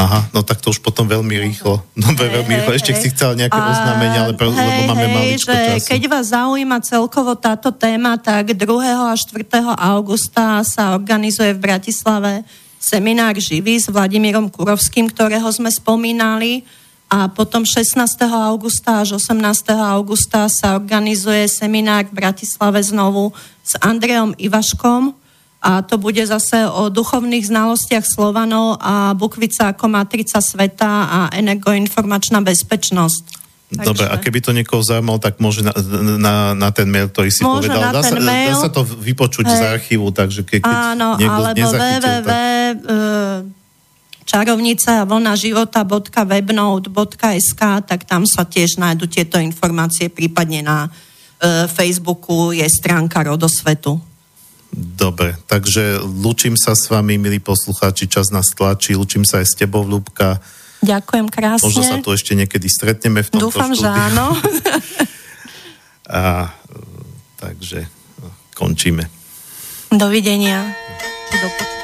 Aha, 0.00 0.32
no 0.32 0.40
tak 0.40 0.64
to 0.64 0.72
už 0.72 0.80
potom 0.80 1.04
veľmi 1.04 1.36
rýchlo. 1.44 1.84
No 1.92 2.16
hey, 2.16 2.32
veľmi 2.40 2.52
rýchlo. 2.56 2.72
Ešte 2.72 2.96
hey, 2.96 3.00
si 3.04 3.08
chcel 3.12 3.36
nejaké 3.36 3.60
oznámenia, 3.60 4.24
ale 4.24 4.32
pre, 4.32 4.48
hey, 4.48 4.56
lebo 4.56 4.80
máme 4.96 5.04
hey, 5.04 5.12
maličko 5.12 5.52
že 5.52 5.60
času. 5.76 5.88
Keď 5.92 6.02
vás 6.08 6.26
zaujíma 6.32 6.78
celkovo 6.80 7.36
táto 7.36 7.68
téma, 7.68 8.16
tak 8.16 8.56
2. 8.56 8.64
a 8.96 9.12
4. 9.12 9.44
augusta 9.76 10.64
sa 10.64 10.96
organizuje 10.96 11.52
v 11.52 11.60
Bratislave 11.60 12.48
seminár 12.80 13.36
Živý 13.36 13.76
s 13.76 13.92
Vladimírom 13.92 14.48
Kurovským, 14.48 15.12
ktorého 15.12 15.46
sme 15.52 15.68
spomínali. 15.68 16.64
A 17.12 17.28
potom 17.28 17.68
16. 17.68 18.00
augusta 18.24 19.04
až 19.04 19.20
18. 19.20 19.36
augusta 19.76 20.48
sa 20.48 20.78
organizuje 20.78 21.44
seminár 21.44 22.08
v 22.08 22.24
Bratislave 22.24 22.80
znovu 22.80 23.36
s 23.60 23.76
Andreom 23.84 24.32
Ivaškom, 24.40 25.19
a 25.60 25.84
to 25.84 26.00
bude 26.00 26.24
zase 26.24 26.64
o 26.64 26.88
duchovných 26.88 27.44
znalostiach 27.44 28.08
Slovanov 28.08 28.80
a 28.80 29.12
Bukvica 29.12 29.76
ako 29.76 29.92
matrica 29.92 30.40
sveta 30.40 31.04
a 31.04 31.28
energoinformačná 31.36 32.40
bezpečnosť. 32.40 33.40
Dobre, 33.70 34.02
Takže... 34.02 34.10
a 34.10 34.18
keby 34.18 34.42
to 34.42 34.50
niekoho 34.50 34.82
zaujímalo, 34.82 35.22
tak 35.22 35.38
môže 35.38 35.62
na, 35.62 35.70
na, 36.18 36.58
na 36.58 36.74
ten 36.74 36.90
mail, 36.90 37.06
ktorý 37.06 37.30
si 37.30 37.46
môže 37.46 37.70
povedal. 37.70 37.94
Dá 37.94 38.02
sa, 38.02 38.18
mail. 38.18 38.50
dá 38.50 38.66
sa 38.66 38.70
to 38.72 38.82
vypočuť 38.82 39.46
Hej. 39.46 39.54
z 39.54 39.62
archívu, 39.78 40.10
takže 40.10 40.42
keď, 40.42 40.66
Áno, 40.66 41.14
alebo 41.14 41.54
www. 41.54 42.26
Tak... 42.26 42.82
čarovnica 44.26 45.06
vlna 45.06 45.38
života.webnote.sk 45.38 47.62
tak 47.86 48.10
tam 48.10 48.26
sa 48.26 48.42
tiež 48.42 48.74
nájdu 48.80 49.06
tieto 49.06 49.38
informácie, 49.38 50.10
prípadne 50.10 50.66
na 50.66 50.90
uh, 50.90 51.70
Facebooku 51.70 52.50
je 52.50 52.66
stránka 52.66 53.22
Rodosvetu. 53.22 54.09
Dobre, 54.70 55.34
takže 55.50 55.98
lučím 55.98 56.54
sa 56.54 56.78
s 56.78 56.86
vami, 56.86 57.18
milí 57.18 57.42
poslucháči, 57.42 58.06
čas 58.06 58.30
nás 58.30 58.54
tlačí, 58.54 58.94
lučím 58.94 59.26
sa 59.26 59.42
aj 59.42 59.46
s 59.50 59.54
tebou, 59.58 59.82
Ľubka. 59.82 60.38
Ďakujem 60.80 61.26
krásne. 61.26 61.66
Možno 61.66 61.82
sa 61.82 61.98
tu 61.98 62.14
ešte 62.14 62.38
niekedy 62.38 62.70
stretneme 62.70 63.26
v 63.26 63.28
tomto 63.34 63.50
Dúfam, 63.50 63.74
štúdiu. 63.74 63.90
že 63.90 63.90
áno. 63.90 64.26
A 66.10 66.54
takže 67.36 67.90
končíme. 68.54 69.10
Dovidenia. 69.90 70.70
Do 71.30 71.79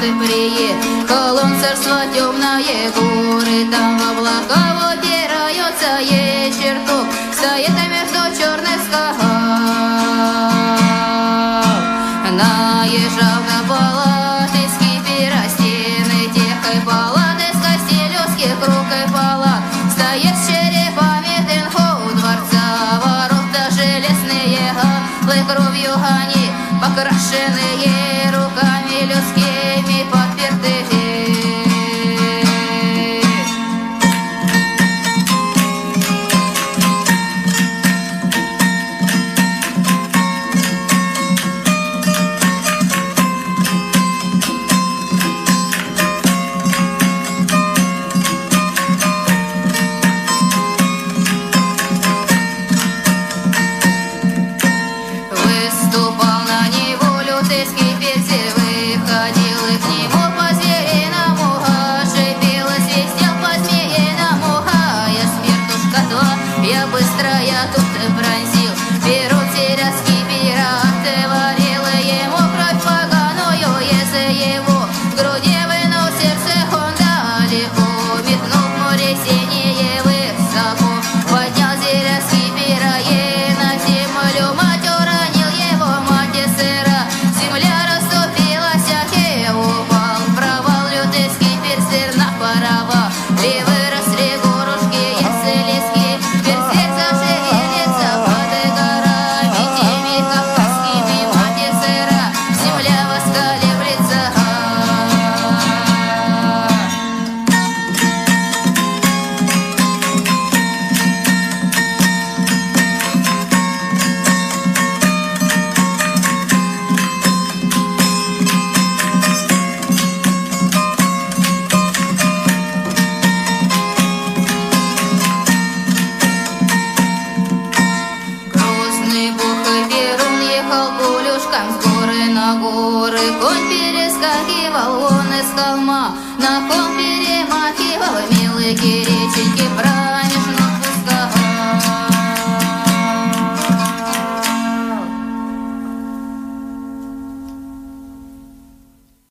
ты 0.00 0.12
приехал, 0.14 1.36
он 1.42 1.60
царство 1.60 2.00
темное 2.14 2.90
горы, 2.94 3.70
там 3.70 3.98
в 3.98 4.10
облака 4.10 4.94
выпирается 4.94 5.98
ей 6.00 6.52
чертог, 6.52 7.06
стоит 7.32 7.70
между 7.90 8.38
черных 8.38 8.80
скал. 8.88 9.49
Shelley. 27.31 27.70